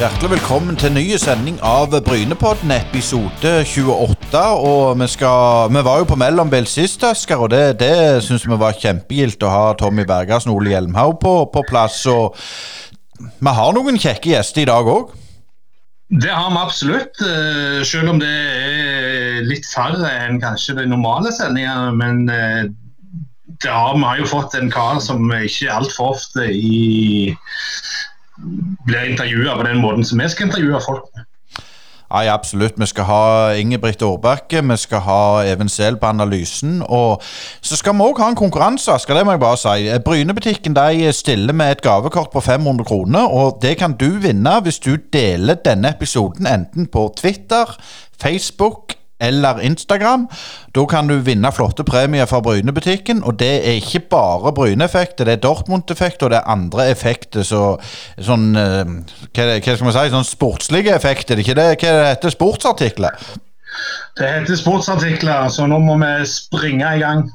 Hjertelig 0.00 0.30
velkommen 0.30 0.78
til 0.80 0.94
ny 0.94 1.02
sending 1.20 1.58
av 1.60 1.92
Brynepodden, 1.92 2.70
episode 2.72 3.50
28. 3.68 4.40
Og 4.64 4.94
vi, 4.96 5.08
skal, 5.12 5.68
vi 5.74 5.82
var 5.84 5.98
jo 6.00 6.06
på 6.08 6.16
mellombil 6.16 6.64
sist, 6.64 7.04
Asker, 7.04 7.42
og 7.44 7.50
det, 7.52 7.82
det 7.82 8.22
syns 8.24 8.46
vi 8.48 8.56
var 8.62 8.78
kjempegildt 8.80 9.44
å 9.44 9.50
ha 9.52 9.66
Tommy 9.76 10.06
Bergersen 10.08 10.54
og 10.54 10.62
Ole 10.62 10.72
Hjelmhaug 10.72 11.18
på, 11.20 11.34
på 11.52 11.64
plass. 11.68 11.98
Og 12.08 12.32
vi 13.20 13.54
har 13.58 13.76
noen 13.76 14.00
kjekke 14.00 14.32
gjester 14.32 14.64
i 14.64 14.70
dag 14.72 14.88
òg. 14.88 15.12
Det 16.24 16.32
har 16.32 16.48
vi 16.48 16.62
absolutt, 16.62 17.20
eh, 17.20 17.84
selv 17.84 18.14
om 18.14 18.24
det 18.24 18.32
er 18.32 19.44
litt 19.52 19.68
færre 19.68 20.16
enn 20.22 20.40
kanskje 20.40 20.78
de 20.80 20.88
normale 20.88 21.28
sendingene. 21.36 21.92
Men 22.00 22.24
eh, 22.32 22.72
ja, 23.68 23.84
vi 23.92 24.08
har 24.08 24.24
jo 24.24 24.32
fått 24.32 24.56
en 24.56 24.72
kar 24.72 25.04
som 25.04 25.28
ikke 25.28 25.68
altfor 25.76 26.14
ofte 26.16 26.48
i 26.48 27.36
blir 28.86 29.10
intervjua 29.10 29.56
på 29.56 29.66
den 29.68 29.82
måten 29.82 30.04
som 30.04 30.20
vi 30.20 30.28
skal 30.28 30.48
intervjue 30.48 30.80
folk 30.86 31.10
med. 31.16 31.26
Ja, 32.10 32.34
absolutt. 32.34 32.74
Vi 32.76 32.86
skal 32.90 33.04
ha 33.06 33.52
Ingebrigt 33.54 34.02
Aarbakke, 34.02 34.62
vi 34.66 34.76
skal 34.76 35.04
ha 35.06 35.44
Even 35.46 35.68
Sehl 35.68 35.96
på 35.96 36.06
analysen. 36.06 36.82
Og 36.82 37.22
så 37.62 37.78
skal 37.78 37.94
vi 37.94 38.02
òg 38.02 38.18
ha 38.18 38.30
en 38.32 38.38
konkurranse, 38.38 38.98
skal 38.98 39.20
det 39.20 39.26
må 39.26 39.36
jeg 39.36 39.42
bare 39.44 39.60
si. 39.62 39.98
Brynebutikken 40.04 40.74
de 40.74 41.12
stiller 41.14 41.54
med 41.54 41.76
et 41.76 41.82
gavekort 41.86 42.32
på 42.32 42.42
500 42.42 42.84
kroner, 42.84 43.30
og 43.30 43.60
det 43.62 43.76
kan 43.78 43.94
du 43.94 44.08
vinne 44.18 44.56
hvis 44.64 44.82
du 44.82 44.96
deler 45.12 45.62
denne 45.64 45.94
episoden 45.94 46.50
enten 46.50 46.90
på 46.90 47.12
Twitter, 47.16 47.78
Facebook 48.22 48.99
eller 49.20 49.60
Instagram. 49.66 50.28
Da 50.74 50.86
kan 50.90 51.10
du 51.10 51.18
vinne 51.24 51.52
flotte 51.52 51.84
premier 51.84 52.26
fra 52.30 52.40
Brynebutikken. 52.44 53.22
Og 53.24 53.38
det 53.40 53.52
er 53.66 53.80
ikke 53.80 54.00
bare 54.10 54.54
Bryne-effekter, 54.56 55.28
det 55.28 55.38
er 55.38 55.44
Dortmund-effekter 55.44 56.26
og 56.26 56.34
det 56.34 56.40
er 56.40 56.50
andre 56.50 56.88
effekter. 56.90 57.44
Så, 57.46 57.76
sånn 58.18 58.50
eh, 58.56 58.96
hva, 59.30 59.46
hva, 59.52 59.60
skal 59.60 59.86
man 59.86 59.96
si, 59.96 60.08
sånn 60.14 60.28
sportslige 60.28 60.96
effekter. 60.96 61.36
Det 61.36 61.44
er 61.44 61.48
ikke 61.48 61.60
det, 61.60 61.70
hva 61.84 62.10
heter 62.10 62.34
Sportsartikler? 62.34 63.22
Det 64.18 64.26
heter 64.26 64.58
sportsartikler, 64.58 65.48
så 65.48 65.66
nå 65.70 65.78
må 65.82 65.94
vi 66.00 66.14
springe 66.28 66.96
i 66.96 67.02
gang. 67.02 67.28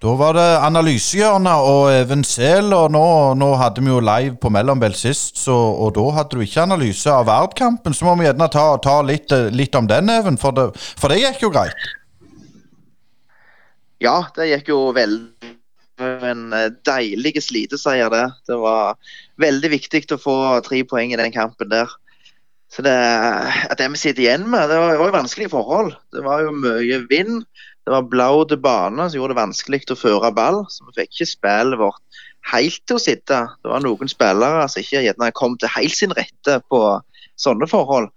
Da 0.00 0.14
var 0.16 0.32
det 0.32 0.44
analysehjørnet 0.64 1.66
og 1.68 1.90
Even 1.92 2.22
Sehl, 2.24 2.70
og 2.72 2.86
nå, 2.94 3.04
nå, 3.36 3.50
hadde 3.60 3.82
vi 3.84 3.90
jo 3.92 3.98
live 4.00 4.38
på 4.40 4.48
Mellombel 4.48 4.94
sist, 4.96 5.36
så, 5.36 5.52
og 5.52 5.92
da 5.98 6.06
hadde 6.16 6.38
du 6.38 6.44
ikke 6.46 6.62
analyse 6.62 7.12
av 7.12 7.26
Verdkampen. 7.28 7.92
Så 7.92 8.08
må 8.08 8.14
vi 8.16 8.24
gjerne 8.24 8.48
ta, 8.48 8.64
ta 8.80 8.94
litt, 9.04 9.28
litt, 9.52 9.76
om 9.76 9.90
den, 9.90 10.08
Even, 10.08 10.40
for 10.40 10.56
det, 10.56 10.70
for 10.96 11.12
det, 11.12 11.20
gikk 11.20 11.44
jo 11.44 11.52
greit? 11.52 11.84
Ja, 14.00 14.22
det 14.38 14.48
gikk 14.54 14.72
jo 14.72 14.86
veldig 14.96 15.52
en 16.00 16.46
eh, 16.56 16.70
deilig 16.88 17.34
sliteseier, 17.44 18.08
det. 18.08 18.24
Det 18.48 18.56
var 18.56 18.96
veldig 19.44 19.74
viktig 19.76 20.06
å 20.16 20.22
få 20.22 20.36
tre 20.64 20.80
poeng 20.88 21.12
i 21.12 21.20
den 21.20 21.36
kampen 21.36 21.68
der. 21.76 21.92
Så 22.72 22.80
det, 22.86 22.96
det 23.76 23.92
vi 23.92 24.00
sitter 24.00 24.24
igjen 24.24 24.48
med, 24.48 24.70
det 24.70 24.80
var 24.80 24.96
jo 24.96 25.12
vanskelige 25.12 25.52
forhold. 25.52 25.92
Det 26.14 26.24
var 26.24 26.46
jo 26.46 26.56
mye 26.56 27.02
vind. 27.10 27.44
Det 27.86 27.94
var 27.94 28.08
blaut 28.12 28.52
bane 28.62 29.08
som 29.08 29.18
gjorde 29.18 29.34
det 29.34 29.40
vanskelig 29.40 29.82
å 29.90 29.98
føre 29.98 30.32
ball. 30.36 30.64
Så 30.70 30.86
vi 30.88 31.00
fikk 31.00 31.14
ikke 31.14 31.30
spillet 31.32 31.80
vårt 31.80 32.22
helt 32.52 32.80
til 32.86 32.98
å 32.98 33.02
sitte. 33.02 33.42
Det 33.60 33.72
var 33.72 33.84
noen 33.84 34.10
spillere 34.10 34.66
som 34.68 34.82
ikke 34.82 35.04
gjerne 35.06 35.30
kom 35.36 35.56
til 35.60 35.72
helt 35.76 35.96
sin 35.96 36.14
rette 36.16 36.60
på 36.70 36.82
sånne 37.40 37.68
forhold. 37.70 38.10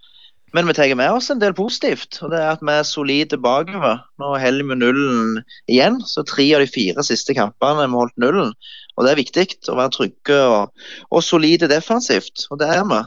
Men 0.53 0.67
vi 0.69 0.75
tar 0.77 0.91
med 0.93 1.09
oss 1.09 1.31
en 1.33 1.39
del 1.41 1.55
positivt, 1.57 2.19
og 2.21 2.29
det 2.29 2.37
er 2.37 2.51
at 2.51 2.61
vi 2.61 2.73
er 2.75 2.85
solide 2.85 3.39
bakover. 3.41 4.03
Nå 4.21 4.35
holder 4.37 4.67
vi 4.69 4.75
nullen 4.77 5.39
igjen, 5.65 5.97
så 6.05 6.21
tre 6.29 6.45
av 6.53 6.61
de 6.61 6.69
fire 6.69 7.01
siste 7.07 7.33
kampene 7.33 7.87
vi 7.87 7.97
holdt 7.97 8.19
nullen. 8.21 8.51
Og 8.93 9.05
Det 9.05 9.11
er 9.11 9.17
viktig 9.17 9.47
å 9.73 9.79
være 9.79 9.93
trygge 9.95 10.37
og, 10.53 10.85
og 11.09 11.25
solide 11.25 11.71
defensivt, 11.71 12.45
og 12.53 12.61
det 12.61 12.69
er 12.69 12.85
vi. 12.85 13.01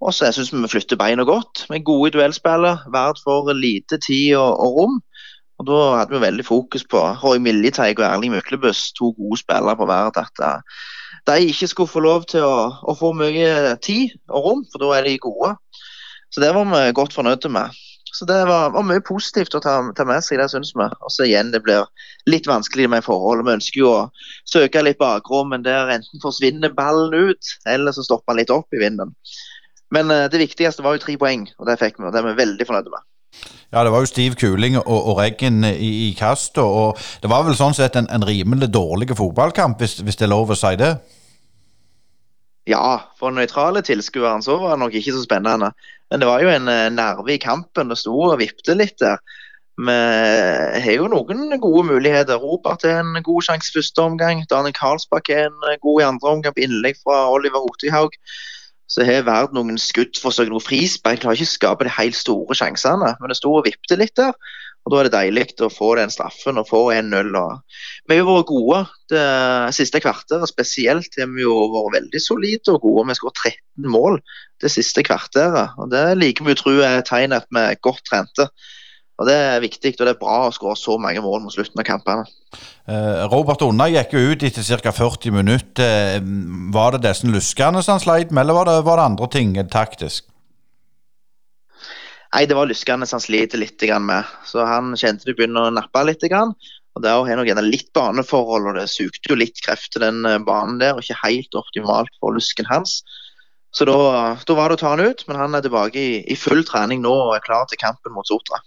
Og 0.00 0.14
så 0.14 0.30
syns 0.32 0.54
vi 0.54 0.62
vi 0.62 0.70
flytter 0.72 0.96
beina 0.96 1.26
godt. 1.28 1.66
Vi 1.68 1.76
er 1.76 1.84
gode 1.84 2.08
i 2.08 2.14
duellspillet, 2.16 2.88
for 3.20 3.52
lite 3.52 3.98
tid 4.00 4.38
og, 4.38 4.56
og 4.56 4.78
rom. 4.78 4.98
Og 5.58 5.66
Da 5.66 5.78
hadde 5.98 6.14
vi 6.14 6.22
veldig 6.22 6.46
fokus 6.46 6.84
på 6.86 7.00
Roy 7.22 7.40
Miljeteig 7.42 7.98
og 7.98 8.06
Erling 8.06 8.34
Myklebust, 8.36 8.94
to 8.96 9.10
gode 9.16 9.40
spillere 9.40 9.74
på 9.76 9.88
hver. 9.90 10.12
At 10.14 10.42
eh, 10.44 10.78
de 11.26 11.50
ikke 11.50 11.68
skulle 11.72 11.90
få 11.90 12.02
lov 12.04 12.28
til 12.30 12.46
å, 12.46 12.70
å, 12.82 12.94
få 12.98 13.10
mye 13.18 13.74
tid 13.82 14.14
og 14.30 14.44
rom, 14.44 14.64
for 14.70 14.84
da 14.84 14.92
er 14.96 15.08
de 15.08 15.18
gode. 15.22 15.56
Så 16.30 16.44
det 16.44 16.52
var 16.54 16.68
vi 16.70 16.94
godt 16.94 17.16
fornøyde 17.16 17.50
med. 17.50 17.74
Så 18.14 18.24
det 18.28 18.38
var, 18.48 18.70
var 18.74 18.86
mye 18.86 19.02
positivt 19.04 19.54
å 19.54 19.60
ta, 19.62 19.74
ta 19.96 20.06
med 20.08 20.24
seg, 20.24 20.38
det 20.40 20.48
syns 20.52 20.72
vi. 20.76 20.86
Og 20.86 21.12
så 21.12 21.26
igjen, 21.26 21.50
det 21.52 21.60
blir 21.66 21.86
litt 22.30 22.48
vanskelig 22.48 22.88
med 22.94 23.04
forhold. 23.06 23.44
Vi 23.46 23.56
ønsker 23.58 23.82
jo 23.82 23.90
å 23.90 24.06
søke 24.48 24.82
litt 24.84 25.00
bakrom, 25.02 25.52
men 25.52 25.66
der 25.66 25.90
enten 25.98 26.22
forsvinner 26.22 26.74
ballen 26.74 27.14
ut, 27.32 27.52
eller 27.68 27.94
så 27.94 28.06
stopper 28.06 28.34
den 28.34 28.42
litt 28.42 28.54
opp 28.54 28.74
i 28.74 28.82
vinden. 28.82 29.14
Men 29.94 30.10
uh, 30.12 30.26
det 30.30 30.40
viktigste 30.42 30.84
var 30.84 30.96
jo 30.96 31.04
tre 31.04 31.18
poeng, 31.20 31.46
og 31.58 31.68
det 31.68 31.78
fikk 31.80 32.00
vi. 32.00 32.08
og 32.08 32.14
Det 32.14 32.22
er 32.22 32.30
vi 32.30 32.40
veldig 32.42 32.68
fornøyde 32.68 32.94
med. 32.94 33.06
Ja, 33.68 33.82
det 33.84 33.92
var 33.92 34.00
jo 34.00 34.08
stiv 34.08 34.36
kuling 34.40 34.78
og, 34.80 34.88
og 34.88 35.18
regn 35.18 35.60
i, 35.68 36.08
i 36.08 36.10
kastet. 36.16 36.62
Og 36.64 36.96
det 37.22 37.28
var 37.28 37.44
vel 37.44 37.56
sånn 37.58 37.76
sett 37.76 37.98
en, 38.00 38.08
en 38.08 38.24
rimelig 38.24 38.70
dårlig 38.72 39.10
fotballkamp, 39.16 39.80
hvis, 39.82 39.98
hvis, 40.00 40.16
det 40.16 40.28
er 40.28 40.32
lov 40.32 40.54
å 40.54 40.56
si 40.56 40.72
det? 40.80 40.94
Ja, 42.68 43.12
for 43.20 43.32
nøytrale 43.32 43.84
tilskuere 43.84 44.40
så 44.44 44.58
var 44.60 44.76
det 44.76 44.82
nok 44.84 44.96
ikke 44.96 45.16
så 45.16 45.24
spennende. 45.24 45.72
Men 46.08 46.22
det 46.22 46.28
var 46.28 46.44
jo 46.44 46.52
en 46.52 46.68
nerve 46.96 47.34
i 47.34 47.40
kampen. 47.40 47.92
Det 47.92 48.00
sto 48.00 48.16
og 48.30 48.40
vippte 48.40 48.76
litt 48.76 48.96
der. 49.04 49.20
Vi 49.78 49.94
har 50.82 50.94
jo 50.96 51.06
noen 51.12 51.52
gode 51.60 51.84
muligheter. 51.92 52.40
Robert 52.40 52.84
er 52.88 53.02
en 53.02 53.20
god 53.24 53.46
sjanse 53.46 53.72
første 53.72 54.04
omgang. 54.04 54.40
Daniel 54.50 54.76
Karlsbakk 54.76 55.28
er 55.32 55.48
en 55.48 55.80
god 55.84 56.00
i 56.00 56.06
andre 56.08 56.32
omgang 56.32 56.56
på 56.56 56.64
innlegg 56.64 56.96
fra 57.04 57.26
Oliver 57.32 57.62
Hotøyhaug 57.62 58.16
så 58.88 59.04
har 59.04 59.26
vært 59.26 59.52
noen 59.56 59.76
skuddforsøk, 59.80 60.48
noe 60.48 60.64
frispark. 60.64 61.20
Klarer 61.20 61.36
ikke 61.36 61.50
å 61.50 61.56
skape 61.56 61.86
de 61.86 61.92
helt 61.98 62.16
store 62.16 62.56
sjansene, 62.56 63.12
men 63.20 63.30
det 63.30 63.36
sto 63.36 63.52
og 63.52 63.66
vippet 63.68 63.98
litt 64.00 64.16
der. 64.16 64.32
Og 64.86 64.92
Da 64.94 65.00
er 65.02 65.08
det 65.08 65.12
deilig 65.12 65.42
å 65.60 65.68
få 65.68 65.90
den 65.98 66.08
straffen 66.08 66.56
og 66.56 66.68
få 66.70 66.78
1-0. 66.94 67.34
Vi 68.08 68.16
har 68.16 68.22
jo 68.22 68.28
vært 68.30 68.48
gode 68.48 68.78
det 69.12 69.24
siste 69.76 70.00
kvarteret. 70.00 70.48
Spesielt 70.48 71.18
har 71.20 71.28
vi 71.28 71.44
jo 71.44 71.52
vært 71.74 71.98
veldig 71.98 72.22
solide 72.24 72.72
og 72.72 72.86
gode. 72.86 73.04
Vi 73.04 73.12
har 73.12 73.18
skåret 73.18 73.42
13 73.42 73.90
mål 73.92 74.16
det 74.64 74.72
siste 74.72 75.04
kvarteret. 75.04 75.76
og 75.76 75.92
Det 75.92 76.04
liker 76.16 76.48
vi 76.48 76.56
å 76.56 76.60
tro 76.62 76.74
er 76.78 77.02
et 77.02 77.10
tegn 77.10 77.36
at 77.36 77.44
vi 77.52 77.60
er 77.60 77.82
godt 77.84 78.00
trente. 78.08 78.48
Og 79.18 79.26
Det 79.26 79.34
er 79.34 79.62
viktig, 79.62 79.96
og 79.98 80.06
det 80.06 80.12
er 80.14 80.20
bra 80.20 80.36
å 80.46 80.54
skåre 80.54 80.78
så 80.78 80.94
mange 81.02 81.18
mål 81.24 81.42
mot 81.42 81.54
slutten 81.54 81.80
av 81.82 81.86
kampene. 81.88 82.26
Eh, 82.86 83.24
Robert 83.32 83.64
Unna 83.66 83.88
gikk 83.90 84.14
jo 84.14 84.20
ut 84.30 84.44
etter 84.46 84.62
ca. 84.62 84.92
40 84.94 85.34
minutter. 85.34 85.82
Eh, 85.82 86.28
var 86.74 86.94
det 86.94 87.02
disse 87.08 87.26
luskene 87.26 87.82
som 87.82 87.96
han 87.96 88.04
sleit 88.04 88.30
med, 88.30 88.44
eller 88.44 88.60
var 88.60 88.70
det, 88.70 88.76
var 88.86 89.00
det 89.00 89.08
andre 89.10 89.30
ting 89.34 89.56
taktisk? 89.72 90.28
Nei, 92.28 92.44
det 92.46 92.54
var 92.54 92.70
luskene 92.70 93.08
som 93.08 93.18
han 93.18 93.24
sliter 93.24 93.58
litt 93.58 93.82
med. 94.04 94.24
Så 94.46 94.62
han 94.62 94.94
kjente 94.94 95.26
det 95.26 95.34
begynner 95.34 95.66
å 95.66 95.74
nappe 95.74 96.04
litt. 96.06 96.22
Og 96.22 97.02
Der 97.02 97.18
har 97.18 97.42
nok 97.42 97.62
litt 97.66 97.90
baneforhold, 97.92 98.70
og 98.70 98.78
det 98.78 98.86
sugde 98.92 99.32
jo 99.32 99.34
litt 99.34 99.58
krefter 99.66 100.06
den 100.06 100.24
eh, 100.26 100.38
banen 100.38 100.78
der. 100.78 100.94
og 100.94 101.02
Ikke 101.02 101.18
helt 101.24 101.58
optimalt 101.58 102.14
for 102.20 102.38
lusken 102.38 102.70
hans. 102.70 103.02
Så 103.74 103.84
da, 103.84 104.38
da 104.46 104.54
var 104.54 104.70
det 104.70 104.78
å 104.78 104.80
ta 104.80 104.94
han 104.94 105.02
ut, 105.02 105.26
men 105.26 105.36
han 105.42 105.54
er 105.58 105.66
tilbake 105.66 105.98
i, 105.98 106.18
i 106.30 106.38
full 106.38 106.62
trening 106.64 107.02
nå 107.02 107.10
og 107.12 107.34
er 107.34 107.44
klar 107.44 107.66
til 107.68 107.82
kampen 107.82 108.14
mot 108.14 108.26
Sotra. 108.30 108.62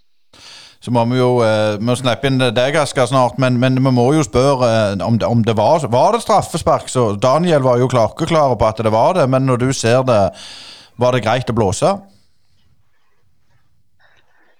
Så 0.82 0.90
må 0.90 1.04
vi 1.12 1.20
jo 1.20 1.36
eh, 1.46 1.78
må 1.78 1.94
slippe 1.94 2.26
inn 2.26 2.40
deg, 2.42 2.76
Asker, 2.80 3.06
snart. 3.06 3.36
Men, 3.42 3.60
men, 3.62 3.78
vi 3.78 3.92
må 3.94 4.08
jo 4.16 4.24
spørre 4.26 4.66
eh, 4.66 5.04
om 5.06 5.18
det, 5.20 5.28
om 5.30 5.44
det 5.46 5.54
var, 5.58 5.84
var 5.92 6.16
det 6.16 6.24
straffespark. 6.24 6.88
Så 6.90 7.12
Daniel 7.22 7.62
var 7.62 7.78
jo 7.78 7.90
klokkeklar 7.90 8.56
på 8.58 8.66
at 8.66 8.82
det 8.82 8.90
var 8.94 9.14
det, 9.20 9.28
men 9.30 9.46
når 9.46 9.62
du 9.62 9.68
ser 9.76 10.02
det, 10.08 10.22
var 10.98 11.14
det 11.14 11.22
greit 11.22 11.50
å 11.52 11.54
blåse? 11.54 11.92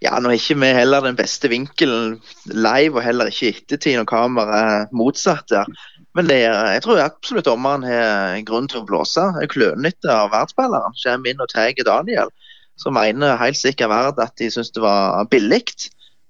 Ja, 0.02 0.18
nå 0.18 0.30
er 0.30 0.38
ikke 0.38 0.58
vi 0.58 0.70
heller 0.74 1.02
den 1.04 1.18
beste 1.18 1.50
vinkelen 1.50 2.16
live, 2.50 2.96
og 2.96 3.04
heller 3.06 3.30
ikke 3.30 3.48
i 3.48 3.52
ettertid 3.56 3.98
når 3.98 4.06
kameraet 4.10 4.62
er 4.62 4.94
motsatt 4.98 5.50
der. 5.50 5.70
Men 6.14 6.28
det, 6.28 6.38
jeg 6.44 6.82
tror 6.84 7.00
absolutt 7.02 7.48
dommeren 7.48 7.86
har 7.86 8.38
grunn 8.46 8.68
til 8.70 8.82
å 8.82 8.86
blåse. 8.86 9.22
En 9.22 9.42
er 9.42 9.50
klønete 9.50 10.10
av 10.12 10.30
verdensspilleren. 10.34 10.94
Kommer 11.02 11.32
inn 11.32 11.42
og 11.42 11.50
tar 11.50 11.74
Daniel. 11.88 12.30
som 12.76 12.94
mener 12.96 13.36
helt 13.38 13.56
sikkert 13.56 13.90
Verd 13.92 14.18
at 14.18 14.32
de 14.38 14.48
syns 14.50 14.72
det 14.74 14.82
var 14.82 15.26
billig. 15.30 15.62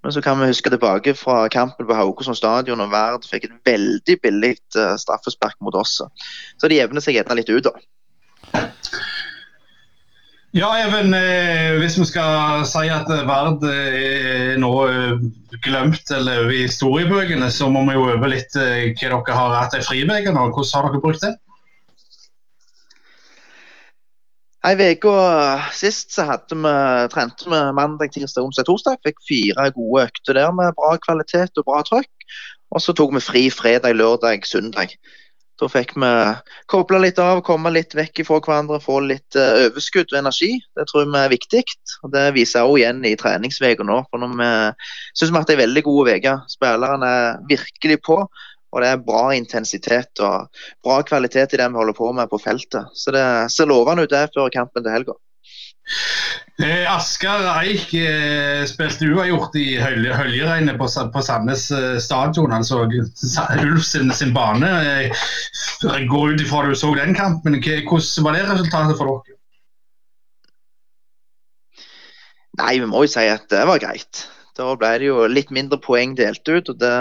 Men 0.03 0.13
så 0.15 0.23
kan 0.23 0.41
vi 0.41 0.51
huske 0.51 0.71
tilbake 0.71 1.15
fra 1.15 1.45
kampen 1.53 1.87
på 1.87 1.95
Haugesund 1.95 2.39
stadion 2.39 2.83
og 2.83 2.91
Verd 2.91 3.27
fikk 3.29 3.47
et 3.47 3.59
veldig 3.69 4.19
billig 4.23 4.57
uh, 4.75 4.97
straffespark 4.99 5.59
mot 5.63 5.77
oss. 5.79 6.01
Så 6.59 6.71
de 6.71 6.81
jevner 6.81 7.05
seg 7.05 7.21
gjerne 7.21 7.39
litt 7.39 7.53
ut, 7.53 7.71
da. 7.71 7.77
Ja, 10.53 10.69
Even, 10.77 11.15
eh, 11.15 11.79
hvis 11.81 11.95
vi 11.97 12.05
skal 12.05 12.67
si 12.69 12.89
at 12.93 13.09
Vard 13.25 13.63
er 13.65 14.59
nå 14.61 14.73
eh, 14.85 15.23
glemt 15.65 16.11
eller 16.13 16.43
over 16.43 16.53
i 16.53 16.67
historiebøkene, 16.67 17.49
så 17.49 17.71
må 17.73 17.87
vi 17.87 17.95
jo 17.97 18.11
øve 18.13 18.29
litt 18.35 18.59
eh, 18.61 18.91
hva 18.93 19.23
dere 19.23 19.39
har 19.39 19.55
hatt 19.57 19.79
i 19.79 19.81
friuka 19.81 20.35
og 20.35 20.59
Hvordan 20.59 20.75
har 20.75 20.91
dere 20.91 21.01
brukt 21.07 21.25
det? 21.25 21.33
Ei 24.63 24.77
uke 24.79 25.13
sist 25.75 26.13
så 26.15 26.23
hadde 26.29 26.55
vi, 26.55 26.73
trente 27.11 27.49
vi 27.51 27.61
mandag, 27.75 28.13
tirsdag, 28.15 28.45
onsdag, 28.47 28.69
torsdag. 28.69 29.01
Fikk 29.03 29.19
fire 29.27 29.65
gode 29.75 30.05
økter 30.07 30.39
der 30.39 30.53
med 30.55 30.77
bra 30.79 30.93
kvalitet 31.03 31.59
og 31.59 31.67
bra 31.67 31.81
trøkk. 31.89 32.29
Og 32.71 32.85
så 32.85 32.95
tok 32.95 33.11
vi 33.17 33.25
fri 33.27 33.43
fredag, 33.51 33.97
lørdag, 33.99 34.47
søndag. 34.47 34.95
Da 35.59 35.67
fikk 35.71 35.97
vi 35.99 36.13
koble 36.71 37.01
litt 37.03 37.19
av, 37.23 37.43
komme 37.47 37.73
litt 37.75 37.97
vekk 37.99 38.23
fra 38.29 38.39
hverandre, 38.39 38.79
få 38.83 39.01
litt 39.05 39.35
uh, 39.35 39.67
overskudd 39.67 40.15
og 40.15 40.21
energi. 40.23 40.53
Det 40.79 40.87
tror 40.89 41.11
vi 41.11 41.19
er 41.21 41.35
viktig. 41.35 41.65
og 42.07 42.15
Det 42.15 42.25
viser 42.39 42.63
også 42.63 42.79
igjen 42.85 43.03
i 43.07 43.17
treningsuka 43.19 43.87
nå. 43.87 43.99
for 44.11 44.23
når 44.23 44.39
Vi 44.39 44.53
syns 45.19 45.27
vi 45.27 45.35
har 45.35 45.43
hatt 45.43 45.55
ei 45.57 45.61
veldig 45.65 45.85
god 45.91 46.15
uke. 46.15 46.39
Spillerne 46.55 47.13
er 47.19 47.43
virkelig 47.51 47.99
på. 48.07 48.23
Og 48.73 48.81
det 48.83 48.89
er 48.89 49.05
bra 49.05 49.25
intensitet 49.37 50.23
og 50.25 50.49
bra 50.85 51.03
kvalitet 51.05 51.53
i 51.53 51.61
det 51.61 51.69
vi 51.69 51.81
holder 51.81 51.97
på 51.97 52.09
med 52.17 52.31
på 52.31 52.41
feltet. 52.41 52.89
Så 52.97 53.13
det 53.15 53.27
ser 53.53 53.69
lovende 53.69 54.07
ut 54.07 54.15
det 54.15 54.31
før 54.35 54.53
kampen 54.53 54.85
til 54.85 54.95
helga. 54.95 55.19
Eh, 56.63 56.85
Asker 56.87 57.47
Eik 57.65 57.93
eh, 57.97 58.63
spilte 58.69 59.09
uavgjort 59.09 59.57
i 59.59 59.67
Høljeregnet 59.81 60.79
på, 60.79 60.87
på 60.87 61.23
Sandnes 61.25 61.65
eh, 61.75 61.97
stadion, 62.01 62.55
så 62.65 62.85
Ulf 62.87 63.85
sin, 63.89 64.13
sin 64.15 64.35
bane. 64.37 64.71
Jeg 65.83 66.09
går 66.13 66.35
ut 66.35 66.45
ifra 66.45 66.67
du 66.69 66.77
så 66.79 66.93
den 66.97 67.17
kampen. 67.19 67.59
Hvordan 67.59 68.29
var 68.29 68.37
det 68.37 68.45
resultatet 68.51 69.01
for 69.01 69.11
dere? 69.11 69.39
Nei, 72.61 72.77
vi 72.79 72.87
må 72.87 73.07
jo 73.07 73.11
si 73.11 73.25
at 73.33 73.49
det 73.51 73.65
var 73.67 73.81
greit. 73.81 74.27
Da 74.63 74.77
ble 74.79 74.95
det 75.03 75.11
jo 75.11 75.27
litt 75.27 75.51
mindre 75.55 75.81
poeng 75.83 76.15
delt 76.19 76.47
ut. 76.49 76.71
og 76.71 76.79
Det 76.79 76.95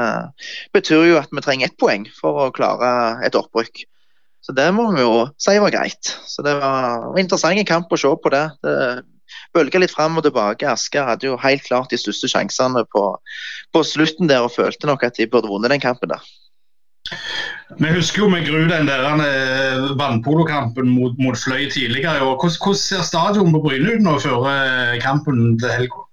betyr 0.74 1.08
jo 1.12 1.22
at 1.22 1.32
vi 1.32 1.46
trenger 1.46 1.70
ett 1.70 1.80
poeng 1.80 2.08
for 2.18 2.48
å 2.48 2.52
klare 2.56 3.22
et 3.28 3.38
opprykk. 3.38 3.86
Så 4.42 4.56
det 4.58 4.72
må 4.74 4.88
vi 4.96 5.06
jo 5.06 5.28
si 5.38 5.54
var 5.62 5.74
greit. 5.74 6.16
Så 6.26 6.42
Det 6.42 6.58
var 6.58 7.12
en 7.12 7.22
interessant 7.22 7.68
kamp 7.68 7.94
å 7.94 8.00
se 8.02 8.10
på 8.10 8.34
det. 8.34 8.48
det 8.66 8.78
bølga 9.56 9.82
litt 9.82 9.94
fram 9.94 10.18
og 10.20 10.26
tilbake. 10.26 10.68
Asker 10.68 11.08
hadde 11.08 11.30
jo 11.30 11.40
helt 11.42 11.64
klart 11.68 11.92
de 11.92 12.00
største 12.00 12.30
sjansene 12.32 12.86
på, 12.92 13.06
på 13.74 13.84
slutten 13.88 14.32
der 14.32 14.46
og 14.46 14.56
følte 14.56 14.90
nok 14.90 15.06
at 15.08 15.20
de 15.20 15.30
burde 15.32 15.52
vunnet 15.52 15.74
den 15.74 15.84
kampen 15.84 16.14
der. 16.14 16.24
Vi 17.80 17.90
husker 17.96 18.24
jo 18.24 18.30
med 18.32 18.46
gru 18.46 18.68
den 18.70 18.88
der 18.88 19.04
eh, 19.26 19.90
vannpolokampen 20.00 20.90
mot, 20.92 21.18
mot 21.20 21.38
Fløy 21.38 21.70
tidligere. 21.72 22.22
og 22.22 22.44
Hvordan, 22.44 22.60
hvordan 22.64 22.80
ser 22.80 23.04
stadionet 23.08 23.56
på 23.56 23.64
Bryne 23.66 23.96
ut 23.96 24.06
nå 24.06 24.18
før 24.24 24.48
eh, 24.52 25.00
kampen 25.04 25.58
til 25.60 25.76
helga? 25.76 26.06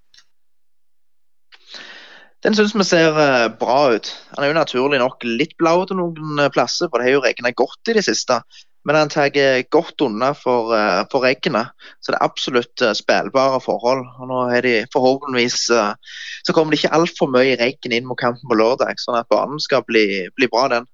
Den 2.46 2.54
syns 2.54 2.74
vi 2.76 2.84
ser 2.86 3.16
eh, 3.18 3.48
bra 3.58 3.78
ut. 3.96 4.08
Han 4.36 4.44
er 4.44 4.52
jo 4.52 4.58
naturlig 4.60 5.00
nok 5.02 5.24
litt 5.26 5.56
blau 5.58 5.82
til 5.88 5.98
noen 5.98 6.38
eh, 6.38 6.50
plasser, 6.54 6.86
for 6.86 7.00
det 7.00 7.08
har 7.08 7.16
jo 7.16 7.22
regna 7.24 7.50
godt 7.50 7.90
i 7.90 7.96
det 7.98 8.04
siste. 8.06 8.38
Men 8.86 8.94
han 8.94 9.10
tar 9.10 9.34
godt 9.74 10.00
unna 10.06 10.30
for, 10.38 10.70
eh, 10.76 11.02
for 11.10 11.26
regnet, 11.26 11.74
så 11.98 12.14
det 12.14 12.20
er 12.20 12.28
absolutt 12.28 12.84
spillbare 12.96 13.58
forhold. 13.64 14.06
Og 14.22 14.30
nå 14.30 14.44
er 14.54 14.62
de 14.64 14.76
forhåpentligvis 14.94 15.58
så 15.66 16.54
kommer 16.54 16.72
det 16.72 16.78
ikke 16.80 16.94
altfor 17.00 17.32
mye 17.34 17.58
regn 17.58 17.98
inn 17.98 18.06
mot 18.06 18.20
kampen 18.20 18.46
på 18.46 18.60
lørdag, 18.62 19.02
sånn 19.02 19.18
at 19.18 19.28
banen 19.34 19.58
skal 19.60 19.82
bli, 19.90 20.06
bli 20.38 20.50
bra, 20.52 20.68
den. 20.70 20.86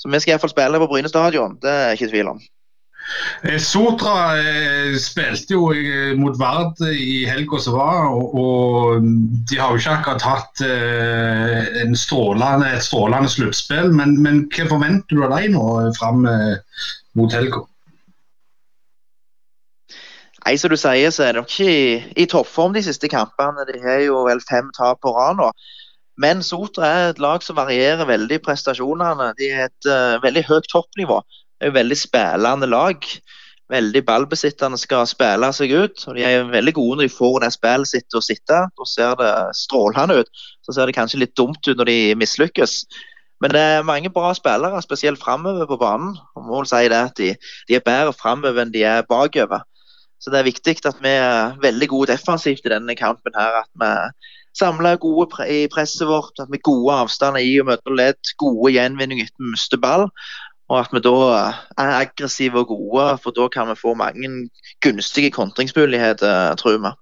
Så 0.00 0.08
vi 0.08 0.20
skal 0.20 0.34
iallfall 0.34 0.52
spille 0.52 0.80
på 0.80 0.88
Bryne 0.90 1.12
stadion, 1.12 1.60
det 1.60 1.72
er 1.72 1.96
ikke 1.96 2.12
tvil 2.14 2.32
om. 2.32 2.40
Eh, 3.42 3.58
Sotra 3.62 4.36
eh, 4.38 4.96
spilte 4.98 5.54
jo 5.54 5.70
eh, 5.74 6.14
mot 6.18 6.36
Vard 6.40 6.80
i 6.90 7.24
helga 7.28 7.60
som 7.62 7.76
var, 7.78 8.08
og, 8.10 9.06
de 9.46 9.60
har 9.60 9.72
jo 9.72 9.80
ikke 9.80 9.94
akkurat 10.00 10.26
hatt 10.26 10.64
strålende, 11.98 12.72
et 12.72 12.84
strålende 12.84 13.30
sluttspill. 13.30 13.92
Men, 13.94 14.16
men, 14.22 14.44
hva 14.50 14.68
forventer 14.72 15.14
du 15.14 15.24
av 15.26 15.36
dem 15.36 15.56
nå 15.56 15.66
fram 15.98 16.26
mot 16.26 17.34
helga? 17.34 17.62
Nei, 20.46 20.54
som 20.62 20.70
du 20.70 20.78
sier, 20.78 21.10
så 21.10 21.24
er 21.26 21.34
de 21.34 21.42
ikke 21.42 21.66
i, 21.66 21.86
i 22.22 22.28
toppform 22.30 22.76
de 22.76 22.84
siste 22.86 23.10
kampene. 23.10 23.66
De 23.66 23.80
har 23.82 24.04
jo 24.04 24.20
vel 24.28 24.42
fem 24.46 24.68
tap 24.76 25.00
på 25.02 25.10
rad 25.14 25.40
nå. 25.40 25.50
Men 26.22 26.40
Sotra 26.46 26.86
er 26.86 27.08
et 27.10 27.18
lag 27.20 27.42
som 27.44 27.58
varierer 27.58 28.06
veldig 28.08 28.38
prestasjonene. 28.44 29.32
De 29.40 29.50
har 29.52 29.66
et 29.66 29.88
uh, 29.90 30.22
veldig 30.22 30.46
høyt 30.46 30.70
toppnivå. 30.72 31.18
Er 31.60 31.70
jo 31.70 31.76
veldig 31.76 31.98
spillende 31.98 32.68
lag. 32.68 33.08
Veldig 33.72 34.02
ballbesittende 34.06 34.78
skal 34.78 35.08
spille 35.10 35.48
seg 35.56 35.72
ut. 35.74 36.04
og 36.06 36.14
De 36.14 36.22
er 36.22 36.46
veldig 36.52 36.74
gode 36.76 37.00
når 37.00 37.08
de 37.08 37.16
får 37.16 37.40
det 37.42 37.52
spillet 37.56 37.90
sitt 37.90 38.14
å 38.14 38.22
sitte. 38.22 38.60
Da 38.70 38.86
ser 38.86 39.16
det 39.18 39.32
strålende 39.58 40.20
ut. 40.22 40.44
Så 40.62 40.76
ser 40.76 40.86
det 40.86 40.96
kanskje 40.98 41.24
litt 41.24 41.36
dumt 41.38 41.62
ut 41.66 41.76
når 41.76 41.90
de 41.90 41.98
mislykkes. 42.20 42.84
Men 43.42 43.52
det 43.52 43.60
er 43.60 43.84
mange 43.84 44.12
bra 44.12 44.30
spillere, 44.36 44.80
spesielt 44.84 45.20
framover 45.20 45.66
på 45.68 45.80
banen. 45.80 46.14
Og 46.36 46.46
må 46.46 46.62
si 46.68 46.86
det 46.92 47.00
at 47.10 47.18
de, 47.18 47.32
de 47.68 47.76
er 47.76 47.84
bedre 47.84 48.14
framover 48.16 48.62
enn 48.62 48.72
de 48.72 48.84
er 48.86 49.08
bakover. 49.08 49.66
Så 50.22 50.32
det 50.32 50.40
er 50.40 50.48
viktig 50.48 50.78
at 50.88 51.02
vi 51.04 51.12
er 51.12 51.58
veldig 51.60 51.88
gode 51.92 52.14
defensivt 52.14 52.64
i 52.64 52.72
denne 52.72 52.96
kampen. 52.96 53.34
her, 53.36 53.60
At 53.64 53.70
vi 53.76 53.90
samler 54.58 54.96
gode 54.96 55.44
i 55.52 55.66
presset 55.68 56.08
vårt, 56.08 56.38
at 56.40 56.48
vi 56.50 56.56
har 56.56 56.68
gode 56.70 56.94
avstander 57.02 57.44
i 57.44 57.58
og 57.60 57.68
møter 57.68 57.96
ledd, 57.98 58.32
gode 58.40 58.72
gjenvinninger 58.72 59.28
etter 59.28 59.44
vi 59.44 59.52
mister 59.52 59.80
ball. 59.80 60.08
Og 60.66 60.80
at 60.80 60.90
vi 60.90 61.02
da 61.04 61.14
er 61.78 61.92
aggressive 62.00 62.64
og 62.64 62.72
gode, 62.72 63.06
for 63.22 63.34
da 63.36 63.46
kan 63.52 63.68
vi 63.70 63.78
få 63.78 63.94
mange 63.94 64.48
gunstige 64.82 65.30
kontringsmuligheter, 65.30 66.54
tror 66.58 66.80
vi. 66.82 66.94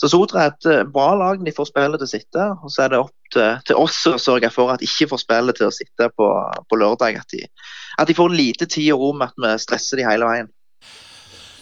Så 0.00 0.08
Sotra 0.08 0.46
er 0.46 0.54
et 0.54 0.68
eh, 0.70 0.86
bra 0.88 1.10
lag. 1.18 1.42
De 1.44 1.52
får 1.52 1.68
spillet 1.68 2.00
til 2.00 2.08
å 2.08 2.12
sitte. 2.14 2.46
Og 2.64 2.72
så 2.72 2.86
er 2.86 2.92
det 2.92 3.02
opp 3.02 3.34
til, 3.34 3.58
til 3.68 3.80
oss 3.82 3.98
å 4.08 4.14
sørge 4.16 4.48
for 4.54 4.72
at 4.72 4.80
de 4.80 4.88
ikke 4.88 5.10
får 5.10 5.20
spillet 5.26 5.58
til 5.58 5.68
å 5.68 5.74
sitte 5.74 6.08
på, 6.16 6.28
på 6.70 6.78
lørdag. 6.80 7.18
At 7.20 7.34
de, 7.34 7.42
at 8.00 8.08
de, 8.08 8.16
får 8.16 8.32
lite 8.32 8.68
tid 8.70 8.94
og 8.94 9.04
rom, 9.04 9.26
at 9.26 9.36
vi 9.36 9.52
stresser 9.60 10.00
de 10.00 10.06
hele 10.08 10.30
veien. 10.30 10.48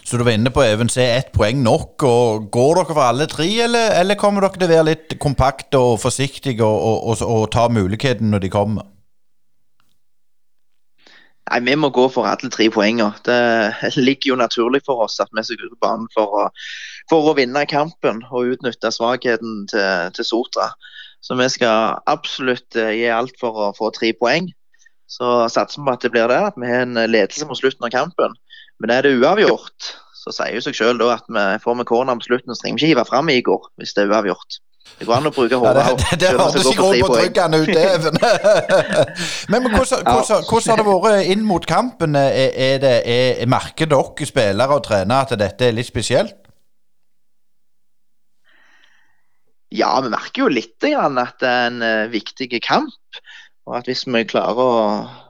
Så 0.07 0.17
du 0.17 0.23
var 0.23 0.33
inne 0.33 0.49
på 0.53 0.63
Even, 0.63 0.87
er 0.97 1.17
ett 1.19 1.33
poeng 1.35 1.59
nok. 1.65 2.05
og 2.07 2.47
Går 2.53 2.79
dere 2.79 2.95
for 2.95 3.03
alle 3.09 3.27
tre, 3.29 3.49
eller, 3.65 3.91
eller 3.99 4.17
kommer 4.17 4.47
dere 4.47 4.55
til 4.55 4.69
å 4.69 4.71
være 4.71 4.87
litt 4.93 5.17
kompakte 5.21 5.83
og 5.89 5.99
forsiktige 6.01 6.63
og, 6.63 6.79
og, 6.79 7.11
og, 7.11 7.27
og 7.27 7.51
ta 7.53 7.67
muligheten 7.73 8.31
når 8.31 8.45
de 8.45 8.53
kommer? 8.55 8.87
Nei, 11.49 11.59
Vi 11.65 11.75
må 11.75 11.89
gå 11.89 12.05
for 12.13 12.29
alle 12.29 12.51
tre 12.53 12.69
poengene. 12.73 13.13
Det 13.25 13.95
ligger 13.97 14.33
jo 14.33 14.39
naturlig 14.41 14.83
for 14.85 15.05
oss 15.05 15.19
at 15.23 15.31
vi 15.33 15.43
skal 15.45 15.65
ut 15.65 15.75
på 15.75 15.81
banen 15.85 16.07
for 16.13 16.35
å, 16.41 16.45
for 17.09 17.31
å 17.31 17.35
vinne 17.37 17.65
kampen 17.69 18.21
og 18.29 18.53
utnytte 18.55 18.91
svakheten 18.93 19.65
til, 19.71 20.13
til, 20.15 20.27
Sotra. 20.27 20.69
Så 21.25 21.35
vi 21.39 21.49
skal 21.51 21.97
absolutt 22.07 22.77
eh, 22.79 22.93
gi 23.01 23.09
alt 23.11 23.35
for 23.41 23.65
å 23.65 23.71
få 23.75 23.89
tre 23.95 24.13
poeng. 24.15 24.51
Så 25.09 25.49
satser 25.49 25.81
vi 25.81 25.87
på 25.87 25.95
at 25.97 26.05
det 26.05 26.13
blir 26.13 26.29
det, 26.29 26.37
at 26.51 26.59
vi 26.59 26.69
har 26.69 26.85
en 26.85 27.01
ledelse 27.09 27.47
mot 27.49 27.57
slutten 27.57 27.89
av 27.89 27.95
kampen. 27.95 28.37
Men 28.79 28.93
er 28.93 29.03
det 29.03 29.17
uavgjort, 29.17 29.93
så 30.15 30.31
sier 30.35 30.55
jo 30.55 30.63
seg 30.63 30.77
selv 30.77 31.03
at 31.09 31.25
vi 31.27 31.45
får 31.63 31.79
med 31.79 31.89
corner 31.89 32.19
på 32.19 32.29
slutten, 32.29 32.53
så 32.53 32.61
trenger 32.61 32.77
vi 32.77 32.85
ikke 32.85 32.93
hive 32.93 33.07
fram 33.09 33.31
Igor 33.33 33.71
hvis 33.81 33.95
det 33.97 34.05
er 34.05 34.13
uavgjort. 34.13 34.61
Det 34.99 35.07
går 35.07 35.15
an 35.15 35.29
å 35.29 35.31
bruke 35.31 35.59
hodet 35.61 35.83
òg. 35.85 36.01
Ja, 36.01 36.09
det 36.11 36.19
det 36.21 36.33
hørtes 36.35 36.67
ikke 36.73 36.89
betryggende 36.97 37.61
ut, 37.63 37.71
Even. 37.71 38.19
men, 39.51 39.63
men 39.63 39.71
hvordan, 39.75 40.03
hvordan, 40.03 40.43
hvordan, 40.49 40.69
har 40.73 40.81
det 40.81 40.87
vært 41.05 41.31
inn 41.35 41.45
mot 41.47 41.69
kampen? 41.69 42.17
Er, 42.19 42.51
er 42.51 42.83
det, 42.83 42.95
er, 43.07 43.45
merker 43.49 43.89
dere 43.89 44.27
spillere 44.27 44.79
og 44.79 44.85
trenere 44.89 45.27
at 45.27 45.39
dette 45.39 45.69
er 45.69 45.77
litt 45.77 45.87
spesielt? 45.87 46.35
Ja, 49.69 49.93
vi 50.01 50.09
merker 50.09 50.47
jo 50.47 50.51
litt 50.51 50.81
at 50.81 51.41
det 51.41 51.49
er 51.49 51.67
en 51.69 51.83
uh, 51.85 52.09
viktig 52.09 52.49
kamp. 52.65 53.21
Og 53.69 53.75
at 53.77 53.89
hvis 53.89 54.07
vi 54.09 54.25
klarer 54.25 54.57
å, 54.57 54.69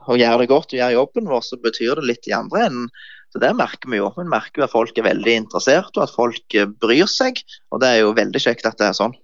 å, 0.08 0.16
gjøre 0.16 0.42
det 0.42 0.50
godt 0.50 0.72
og 0.72 0.78
gjøre 0.80 0.96
jobben 0.96 1.28
vår, 1.28 1.42
så 1.44 1.60
betyr 1.60 2.00
det 2.00 2.06
litt 2.08 2.28
i 2.30 2.36
andre 2.36 2.64
enden. 2.70 2.92
Så 3.30 3.38
Det 3.42 3.50
merker 3.54 3.92
vi 3.92 4.00
jo. 4.00 4.08
Vi 4.16 4.24
merker 4.26 4.62
jo 4.62 4.66
at 4.66 4.72
folk 4.72 4.96
er 4.98 5.06
veldig 5.06 5.34
interessert 5.44 5.92
og 5.92 6.06
at 6.06 6.14
folk 6.16 6.56
uh, 6.56 6.70
bryr 6.82 7.10
seg. 7.10 7.44
Og 7.70 7.84
det 7.84 7.92
er 7.92 8.00
jo 8.02 8.16
veldig 8.16 8.42
kjekt 8.42 8.66
at 8.66 8.80
det 8.80 8.88
er 8.88 8.96
sånn. 8.96 9.14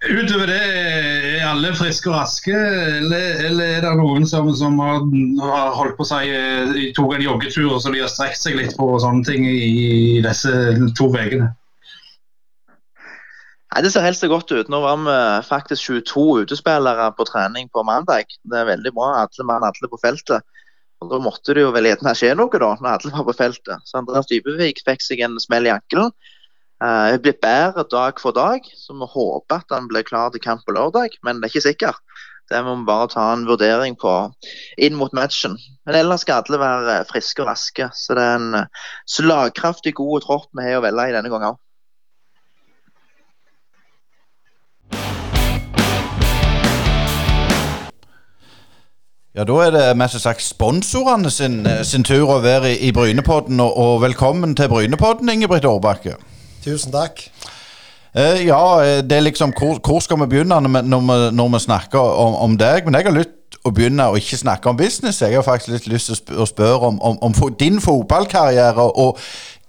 Utover 0.00 0.48
det, 0.48 0.60
er 1.36 1.42
alle 1.44 1.74
friske 1.76 2.08
og 2.08 2.14
raske, 2.16 2.56
eller, 2.56 3.42
eller 3.50 3.74
er 3.76 3.82
det 3.84 3.90
noen 3.98 4.24
som, 4.28 4.48
som 4.56 4.78
har, 4.80 5.02
har, 5.44 5.74
holdt 5.76 5.98
på 5.98 6.06
seg 6.08 6.30
tok 6.96 7.18
en 7.18 7.24
joggetur 7.26 7.66
og 7.74 7.82
så 7.84 7.92
de 7.92 8.00
har 8.00 8.08
strekt 8.08 8.40
seg 8.40 8.56
litt 8.56 8.72
på 8.78 8.86
og 8.94 9.02
sånne 9.04 9.26
ting 9.28 9.44
i 9.44 10.22
disse 10.24 10.54
to 10.96 11.10
ukene? 11.12 11.50
Nei, 13.70 13.82
Det 13.84 13.92
ser 13.92 14.06
helt 14.06 14.18
så 14.18 14.30
godt 14.30 14.50
ut. 14.50 14.70
Nå 14.72 14.80
var 14.82 14.96
vi 15.04 15.18
faktisk 15.46 15.92
22 15.92 16.24
utespillere 16.46 17.10
på 17.14 17.26
trening 17.28 17.68
på 17.70 17.84
mandag. 17.86 18.32
Det 18.42 18.58
er 18.58 18.66
veldig 18.72 18.92
bra. 18.96 19.12
Alle 19.20 19.46
mann, 19.46 19.66
alle 19.68 19.90
på 19.92 20.00
feltet. 20.02 20.42
Og 21.00 21.12
Da 21.12 21.20
måtte 21.22 21.54
det 21.54 21.62
jo 21.62 21.70
vel 21.76 21.86
gjerne 21.86 22.16
skje 22.16 22.34
noe, 22.36 22.50
da, 22.50 22.72
når 22.80 22.90
alle 22.96 23.12
var 23.14 23.28
på 23.28 23.36
feltet. 23.36 23.86
Så 23.86 24.00
Andreas 24.00 24.28
Dybevik 24.32 24.82
fikk 24.84 25.04
seg 25.04 25.22
en 25.24 25.38
smell 25.40 25.68
i 25.68 25.74
ankelen. 25.76 26.10
Uh, 26.80 27.18
blir 27.20 27.36
bedre 27.42 27.84
dag 27.92 28.20
for 28.20 28.32
dag, 28.32 28.64
så 28.76 28.94
vi 28.96 29.06
håper 29.12 29.60
at 29.60 29.72
han 29.74 29.88
blir 29.88 30.02
klar 30.02 30.30
til 30.32 30.40
kamp 30.40 30.62
på 30.64 30.72
lørdag. 30.72 31.18
Men 31.22 31.36
det 31.36 31.50
er 31.50 31.52
ikke 31.52 31.68
sikkert. 31.68 32.00
Det 32.50 32.64
må 32.64 32.72
vi 32.80 32.86
bare 32.88 33.08
ta 33.12 33.24
en 33.32 33.44
vurdering 33.46 33.94
på 34.00 34.12
inn 34.80 34.96
mot 34.98 35.12
matchen. 35.12 35.58
Men 35.86 35.98
ellers 36.00 36.24
skal 36.24 36.40
alle 36.40 36.58
være 36.58 37.04
friske 37.10 37.44
og 37.44 37.50
raske. 37.50 37.90
Så 37.94 38.16
det 38.16 38.24
er 38.24 38.38
en 38.40 38.54
eh, 38.62 38.86
slagkraftig, 39.06 39.92
god 39.94 40.24
tropp 40.24 40.48
vi 40.56 40.64
har 40.66 40.80
å 40.80 40.82
velge 40.82 41.10
i 41.10 41.14
denne 41.14 41.30
gangen 41.30 41.52
òg. 41.52 41.60
Ja, 49.36 49.44
Da 49.44 49.60
er 49.62 49.70
det 49.70 49.84
mest 49.96 50.18
sagt 50.18 50.42
sponsorene 50.42 51.30
sin, 51.30 51.62
eh, 51.66 51.84
sin, 51.84 52.02
tur 52.02 52.26
å 52.34 52.40
være 52.42 52.72
i 52.72 52.90
Brynepodden. 52.90 53.60
Og, 53.60 53.76
og 53.76 54.02
velkommen 54.02 54.56
til 54.56 54.72
Brynepodden, 54.72 55.30
Ingebrigt 55.30 55.68
Aarbakke. 55.68 56.16
Tusen 56.64 56.92
takk. 56.92 57.22
Uh, 58.10 58.40
ja, 58.42 58.62
det 59.06 59.14
er 59.14 59.22
liksom 59.22 59.52
Hvor, 59.54 59.78
hvor 59.86 60.00
skal 60.02 60.18
vi 60.24 60.26
begynne 60.32 60.56
når 60.60 60.72
vi, 60.74 60.88
når 60.88 61.04
vi, 61.06 61.18
når 61.36 61.52
vi 61.52 61.60
snakker 61.66 61.98
om, 61.98 62.34
om, 62.34 62.56
deg? 62.58 62.84
Men 62.84 62.98
jeg 62.98 63.06
har 63.06 63.14
lyst 63.14 63.60
å 63.64 63.70
begynne 63.76 64.08
å 64.08 64.16
ikke 64.18 64.40
snakke 64.40 64.70
om 64.70 64.78
business. 64.78 65.20
Jeg 65.22 65.36
har 65.36 65.46
faktisk 65.46 65.72
litt 65.72 65.88
lyst 65.92 66.26
til 66.26 66.40
å 66.40 66.48
spørre 66.48 66.90
om, 66.90 66.98
om, 67.04 67.18
om 67.28 67.54
din 67.60 67.78
fotballkarriere. 67.82 68.88
Og 69.04 69.20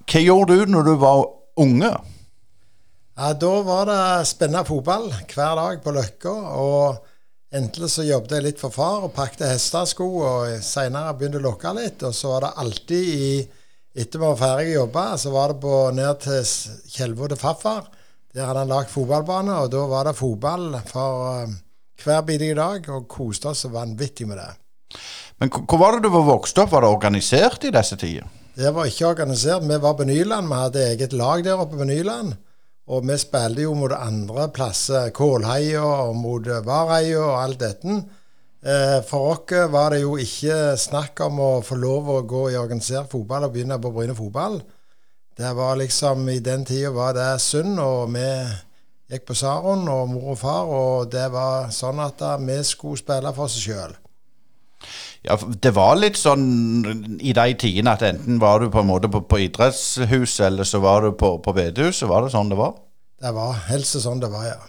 hva 0.07 0.24
gjorde 0.24 0.57
du 0.62 0.74
når 0.74 0.89
du 0.89 0.93
var 1.01 1.25
unge? 1.60 1.91
Ja, 3.19 3.33
Da 3.38 3.53
var 3.67 3.86
det 3.89 4.27
spennende 4.29 4.65
fotball 4.65 5.12
hver 5.33 5.55
dag 5.60 5.81
på 5.83 5.93
Løkka. 5.93 6.36
og 6.57 7.07
endelig 7.51 7.89
så 7.91 8.05
jobbet 8.07 8.38
jeg 8.38 8.45
litt 8.45 8.62
for 8.62 8.71
far 8.71 9.05
og 9.05 9.13
pakket 9.15 9.50
hestesko, 9.51 10.07
og 10.24 10.62
seinere 10.63 11.13
begynte 11.19 11.41
å 11.41 11.48
lokke 11.50 11.74
litt. 11.75 12.03
Og 12.07 12.15
så 12.15 12.31
var 12.31 12.48
det 12.48 12.53
alltid 12.63 13.10
i 13.12 13.33
Etter 13.91 14.21
vi 14.21 14.24
var 14.24 14.39
ferdig 14.39 14.69
å 14.71 14.77
jobbe, 14.86 15.07
så 15.19 15.33
var 15.33 15.51
det 15.51 15.60
på 15.63 15.79
ned 15.95 16.21
til 16.24 16.45
Kjelvo 16.93 17.27
til 17.27 17.39
farfar. 17.39 17.89
Der 18.31 18.48
hadde 18.48 18.63
han 18.63 18.71
lagd 18.71 18.91
fotballbane, 18.93 19.57
og 19.65 19.74
da 19.74 19.81
var 19.91 20.07
det 20.07 20.15
fotball 20.15 20.77
for 20.88 21.50
hver 21.51 21.51
hver 22.05 22.21
bidige 22.25 22.55
dag, 22.57 22.88
og 22.89 23.07
koste 23.12 23.51
oss 23.51 23.65
vanvittig 23.69 24.27
med 24.29 24.39
det. 24.41 24.51
Men 25.41 25.51
hvor 25.51 25.79
var 25.81 25.98
det 25.98 26.05
du 26.05 26.13
var 26.13 26.27
vokst 26.27 26.57
opp? 26.62 26.71
Var 26.71 26.86
det 26.86 26.93
organisert 26.93 27.65
i 27.67 27.74
disse 27.74 27.98
tider? 27.98 28.29
Det 28.55 28.71
var 28.75 28.88
ikke 28.89 29.10
organisert. 29.10 29.63
Vi 29.65 29.77
var 29.81 29.93
på 29.98 30.07
Nyland. 30.07 30.48
Vi 30.48 30.60
hadde 30.63 30.88
eget 30.91 31.13
lag 31.13 31.43
der 31.43 31.60
oppe 31.60 31.79
på 31.79 31.88
Nyland. 31.88 32.36
Og 32.91 33.05
vi 33.07 33.17
spilte 33.21 33.63
jo 33.63 33.74
mot 33.77 33.93
andre 33.95 34.48
plasser, 34.53 35.12
Kålheia 35.15 35.83
og 35.83 36.15
mot 36.19 36.48
Vareia 36.65 37.21
og 37.21 37.38
alt 37.39 37.62
dette. 37.62 38.01
Eh, 38.62 39.00
for 39.10 39.32
oss 39.34 39.72
var 39.74 39.89
det 39.96 40.03
jo 40.03 40.18
ikke 40.22 40.77
snakk 40.77 41.24
om 41.25 41.39
å 41.41 41.51
få 41.65 41.80
lov 41.82 42.10
å 42.13 42.20
gå 42.30 42.44
i 42.51 42.60
organisert 42.60 43.10
fotball 43.10 43.48
og 43.48 43.56
begynne 43.56 43.80
på 43.82 43.89
Bryne 43.96 44.13
fotball. 44.18 44.60
Det 45.38 45.53
var 45.58 45.80
liksom 45.80 46.27
I 46.30 46.39
den 46.39 46.65
tida 46.65 46.91
var 46.94 47.15
det 47.18 47.32
synd, 47.41 47.80
og 47.82 48.12
vi 48.13 48.27
gikk 49.12 49.25
på 49.25 49.36
Saron 49.36 49.88
og 49.89 50.12
mor 50.12 50.36
og 50.36 50.38
far, 50.44 50.70
og 50.70 51.10
det 51.12 51.25
var 51.34 51.72
sånn 51.74 52.00
at 52.03 52.22
vi 52.46 52.60
skulle 52.68 53.01
spille 53.01 53.34
for 53.34 53.50
oss 53.50 53.58
sjøl. 53.58 53.98
Ja, 55.25 55.38
Det 55.38 55.74
var 55.74 55.98
litt 55.98 56.18
sånn 56.18 57.18
i 57.22 57.34
de 57.34 57.48
tidene 57.53 57.94
at 57.94 58.06
enten 58.06 58.39
var 58.41 58.62
du 58.62 58.70
på 58.74 58.82
en 58.82 58.89
måte 58.89 59.10
på, 59.10 59.22
på 59.22 59.41
idrettshuset, 59.48 60.48
eller 60.48 60.65
så 60.65 60.82
var 60.82 61.06
du 61.06 61.12
på, 61.18 61.36
på 61.41 61.53
bedehuset. 61.53 62.10
Var 62.10 62.25
det 62.25 62.34
sånn 62.34 62.50
det 62.50 62.58
var? 62.58 62.77
Det 63.22 63.34
var 63.36 63.53
helst 63.70 64.00
sånn 64.01 64.22
det 64.22 64.32
var, 64.34 64.48
ja. 64.50 64.62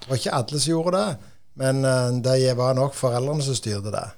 Det 0.00 0.08
var 0.08 0.20
ikke 0.20 0.38
alle 0.38 0.60
som 0.60 0.72
gjorde 0.72 1.00
det, 1.00 1.31
men 1.58 1.84
uh, 1.84 2.10
det 2.24 2.54
var 2.58 2.76
nok 2.78 2.94
foreldrene 2.96 3.44
som 3.44 3.56
styrte 3.56 3.92
det. 3.94 4.08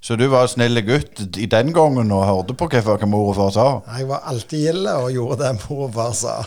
Så 0.00 0.16
du 0.16 0.26
var 0.32 0.48
snill 0.48 0.80
gutt 0.80 1.20
i 1.36 1.46
den 1.50 1.74
gangen 1.76 2.12
og 2.16 2.24
hørte 2.24 2.56
på 2.56 2.70
hva 2.72 2.96
mor 3.04 3.34
og 3.34 3.36
far 3.36 3.50
sa? 3.52 3.66
Jeg 3.98 4.08
var 4.08 4.24
alltid 4.32 4.64
gilde 4.64 4.94
og 4.96 5.12
gjorde 5.12 5.42
det 5.42 5.50
mor 5.66 5.82
og 5.90 5.92
far 5.98 6.14
sa. 6.16 6.38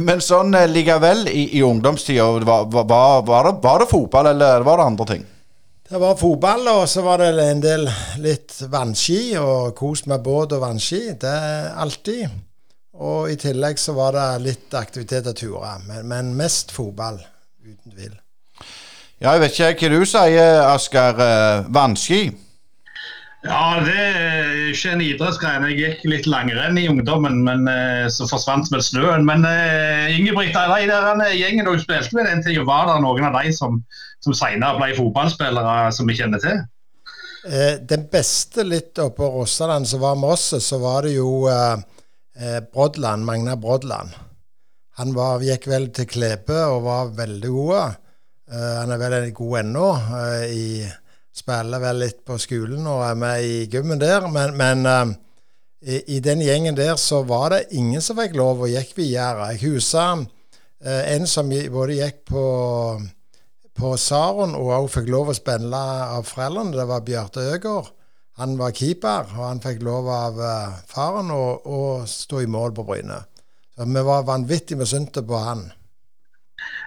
Men 0.00 0.22
sånn 0.24 0.54
eh, 0.56 0.70
likevel, 0.70 1.26
i, 1.28 1.44
i 1.58 1.62
ungdomstida, 1.64 2.24
var, 2.46 2.66
var, 2.72 3.22
var, 3.26 3.50
var 3.60 3.82
det 3.84 3.90
fotball, 3.90 4.30
eller 4.32 4.64
var 4.64 4.80
det 4.80 4.88
andre 4.92 5.06
ting? 5.12 5.26
Det 5.84 6.00
var 6.00 6.16
fotball, 6.16 6.68
og 6.72 6.86
så 6.88 7.04
var 7.04 7.20
det 7.20 7.44
en 7.44 7.60
del 7.60 7.84
litt 8.24 8.56
vannski, 8.72 9.36
og 9.36 9.74
kos 9.76 10.06
med 10.08 10.24
båt 10.24 10.56
og 10.56 10.64
vannski. 10.64 11.02
Det 11.20 11.32
er 11.50 11.72
alltid. 11.84 12.40
Og 13.04 13.28
i 13.28 13.36
tillegg 13.40 13.80
så 13.82 13.92
var 13.96 14.16
det 14.16 14.28
litt 14.46 14.74
aktivitet 14.78 15.28
og 15.32 15.36
turer, 15.36 15.84
men, 15.88 16.04
men, 16.08 16.32
mest 16.38 16.72
fotball, 16.72 17.18
uten 17.60 17.92
tvil. 17.92 18.14
Ja, 19.22 19.34
jeg 19.34 19.44
vet 19.44 19.58
ikke 19.58 19.88
hva 19.88 19.98
du 19.98 20.08
sier, 20.08 20.62
Asker. 20.68 21.20
Eh, 21.22 21.68
vannski? 21.74 22.22
Ja, 23.44 23.82
det 23.84 23.94
er 23.94 24.54
ikke 24.70 24.94
en 24.94 25.04
idrettsgreie. 25.04 25.68
Jeg 25.68 25.78
gikk 25.82 26.06
litt 26.08 26.26
langrenn 26.30 26.80
i 26.80 26.86
ungdommen, 26.88 27.42
men 27.44 27.68
eh, 27.68 28.06
så 28.12 28.26
forsvant 28.30 28.70
vel 28.72 28.82
snøen. 28.84 29.26
Men 29.28 29.44
uh, 29.44 30.08
Ingebrigt, 30.12 30.56
de 30.56 30.88
der 30.88 31.36
gjengen 31.36 31.68
du 31.68 31.76
spilte 31.80 32.16
med 32.16 32.30
den 32.30 32.42
tida, 32.44 32.64
var 32.64 32.88
det 32.88 33.02
noen 33.04 33.28
av 33.28 33.36
de 33.42 33.52
som 33.52 33.82
som 34.24 34.36
senere 34.36 34.78
ble 34.78 34.94
fotballspillere 34.96 35.92
som 35.94 36.08
vi 36.08 36.16
kjenner 36.18 36.42
til? 36.42 36.62
Eh, 37.44 37.80
den 37.84 38.06
beste 38.12 38.64
litt 38.64 38.98
oppå 39.02 39.28
Rossaland 39.36 39.88
som 39.88 40.02
var 40.04 40.16
med 40.20 40.36
oss, 40.36 40.52
så 40.64 40.80
var 40.82 41.04
det 41.04 41.16
jo 41.18 41.44
eh, 41.50 41.82
eh, 42.38 42.60
Brodland, 42.64 43.26
Magna 43.28 43.58
Brodland. 43.60 44.14
Han 45.00 45.12
var, 45.16 45.42
gikk 45.44 45.66
vel 45.68 45.90
til 45.94 46.08
Klepe 46.08 46.56
og 46.70 46.84
var 46.86 47.12
veldig 47.18 47.52
god. 47.52 48.00
Eh, 48.54 48.76
han 48.80 48.94
er 48.94 49.02
veldig 49.02 49.34
god 49.34 49.58
ennå. 49.64 49.88
i 50.48 50.86
spiller 51.34 51.82
vel 51.82 51.98
litt 51.98 52.20
på 52.22 52.38
skolen 52.38 52.86
og 52.86 53.02
er 53.02 53.18
med 53.18 53.42
i 53.42 53.66
gymmen 53.66 53.98
der. 53.98 54.28
Men, 54.30 54.54
men 54.56 54.86
eh, 54.86 55.16
i, 55.82 55.98
i, 56.16 56.20
den 56.22 56.40
gjengen 56.40 56.78
der 56.78 56.94
så 56.96 57.24
var 57.26 57.50
det 57.50 57.66
ingen 57.74 58.00
som 58.00 58.16
fikk 58.16 58.38
lov 58.38 58.62
og 58.62 58.70
gikk 58.72 58.94
videre. 58.96 59.50
Jeg 59.52 59.66
husker 59.66 60.24
en 60.84 61.26
som 61.28 61.48
både 61.48 61.94
gikk 61.96 62.24
på 62.28 62.44
på 63.74 63.96
Saron 63.98 64.54
og 64.54 64.72
òg 64.76 64.88
fikk 64.92 65.10
lov 65.10 65.32
å 65.32 65.36
spille 65.36 65.78
av 66.16 66.26
foreldrene. 66.28 66.74
Det 66.76 66.86
var 66.88 67.06
Bjarte 67.06 67.46
Øgård. 67.54 67.90
Han 68.40 68.56
var 68.58 68.74
keeper, 68.74 69.30
og 69.36 69.44
han 69.46 69.62
fikk 69.62 69.82
lov 69.86 70.08
av 70.10 70.38
uh, 70.42 70.78
faren 70.90 71.30
å, 71.30 71.84
stå 72.10 72.42
i 72.42 72.50
mål 72.50 72.74
på 72.74 72.82
Bryne. 72.86 73.20
Så 73.74 73.86
Vi 73.86 74.02
var 74.06 74.26
vanvittig 74.26 74.78
misunte 74.78 75.22
på 75.22 75.38
han. 75.38 75.68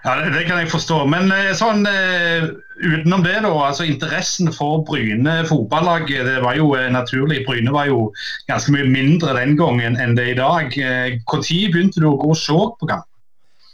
Ja, 0.03 0.13
det, 0.19 0.31
det, 0.35 0.45
kan 0.47 0.61
jeg 0.61 0.71
forstå. 0.71 1.01
Men 1.09 1.31
eh, 1.33 1.51
sånn 1.57 1.83
uh, 1.87 2.47
utenom 2.77 3.25
det, 3.25 3.35
da. 3.43 3.51
altså 3.51 3.87
Interessen 3.87 4.51
for 4.55 4.85
Bryne 4.87 5.39
fotballag 5.49 6.07
det 6.07 6.37
var 6.45 6.57
jo 6.59 6.71
naturlig. 6.93 7.43
Bryne 7.47 7.73
var 7.75 7.89
jo 7.89 8.07
ganske 8.47 8.73
mye 8.75 8.87
mindre 8.87 9.35
den 9.39 9.57
gangen 9.59 9.99
enn 9.99 10.15
det 10.17 10.29
er 10.29 10.33
i 10.35 10.39
dag. 10.39 10.79
Når 11.27 11.45
begynte 11.73 12.03
du 12.03 12.09
å 12.11 12.17
gå 12.21 12.31
og 12.33 12.39
se 12.39 12.57
på 12.79 12.89
kamp? 12.89 13.07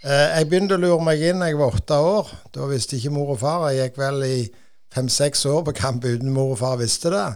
Eh, 0.04 0.30
jeg 0.40 0.50
begynte 0.52 0.76
å 0.76 0.84
lure 0.84 1.00
meg 1.04 1.22
inn 1.24 1.44
jeg 1.46 1.60
var 1.60 1.76
åtte 1.76 1.98
år. 2.00 2.32
Da 2.56 2.68
visste 2.72 2.98
ikke 2.98 3.14
mor 3.16 3.36
og 3.36 3.42
far. 3.44 3.70
Jeg 3.72 3.92
gikk 3.92 4.00
vel 4.02 4.24
i 4.28 4.38
fem-seks 4.94 5.46
år 5.50 5.64
på 5.68 5.76
kamp 5.78 6.06
uten 6.06 6.34
mor 6.34 6.54
og 6.56 6.62
far 6.62 6.80
visste 6.82 7.12
det. 7.14 7.28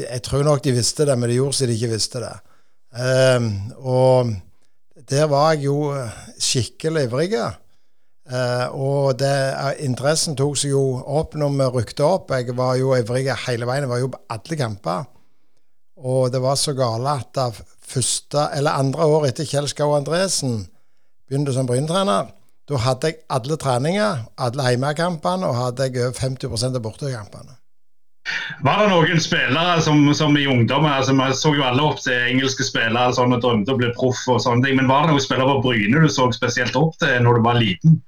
jeg 0.00 0.22
tror 0.22 0.44
nok 0.46 0.62
de 0.62 0.72
visste 0.72 1.04
det, 1.06 1.16
men 1.18 1.28
de 1.28 1.36
gjorde 1.40 1.56
så 1.58 1.66
de 1.66 1.74
ikke 1.74 1.94
visste 1.94 2.22
det. 2.22 2.36
Og 3.80 4.30
der 5.10 5.26
var 5.30 5.52
jeg 5.54 5.64
jo 5.66 5.90
eh, 5.94 6.18
skikkelig 6.38 7.08
ivrig. 7.08 7.34
Uh, 8.30 8.66
og 8.78 9.18
det, 9.18 9.34
interessen 9.82 10.36
tok 10.38 10.54
seg 10.58 10.70
jo 10.70 10.82
opp 11.18 11.34
når 11.38 11.56
vi 11.56 11.68
rykte 11.80 12.06
opp. 12.06 12.30
Jeg 12.30 12.54
var 12.58 12.76
jo 12.78 12.94
ivrig 12.94 13.26
hele 13.46 13.66
veien. 13.66 13.86
Jeg 13.86 13.90
var 13.90 14.02
jo 14.02 14.12
på 14.12 14.22
alle 14.36 14.58
kamper. 14.60 15.08
Og 16.00 16.30
det 16.32 16.40
var 16.42 16.56
så 16.56 16.72
gale 16.78 17.16
at 17.20 17.32
det 17.36 17.64
første, 17.90 18.46
eller 18.56 18.78
andre 18.78 19.06
år 19.06 19.26
etter 19.28 19.48
Kjell 19.48 19.68
Skau 19.68 19.92
Andresen 19.96 20.62
begynte 21.28 21.54
som 21.54 21.68
Bryne-trener, 21.68 22.36
Da 22.70 22.78
hadde 22.78 23.08
jeg 23.08 23.16
alle 23.34 23.56
treninger, 23.58 24.18
alle 24.38 24.68
hjemmekampene, 24.68 25.46
og 25.46 25.56
hadde 25.58 25.88
jeg 25.88 26.04
over 26.04 26.14
50% 26.14 26.78
av 26.78 26.82
bortekampene. 26.84 27.59
Var 28.66 28.82
det 28.82 28.88
noen 28.90 29.22
spillere 29.22 29.80
som, 29.84 30.02
som 30.16 30.36
i 30.36 30.46
ungdommen 30.50 30.92
altså 30.92 31.14
Vi 31.16 31.28
så 31.38 31.54
jo 31.56 31.64
alle 31.64 31.86
opp 31.86 32.02
til 32.04 32.16
engelske 32.28 32.66
spillere 32.66 33.14
sånn, 33.16 33.32
og 33.36 33.42
drømte 33.44 33.72
å 33.74 33.80
bli 33.80 33.90
proff, 33.96 34.20
og 34.28 34.42
sånne 34.44 34.66
ting, 34.66 34.76
men 34.80 34.90
var 34.90 35.06
det 35.06 35.14
noen 35.14 35.24
spillere 35.24 35.56
på 35.56 35.70
Bryne 35.70 36.04
du 36.04 36.12
så 36.12 36.28
spesielt 36.36 36.76
opp 36.78 36.98
til 37.00 37.20
når 37.24 37.40
du 37.40 37.46
var 37.46 37.60
liten? 37.60 38.00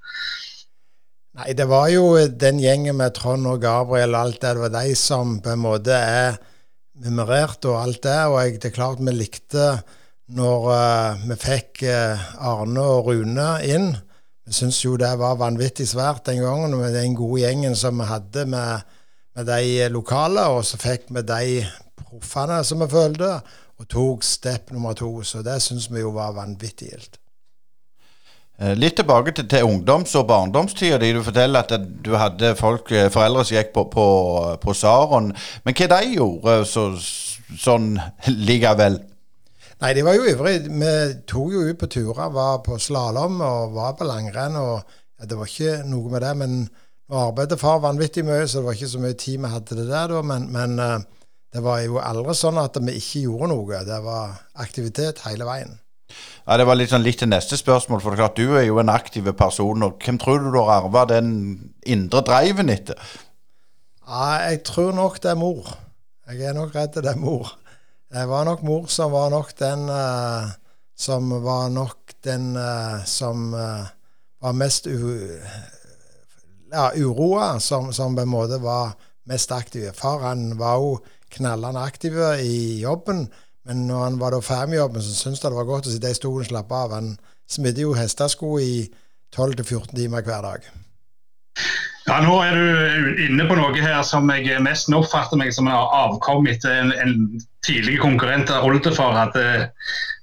Nei, 1.33 1.55
det 1.57 1.65
var 1.65 1.89
jo 1.89 2.05
den 2.29 2.61
gjengen 2.61 2.99
med 2.99 3.15
Trond 3.17 3.49
og 3.49 3.63
Gabriel 3.63 4.13
og 4.13 4.21
alt 4.21 4.43
det. 4.43 4.51
Det 4.53 4.65
var 4.67 4.75
de 4.75 4.97
som 5.01 5.39
på 5.41 5.55
en 5.55 5.63
måte 5.65 5.97
er 5.97 6.37
memorert 7.01 7.65
og 7.71 7.79
alt 7.81 8.03
det. 8.05 8.19
Og 8.29 8.37
jeg, 8.43 8.59
det 8.61 8.69
er 8.69 8.77
klart 8.77 9.01
vi 9.01 9.15
likte 9.17 9.69
når 10.37 10.67
uh, 10.69 11.23
vi 11.31 11.39
fikk 11.41 11.85
uh, 11.89 12.27
Arne 12.53 12.85
og 12.85 13.09
Rune 13.09 13.49
inn. 13.65 13.95
Vi 14.45 14.53
syntes 14.57 14.83
jo 14.85 14.99
det 15.01 15.13
var 15.21 15.41
vanvittig 15.41 15.87
svært 15.89 16.27
den 16.29 16.43
gangen 16.45 16.77
med 16.77 16.93
den 16.99 17.17
gode 17.17 17.47
gjengen 17.47 17.77
som 17.79 18.01
vi 18.03 18.11
hadde 18.11 18.45
med, 18.53 18.85
med 19.37 19.49
de 19.49 19.89
lokale, 19.93 20.45
og 20.53 20.65
så 20.67 20.79
fikk 20.81 21.09
vi 21.09 21.25
de 21.27 21.65
proffene 22.03 22.61
som 22.65 22.85
vi 22.85 22.91
følte, 22.93 23.35
og 23.81 23.89
tok 23.91 24.25
step 24.27 24.71
nummer 24.71 24.95
to. 24.95 25.23
Så 25.27 25.43
det 25.43 25.59
syns 25.63 25.89
vi 25.91 26.05
jo 26.05 26.13
var 26.15 26.37
vanvittig 26.37 26.93
gildt. 26.93 27.19
Eh, 28.63 28.75
litt 28.79 28.95
tilbake 29.01 29.33
til, 29.35 29.49
til 29.49 29.65
ungdoms- 29.67 30.15
og 30.19 30.27
barndomstida 30.29 30.99
di. 31.01 31.13
Du 31.17 31.23
forteller 31.25 31.65
at 31.65 31.87
du 32.05 32.13
hadde 32.21 32.55
folk, 32.59 32.93
foreldre 33.11 33.45
som 33.49 33.57
gikk 33.57 33.73
på, 33.75 33.87
på, 33.91 34.07
på 34.63 34.75
Saron. 34.77 35.33
Men 35.65 35.79
hva 35.79 35.89
de 35.97 36.13
gjorde 36.13 36.59
så, 36.69 36.91
sånn 37.59 37.97
likevel? 38.29 39.01
Nei, 39.83 39.95
de 39.97 40.05
var 40.07 40.15
jo 40.15 40.29
ivrige. 40.31 40.69
Vi 40.69 40.95
tok 41.27 41.57
jo 41.57 41.65
ut 41.67 41.81
på 41.81 41.89
turer, 41.91 42.29
var 42.31 42.61
på 42.63 42.79
slalåm 42.79 43.41
og 43.43 43.75
var 43.75 43.97
på 43.99 44.07
langrenn. 44.07 44.61
og 44.61 44.85
ja, 45.19 45.27
Det 45.27 45.39
var 45.39 45.51
ikke 45.51 45.81
noe 45.91 46.13
med 46.13 46.23
det. 46.23 46.37
Men 46.39 46.61
nå 47.13 47.21
arbeidet 47.21 47.61
far 47.61 47.83
vanvittig 47.85 48.25
mye, 48.25 48.47
så 48.49 48.61
det 48.61 48.67
var 48.67 48.79
ikke 48.79 48.93
så 48.95 49.01
mye 49.03 49.17
tid 49.21 49.41
vi 49.43 49.51
hadde 49.53 49.69
til 49.69 49.83
det 49.83 49.91
der 49.91 50.15
da. 50.15 50.23
Men, 50.25 50.49
men 50.55 50.79
uh, 50.81 51.27
det 51.53 51.61
var 51.65 51.83
jo 51.85 52.01
aldri 52.01 52.35
sånn 52.37 52.61
at 52.63 52.79
vi 52.81 52.97
ikke 52.97 53.27
gjorde 53.27 53.51
noe. 53.53 53.81
Det 53.85 53.99
var 54.05 54.39
aktivitet 54.65 55.21
hele 55.27 55.49
veien. 55.49 55.77
Ja, 56.47 56.57
Det 56.57 56.67
var 56.69 56.77
litt, 56.77 56.91
sånn 56.93 57.05
litt 57.05 57.21
til 57.21 57.31
neste 57.31 57.57
spørsmål. 57.61 58.01
for 58.01 58.13
det 58.13 58.19
er 58.19 58.23
klart 58.25 58.41
Du 58.41 58.57
er 58.57 58.65
jo 58.67 58.81
en 58.81 58.93
aktiv 58.93 59.29
person. 59.37 59.83
og 59.83 60.01
Hvem 60.03 60.19
tror 60.19 60.41
du 60.41 60.51
du 60.51 60.59
har 60.61 60.83
arva 60.83 61.05
den 61.09 61.73
indre 61.85 62.25
driven 62.25 62.73
etter? 62.73 62.97
Ja, 64.09 64.49
Jeg 64.49 64.65
tror 64.65 64.93
nok 64.93 65.21
det 65.23 65.31
er 65.31 65.41
mor. 65.41 65.69
Jeg 66.29 66.49
er 66.49 66.57
nok 66.57 66.75
redd 66.75 66.95
det 66.95 67.13
er 67.13 67.21
mor. 67.21 67.53
Det 68.13 68.29
var 68.29 68.45
nok 68.45 68.63
mor 68.63 68.87
som 68.89 69.13
var 69.13 69.31
nok 69.31 69.53
den 69.59 69.89
uh, 69.89 70.53
som 70.97 71.31
var 71.45 71.69
nok 71.69 72.17
den 72.25 72.57
uh, 72.57 73.05
som 73.05 73.55
uh, 73.55 73.89
var 74.43 74.53
mest 74.53 74.87
u, 74.87 75.39
ja, 76.73 76.91
uroa, 76.97 77.61
som, 77.61 77.93
som, 77.93 78.17
på 78.17 78.25
en 78.25 78.33
måte 78.33 78.59
var 78.63 78.95
mest 79.29 79.53
aktive. 79.53 79.93
Far 79.97 80.25
han 80.27 80.57
var 80.59 80.81
jo 80.81 80.97
knallende 81.33 81.81
aktiv 81.81 82.17
i 82.41 82.81
jobben, 82.83 83.27
men 83.69 83.87
når 83.87 84.05
han 84.05 84.19
var 84.21 84.35
da 84.35 84.41
ferdig 84.43 84.73
med 84.73 84.81
jobben, 84.81 85.05
så 85.05 85.15
syntes 85.15 85.43
han 85.45 85.55
det 85.55 85.61
var 85.61 85.71
godt 85.71 85.89
å 85.89 85.95
sitte 85.95 86.11
i 86.11 86.19
stolen 86.19 86.45
og 86.45 86.51
slappe 86.51 86.81
av. 86.85 86.97
Han 86.97 87.15
smidde 87.49 87.85
jo 87.85 87.95
hestesko 87.97 88.57
i 88.61 88.75
12-14 89.37 89.95
timer 89.97 90.25
hver 90.27 90.49
dag. 90.49 90.67
Ja, 92.09 92.19
Nå 92.25 92.35
er 92.43 92.57
du 92.59 93.21
inne 93.29 93.47
på 93.47 93.55
noe 93.57 93.79
her 93.79 94.03
som 94.05 94.27
jeg 94.35 94.59
mest 94.65 94.91
oppfatter 94.93 95.39
meg 95.39 95.53
som 95.55 95.69
en 95.71 95.77
avkom 95.79 96.49
etter 96.51 96.75
en, 96.81 96.91
en 96.99 97.45
tidlig 97.65 98.01
konkurrent 98.03 98.51
av 98.51 98.67
oldefar 98.67 99.15
hadde, 99.15 99.45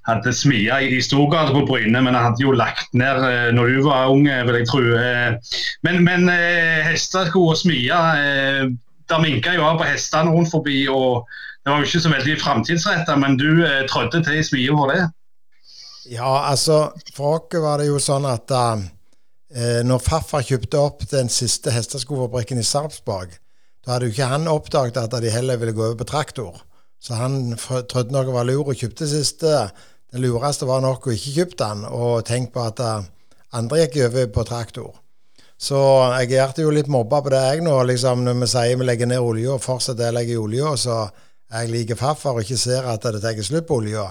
hadde 0.08 0.32
smia 0.32 0.80
i 0.80 1.00
stor 1.04 1.28
grad 1.30 1.52
på 1.54 1.64
Bryne, 1.68 2.00
men 2.00 2.14
han 2.14 2.30
hadde 2.30 2.44
jo 2.44 2.54
lagt 2.56 2.94
ned 2.96 3.20
eh, 3.26 3.50
når 3.56 3.74
du 3.74 3.82
var 3.84 4.12
ung, 4.12 4.24
vil 4.24 4.58
jeg 4.60 4.68
tro. 4.70 4.82
Eh, 4.96 5.56
men, 5.86 6.02
men 6.06 6.28
eh, 6.32 6.80
hestesko 6.88 7.44
og 7.52 7.60
smia, 7.60 8.00
der 9.10 9.22
minka 9.22 9.54
jo 9.54 9.66
av 9.66 9.80
på 9.80 9.88
hestene 9.88 10.32
rundt 10.32 10.52
forbi. 10.52 10.82
og 10.88 11.26
Det 11.64 11.72
var 11.72 11.82
jo 11.82 11.90
ikke 11.90 12.04
så 12.06 12.14
veldig 12.14 12.36
framtidsretta, 12.40 13.16
men 13.20 13.36
du 13.40 13.64
trådte 13.90 14.22
til 14.24 14.40
i 14.40 14.46
smia 14.46 14.76
for 14.76 14.94
det? 14.94 15.08
Ja, 16.10 16.48
altså 16.48 16.90
for 17.14 17.36
oss 17.36 17.60
var 17.60 17.78
det 17.78 17.90
jo 17.90 18.00
sånn 18.02 18.24
at 18.26 18.50
uh, 18.50 18.80
eh, 19.54 19.82
når 19.86 20.02
farfar 20.02 20.46
kjøpte 20.46 20.80
opp 20.80 21.04
den 21.10 21.28
siste 21.30 21.74
hesteskofabrikken 21.74 22.58
i 22.58 22.66
Sarpsborg, 22.66 23.36
da 23.84 23.94
hadde 23.94 24.08
jo 24.08 24.14
ikke 24.14 24.30
han 24.32 24.48
oppdaget 24.50 24.98
at 25.00 25.14
de 25.22 25.32
heller 25.32 25.60
ville 25.60 25.76
gå 25.76 25.84
over 25.84 26.00
på 26.00 26.08
traktor. 26.08 26.58
Så 27.00 27.16
han 27.16 27.54
trodde 27.58 28.12
noe 28.12 28.28
var 28.34 28.44
lur 28.48 28.68
og 28.68 28.76
kjøpte 28.76 29.08
siste. 29.08 29.54
Det 30.10 30.20
lureste 30.20 30.68
var 30.68 30.82
nok 30.84 31.08
å 31.08 31.14
ikke 31.14 31.36
kjøpe 31.38 31.58
den 31.62 31.84
og 31.88 32.24
tenk 32.28 32.52
på 32.52 32.64
at 32.66 32.82
uh, 32.84 33.06
andre 33.56 33.84
gikk 33.84 34.02
over 34.08 34.28
på 34.34 34.44
traktor. 34.48 34.90
Så 35.60 35.78
jeg 36.20 36.32
gjorde 36.32 36.64
jo 36.64 36.72
litt 36.72 36.88
mobba 36.92 37.20
på 37.24 37.32
det, 37.32 37.40
jeg 37.44 37.64
nå. 37.64 37.74
liksom 37.88 38.24
Når 38.24 38.38
vi 38.42 38.48
sier 38.48 38.78
vi 38.80 38.88
legger 38.88 39.10
ned 39.10 39.20
olja 39.20 39.58
fortsetter 39.60 40.12
å 40.12 40.16
legge 40.16 40.38
olja, 40.40 40.72
så 40.76 41.02
jeg 41.50 41.72
liker 41.72 41.98
farfar 42.00 42.38
og 42.38 42.44
ikke 42.44 42.60
ser 42.60 42.88
at 42.88 43.04
det 43.04 43.20
tar 43.24 43.40
slutt 43.44 43.68
på 43.68 43.80
olja. 43.82 44.06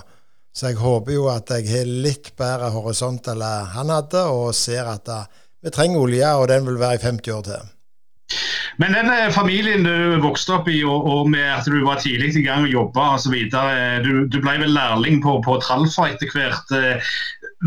Så 0.54 0.72
jeg 0.72 0.82
håper 0.82 1.14
jo 1.14 1.28
at 1.32 1.50
jeg 1.54 1.70
har 1.70 1.90
litt 2.06 2.32
bedre 2.38 2.72
horisont 2.74 3.28
enn 3.32 3.44
han 3.74 3.94
hadde, 3.94 4.24
og 4.34 4.56
ser 4.58 4.90
at 4.90 5.10
uh, 5.14 5.26
vi 5.62 5.74
trenger 5.74 6.06
olje, 6.06 6.32
og 6.38 6.48
den 6.50 6.66
vil 6.66 6.80
være 6.82 7.00
i 7.00 7.06
50 7.06 7.38
år 7.38 7.46
til. 7.50 7.70
Men 8.80 8.94
den 8.96 9.10
familien 9.36 9.84
du 9.84 10.20
vokste 10.24 10.54
opp 10.56 10.70
i, 10.72 10.78
og, 10.88 11.08
og 11.10 11.30
med 11.32 11.44
at 11.52 11.68
du 11.68 11.82
var 11.84 12.00
tidlig 12.00 12.32
i 12.38 12.46
gang 12.46 12.64
og 12.68 12.72
jobba 12.72 13.08
osv. 13.18 13.36
Du, 14.06 14.12
du 14.32 14.38
ble 14.40 14.56
vel 14.62 14.72
lærling 14.76 15.20
på, 15.24 15.40
på 15.44 15.58
Tralfa 15.64 16.08
etter 16.14 16.32
hvert. 16.32 16.72
Eh, 16.78 17.12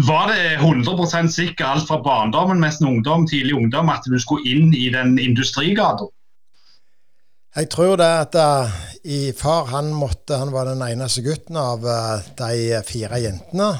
var 0.08 0.32
det 0.32 0.56
100% 0.62 1.28
sikkert 1.34 1.66
alt 1.68 1.90
fra 1.90 2.00
barndommen, 2.04 2.62
nesten 2.64 2.88
ungdom, 2.88 3.26
tidlig 3.28 3.58
ungdom, 3.58 3.92
at 3.92 4.08
du 4.08 4.16
skulle 4.22 4.48
inn 4.48 4.72
i 4.72 4.88
den 4.94 5.18
industrigata? 5.20 6.08
Jeg 7.52 7.68
tror 7.68 7.98
det 8.00 8.08
at 8.08 8.36
uh, 8.40 8.76
i 9.04 9.34
far 9.36 9.66
han 9.74 9.90
måtte, 9.92 10.38
han 10.40 10.54
var 10.54 10.70
den 10.70 10.80
eneste 10.86 11.20
gutten 11.26 11.58
av 11.60 11.84
uh, 11.84 12.24
de 12.38 12.80
fire 12.88 13.20
jentene 13.20 13.74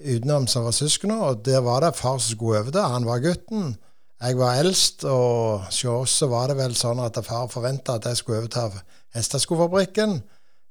utenom 0.00 0.46
som 0.48 0.64
var 0.64 0.72
søsknene. 0.72 1.18
Og 1.20 1.42
der 1.44 1.60
var 1.60 1.84
det 1.84 1.98
far 1.98 2.16
som 2.16 2.32
skulle 2.32 2.62
over 2.62 2.72
det. 2.72 2.86
Han 2.94 3.04
var 3.04 3.20
gutten. 3.20 3.74
Jeg 4.22 4.36
var 4.38 4.60
eldst, 4.60 5.02
og 5.10 5.64
hos 5.66 5.80
oss 5.90 6.20
var 6.30 6.52
det 6.52 6.58
vel 6.60 6.76
sånn 6.78 7.00
at 7.02 7.18
far 7.26 7.48
forventa 7.50 7.96
at 7.98 8.06
jeg 8.06 8.20
skulle 8.20 8.44
overta 8.44 8.68
hesteskofabrikken. 9.16 10.20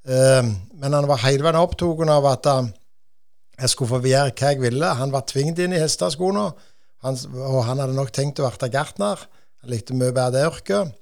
Uh, 0.08 0.54
men 0.80 0.96
han 0.96 1.08
var 1.10 1.20
hele 1.26 1.44
veien 1.44 1.60
opptatt 1.60 2.08
av 2.10 2.30
at 2.32 2.48
jeg 3.60 3.74
skulle 3.74 3.92
få 3.92 4.00
gjøre 4.08 4.32
hva 4.32 4.54
jeg 4.54 4.62
ville. 4.64 4.94
Han 5.02 5.12
var 5.12 5.28
tvunget 5.28 5.60
inn 5.66 5.76
i 5.76 5.84
hesteskoene, 5.84 6.48
og 7.04 7.62
han 7.68 7.84
hadde 7.84 7.98
nok 7.98 8.16
tenkt 8.16 8.40
å 8.40 8.48
bli 8.48 8.72
gartner. 8.72 9.20
Han 9.62 9.74
likte 9.74 10.00
mye 10.00 10.16
bedre 10.16 10.38
det 10.38 10.48
yrket. 10.48 10.98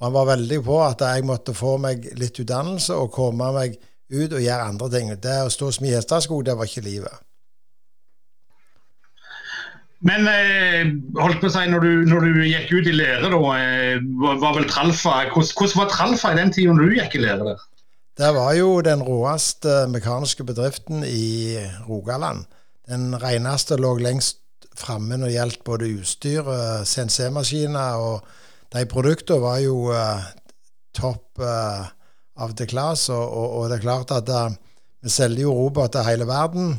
Og 0.00 0.06
han 0.08 0.16
var 0.16 0.30
veldig 0.32 0.62
på 0.64 0.78
at 0.82 1.04
jeg 1.04 1.26
måtte 1.28 1.52
få 1.54 1.76
meg 1.82 2.06
litt 2.16 2.40
utdannelse 2.40 2.96
og 2.96 3.12
komme 3.12 3.52
meg 3.52 3.76
ut 4.08 4.32
og 4.32 4.40
gjøre 4.40 4.70
andre 4.72 4.88
ting. 4.94 5.12
Det 5.20 5.42
å 5.44 5.52
stå 5.52 5.68
og 5.68 5.76
smi 5.76 5.92
hestesko, 5.92 6.40
det 6.42 6.56
var 6.56 6.70
ikke 6.70 6.88
livet. 6.88 7.26
Men 10.06 10.28
eh, 10.30 10.92
holdt 11.20 11.42
på 11.42 11.50
å 11.50 11.52
si, 11.52 11.66
når 11.68 11.84
du, 11.84 11.90
når 12.08 12.24
du 12.24 12.38
gikk 12.46 12.70
ut 12.72 12.88
i 12.88 12.94
lære, 12.96 13.28
da, 13.32 13.40
eh, 13.58 14.00
var 14.40 14.56
vel 14.56 14.68
Tralfa 14.70 15.26
hvordan, 15.28 15.52
hvordan, 15.58 15.76
var 15.76 15.90
Tralfa 15.92 16.32
i 16.32 16.38
den 16.40 16.52
tida 16.56 16.76
du 16.78 16.96
gikk 16.96 17.18
i 17.18 17.22
lære 17.26 17.50
der? 17.50 17.66
Det 18.20 18.30
var 18.36 18.54
jo 18.56 18.72
den 18.84 19.04
råeste 19.04 19.84
mekaniske 19.92 20.44
bedriften 20.48 21.04
i 21.04 21.60
Rogaland. 21.88 22.46
Den 22.88 23.14
reneste 23.20 23.78
lå 23.80 23.94
lengst 24.00 24.40
framme 24.76 25.18
når 25.20 25.28
det 25.28 25.36
gjaldt 25.36 25.64
både 25.68 25.92
utstyr, 26.00 26.48
CNC-maskiner 26.88 28.00
og 28.00 28.28
de 28.70 28.84
produktene 28.86 29.42
var 29.42 29.58
jo 29.64 29.90
uh, 29.90 30.22
topp 30.94 31.42
uh, 31.42 31.88
av 32.40 32.54
the 32.58 32.66
class, 32.70 33.08
og, 33.10 33.24
og, 33.24 33.48
og, 33.56 33.64
det 33.70 33.80
er 33.80 33.86
klart 33.86 34.14
at 34.14 34.30
uh, 34.30 34.52
vi 35.02 35.10
selger 35.10 35.48
jo 35.48 35.56
roboter 35.56 36.06
hele 36.06 36.28
verden. 36.28 36.76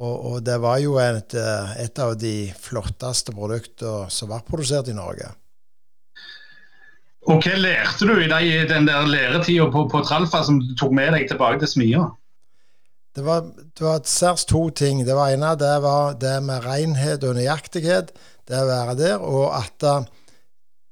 Og, 0.00 0.14
og, 0.30 0.36
det 0.44 0.56
var 0.62 0.78
jo 0.80 0.96
et, 1.02 1.34
et 1.36 2.00
av 2.00 2.14
de 2.16 2.34
flotteste 2.56 3.34
produktene 3.36 4.08
som 4.12 4.30
var 4.32 4.46
produsert 4.46 4.88
i 4.88 4.96
Norge. 4.96 5.28
Og 7.28 7.44
Hva 7.44 7.58
lærte 7.60 8.08
du 8.08 8.14
i 8.16 8.30
de, 8.30 8.62
den 8.70 8.88
der 8.88 9.04
læretida 9.04 9.66
på, 9.68 9.84
på 9.92 10.00
Tralfa 10.08 10.40
som 10.46 10.62
du 10.62 10.72
tok 10.78 10.94
med 10.96 11.12
deg 11.12 11.28
tilbake 11.28 11.60
til 11.60 11.68
smia? 11.74 12.06
Det 13.12 13.26
var, 13.26 13.44
det 13.76 13.84
var 13.84 14.00
særs 14.08 14.46
to 14.48 14.70
ting. 14.70 15.02
Det 15.04 15.16
var 15.18 15.34
ene 15.34 15.52
det 15.60 15.74
var 15.84 16.16
det 16.16 16.38
med 16.46 16.64
renhet 16.64 17.26
og 17.26 17.36
nøyaktighet. 17.36 18.14
Det 18.48 18.56
å 18.56 18.70
være 18.70 18.96
der. 18.96 19.20
Og 19.20 19.52
at 19.58 19.84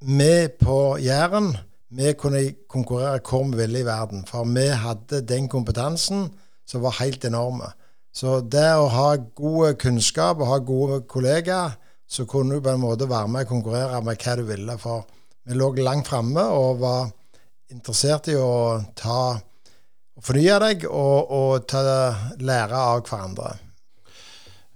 vi 0.05 0.35
på 0.61 0.99
Jæren 1.01 1.55
vi 1.89 2.13
kunne 2.13 2.43
konkurrere 2.69 3.23
hvor 3.25 3.47
vi 3.49 3.63
ville 3.63 3.81
i 3.81 3.87
verden. 3.87 4.27
For 4.29 4.45
vi 4.45 4.67
hadde 4.69 5.25
den 5.25 5.49
kompetansen 5.49 6.29
som 6.69 6.85
var 6.85 6.99
helt 7.01 7.25
enorme. 7.25 7.73
Så 8.15 8.41
det 8.41 8.71
å 8.75 8.89
ha 8.91 9.11
god 9.17 9.79
kunnskap 9.81 10.41
og 10.41 10.51
ha 10.51 10.59
gode 10.65 11.03
kollegaer, 11.11 11.77
så 12.09 12.25
kunne 12.25 12.57
du 12.57 12.65
på 12.65 12.73
en 12.73 12.81
måte 12.81 13.09
være 13.09 13.29
med 13.29 13.45
og 13.45 13.53
konkurrere 13.53 14.01
med 14.05 14.23
hva 14.23 14.37
du 14.39 14.45
ville. 14.49 14.79
For 14.81 15.05
vi 15.49 15.57
lå 15.59 15.75
langt 15.85 16.09
framme 16.09 16.45
og 16.57 16.81
var 16.81 17.11
interessert 17.73 18.31
i 18.33 18.37
å 18.41 18.81
ta 18.97 19.37
fornye 20.25 20.59
deg 20.65 20.85
og, 20.89 21.31
og 21.31 21.67
ta, 21.69 21.83
lære 22.41 22.81
av 22.81 23.05
hverandre. 23.07 23.53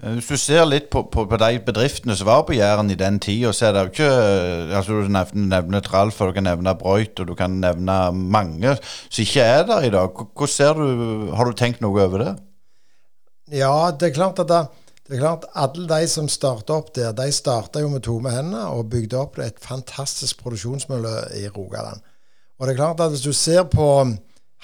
Eh, 0.02 0.14
hvis 0.18 0.28
du 0.28 0.36
ser 0.40 0.68
litt 0.68 0.90
på, 0.92 1.04
på, 1.12 1.24
på, 1.30 1.40
de 1.40 1.58
bedriftene 1.66 2.16
som 2.18 2.28
var 2.28 2.44
på 2.46 2.56
Jæren 2.56 2.92
i 2.92 2.98
den 2.98 3.18
tida, 3.22 3.52
så 3.56 3.68
er 3.68 3.74
det 3.74 3.82
jo 3.82 3.92
ikke 3.94 4.12
eh, 4.12 4.76
altså 4.76 5.00
Du 5.00 5.10
nevner, 5.10 5.48
nevner 5.56 5.84
Tralf, 5.84 6.20
og 6.20 6.30
du 6.30 6.38
kan 6.38 6.48
nevne 6.48 6.76
Brøyt, 6.78 7.16
og 7.22 7.32
du 7.32 7.34
kan 7.38 7.58
nevne 7.64 7.98
mange 8.12 8.76
som 8.84 9.24
ikke 9.24 9.48
er 9.56 9.66
der 9.72 9.88
i 9.88 9.92
dag. 9.94 10.24
Hvordan 10.36 10.56
ser 10.56 10.78
du, 10.78 11.30
Har 11.36 11.48
du 11.48 11.56
tenkt 11.58 11.84
noe 11.84 12.06
over 12.06 12.26
det? 12.26 12.32
Ja, 13.52 13.92
det 13.92 14.08
er 14.08 14.16
klart 14.16 14.40
at 14.40 14.48
det, 14.48 14.62
det 15.04 15.18
er 15.18 15.20
klart 15.20 15.44
alle 15.58 15.84
de 15.90 16.08
som 16.08 16.28
starta 16.30 16.78
opp 16.78 16.94
der, 16.96 17.12
de 17.12 17.26
starta 17.34 17.82
jo 17.82 17.90
med 17.92 18.04
tomme 18.06 18.32
hender 18.32 18.70
og 18.72 18.88
bygde 18.92 19.18
opp 19.20 19.36
et 19.44 19.58
fantastisk 19.60 20.40
produksjonsmiljø 20.40 21.16
i 21.36 21.48
Rogaland. 21.52 22.00
Og 22.56 22.64
det 22.64 22.72
er 22.72 22.78
klart 22.78 23.02
at 23.04 23.12
hvis 23.12 23.26
du 23.26 23.34
ser 23.36 23.66
på 23.68 23.88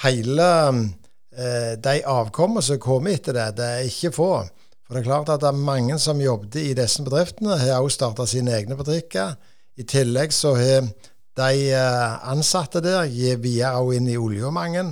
hele 0.04 0.48
eh, 1.36 1.74
de 1.76 1.98
avkommene 2.06 2.64
som 2.64 2.80
kommer 2.80 3.18
etter 3.18 3.36
det, 3.36 3.50
det 3.58 3.68
er 3.74 3.90
ikke 3.90 4.14
få. 4.14 4.30
For 4.86 4.96
det 4.96 5.02
er 5.02 5.10
klart 5.10 5.34
at 5.34 5.42
det 5.44 5.50
er 5.50 5.66
mange 5.68 5.98
som 6.00 6.22
jobbet 6.22 6.56
i 6.62 6.72
disse 6.78 7.04
bedriftene, 7.04 7.58
har 7.60 7.82
også 7.82 7.98
starta 7.98 8.28
sine 8.30 8.54
egne 8.56 8.78
butikker. 8.78 9.34
I 9.76 9.84
tillegg 9.84 10.32
så 10.32 10.54
har 10.56 10.88
de 11.38 11.68
eh, 11.76 12.16
ansatte 12.32 12.80
der 12.80 13.04
gitt 13.12 13.44
videre 13.44 13.84
inn 13.98 14.08
i 14.08 14.16
olje 14.16 14.48
mange. 14.54 14.86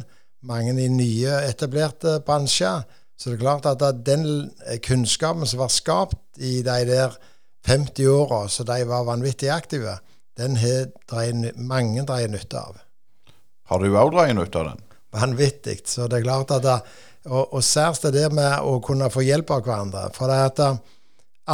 Mange 0.46 0.76
i 0.85 0.90
nye, 0.92 1.40
etablerte 1.48 2.18
bransjer. 2.26 2.85
Så 3.16 3.31
det 3.31 3.38
er 3.38 3.44
klart 3.44 3.66
at 3.70 4.05
den 4.05 4.50
kunnskapen 4.85 5.48
som 5.48 5.62
var 5.62 5.72
skapt 5.72 6.40
i 6.42 6.61
de 6.64 6.81
der 6.88 7.16
50 7.66 8.11
åra 8.12 8.42
så 8.52 8.66
de 8.68 8.83
var 8.87 9.07
vanvittig 9.09 9.48
aktive, 9.50 9.98
den 10.37 10.59
har 10.61 11.57
mange 11.57 12.05
dreid 12.07 12.31
nytte 12.31 12.61
av. 12.61 12.76
Har 13.66 13.81
du 13.83 13.88
òg 13.88 14.12
dreid 14.14 14.37
nytte 14.37 14.61
av 14.61 14.68
den? 14.70 14.83
Vanvittig. 15.16 15.81
Så 15.88 16.11
det 16.12 16.20
er 16.20 16.26
klart 16.26 16.52
at 16.55 16.62
det, 16.66 16.76
og, 17.26 17.55
og 17.57 17.64
særs 17.64 18.02
det 18.05 18.12
der 18.18 18.35
med 18.35 18.61
å 18.62 18.76
kunne 18.85 19.09
få 19.11 19.24
hjelp 19.24 19.50
av 19.57 19.64
hverandre. 19.64 20.05
For 20.14 20.31
det 20.31 20.37
at 20.50 20.62
eh, 20.62 20.76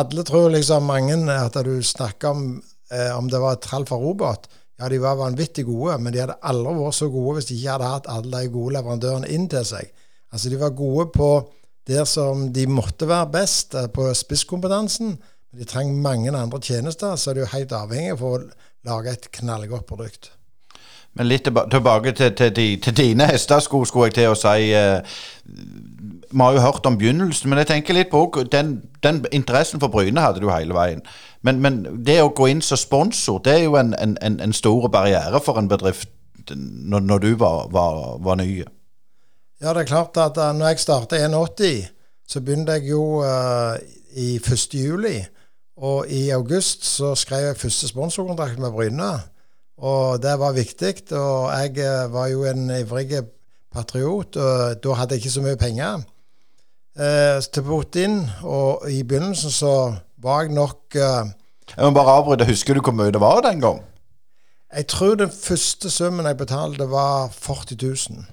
alle 0.02 0.24
tror 0.26 0.50
liksom 0.52 0.88
mange 0.88 1.16
at 1.30 1.56
du 1.64 1.76
snakker 1.84 2.34
om 2.34 2.44
eh, 2.92 3.12
om 3.16 3.30
det 3.30 3.40
var 3.40 3.56
et 3.56 3.64
trall 3.64 3.86
for 3.88 4.02
robot. 4.02 4.48
Ja, 4.80 4.88
de 4.88 4.98
var 4.98 5.20
vanvittig 5.20 5.64
gode, 5.68 5.98
men 6.02 6.12
de 6.12 6.22
hadde 6.24 6.40
aldri 6.48 6.74
vært 6.76 6.98
så 6.98 7.08
gode 7.12 7.38
hvis 7.38 7.50
de 7.50 7.58
ikke 7.58 7.76
hadde 7.76 7.90
hatt 7.92 8.08
alle 8.10 8.42
de 8.42 8.52
gode 8.52 8.76
leverandørene 8.76 9.30
inn 9.32 9.48
til 9.52 9.66
seg. 9.68 9.92
Altså, 10.32 10.48
de 10.48 10.60
var 10.60 10.76
gode 10.76 11.10
på 11.14 11.30
der 11.86 12.04
som 12.04 12.52
de 12.54 12.66
måtte 12.66 13.08
være 13.08 13.30
best, 13.32 13.74
eh, 13.74 13.88
på 13.88 14.14
spisskompetansen. 14.14 15.16
De 15.58 15.64
trenger 15.64 15.94
mange 15.94 16.36
andre 16.38 16.60
tjenester, 16.60 17.16
så 17.16 17.30
er 17.30 17.34
de 17.34 17.40
jo 17.40 17.52
helt 17.52 17.72
avhengig 17.72 18.12
av 18.12 18.22
å 18.22 18.38
lage 18.84 19.12
et 19.12 19.28
knallgodt 19.32 19.86
produkt. 19.86 20.30
Men 21.14 21.28
litt 21.28 21.44
tilbake 21.44 22.12
til, 22.12 22.32
til, 22.32 22.80
til, 22.80 22.96
dine 22.96 23.26
hestesko, 23.28 23.84
skulle 23.84 24.08
jeg 24.08 24.14
til 24.14 24.32
å 24.32 24.38
si. 24.38 24.72
Eh, 24.72 25.02
Vi 26.32 26.40
har 26.40 26.52
jo 26.52 26.60
hørt 26.64 26.86
om 26.86 26.96
begynnelsen, 26.96 27.50
men 27.50 27.58
jeg 27.60 27.66
tenker 27.68 27.94
litt 27.94 28.08
på 28.10 28.24
den, 28.52 28.82
den 29.02 29.24
interessen 29.32 29.80
for 29.80 29.92
Bryne 29.92 30.20
hadde 30.20 30.40
du 30.40 30.48
hele 30.48 30.72
veien. 30.74 31.02
Men, 31.42 31.60
men, 31.60 31.82
det 32.06 32.22
å 32.22 32.32
gå 32.32 32.46
inn 32.48 32.62
som 32.64 32.80
sponsor, 32.80 33.42
det 33.44 33.52
er 33.52 33.64
jo 33.66 33.76
en, 33.76 33.92
en, 34.00 34.40
en 34.40 34.52
stor 34.56 34.88
barriere 34.88 35.40
for 35.44 35.60
en 35.60 35.68
bedrift 35.68 36.08
når, 36.56 37.00
når 37.00 37.18
du 37.18 37.34
var, 37.36 37.68
var, 37.70 38.16
var, 38.24 38.40
ny. 38.40 38.62
Ja, 39.62 39.70
det 39.70 39.84
er 39.84 39.92
klart 39.92 40.16
at 40.18 40.38
uh, 40.42 40.48
når 40.58 40.72
jeg 40.72 40.80
starta 40.82 41.18
81, 41.22 41.84
så 42.26 42.40
begynte 42.42 42.74
jeg 42.74 42.88
jo 42.90 43.20
uh, 43.22 43.76
i 44.18 44.34
1. 44.34 44.74
juli. 44.74 45.20
Og 45.78 46.08
i 46.10 46.30
august 46.34 46.82
så 46.84 47.14
skrev 47.14 47.46
jeg 47.46 47.60
første 47.60 47.88
sponsorkontrakt 47.88 48.58
med 48.58 48.74
Bryne. 48.74 49.12
Og 49.78 50.18
det 50.22 50.34
var 50.38 50.56
viktig. 50.58 51.12
Og 51.14 51.54
jeg 51.54 51.78
uh, 51.78 52.10
var 52.10 52.26
jo 52.32 52.42
en 52.50 52.72
ivrig 52.74 53.22
patriot, 53.72 54.36
og 54.36 54.82
da 54.82 54.98
hadde 54.98 55.14
jeg 55.14 55.22
ikke 55.22 55.36
så 55.38 55.46
mye 55.46 55.60
penger 55.60 56.02
Uh, 56.92 57.40
til 57.40 57.62
Putin. 57.64 58.18
Og 58.44 58.82
i 58.92 58.98
begynnelsen 59.02 59.50
så 59.50 59.94
var 60.20 60.42
jeg 60.42 60.52
nok 60.52 60.94
Jeg 60.94 61.78
må 61.78 61.90
bare 61.90 62.18
avbryte. 62.18 62.44
Husker 62.44 62.74
du 62.74 62.82
hvor 62.84 62.92
mye 62.92 63.14
det 63.14 63.20
var 63.20 63.40
den 63.40 63.62
gang? 63.64 63.80
Jeg 64.76 64.86
tror 64.92 65.14
den 65.14 65.30
første 65.32 65.90
summen 65.90 66.26
jeg 66.26 66.36
betalte, 66.36 66.90
var 66.90 67.32
40 67.32 67.78
000. 68.10 68.26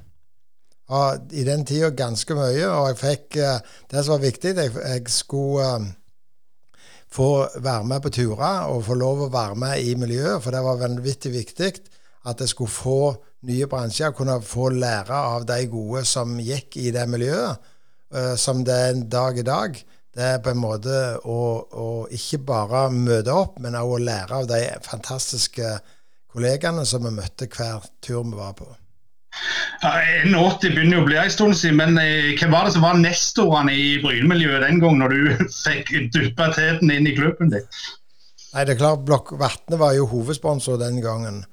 Og 0.90 1.34
I 1.38 1.46
den 1.46 1.66
tida 1.70 1.92
ganske 1.94 2.34
mye. 2.38 2.66
Og 2.66 2.90
jeg 2.90 3.00
fikk 3.04 3.40
eh, 3.44 3.62
Det 3.92 4.04
som 4.04 4.16
var 4.16 4.26
viktig, 4.26 4.56
jeg, 4.58 4.74
jeg 4.74 5.14
skulle 5.14 5.70
eh, 5.76 5.90
få 7.10 7.30
være 7.58 7.86
med 7.90 8.04
på 8.06 8.12
turer 8.14 8.70
og 8.70 8.86
få 8.86 8.98
lov 8.98 9.26
å 9.26 9.32
være 9.34 9.58
med 9.58 9.82
i 9.82 9.96
miljøet, 9.98 10.44
for 10.44 10.54
det 10.54 10.62
var 10.62 10.82
vanvittig 10.82 11.32
viktig 11.34 11.72
at 12.30 12.42
jeg 12.44 12.52
skulle 12.52 12.70
få 12.74 13.00
nye 13.50 13.68
bransjer, 13.72 14.14
kunne 14.14 14.36
få 14.46 14.70
lære 14.76 15.16
av 15.16 15.48
de 15.50 15.64
gode 15.72 16.04
som 16.06 16.36
gikk 16.44 16.78
i 16.78 16.92
det 16.94 17.06
miljøet, 17.10 17.58
uh, 18.14 18.36
som 18.38 18.62
det 18.68 18.76
er 18.76 18.92
en 18.94 19.06
dag 19.10 19.40
i 19.40 19.48
dag. 19.48 19.80
Det 20.14 20.26
er 20.26 20.42
på 20.44 20.52
en 20.52 20.62
måte 20.62 21.00
å, 21.24 21.40
å 21.72 21.88
ikke 22.14 22.42
bare 22.46 22.88
møte 22.94 23.34
opp, 23.34 23.58
men 23.64 23.78
også 23.80 23.96
å 23.96 24.04
lære 24.04 24.42
av 24.42 24.50
de 24.52 24.62
fantastiske 24.86 25.74
kollegaene 26.34 26.86
som 26.86 27.06
vi 27.08 27.16
møtte 27.16 27.50
hver 27.50 27.88
tur 28.04 28.26
vi 28.26 28.38
var 28.38 28.54
på. 28.58 28.68
Ja, 29.84 29.94
81 30.26 30.74
begynner 30.74 30.98
jo 30.98 31.04
å 31.04 31.08
bli 31.08 31.18
en 31.22 31.32
stund 31.32 31.56
siden, 31.56 31.78
men 31.80 32.00
eh, 32.02 32.34
hvem 32.40 32.52
var 32.52 32.68
det 32.68 32.74
som 32.76 32.84
var 32.84 32.98
nestorene 33.00 33.76
i 33.76 33.88
Bryne-miljøet 34.04 34.66
den 34.66 34.82
gang, 34.82 34.98
når 35.00 35.16
du 35.16 35.46
fikk 35.66 35.94
duppa 36.16 36.50
teten 36.56 36.92
inn 36.92 37.08
i 37.08 37.16
klubben 37.16 37.54
din? 37.54 37.66
Nei, 38.50 38.66
det 38.66 38.74
er 38.74 38.82
klart 38.82 39.06
Blokk 39.06 39.36
Vatne 39.40 39.78
var 39.80 39.94
jo 39.96 40.10
hovedsponsor 40.10 40.80
den 40.82 41.00
gangen. 41.06 41.44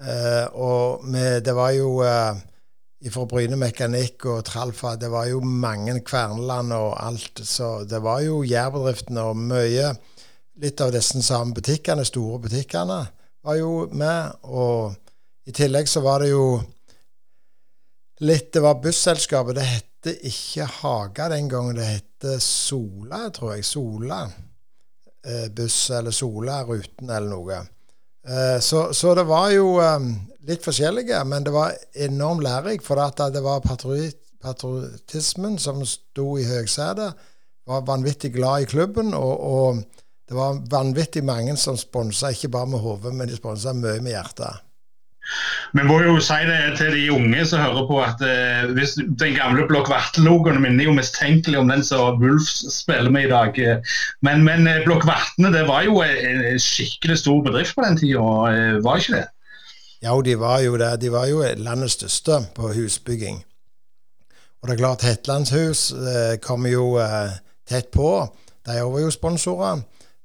Eh, 0.00 0.46
og 0.54 1.04
med, 1.10 1.42
det 1.44 1.54
var 1.58 1.74
jo 1.76 1.98
eh, 2.06 2.38
fra 3.10 3.26
Bryne 3.28 3.58
Mekanikk 3.60 4.24
og 4.32 4.44
Tralfa, 4.48 4.94
det 4.96 5.10
var 5.12 5.28
jo 5.28 5.42
mange 5.44 5.98
Kverneland 6.06 6.72
og 6.72 6.94
alt. 7.02 7.42
Så 7.44 7.82
det 7.90 8.00
var 8.04 8.22
jo 8.24 8.42
Jærbedriftene 8.46 9.28
og 9.30 9.40
mye 9.52 9.94
Litt 10.62 10.78
av 10.84 10.92
disse 10.94 11.18
samme 11.26 11.50
butikkene, 11.50 12.04
store 12.06 12.36
butikkene, 12.44 13.00
var 13.42 13.56
jo 13.58 13.88
med. 13.90 14.36
Og 14.46 14.94
i 15.50 15.54
tillegg 15.56 15.88
så 15.90 15.98
var 16.04 16.22
det 16.22 16.28
jo 16.30 16.60
litt 18.20 18.52
Det 18.52 18.60
var 18.60 18.80
busselskapet. 18.82 19.54
Det 19.56 19.66
hette 19.66 20.14
ikke 20.28 20.68
Haga 20.80 21.28
den 21.32 21.48
gangen. 21.48 21.76
Det 21.76 21.84
hette 21.88 22.40
Sola, 22.40 23.30
tror 23.34 23.54
jeg. 23.56 23.64
Sola 23.64 24.22
eh, 25.26 25.48
buss, 25.50 25.90
eller 25.90 26.10
Sola 26.14 26.62
Ruten, 26.64 27.10
eller 27.10 27.28
noe. 27.28 27.58
Eh, 28.28 28.60
så, 28.60 28.92
så, 28.94 29.14
det 29.14 29.26
var 29.28 29.50
jo 29.52 29.80
um, 29.80 30.12
litt 30.48 30.64
forskjellige, 30.64 31.24
men 31.28 31.44
det 31.44 31.52
var 31.54 31.74
enormt 32.06 32.44
lærerikt. 32.44 32.86
For 32.86 33.00
det 33.34 33.42
var 33.44 33.64
patriotismen 34.44 35.58
som 35.58 35.84
sto 35.88 36.38
i 36.38 36.46
høgsetet. 36.48 37.26
Var 37.64 37.86
vanvittig 37.88 38.34
glad 38.34 38.62
i 38.62 38.70
klubben. 38.70 39.14
og, 39.14 39.40
og 39.40 39.84
det 40.28 40.36
var 40.36 40.62
vanvittig 40.70 41.24
mange 41.24 41.56
som 41.60 41.76
sponsa, 41.76 42.30
ikke 42.32 42.48
bare 42.48 42.66
med 42.72 42.80
hodet, 42.80 43.12
men 43.14 43.28
de 43.28 43.36
sponsa 43.36 43.74
mye 43.76 44.00
med 44.00 44.14
hjertet. 44.14 44.62
Vi 45.74 45.82
må 45.82 45.96
jo 46.04 46.20
si 46.22 46.36
det 46.46 46.76
til 46.78 46.92
de 46.94 47.04
unge 47.10 47.44
som 47.50 47.62
hører 47.64 47.86
på, 47.88 47.96
at 47.98 48.20
eh, 48.22 48.68
hvis 48.76 48.94
den 48.94 49.34
gamle 49.34 49.66
Blokk 49.66 49.88
Vatne-logoen 49.90 50.60
minner 50.62 50.86
jo 50.86 50.94
mistenkelig 50.94 51.58
om 51.58 51.72
den 51.72 51.82
som 51.82 52.20
Wulfs 52.22 52.60
spiller 52.76 53.10
med 53.10 53.26
i 53.26 53.32
dag. 53.32 53.58
Men, 54.22 54.44
men 54.46 54.68
eh, 54.70 54.84
Blokk 54.86 55.02
Vatne 55.08 55.50
det 55.54 55.64
var 55.66 55.82
jo 55.88 55.98
en 56.06 56.44
skikkelig 56.62 57.18
stor 57.24 57.42
bedrift 57.48 57.74
på 57.74 57.86
den 57.88 57.98
tida, 57.98 58.28
eh, 58.52 58.78
var 58.86 59.02
ikke 59.02 59.18
det? 59.18 59.24
Ja, 60.04 60.14
de 60.20 60.38
var 60.38 60.60
jo 60.60 60.76
det. 60.78 60.92
De 61.00 61.10
var 61.12 61.26
jo 61.26 61.42
landets 61.56 61.98
største 61.98 62.44
på 62.54 62.70
husbygging. 62.76 63.42
Og 64.62 64.68
det 64.68 64.74
er 64.74 64.80
klart, 64.80 65.02
Hetlandshus 65.04 65.90
eh, 65.92 66.36
kom 66.44 66.66
jo 66.70 66.94
eh, 67.00 67.34
tett 67.68 67.90
på. 67.92 68.10
De 68.64 68.78
var 68.80 69.00
jo 69.02 69.10
sponsorer. 69.12 69.82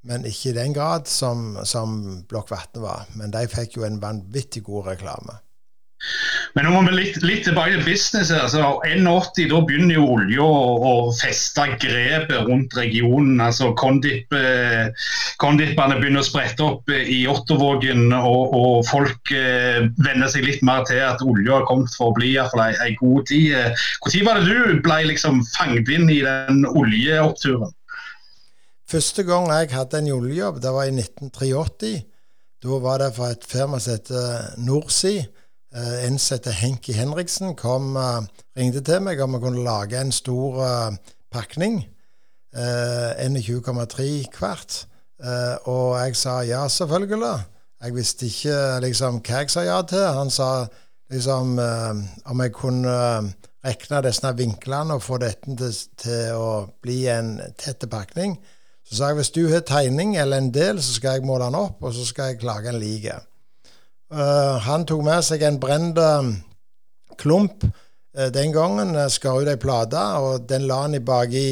Men 0.08 0.24
ikke 0.24 0.50
i 0.50 0.56
den 0.56 0.72
grad 0.72 1.08
som, 1.10 1.58
som 1.68 2.00
Blokk 2.28 2.50
Vatne 2.50 2.82
var. 2.84 3.06
Men 3.20 3.32
de 3.34 3.44
fikk 3.52 3.76
jo 3.76 3.86
en 3.88 4.00
vanvittig 4.02 4.64
god 4.64 4.94
reklame. 4.94 5.40
Men 6.56 6.64
nå 6.64 6.70
må 6.72 6.80
vi 6.86 6.94
litt, 6.96 7.16
litt 7.22 7.42
tilbake 7.44 7.74
til 7.74 7.82
business. 7.84 8.30
altså 8.32 8.80
81, 8.88 9.50
Da 9.50 9.58
begynner 9.68 9.98
jo 9.98 10.06
olja 10.14 10.46
å, 10.46 10.92
feste 11.20 11.66
grepet 11.82 12.48
rundt 12.48 12.74
regionen. 12.78 13.40
altså 13.44 13.70
Kondip, 13.78 14.32
eh, 14.32 14.88
begynner 15.38 16.22
å 16.22 16.26
sprette 16.26 16.64
opp 16.64 16.90
i 16.90 17.20
Ottervågen, 17.30 18.08
og, 18.16 18.56
og 18.56 18.88
folk 18.88 19.34
eh, 19.36 19.84
venner 20.00 20.32
seg 20.32 20.48
litt 20.48 20.64
mer 20.66 20.86
til 20.88 21.02
at 21.04 21.22
olja 21.22 21.60
har 21.60 21.68
kommet 21.68 21.92
for 21.98 22.10
å 22.10 22.16
bli 22.16 22.32
iallfall 22.32 22.64
ei, 22.70 22.72
ei 22.88 22.96
god 22.98 23.28
tid. 23.28 23.76
Når 24.00 24.24
var 24.26 24.40
det 24.40 24.56
du 24.56 24.80
ble 24.82 25.02
liksom 25.12 25.44
fanget 25.52 25.92
inn 25.92 26.08
i 26.10 26.22
den 26.24 26.64
oljeoppturen? 26.72 27.76
Første 28.90 29.22
gang 29.22 29.46
jeg 29.52 29.68
hadde 29.70 29.98
en 30.00 30.08
oljejobb, 30.16 30.56
det 30.62 30.70
var 30.74 30.88
i 30.88 30.90
1983. 30.90 31.90
Da 32.62 32.78
var 32.82 32.98
det 32.98 33.12
for 33.14 33.30
et 33.30 33.44
firma 33.46 33.78
som 33.78 33.94
heter 33.94 34.56
Norsi. 34.58 35.20
Eh, 35.70 36.06
en 36.08 36.18
som 36.18 36.34
heter 36.34 36.56
Henki 36.58 36.96
Henriksen, 36.98 37.54
kom, 37.54 37.94
uh, 37.94 38.26
ringte 38.58 38.82
til 38.82 38.98
meg 39.06 39.22
om 39.22 39.36
vi 39.36 39.42
kunne 39.44 39.62
lage 39.62 40.00
en 40.00 40.10
stor 40.10 40.58
uh, 40.58 41.14
pakning. 41.30 41.84
Uh, 42.50 43.14
21,3 43.22 44.10
hvert. 44.34 44.86
og 45.70 45.98
jeg 46.00 46.16
sa 46.16 46.40
ja, 46.40 46.66
selvfølgelig. 46.68 47.44
Jeg 47.82 47.94
visste 47.94 48.26
ikke 48.26 48.60
liksom 48.80 49.20
hva 49.20 49.42
jeg 49.44 49.50
sa 49.50 49.68
ja 49.68 49.82
til. 49.86 50.06
Han 50.18 50.30
sa 50.30 50.66
liksom 51.12 51.58
om 52.24 52.40
jeg 52.40 52.52
kunne 52.52 52.94
regne 53.64 54.02
disse 54.08 54.32
vinklene 54.36 54.96
og 54.96 55.02
få 55.02 55.18
dette 55.20 55.56
til, 55.60 55.76
til 56.00 56.32
å 56.40 56.54
bli 56.82 57.04
en 57.12 57.36
tett 57.60 57.84
pakning. 57.90 58.40
Så 58.90 58.98
sa 58.98 59.08
jeg 59.12 59.20
hvis 59.20 59.30
du 59.30 59.44
har 59.52 59.60
tegning 59.62 60.16
eller 60.18 60.40
en 60.42 60.50
del, 60.50 60.80
så 60.82 60.96
skal 60.96 61.20
jeg 61.20 61.26
måle 61.28 61.46
den 61.46 61.58
opp, 61.60 61.78
og 61.86 61.92
så 61.94 62.02
skal 62.08 62.32
jeg 62.32 62.42
lage 62.42 62.72
en 62.72 62.80
like. 62.82 63.20
Uh, 64.10 64.58
han 64.66 64.82
tok 64.82 65.04
med 65.06 65.22
seg 65.22 65.44
en 65.46 65.60
brent 65.62 66.00
uh, 66.02 66.26
klump 67.20 67.62
uh, 67.68 68.26
den 68.34 68.50
gangen, 68.50 68.96
skar 69.14 69.44
ut 69.44 69.50
ei 69.52 69.60
plate, 69.62 70.02
og 70.18 70.48
den 70.50 70.66
la 70.66 70.80
han 70.88 70.98
i 70.98 71.02
baki 71.06 71.44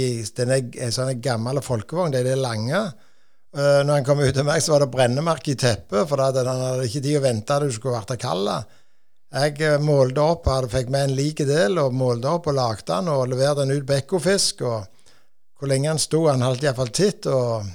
en 0.42 0.96
sånn 0.96 1.22
gammel 1.22 1.62
folkevogn, 1.62 2.10
det 2.10 2.24
er 2.24 2.32
det 2.32 2.42
lange. 2.42 2.82
Uh, 3.54 3.86
når 3.86 3.92
han 4.00 4.10
kom 4.10 4.24
ut 4.24 4.34
til 4.34 4.48
meg, 4.50 4.58
så 4.58 4.74
var 4.74 4.82
det 4.82 4.90
brennemerke 4.98 5.54
i 5.54 5.62
teppet, 5.62 6.10
for 6.10 6.18
han 6.18 6.42
hadde 6.50 6.90
ikke 6.90 7.06
tid 7.06 7.22
å 7.22 7.24
vente 7.28 7.54
til 7.54 7.70
du 7.70 7.78
skulle 7.78 8.00
vært 8.00 8.18
kald. 8.18 8.50
Jeg 9.38 9.78
målte 9.84 10.26
opp, 10.26 10.50
hadde 10.50 10.74
fikk 10.74 10.90
med 10.90 11.06
en 11.06 11.18
lik 11.20 11.46
del, 11.46 11.78
og 11.78 11.94
målte 11.94 12.34
opp 12.34 12.50
og 12.50 12.58
lagde 12.58 12.90
den, 12.90 13.14
og 13.14 13.28
leverte 13.30 13.62
den 13.62 13.78
ut 13.78 13.86
på 13.86 14.00
Ekofisk. 14.02 14.66
og 14.66 14.97
hvor 15.58 15.70
lenge 15.70 15.90
han 15.90 16.00
sto. 16.00 16.24
Han 16.30 16.44
holdt 16.46 16.64
iallfall 16.64 16.92
titt, 16.94 17.26
og, 17.30 17.66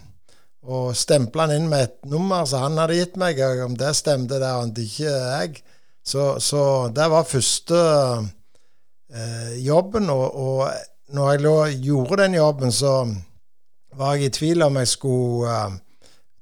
og 0.64 0.96
stempla 0.98 1.48
han 1.48 1.58
inn 1.58 1.70
med 1.72 1.88
et 1.88 2.10
nummer 2.10 2.48
som 2.50 2.66
han 2.68 2.80
hadde 2.82 3.00
gitt 3.02 3.20
meg. 3.20 3.42
og 3.44 3.66
Om 3.68 3.78
det 3.80 3.94
stemte, 4.00 4.40
det 4.42 4.50
ante 4.50 4.88
ikke 4.88 5.12
jeg. 5.12 5.62
Så, 6.04 6.34
så, 6.44 6.64
det 6.96 7.08
var 7.12 7.28
første 7.28 7.80
eh, 9.14 9.54
jobben. 9.64 10.10
Og, 10.12 10.26
og 10.36 11.16
når 11.16 11.32
jeg 11.32 11.44
lå, 11.46 11.56
gjorde 11.92 12.22
den 12.24 12.40
jobben, 12.40 12.76
så 12.76 12.98
var 13.96 14.18
jeg 14.18 14.32
i 14.32 14.36
tvil 14.40 14.66
om 14.66 14.80
jeg 14.82 14.92
skulle 14.92 15.56
eh, 15.56 15.80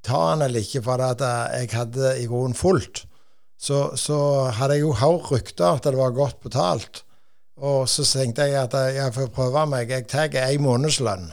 ta 0.05 0.25
han 0.31 0.45
eller 0.45 0.65
ikke, 0.65 0.81
for 0.85 1.01
at 1.05 1.21
jeg 1.21 1.73
hadde 1.75 2.15
i 2.21 2.27
grunnen 2.29 2.57
fullt. 2.57 3.05
Så, 3.61 3.91
så 3.93 4.17
hadde 4.57 4.79
jeg 4.79 4.87
jo 4.87 4.95
hørt 4.97 5.27
rykter 5.29 5.75
at 5.75 5.85
det 5.85 5.97
var 5.99 6.15
godt 6.17 6.39
betalt. 6.41 7.03
Og 7.61 7.85
så 7.89 8.03
tenkte 8.07 8.47
jeg 8.49 8.57
at 8.57 8.73
jeg 8.95 9.13
får 9.13 9.29
prøve 9.35 9.67
meg. 9.69 9.91
Jeg 9.93 10.07
tar 10.09 10.33
en 10.33 10.63
månedslønn, 10.65 11.27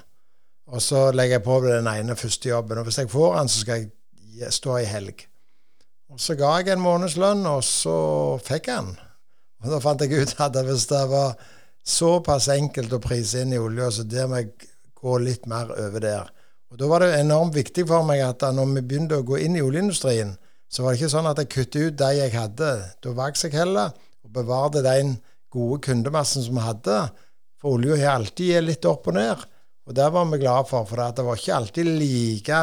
og 0.69 0.83
så 0.85 1.09
legger 1.17 1.39
jeg 1.39 1.47
på 1.47 1.61
den 1.65 1.89
ene 1.89 2.17
første 2.17 2.51
jobben. 2.51 2.79
Og 2.79 2.89
hvis 2.89 2.99
jeg 3.01 3.11
får 3.11 3.37
den, 3.39 3.49
så 3.49 3.61
skal 3.65 3.87
jeg 4.39 4.53
stå 4.53 4.77
i 4.77 4.89
helg. 4.89 5.25
Og 6.13 6.21
så 6.21 6.37
ga 6.37 6.55
jeg 6.59 6.75
en 6.75 6.85
månedslønn, 6.85 7.47
og 7.49 7.63
så 7.65 7.97
fikk 8.45 8.69
jeg 8.69 8.83
den. 8.83 8.99
Og 9.65 9.73
da 9.73 9.81
fant 9.83 10.05
jeg 10.05 10.21
ut 10.21 10.35
at 10.45 10.59
hvis 10.69 10.87
det 10.91 11.05
var 11.11 11.39
såpass 11.89 12.51
enkelt 12.53 12.93
å 12.93 13.01
prise 13.03 13.43
inn 13.43 13.55
i 13.57 13.61
olja, 13.61 13.89
så 13.91 14.05
det 14.05 14.27
må 14.29 14.43
jeg 14.43 14.69
gå 14.99 15.17
litt 15.23 15.49
mer 15.49 15.73
over 15.73 16.05
der. 16.05 16.29
Og 16.69 16.77
Da 16.79 16.87
var 16.91 17.01
det 17.01 17.17
enormt 17.17 17.57
viktig 17.57 17.87
for 17.89 18.05
meg 18.05 18.21
at 18.21 18.45
når 18.53 18.75
vi 18.75 18.85
begynte 18.85 19.17
å 19.17 19.25
gå 19.25 19.39
inn 19.41 19.57
i 19.57 19.65
oljeindustrien, 19.65 20.37
så 20.69 20.85
var 20.85 20.93
det 20.93 21.01
ikke 21.01 21.15
sånn 21.15 21.31
at 21.31 21.41
jeg 21.41 21.49
kuttet 21.55 21.87
ut 21.87 21.97
de 21.97 22.11
jeg 22.19 22.35
hadde. 22.35 22.73
Da 23.01 23.15
vokste 23.17 23.49
jeg 23.49 23.57
heller 23.63 23.95
og 23.97 24.33
bevarte 24.37 24.85
den 24.85 25.17
gode 25.53 25.81
kundemassen 25.87 26.45
som 26.45 26.59
vi 26.59 26.67
hadde. 26.67 26.99
For 27.59 27.79
olja 27.79 27.97
har 27.99 28.19
alltid 28.19 28.63
litt 28.65 28.87
opp 28.89 29.09
og 29.11 29.19
ned. 29.19 29.47
Og 29.89 29.97
det 29.97 30.11
var 30.13 30.29
vi 30.29 30.43
glade 30.43 30.69
for, 30.69 30.85
for 30.89 31.01
det 31.01 31.25
var 31.25 31.41
ikke 31.41 31.57
alltid 31.57 31.91
like 31.99 32.61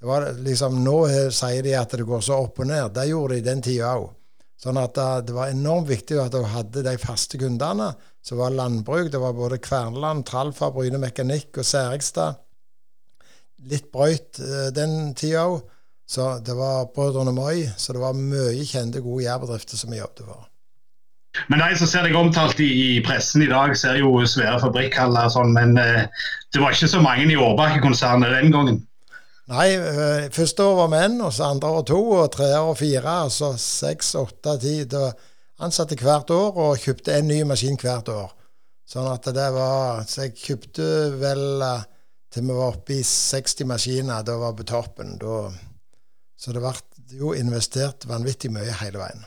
det 0.00 0.06
var 0.06 0.32
liksom, 0.32 0.78
Nå 0.84 0.96
sier 1.34 1.64
de 1.66 1.74
at 1.76 1.92
det 1.92 2.06
går 2.08 2.22
så 2.24 2.38
opp 2.46 2.62
og 2.62 2.70
ned. 2.70 2.94
Det 2.96 3.10
gjorde 3.10 3.36
de 3.36 3.44
den 3.44 3.60
tida 3.64 3.92
òg. 3.98 4.06
Sånn 4.60 4.78
at 4.80 4.96
det 5.24 5.32
var 5.32 5.52
enormt 5.52 5.88
viktig 5.88 6.18
at 6.20 6.32
du 6.32 6.40
hadde 6.44 6.84
de 6.84 6.94
faste 7.00 7.40
kundene. 7.40 7.90
Så 8.24 8.36
var 8.36 8.52
landbruk. 8.52 9.10
Det 9.12 9.20
var 9.20 9.36
både 9.36 9.60
Kverneland, 9.60 10.24
Tralfa, 10.28 10.70
Bryne 10.72 11.00
Mekanikk 11.00 11.60
og 11.60 11.68
Særigstad. 11.68 12.40
Litt 13.68 13.90
brøyt 13.92 14.40
den 14.76 15.12
tida 15.16 15.44
òg. 15.50 15.60
Så 16.10 16.32
det 16.44 16.56
var 16.56 16.88
Brødrene 16.94 17.36
Moi. 17.36 17.68
Så 17.76 17.92
det 17.96 18.00
var 18.02 18.16
mye 18.16 18.64
kjente, 18.64 19.04
gode 19.04 19.28
jærbedrifter 19.28 19.80
som 19.80 19.92
vi 19.92 20.00
jobbet 20.00 20.24
for. 20.32 20.49
Men 21.48 21.62
de 21.62 21.78
som 21.78 21.86
ser 21.86 22.06
deg 22.06 22.16
omtalt 22.18 22.58
i, 22.62 22.68
i, 22.68 23.00
pressen 23.06 23.44
i 23.44 23.50
dag, 23.50 23.76
ser 23.78 24.00
jo 24.00 24.16
svære 24.26 24.58
fabrikkhaller 24.62 25.28
og 25.28 25.34
sånn, 25.36 25.52
men 25.54 25.76
eh, 25.78 26.06
det 26.50 26.62
var 26.62 26.74
ikke 26.74 26.90
så 26.90 27.02
mange 27.04 27.28
i 27.30 27.38
Årbakke-konsernet 27.38 28.34
den 28.34 28.54
gangen? 28.54 28.80
Nei, 29.50 29.68
eh, 29.74 30.26
første 30.34 30.66
år 30.66 30.76
var 30.84 30.90
menn, 30.92 31.20
og 31.22 31.32
så 31.34 31.48
andre 31.50 31.70
år 31.78 31.86
to, 31.90 32.00
og 32.18 32.32
tre 32.34 32.50
år 32.58 32.74
fire, 32.78 33.14
og 33.26 33.32
så 33.34 33.52
seks, 33.58 34.14
åtte, 34.18 34.58
ti. 34.62 34.76
Ansatte 35.60 35.98
hvert 35.98 36.30
år 36.34 36.58
og 36.58 36.82
kjøpte 36.82 37.14
en 37.18 37.28
ny 37.30 37.42
maskin 37.46 37.78
hvert 37.78 38.10
år. 38.10 38.30
Sånn 38.90 39.06
at 39.06 39.28
det 39.30 39.48
var 39.54 40.00
Så 40.08 40.24
jeg 40.24 40.38
kjøpte 40.40 40.86
vel 41.20 41.62
eh, 41.62 41.88
til 42.30 42.46
vi 42.46 42.54
var 42.54 42.76
oppe 42.76 42.96
i 42.96 43.02
60 43.06 43.66
maskiner. 43.70 44.24
Da 44.26 44.38
var 44.38 44.54
på 44.58 44.66
toppen. 44.66 45.16
Da, 45.18 45.50
så 46.38 46.54
det 46.54 46.62
ble 46.62 46.74
jo 47.18 47.34
investert 47.34 48.06
vanvittig 48.10 48.50
mye 48.54 48.74
hele 48.82 49.02
veien. 49.02 49.26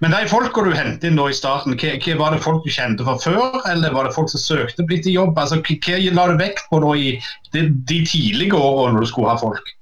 Men 0.00 0.14
de 0.14 0.28
folka 0.30 0.62
du 0.62 0.70
hentet 0.74 1.08
inn 1.08 1.18
da 1.18 1.26
i 1.30 1.34
starten, 1.36 1.74
hva, 1.78 1.94
hva, 1.98 2.16
var 2.20 2.34
det 2.34 2.42
folk 2.44 2.64
du 2.64 2.70
kjente 2.70 3.06
fra 3.06 3.16
før, 3.18 3.60
eller 3.70 3.94
var 3.94 4.06
det 4.06 4.14
folk 4.14 4.30
som 4.30 4.42
søkte 4.42 4.86
blitt 4.86 5.08
i 5.10 5.16
jobb? 5.16 5.38
Altså, 5.38 5.58
hva, 5.58 5.78
hva 5.86 6.16
la 6.18 6.26
du 6.30 6.36
vekt 6.40 6.66
på 6.70 6.82
da 6.84 6.92
i 6.98 7.14
de, 7.54 7.64
de 7.90 8.02
tidlige 8.06 8.58
årene 8.58 8.96
når 8.96 9.06
du 9.06 9.10
skulle 9.10 9.32
ha 9.32 9.40
folk? 9.40 9.72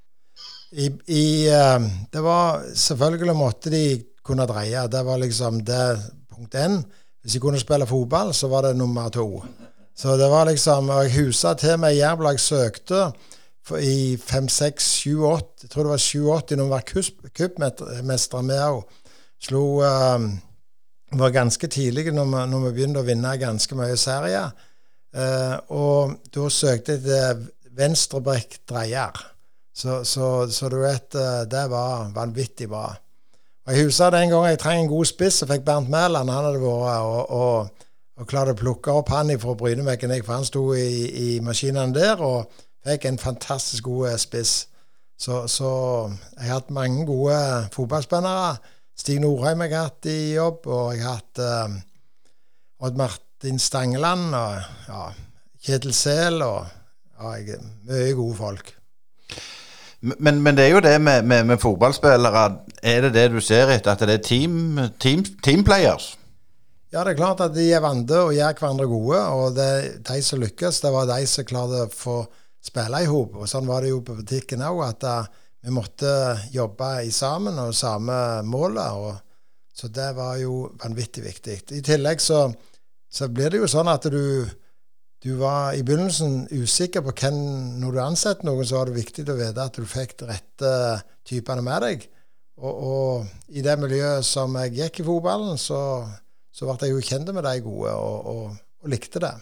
I, 0.71 0.87
i, 1.11 1.27
uh, 1.51 1.83
det 2.15 2.23
var 2.23 2.63
Selvfølgelig 2.79 3.35
måtte 3.35 3.73
de 3.75 3.85
kunne 4.25 4.47
dreie. 4.47 4.87
Det 4.89 5.03
var 5.05 5.19
liksom 5.19 5.65
det 5.67 5.85
punkt 6.31 6.55
én. 6.55 6.79
Hvis 7.21 7.37
de 7.37 7.43
kunne 7.43 7.61
spille 7.61 7.87
fotball, 7.87 8.33
så 8.35 8.49
var 8.49 8.69
det 8.69 8.77
nummer 8.79 9.11
to. 9.13 9.43
Så 9.97 10.17
det 10.17 10.31
var 10.31 10.47
liksom 10.49 10.89
jeg 10.89 11.13
husa 11.19 11.53
til 11.59 11.77
meg 11.83 11.99
Jerv 11.99 12.23
jeg 12.31 12.41
søkte 12.41 13.11
i 13.77 14.17
5, 14.17 14.49
6, 14.49 14.87
7, 15.03 15.25
8 15.29 15.67
Jeg 15.67 15.71
tror 15.71 15.85
det 15.85 15.91
var 15.91 15.99
87 15.99 16.57
når 16.57 16.65
vi 16.65 16.71
var 16.71 16.87
cupmestere 17.37 18.43
med 18.43 18.63
òg. 18.65 18.81
Slo 19.41 19.81
uh, 19.81 20.21
Var 21.21 21.35
ganske 21.35 21.67
tidlig 21.67 22.13
når 22.13 22.29
vi, 22.29 22.43
når 22.53 22.65
vi, 22.67 22.73
begynte 22.77 23.03
å 23.03 23.07
vinne 23.07 23.35
ganske 23.41 23.79
mye 23.79 23.97
serier. 23.99 24.53
Uh, 25.11 25.57
og 25.75 26.17
da 26.31 26.47
søkte 26.55 26.95
jeg 26.95 27.03
til 27.07 27.47
venstrebrekk 27.75 28.61
dreier. 28.69 29.17
Så, 29.75 30.03
så, 30.05 30.47
så, 30.53 30.69
du 30.71 30.79
vet, 30.85 31.17
uh, 31.17 31.43
det 31.51 31.65
var 31.73 32.13
vanvittig 32.15 32.69
bra. 32.71 32.93
Og 33.67 33.75
Jeg 33.75 33.87
husker 33.89 34.15
den 34.15 34.31
gangen 34.31 34.53
jeg 34.53 34.61
trengte 34.63 34.85
en 34.85 34.93
god 34.93 35.09
spiss, 35.11 35.41
så 35.41 35.49
fikk 35.51 35.67
Bernt 35.67 35.91
Mæland 35.91 36.31
han 36.31 36.45
hadde 36.45 36.63
vært 36.63 36.71
og, 36.71 37.37
og, 37.41 37.87
og 38.21 38.29
klarte 38.31 38.55
å 38.55 38.59
plukke 38.59 38.95
opp 39.03 39.13
han 39.15 39.33
fra 39.41 39.55
Brynevekken, 39.59 40.15
for 40.25 40.37
han 40.37 40.47
sto 40.49 40.65
i, 40.75 40.91
i 41.11 41.29
maskinene 41.45 41.95
der 41.97 42.23
og 42.25 42.51
fikk 42.87 43.07
en 43.09 43.21
fantastisk 43.21 43.89
god 43.89 44.19
spiss. 44.21 44.55
Så, 45.21 45.45
så 45.53 45.71
jeg 46.39 46.49
har 46.49 46.61
hatt 46.61 46.71
mange 46.73 47.05
gode 47.09 47.37
fotballspillere. 47.75 48.55
Stig 49.01 49.23
har 49.25 49.55
jeg 49.57 49.73
har 49.73 49.87
hatt 49.87 50.07
i 50.13 50.19
jobb, 50.35 50.67
og 50.69 50.91
jeg 50.93 51.07
har 51.07 51.21
hatt 51.23 51.41
uh, 51.41 52.85
Odd 52.85 52.99
Martin 53.01 53.57
Stangeland 53.63 54.35
og 54.37 54.59
ja, 54.91 55.07
Kjetil 55.65 55.95
Sel 55.97 56.37
og 56.45 56.67
ja, 56.69 57.33
jeg, 57.39 57.63
mye 57.89 58.13
gode 58.19 58.37
folk. 58.37 58.75
Men, 60.01 60.43
men, 60.45 60.57
det 60.57 60.67
er 60.67 60.75
jo 60.75 60.85
det 60.85 60.95
med, 61.01 61.25
med, 61.29 61.49
med, 61.49 61.61
fotballspillere. 61.61 62.45
Er 62.83 63.07
det 63.07 63.15
det 63.17 63.27
du 63.33 63.41
ser 63.45 63.73
etter, 63.73 63.93
at 63.93 64.05
det 64.05 64.19
er 64.19 64.25
team, 64.25 64.81
team, 65.01 65.25
teamplayers? 65.45 66.15
Ja, 66.93 67.05
det 67.05 67.15
er 67.15 67.21
klart 67.21 67.41
at 67.45 67.57
de 67.57 67.71
er 67.73 67.85
vant 67.85 68.09
til 68.09 68.29
å 68.29 68.33
gjøre 68.37 68.57
hverandre 68.59 68.89
gode. 68.91 69.21
Og 69.37 69.57
det, 69.57 69.73
de 70.09 70.23
som 70.25 70.41
lykkes, 70.41 70.81
det 70.85 70.93
var 70.93 71.09
de 71.09 71.21
som 71.29 71.49
klarte 71.49 71.85
å 71.87 71.93
få 71.93 72.23
spille 72.65 73.05
i 73.05 73.09
hop. 73.09 73.37
Sånn 73.49 73.69
var 73.69 73.85
det 73.85 73.93
jo 73.95 74.01
på 74.05 74.17
butikken 74.21 74.65
òg. 74.67 74.83
At 74.89 75.09
uh, 75.09 75.40
vi 75.61 75.73
måtte 75.75 76.13
jobbe 76.53 76.89
i 77.05 77.11
sammen 77.13 77.59
og 77.61 77.77
samme 77.77 78.17
målet. 78.49 78.97
Og, 78.97 79.17
så 79.77 79.91
det 79.93 80.11
var 80.17 80.39
jo 80.41 80.71
vanvittig 80.81 81.25
viktig. 81.25 81.59
I 81.77 81.85
tillegg 81.85 82.23
så, 82.25 82.47
så 83.11 83.29
blir 83.33 83.53
det 83.53 83.61
jo 83.63 83.69
sånn 83.71 83.91
at 83.93 84.09
du, 84.13 84.47
du 85.21 85.35
var 85.41 85.77
i 85.77 85.85
begynnelsen 85.85 86.47
usikker 86.53 87.05
på 87.05 87.15
hvem 87.23 87.37
Når 87.83 87.93
du 87.93 88.01
ansetter 88.05 88.49
noen, 88.49 88.65
så 88.65 88.81
var 88.81 88.89
det 88.89 89.01
viktig 89.01 89.27
å 89.29 89.37
vite 89.39 89.67
at 89.67 89.77
du 89.77 89.85
fikk 89.89 90.17
de 90.23 90.31
rette 90.33 90.73
typene 91.29 91.65
med 91.65 91.87
deg. 91.87 92.09
Og, 92.61 92.73
og 92.73 93.53
i 93.57 93.65
det 93.65 93.77
miljøet 93.81 94.27
som 94.27 94.57
jeg 94.61 94.77
gikk 94.81 95.01
i 95.01 95.07
fotballen, 95.07 95.61
så, 95.61 95.81
så 96.53 96.69
ble 96.69 96.89
jeg 96.89 96.97
jo 96.97 97.07
kjent 97.13 97.33
med 97.37 97.47
de 97.47 97.55
gode, 97.65 97.93
og, 97.93 98.27
og, 98.33 98.59
og 98.85 98.93
likte 98.93 99.23
det. 99.23 99.33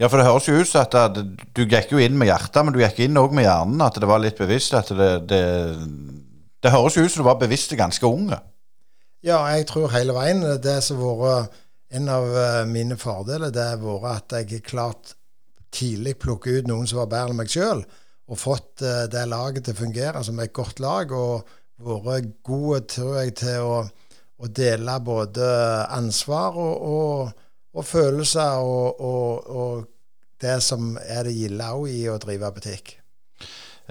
Ja, 0.00 0.08
for 0.08 0.16
det 0.16 0.24
høres 0.24 0.46
jo 0.48 0.56
ut 0.56 0.68
som 0.70 0.86
at 0.86 1.18
du 1.20 1.66
gikk 1.68 1.90
jo 1.92 2.00
inn 2.00 2.16
med 2.16 2.30
hjertet, 2.30 2.62
men 2.64 2.72
du 2.72 2.80
gikk 2.80 3.02
inn 3.04 3.20
òg 3.20 3.34
med 3.36 3.44
hjernen. 3.44 3.82
At 3.84 3.98
det 4.00 4.08
var 4.08 4.22
litt 4.22 4.38
bevisst. 4.40 4.72
at 4.78 4.88
Det, 4.96 5.10
det, 5.28 5.42
det 6.64 6.72
høres 6.72 6.96
jo 6.96 7.04
ut 7.04 7.12
som 7.12 7.20
du 7.20 7.28
var 7.28 7.40
bevisst 7.40 7.76
ganske 7.76 8.08
unge. 8.08 8.38
Ja, 9.20 9.42
jeg 9.52 9.66
tror 9.68 9.92
hele 9.92 10.16
veien 10.16 10.40
det 10.64 10.78
som 10.86 11.02
har 11.04 11.18
vært 11.20 11.58
en 11.90 12.08
av 12.08 12.28
eh, 12.38 12.62
mine 12.70 12.96
fordeler, 12.96 13.50
det 13.52 13.66
har 13.72 13.80
vært 13.82 14.32
at 14.32 14.36
jeg 14.38 14.60
har 14.60 14.68
klart 14.70 15.14
tidlig 15.74 16.14
plukke 16.22 16.54
ut 16.60 16.70
noen 16.70 16.88
som 16.88 17.02
var 17.02 17.10
bedre 17.10 17.34
enn 17.34 17.40
meg 17.42 17.50
sjøl, 17.50 17.82
og 18.30 18.38
fått 18.38 18.84
eh, 18.86 19.04
det 19.10 19.26
laget 19.28 19.66
til 19.66 19.74
å 19.74 19.80
fungere 19.82 20.22
som 20.24 20.40
et 20.40 20.54
godt 20.56 20.80
lag. 20.80 21.12
Og 21.12 21.44
vært 21.80 22.30
gode, 22.46 22.84
tror 22.88 23.18
jeg, 23.20 23.34
til 23.42 23.66
å, 23.66 23.76
å 24.40 24.48
dele 24.48 24.96
både 25.04 25.50
ansvar 25.92 26.56
og, 26.56 26.88
og 26.88 27.46
og 27.74 27.86
følelser 27.86 28.62
og, 28.64 29.00
og, 29.00 29.50
og, 29.50 29.88
det 30.40 30.62
som 30.64 30.94
er 31.04 31.26
det 31.28 31.34
gilde 31.36 31.66
òg 31.68 31.88
i 31.92 32.06
å 32.08 32.16
drive 32.16 32.48
butikk. 32.56 32.94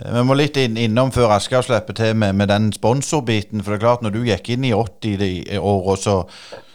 Eh, 0.02 0.08
vi 0.16 0.24
må 0.26 0.34
litt 0.34 0.58
inn, 0.58 0.80
innom 0.82 1.12
før 1.14 1.36
Aschehoug 1.36 1.68
slipper 1.68 1.94
til 1.94 2.16
med, 2.18 2.34
med, 2.40 2.50
den 2.50 2.72
sponsorbiten. 2.74 3.62
For 3.62 3.76
det 3.76 3.78
er 3.78 3.84
klart, 3.84 4.02
når 4.02 4.16
du 4.16 4.24
gikk 4.26 4.50
inn 4.56 4.66
i 4.66 4.74
80-åra, 4.74 5.96
så, 6.02 6.16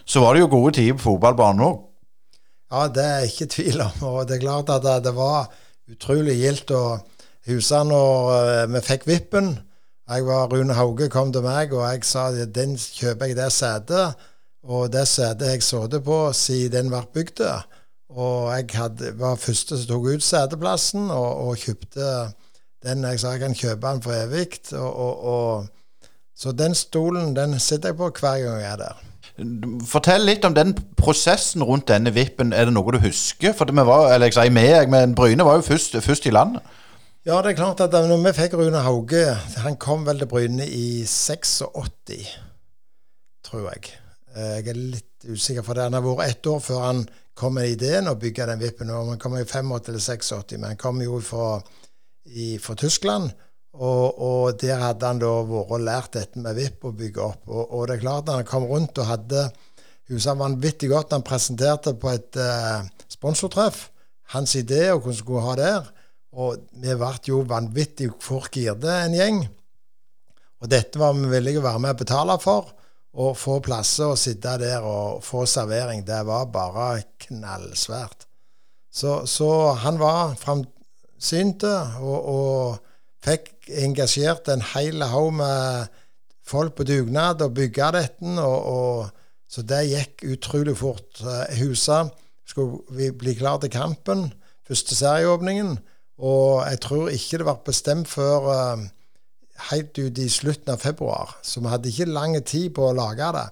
så 0.06 0.22
var 0.22 0.36
det 0.36 0.44
jo 0.44 0.52
gode 0.54 0.76
tider 0.78 0.94
på 0.94 1.08
fotballbanen 1.08 1.66
òg. 1.66 1.82
Ja, 2.70 2.86
det 2.86 3.04
er 3.04 3.26
ikke 3.26 3.50
tvil 3.50 3.82
om. 3.82 3.98
Og 4.12 4.28
det 4.28 4.38
er 4.38 4.46
klart 4.46 4.70
at 4.72 4.86
det, 4.86 4.96
det 5.08 5.14
var 5.18 5.50
utrolig 5.90 6.38
gildt 6.38 6.70
å 6.74 6.84
huske 7.50 7.80
når 7.90 8.30
uh, 8.30 8.62
vi 8.72 8.84
fikk 8.86 9.08
vippen. 9.10 9.56
Jeg 10.04 10.26
var, 10.26 10.48
Rune 10.52 10.76
Hauge 10.76 11.08
kom 11.12 11.30
til 11.32 11.44
meg, 11.44 11.72
og 11.72 11.84
jeg 11.88 12.04
sa 12.04 12.28
den 12.30 12.74
kjøper 12.78 13.30
jeg 13.30 13.38
det 13.38 13.50
setet. 13.54 14.24
Og 14.64 14.88
det 14.92 15.04
setet 15.08 15.50
jeg 15.50 15.62
sittet 15.62 16.04
på 16.04 16.18
siden 16.32 16.72
den 16.72 16.92
ble 16.92 17.02
bygd. 17.12 17.42
Og 18.14 18.50
jeg 18.54 18.68
hadde, 18.78 19.12
var 19.18 19.40
første 19.40 19.76
som 19.78 19.88
tok 19.90 20.12
ut 20.14 20.24
seteplassen, 20.24 21.08
og, 21.10 21.48
og, 21.48 21.56
kjøpte 21.58 22.10
den. 22.84 23.04
Jeg 23.04 23.20
sa 23.20 23.34
jeg 23.34 23.42
kan 23.42 23.56
kjøpe 23.58 23.90
den 23.90 24.04
for 24.04 24.14
evig. 24.16 24.60
Og, 24.78 25.24
og, 25.34 25.66
så 26.36 26.52
den 26.52 26.74
stolen 26.74 27.34
den 27.36 27.58
sitter 27.60 27.92
jeg 27.92 27.98
på 27.98 28.12
hver 28.20 28.38
gang 28.44 28.62
jeg 28.62 28.70
er 28.70 28.80
der. 28.80 29.02
Fortell 29.86 30.22
litt 30.28 30.44
om 30.46 30.54
den 30.54 30.76
prosessen 30.96 31.64
rundt 31.66 31.88
denne 31.90 32.12
vippen. 32.14 32.54
Er 32.54 32.68
det 32.68 32.76
noe 32.76 32.94
du 32.94 33.00
husker? 33.02 33.52
For 33.56 33.66
vi 33.66 33.86
var, 33.86 34.12
eller 34.14 34.30
jeg 34.30 34.38
sier 34.38 34.54
med, 34.54 34.76
men 34.94 35.16
Bryne 35.18 35.46
var 35.46 35.58
jo 35.58 35.66
først, 35.66 35.98
først, 36.06 36.30
i 36.30 36.34
landet. 36.34 36.62
Ja, 37.26 37.40
det 37.42 37.54
er 37.54 37.58
klart 37.58 37.82
at 37.82 37.92
når 37.92 38.20
vi 38.28 38.34
fikk 38.36 38.54
Rune 38.60 38.82
Hauge 38.84 39.22
Han 39.64 39.78
kom 39.80 40.04
vel 40.06 40.18
til 40.20 40.28
Bryne 40.28 40.66
i 40.68 41.04
86, 41.08 42.30
tror 43.48 43.68
jeg. 43.72 43.94
Eh, 44.34 44.58
jeg 44.58 44.72
er 44.72 44.80
litt 44.80 45.26
usikker, 45.30 45.62
for 45.62 45.78
det 45.78 45.86
han 45.86 45.96
har 45.96 46.04
vært 46.04 46.32
ett 46.32 46.50
år 46.50 46.60
før 46.62 46.84
han 46.88 47.04
kom 47.38 47.54
med 47.58 47.70
ideen 47.70 48.10
å 48.10 48.18
bygge 48.18 48.48
den 48.50 48.62
vippen. 48.62 48.90
og 48.90 49.12
Han 49.12 49.22
kom 49.22 49.36
i 49.38 49.44
85 49.44 49.72
eller 49.88 50.02
86, 50.02 50.58
men 50.58 50.68
han 50.72 50.80
kom 50.80 51.02
jo 51.02 51.20
fra, 51.22 51.58
i, 52.26 52.56
fra 52.58 52.76
Tyskland. 52.78 53.30
Og, 53.74 54.20
og, 54.22 54.58
der 54.60 54.78
hadde 54.78 55.06
han 55.06 55.22
da 55.22 55.32
vært 55.46 55.72
og 55.74 55.82
lært 55.82 56.12
dette 56.14 56.42
med 56.42 56.58
vipp 56.58 56.84
å 56.86 56.94
bygge 56.94 57.22
opp. 57.22 57.48
Og, 57.48 57.62
og, 57.64 57.86
det 57.88 57.96
er 57.96 58.04
klart, 58.04 58.30
han 58.30 58.46
kom 58.46 58.68
rundt 58.70 59.00
og 59.02 59.10
hadde 59.10 59.48
huset 60.10 60.38
vanvittig 60.38 60.92
godt. 60.92 61.14
Han 61.16 61.26
presenterte 61.26 61.96
på 61.98 62.12
et 62.12 62.38
uh, 62.38 62.86
sponsortreff 63.10 63.88
hans 64.34 64.54
idé 64.56 64.86
og 64.92 65.02
hvordan 65.02 65.18
skulle 65.18 65.42
ha 65.44 65.56
der. 65.58 65.90
Og 66.34 66.64
vi 66.82 66.94
ble 66.98 67.12
jo 67.28 67.42
vanvittig 67.46 68.10
fort 68.22 68.54
girde, 68.54 68.90
en 68.90 69.14
gjeng. 69.14 69.44
Og 70.62 70.70
dette 70.70 70.98
var 70.98 71.14
vi 71.18 71.30
villige 71.30 71.60
å 71.60 71.66
være 71.66 71.82
med 71.82 71.94
og 71.94 72.00
betale 72.02 72.38
for. 72.42 72.72
Å 73.14 73.30
få 73.38 73.60
plasser 73.62 74.10
og 74.10 74.18
sitte 74.18 74.56
der 74.58 74.82
og 74.82 75.20
få 75.22 75.44
servering, 75.46 76.02
det 76.06 76.24
var 76.26 76.48
bare 76.50 77.04
knallsvært. 77.22 78.26
Så, 78.94 79.24
så 79.30 79.50
han 79.82 80.00
var 80.02 80.34
framsynt 80.38 81.66
og, 81.66 82.18
og, 82.18 82.80
fikk 83.24 83.70
engasjert 83.80 84.50
en 84.52 84.60
hel 84.74 85.00
haug 85.08 85.30
med 85.38 85.94
folk 86.44 86.74
på 86.76 86.84
dugnad 86.84 87.40
og 87.40 87.54
bygge 87.56 87.86
dette. 87.96 88.34
Og, 88.42 88.58
og, 88.68 89.22
så 89.48 89.64
det 89.64 89.86
gikk 89.88 90.26
utrolig 90.34 90.74
fort. 90.76 91.22
Huset 91.56 92.12
skulle 92.44 92.82
vi 92.92 93.08
bli 93.14 93.32
klar 93.38 93.62
til 93.62 93.72
kampen. 93.72 94.26
Første 94.68 94.98
serieåpningen. 94.98 95.78
Og 96.20 96.66
jeg 96.68 96.82
tror 96.84 97.08
ikke 97.14 97.40
det 97.40 97.48
ble 97.48 97.56
bestemt 97.66 98.10
før 98.10 98.50
uh, 98.50 98.84
helt 99.70 99.98
ut 99.98 100.18
i 100.18 100.28
slutten 100.28 100.74
av 100.74 100.82
februar. 100.82 101.36
Så 101.42 101.60
vi 101.60 101.70
hadde 101.72 101.90
ikke 101.90 102.10
lang 102.10 102.36
tid 102.42 102.72
på 102.76 102.88
å 102.88 102.96
lage 102.96 103.30
det. 103.36 103.46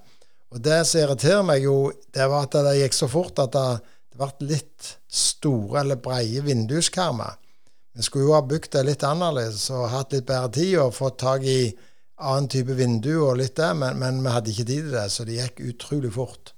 Og 0.52 0.60
det 0.60 0.82
som 0.88 1.00
irriterer 1.00 1.44
meg, 1.46 1.64
jo, 1.64 1.92
det 2.12 2.26
var 2.28 2.48
at 2.48 2.58
det 2.66 2.78
gikk 2.80 2.96
så 2.96 3.08
fort 3.08 3.38
at 3.40 3.54
det, 3.54 3.68
det 4.12 4.20
ble 4.20 4.50
litt 4.50 4.90
store 5.08 5.80
eller 5.80 6.00
breie 6.02 6.42
vinduskarmer. 6.44 7.38
Vi 7.92 8.04
skulle 8.04 8.28
jo 8.28 8.36
ha 8.36 8.42
bygd 8.44 8.72
det 8.74 8.86
litt 8.88 9.04
annerledes 9.04 9.66
og 9.72 9.90
hatt 9.92 10.14
litt 10.14 10.28
bedre 10.28 10.52
tid 10.56 10.78
og 10.80 10.94
fått 10.96 11.18
tak 11.20 11.44
i 11.44 11.72
annen 12.22 12.48
type 12.52 12.76
vindu 12.76 13.14
og 13.18 13.38
litt 13.40 13.56
det, 13.58 13.72
men, 13.76 13.98
men 14.00 14.20
vi 14.24 14.32
hadde 14.32 14.52
ikke 14.52 14.68
tid 14.68 14.86
til 14.86 14.94
det, 14.96 15.06
så 15.12 15.26
det 15.28 15.38
gikk 15.38 15.64
utrolig 15.72 16.12
fort. 16.14 16.52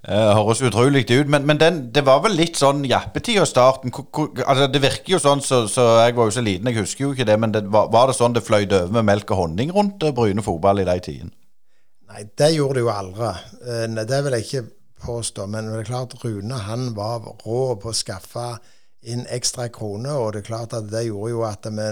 Uh, 0.00 0.32
høres 0.38 0.62
utrolig 0.64 1.02
ut, 1.10 1.28
men, 1.28 1.44
men 1.44 1.58
den, 1.60 1.80
det 1.92 2.06
var 2.06 2.22
vel 2.24 2.32
litt 2.38 2.56
sånn 2.56 2.80
jappetid 2.88 3.36
i 3.36 3.44
starten. 3.48 3.92
Altså 3.92 4.68
Det 4.72 4.80
virker 4.80 5.14
jo 5.16 5.20
sånn, 5.20 5.42
så, 5.44 5.66
så, 5.68 5.86
jeg 6.06 6.16
var 6.16 6.30
jo 6.30 6.36
så 6.38 6.44
liten, 6.44 6.70
jeg 6.70 6.80
husker 6.80 7.04
jo 7.04 7.12
ikke 7.12 7.28
det, 7.28 7.36
men 7.42 7.52
det, 7.52 7.66
var, 7.68 7.90
var, 7.92 8.08
det 8.08 8.16
sånn 8.16 8.36
det 8.36 8.44
fløyt 8.46 8.72
over 8.72 8.96
med 8.96 9.08
melk 9.10 9.34
og 9.34 9.42
honning 9.44 9.74
rundt 9.76 10.02
uh, 10.06 10.14
Bryne 10.16 10.44
fotball 10.46 10.80
i 10.80 10.88
de 10.88 10.96
tidene? 11.04 11.34
Nei, 12.10 12.24
det 12.40 12.48
gjorde 12.56 12.80
det 12.80 12.86
jo 12.86 12.92
aldri. 12.94 13.32
Uh, 13.60 14.00
det 14.00 14.22
vil 14.24 14.38
jeg 14.38 14.48
ikke 14.48 14.66
påstå, 15.04 15.46
men 15.52 15.68
det 15.68 15.82
er 15.82 15.90
klart 15.92 16.16
Rune 16.24 16.64
han 16.66 16.90
var 16.96 17.24
rå 17.44 17.62
på 17.80 17.92
å 17.92 17.96
skaffe 17.96 18.48
inn 19.08 19.24
ekstra 19.32 19.68
kroner, 19.72 20.16
og 20.16 20.34
det 20.34 20.42
er 20.42 20.50
klart 20.50 20.76
at 20.76 20.88
det 20.92 21.06
gjorde 21.06 21.32
jo 21.32 21.44
at 21.48 21.68
vi 21.72 21.90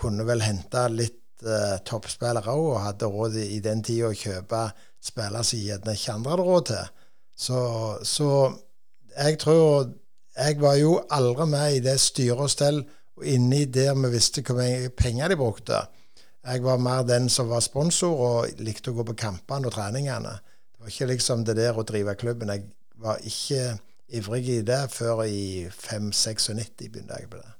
kunne 0.00 0.26
vel 0.28 0.42
hente 0.44 0.82
litt 0.92 1.46
uh, 1.46 1.78
toppspillere 1.86 2.54
òg, 2.54 2.68
og 2.74 2.84
hadde 2.84 3.10
råd 3.10 3.40
i 3.44 3.60
den 3.64 3.82
tida 3.86 4.10
å 4.10 4.16
kjøpe 4.16 4.68
spillere 5.02 5.44
som 5.46 5.62
gjerne 5.62 5.94
ikke 5.96 6.16
andre 6.16 6.34
hadde 6.34 6.48
råd 6.48 6.70
til. 6.70 6.94
Så, 7.36 7.60
så, 8.02 8.52
jeg 9.16 9.38
tror 9.38 9.92
Jeg 10.36 10.60
var 10.60 10.74
jo 10.76 11.00
aldri 11.10 11.46
med 11.48 11.74
i 11.74 11.80
det 11.80 11.94
styre 12.00 12.44
og 12.44 12.50
stell 12.52 12.82
og 13.16 13.24
inni 13.24 13.64
der 13.64 13.94
vi 13.96 14.10
visste 14.12 14.42
hvor 14.44 14.58
mye 14.58 14.90
penger 14.92 15.32
de 15.32 15.36
brukte. 15.40 15.78
Jeg 16.44 16.62
var 16.62 16.76
mer 16.76 17.06
den 17.08 17.30
som 17.32 17.48
var 17.48 17.64
sponsor 17.64 18.20
og 18.20 18.60
likte 18.60 18.92
å 18.92 18.98
gå 18.98 19.06
på 19.08 19.16
kampene 19.16 19.70
og 19.70 19.72
treningene. 19.72 20.34
Det 20.36 20.82
var 20.82 20.92
ikke 20.92 21.08
liksom 21.14 21.46
det 21.48 21.56
der 21.56 21.78
å 21.80 21.86
drive 21.88 22.14
klubben. 22.20 22.52
Jeg 22.52 22.68
var 23.00 23.24
ikke 23.24 23.78
ivrig 24.08 24.44
i 24.58 24.60
det 24.62 24.82
før 24.92 25.24
i 25.24 25.66
5-96 25.72 26.90
begynte 26.92 27.16
jeg 27.16 27.30
på 27.32 27.40
det. 27.40 27.52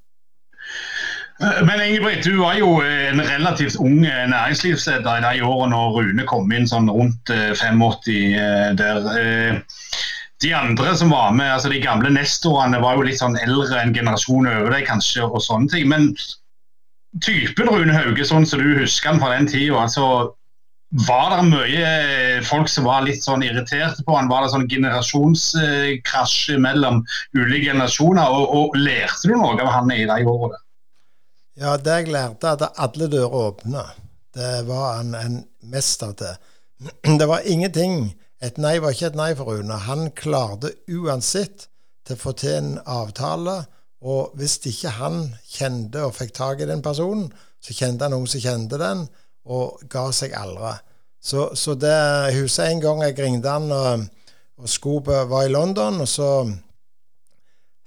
Men 1.39 1.81
Ingebrigt, 1.85 2.25
du 2.25 2.39
var 2.41 2.55
jo 2.57 2.79
en 2.81 3.21
relativt 3.21 3.77
ung 3.77 4.01
næringslivsleder 4.01 5.19
i 5.19 5.25
de 5.25 5.45
årene 5.45 5.75
når 5.75 5.99
Rune 5.99 6.25
kom 6.29 6.53
inn 6.53 6.69
sånn 6.69 6.89
rundt 6.89 7.29
85 7.29 7.83
eh, 8.09 8.71
der. 8.79 9.11
Eh, 9.21 9.59
de 10.45 10.53
andre 10.57 10.95
som 10.97 11.13
var 11.13 11.35
med, 11.37 11.51
altså 11.53 11.69
de 11.73 11.81
gamle 11.81 12.11
nestorene, 12.13 12.81
var 12.81 12.97
jo 12.97 13.05
litt 13.09 13.21
sånn 13.21 13.37
eldre, 13.41 13.77
en 13.81 13.95
generasjon 13.97 14.49
over 14.49 14.73
deg 14.73 14.89
kanskje, 14.89 15.29
og 15.29 15.45
sånne 15.45 15.73
ting. 15.73 15.87
Men 15.93 16.11
typen 17.25 17.69
Rune 17.69 17.97
Hauge, 17.97 18.25
sånn 18.29 18.49
som 18.49 18.65
du 18.65 18.73
husker 18.81 19.13
han 19.13 19.21
fra 19.21 19.37
den 19.37 19.49
tida, 19.49 19.77
altså, 19.85 20.33
var 21.09 21.33
det 21.35 21.49
mye 21.51 21.89
folk 22.49 22.69
som 22.73 22.89
var 22.89 23.05
litt 23.05 23.25
sånn 23.25 23.45
irriterte 23.45 24.05
på 24.07 24.17
han? 24.17 24.29
Var 24.33 24.45
det 24.45 24.53
sånn 24.53 24.69
generasjonskrasj 24.73 26.61
mellom 26.65 27.03
ulike 27.37 27.73
generasjoner? 27.73 28.25
Og, 28.25 28.55
og 28.57 28.79
lærte 28.81 29.29
du 29.29 29.35
noe 29.37 29.57
av 29.61 29.73
han 29.73 29.93
i 29.93 30.05
de 30.09 30.23
årene? 30.25 30.63
Ja, 31.57 31.79
det 31.81 31.93
jeg 32.03 32.11
lærte, 32.13 32.51
at 32.53 32.75
alle 32.77 33.07
dører 33.09 33.33
åpne. 33.33 33.83
Det 34.37 34.67
var 34.69 34.99
han 34.99 35.15
en 35.17 35.37
mester 35.73 36.13
til. 36.13 36.35
Det 37.21 37.29
var 37.29 37.49
ingenting 37.49 38.15
Et 38.45 38.59
nei 38.61 38.75
var 38.85 38.93
ikke 38.93 39.07
et 39.07 39.15
nei 39.17 39.31
for 39.33 39.49
Rune. 39.49 39.77
Han 39.87 40.11
klarte 40.13 40.75
uansett 40.93 41.71
til 42.05 42.19
å 42.19 42.21
få 42.21 42.35
til 42.37 42.53
en 42.53 42.75
avtale. 42.85 43.55
Og 44.05 44.35
hvis 44.37 44.59
ikke 44.69 44.93
han 44.99 45.23
kjente 45.49 46.03
og 46.05 46.13
fikk 46.19 46.35
tak 46.37 46.61
i 46.61 46.69
den 46.69 46.83
personen, 46.85 47.31
så 47.65 47.73
kjente 47.73 48.05
han 48.05 48.13
noen 48.13 48.29
som 48.29 48.43
kjente 48.45 48.77
den, 48.77 49.07
og 49.49 49.81
ga 49.89 50.05
seg 50.13 50.37
aldri. 50.37 50.75
Så, 51.17 51.49
så 51.57 51.79
det 51.81 51.97
huset 52.37 52.69
en 52.69 52.85
gang 52.85 53.01
jeg 53.07 53.17
ringte 53.19 53.57
han, 53.57 53.73
og, 53.73 54.05
og 54.61 54.69
Skope 54.69 55.25
var 55.33 55.49
i 55.49 55.55
London, 55.57 56.03
og 56.05 56.13
så, 56.13 56.31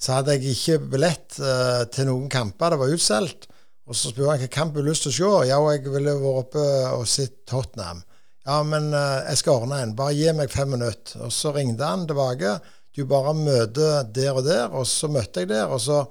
så 0.01 0.17
hadde 0.17 0.39
jeg 0.39 0.57
ikke 0.57 0.81
billett 0.95 1.37
uh, 1.37 1.85
til 1.93 2.09
noen 2.09 2.25
kamper. 2.33 2.73
Det 2.73 2.81
var 2.81 2.97
utsolgt. 2.97 3.51
Og 3.89 3.97
så 3.97 4.11
spør 4.11 4.29
han 4.29 4.37
hvilken 4.37 4.53
kamp 4.53 4.75
du 4.75 4.83
har 4.83 4.91
lyst 4.91 5.07
til 5.07 5.11
å 5.11 5.17
se. 5.17 5.49
Ja, 5.49 5.57
jeg 5.73 5.89
ville 5.89 6.13
vært 6.21 6.43
oppe 6.43 6.65
og 6.93 7.07
sett 7.09 7.39
Tottenham. 7.49 8.03
Ja, 8.45 8.61
men 8.65 8.91
uh, 8.93 9.25
jeg 9.25 9.41
skal 9.41 9.63
ordne 9.63 9.79
en. 9.81 9.95
Bare 9.97 10.13
gi 10.13 10.29
meg 10.37 10.53
fem 10.53 10.69
minutter. 10.75 11.23
Og 11.25 11.33
så 11.33 11.51
ringte 11.55 11.87
han 11.89 12.05
tilbake. 12.09 12.59
Du 12.95 13.03
bare 13.09 13.33
møter 13.37 14.05
der 14.13 14.37
og 14.37 14.45
der. 14.45 14.69
Og 14.69 14.85
så 14.89 15.09
møtte 15.09 15.41
jeg 15.41 15.49
der. 15.49 15.73
Og 15.73 15.81
så, 15.81 16.03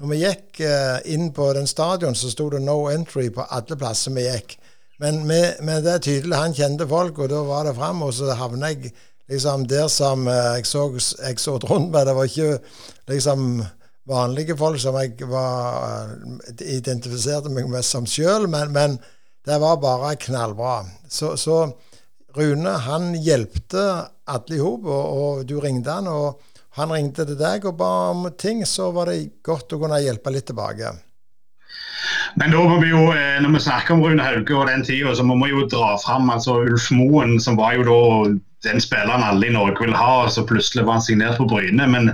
når 0.00 0.12
vi 0.12 0.22
gikk 0.22 0.62
uh, 0.64 0.96
inn 1.12 1.28
på 1.36 1.50
den 1.56 1.68
stadion, 1.68 2.16
så 2.16 2.32
sto 2.32 2.48
det 2.52 2.62
'no 2.64 2.78
entry' 2.92 3.28
på 3.32 3.44
alle 3.44 3.76
plasser 3.76 4.16
vi 4.16 4.24
gikk. 4.30 4.56
Men, 5.00 5.26
med, 5.28 5.60
men 5.60 5.84
det 5.84 5.92
er 5.92 6.04
tydelig 6.04 6.40
han 6.40 6.56
kjente 6.56 6.88
folk, 6.88 7.18
og 7.20 7.28
da 7.28 7.42
var 7.44 7.68
det 7.68 7.76
fram. 7.76 8.00
Og 8.02 8.14
så 8.16 8.32
havna 8.32 8.72
jeg 8.72 8.94
liksom 9.28 9.68
der 9.68 9.88
som 9.92 10.24
uh, 10.24 10.56
jeg 10.56 10.66
så, 10.72 10.88
jeg 11.20 11.40
så 11.40 11.58
rundt 11.60 11.92
meg. 11.92 12.08
Det 12.08 12.16
var 12.16 12.32
ikke 12.32 12.58
liksom 13.12 13.60
vanlige 14.06 14.56
folk 14.58 14.80
som 14.80 14.96
jeg 15.00 15.28
var, 15.30 16.10
eh, 16.10 16.76
identifiserte 16.76 17.52
meg 17.52 17.68
med 17.70 17.84
som 17.84 18.06
sjøl, 18.06 18.48
men, 18.50 18.72
men, 18.72 18.98
det 19.46 19.60
var 19.62 19.78
bare 19.78 20.16
knallbra. 20.18 20.80
Så, 21.08 21.36
så 21.38 21.70
Rune 22.36 22.72
han 22.82 23.12
hjelpte 23.14 23.82
alle 24.26 24.56
i 24.56 24.58
hop, 24.58 24.88
og, 24.90 25.04
og, 25.18 25.44
du 25.46 25.60
ringte 25.62 25.94
han, 25.94 26.08
og 26.10 26.42
han 26.76 26.90
ringte 26.90 27.24
til 27.28 27.38
deg 27.38 27.64
og 27.64 27.76
ba 27.78 27.90
om 28.10 28.26
ting, 28.36 28.64
så 28.66 28.90
var 28.92 29.12
det 29.12 29.38
godt 29.46 29.72
å 29.72 29.78
kunne 29.80 30.02
hjelpe 30.02 30.34
litt 30.34 30.48
tilbake. 30.50 30.90
Men 32.36 32.52
da 32.52 32.64
må 32.66 32.80
vi 32.82 32.90
jo, 32.90 33.06
eh, 33.14 33.38
når 33.40 33.54
vi 33.54 33.62
snakker 33.68 33.94
om 33.94 34.02
Rune 34.02 34.26
Hauge 34.26 34.58
og 34.58 34.66
den 34.68 34.84
tida, 34.84 35.14
så 35.14 35.24
må 35.24 35.38
vi 35.44 35.52
jo 35.54 35.64
dra 35.70 35.94
fram 36.02 36.28
altså 36.34 36.58
Ulf 36.66 36.90
Moen, 36.90 37.38
som 37.40 37.56
var 37.56 37.78
jo 37.78 37.86
da 37.86 38.00
den 38.64 38.80
spilleren 38.80 39.22
alle 39.22 39.46
i 39.46 39.52
Norge 39.52 39.84
vil 39.84 39.94
ha, 39.96 40.24
og 40.24 40.32
så 40.32 40.44
plutselig 40.46 40.86
var 40.86 40.98
han 40.98 41.04
signert 41.04 41.36
på 41.40 41.48
Bryne. 41.50 41.86
Men 41.92 42.10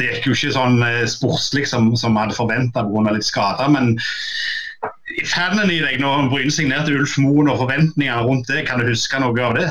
det 0.00 0.08
gikk 0.08 0.30
jo 0.30 0.36
ikke 0.36 0.54
sånn 0.56 0.80
eh, 0.86 1.04
sportslig 1.10 1.66
som, 1.68 1.92
som 2.00 2.16
hadde 2.20 2.36
forventa 2.38 2.84
pga. 2.88 3.12
litt 3.12 3.28
skader. 3.28 3.68
Men 3.72 3.94
fanen 5.28 5.70
i 5.70 5.82
deg 5.84 6.00
når 6.02 6.30
Bryne 6.32 6.54
signerte 6.54 6.96
Ulf 6.96 7.18
Moen 7.22 7.52
og 7.52 7.60
forventningene 7.62 8.24
rundt 8.26 8.50
det, 8.50 8.64
kan 8.68 8.80
du 8.80 8.88
huske 8.88 9.20
noe 9.22 9.46
av 9.46 9.56
det? 9.58 9.70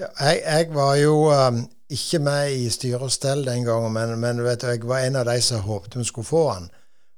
Ja, 0.00 0.08
jeg, 0.24 0.42
jeg, 0.46 0.68
var 0.72 0.94
jo 0.96 1.16
um, 1.28 1.64
ikke 1.92 2.22
med 2.24 2.54
i 2.56 2.70
styre 2.72 3.06
og 3.06 3.12
stell 3.12 3.44
den 3.44 3.66
gangen, 3.68 3.92
men, 3.92 4.14
men 4.22 4.40
du, 4.40 4.46
jeg 4.48 4.86
var 4.88 5.04
en 5.04 5.20
av 5.20 5.28
de 5.28 5.36
som 5.44 5.60
håpte 5.66 6.00
vi 6.00 6.08
skulle 6.08 6.28
få 6.28 6.46
han. 6.48 6.70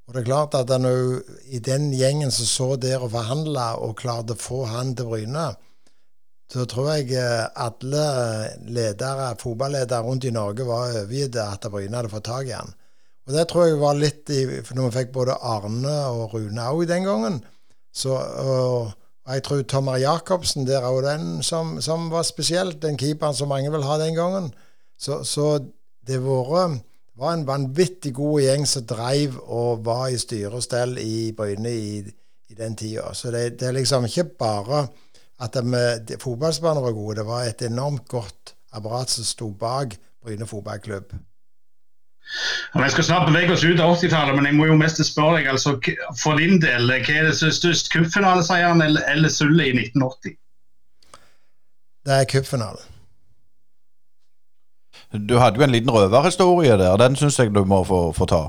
Og 0.05 0.13
det 0.13 0.21
er 0.21 0.27
klart 0.27 0.57
at 0.59 0.73
når, 0.83 1.23
I 1.55 1.63
den 1.65 1.93
gjengen 1.97 2.35
som 2.35 2.49
så 2.51 2.67
der 2.77 3.07
og 3.07 3.15
forhandla 3.15 3.71
og 3.81 3.95
klarte 4.03 4.35
å 4.35 4.41
få 4.41 4.65
han 4.69 4.93
til 4.99 5.09
Bryne, 5.09 5.53
så 6.53 6.67
tror 6.69 6.91
jeg 6.93 7.15
eh, 7.19 7.47
alle 7.57 8.05
ledere, 8.69 9.33
fotballedere 9.41 10.05
rundt 10.05 10.27
i 10.29 10.33
Norge 10.35 10.67
var 10.69 10.93
overgitt 10.93 11.39
at 11.41 11.67
Bryne 11.73 11.97
hadde 11.99 12.13
fått 12.13 12.29
tak 12.29 12.51
i 12.51 12.57
han. 12.57 12.75
Og 13.25 13.33
det 13.33 13.47
tror 13.49 13.67
jeg 13.67 13.81
var 13.81 13.97
litt 13.97 14.29
i, 14.29 14.43
Når 14.77 14.91
vi 14.91 14.97
fikk 14.99 15.15
både 15.15 15.39
Arne 15.41 15.95
og 16.13 16.35
Rune 16.35 16.67
òg 16.69 16.85
den 16.91 17.07
gangen 17.09 17.41
så, 17.95 18.17
og, 18.19 18.91
jeg 19.25 19.45
tror 19.47 19.63
Tommer 19.63 20.01
Jacobsen 20.03 20.67
der 20.69 20.85
òg, 20.85 21.05
den 21.07 21.43
som, 21.47 21.79
som, 21.81 22.11
var 22.13 22.27
spesielt, 22.29 22.83
den 22.83 22.99
keeperen 23.01 23.37
som 23.37 23.49
mange 23.49 23.71
vil 23.73 23.87
ha 23.87 23.97
den 24.03 24.19
gangen. 24.19 24.51
Så, 24.99 25.23
så 25.25 25.47
det 26.07 26.19
var, 26.25 26.75
var 27.17 27.33
en 27.33 27.47
vanvittig 27.47 28.13
god 28.19 28.43
gjeng 28.43 28.67
som 28.69 28.85
dreiv 28.91 29.39
og 29.47 29.85
var 29.87 30.11
i 30.11 30.19
styre 30.21 30.59
og 30.59 30.67
stell 30.67 30.99
i 31.01 31.33
Bryne 31.37 31.73
i, 31.73 32.03
i 32.51 32.59
den 32.59 32.77
tida. 32.77 33.15
Så 33.15 33.33
det, 33.33 33.61
det 33.61 33.71
er 33.71 33.79
liksom 33.79 34.11
ikke 34.11 34.27
bare 34.43 34.85
at 35.45 36.19
fotballspillerne 36.23 36.83
var 36.85 36.97
gode. 36.97 37.21
Det 37.21 37.29
var 37.29 37.47
et 37.49 37.63
enormt 37.67 38.09
godt 38.09 38.55
apparat 38.75 39.13
som 39.13 39.27
sto 39.29 39.51
bak 39.51 39.97
Bryne 40.25 40.47
fotballklubb. 40.49 41.13
Vi 42.75 42.91
skal 42.91 43.05
snart 43.05 43.29
bevege 43.29 43.53
oss 43.53 43.65
ut 43.65 43.81
av 43.81 43.93
80-tallet, 43.99 44.35
men 44.37 44.47
jeg 44.49 44.57
må 44.57 44.67
jo 44.67 44.79
mest 44.81 45.03
spørre 45.05 45.37
deg, 45.39 45.51
altså, 45.53 45.77
for 46.19 46.41
din 46.41 46.57
del, 46.63 46.89
hva 46.89 46.97
er 46.97 47.29
det 47.29 47.35
som 47.37 47.51
er 47.51 47.59
størst, 47.59 47.93
cupfinaleseieren 47.93 48.83
eller, 48.83 49.05
eller 49.13 49.31
sølvet 49.31 49.69
i 49.69 49.85
1980? 49.85 50.35
Det 52.05 52.17
er 52.17 52.29
cupfinalen. 52.33 52.91
Du 55.15 55.37
hadde 55.39 55.61
jo 55.61 55.67
en 55.67 55.71
liten 55.71 55.93
røverhistorie 55.95 56.75
der, 56.81 56.97
den 56.99 57.17
syns 57.17 57.39
jeg 57.39 57.53
du 57.55 57.63
må 57.69 57.85
få, 57.87 58.09
få, 58.17 58.27
ta. 58.27 58.43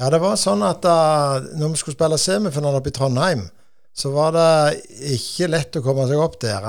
Ja, 0.00 0.10
det 0.10 0.18
var 0.20 0.34
sånn 0.40 0.64
at 0.66 0.82
da 0.82 0.96
når 1.56 1.72
vi 1.72 1.80
skulle 1.80 1.96
spille 1.96 2.18
semifinale 2.18 2.80
oppe 2.80 2.90
i 2.90 2.96
Trondheim, 2.96 3.46
så 3.96 4.12
var 4.12 4.34
det 4.36 4.82
ikke 5.16 5.48
lett 5.48 5.78
å 5.78 5.84
komme 5.84 6.04
seg 6.08 6.20
opp 6.20 6.36
der. 6.42 6.66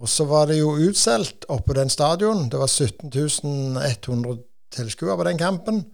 Og 0.00 0.08
så 0.08 0.24
var 0.28 0.48
det 0.48 0.58
jo 0.60 0.76
utsolgt 0.88 1.44
oppe 1.52 1.70
på 1.70 1.76
den 1.78 1.92
stadion. 1.92 2.48
Det 2.48 2.60
var 2.60 2.70
17 2.72 3.10
100 3.76 4.36
tilskuere 4.72 5.16
på 5.20 5.28
den 5.28 5.40
kampen. 5.40 5.84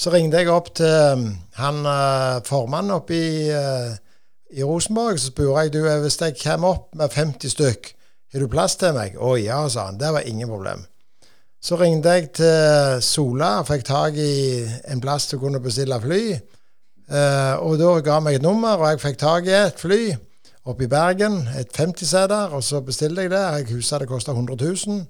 Så 0.00 0.12
ringte 0.14 0.40
jeg 0.40 0.48
opp 0.48 0.70
til 0.78 0.88
um, 1.12 1.26
han 1.60 1.82
uh, 1.84 2.40
formannen 2.46 2.94
oppe 2.94 3.16
i, 3.16 3.50
uh, 3.52 3.92
i 4.56 4.64
Rosenborg. 4.64 5.18
Så 5.20 5.34
spurte 5.34 5.66
jeg 5.66 5.74
du, 5.74 5.82
eh, 5.84 5.98
hvis 6.00 6.16
jeg 6.20 6.38
kommer 6.40 6.78
opp 6.78 6.94
med 6.96 7.12
50 7.12 7.52
stykk, 7.52 7.90
har 8.32 8.40
du 8.40 8.48
plass 8.48 8.78
til 8.80 8.94
meg? 8.96 9.18
Å 9.20 9.34
ja, 9.36 9.60
sa 9.68 9.90
han. 9.90 9.98
Det 10.00 10.12
var 10.14 10.24
ingen 10.24 10.48
problem. 10.48 10.86
Så 11.60 11.76
ringte 11.76 12.14
jeg 12.16 12.30
til 12.38 13.02
Sola 13.04 13.58
og 13.60 13.68
fikk 13.68 13.84
tak 13.90 14.16
i 14.16 14.64
en 14.88 15.02
plass 15.04 15.28
til 15.28 15.36
å 15.36 15.44
kunne 15.44 15.60
bestille 15.60 16.00
fly. 16.00 16.22
Eh, 17.10 17.54
og 17.58 17.78
da 17.80 17.94
ga 18.06 18.18
meg 18.22 18.38
et 18.38 18.44
nummer, 18.44 18.78
og 18.78 18.92
jeg 18.92 19.00
fikk 19.02 19.16
tak 19.18 19.48
i 19.48 19.54
et 19.56 19.80
fly 19.80 20.02
oppe 20.70 20.86
i 20.86 20.90
Bergen. 20.90 21.40
Et 21.58 21.70
50-seter, 21.74 22.54
og 22.54 22.62
så 22.64 22.82
bestilte 22.86 23.24
jeg 23.26 23.32
det. 23.32 23.40
Jeg 23.40 23.70
husker 23.74 24.04
det 24.04 24.10
kosta 24.10 24.34
100 24.36 24.60
000. 24.62 25.00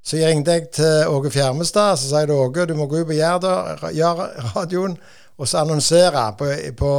Så 0.00 0.16
jeg 0.16 0.32
ringte 0.32 0.54
jeg 0.56 0.70
til 0.72 1.10
Åge 1.12 1.30
Fjermestad, 1.30 1.96
så 1.96 2.08
sa 2.08 2.22
jeg 2.22 2.30
til 2.30 2.40
Åge 2.40 2.64
du 2.66 2.74
må 2.74 2.86
gå 2.88 3.02
ut 3.02 3.10
på 3.10 3.18
Jærradioen 3.92 4.96
og 5.36 5.48
så 5.48 5.60
annonsere 5.60 6.22
på, 6.38 6.48
på 6.76 6.92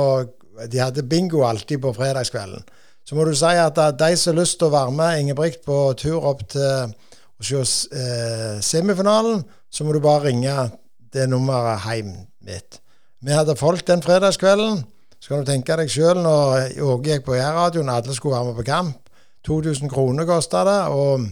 De 0.70 0.78
hadde 0.78 1.08
bingo 1.10 1.42
alltid 1.46 1.82
på 1.82 1.94
fredagskvelden. 1.94 2.62
Så 3.06 3.16
må 3.16 3.26
du 3.26 3.34
si 3.34 3.56
at 3.58 3.80
de 3.98 4.12
som 4.18 4.36
har 4.36 4.42
lyst 4.42 4.60
til 4.60 4.70
å 4.70 4.76
være 4.76 4.94
med 4.94 5.20
Ingebrigt 5.24 5.66
på 5.66 5.80
tur 5.98 6.22
opp 6.30 6.44
til 6.54 6.94
å 7.42 7.46
se 7.46 7.64
eh, 7.98 8.62
semifinalen, 8.62 9.42
så 9.72 9.86
må 9.86 9.94
du 9.94 10.02
bare 10.04 10.28
ringe 10.30 10.70
det 11.14 11.26
nummeret 11.30 11.82
hjem 11.88 12.14
mitt. 12.46 12.81
Vi 13.22 13.36
hadde 13.36 13.56
folk 13.56 13.86
den 13.88 14.02
fredagskvelden. 14.02 14.82
Så 15.22 15.30
kan 15.30 15.44
du 15.44 15.52
tenke 15.52 15.78
deg 15.78 15.92
sjøl 15.94 16.24
når 16.24 16.80
Åge 16.82 17.12
gikk 17.12 17.28
på 17.28 17.38
Jærradioen, 17.38 17.92
alle 17.94 18.16
skulle 18.18 18.40
være 18.40 18.50
med 18.50 18.58
på 18.58 18.66
kamp. 18.72 18.98
2000 19.46 19.90
kroner 19.90 20.26
kosta 20.26 20.66
det. 20.66 20.82
og 20.90 21.30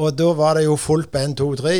og 0.00 0.14
da 0.16 0.30
var 0.36 0.56
det 0.56 0.64
jo 0.64 0.76
fullt 0.78 1.10
på 1.12 1.18
1, 1.18 1.36
2, 1.36 1.48
3. 1.60 1.76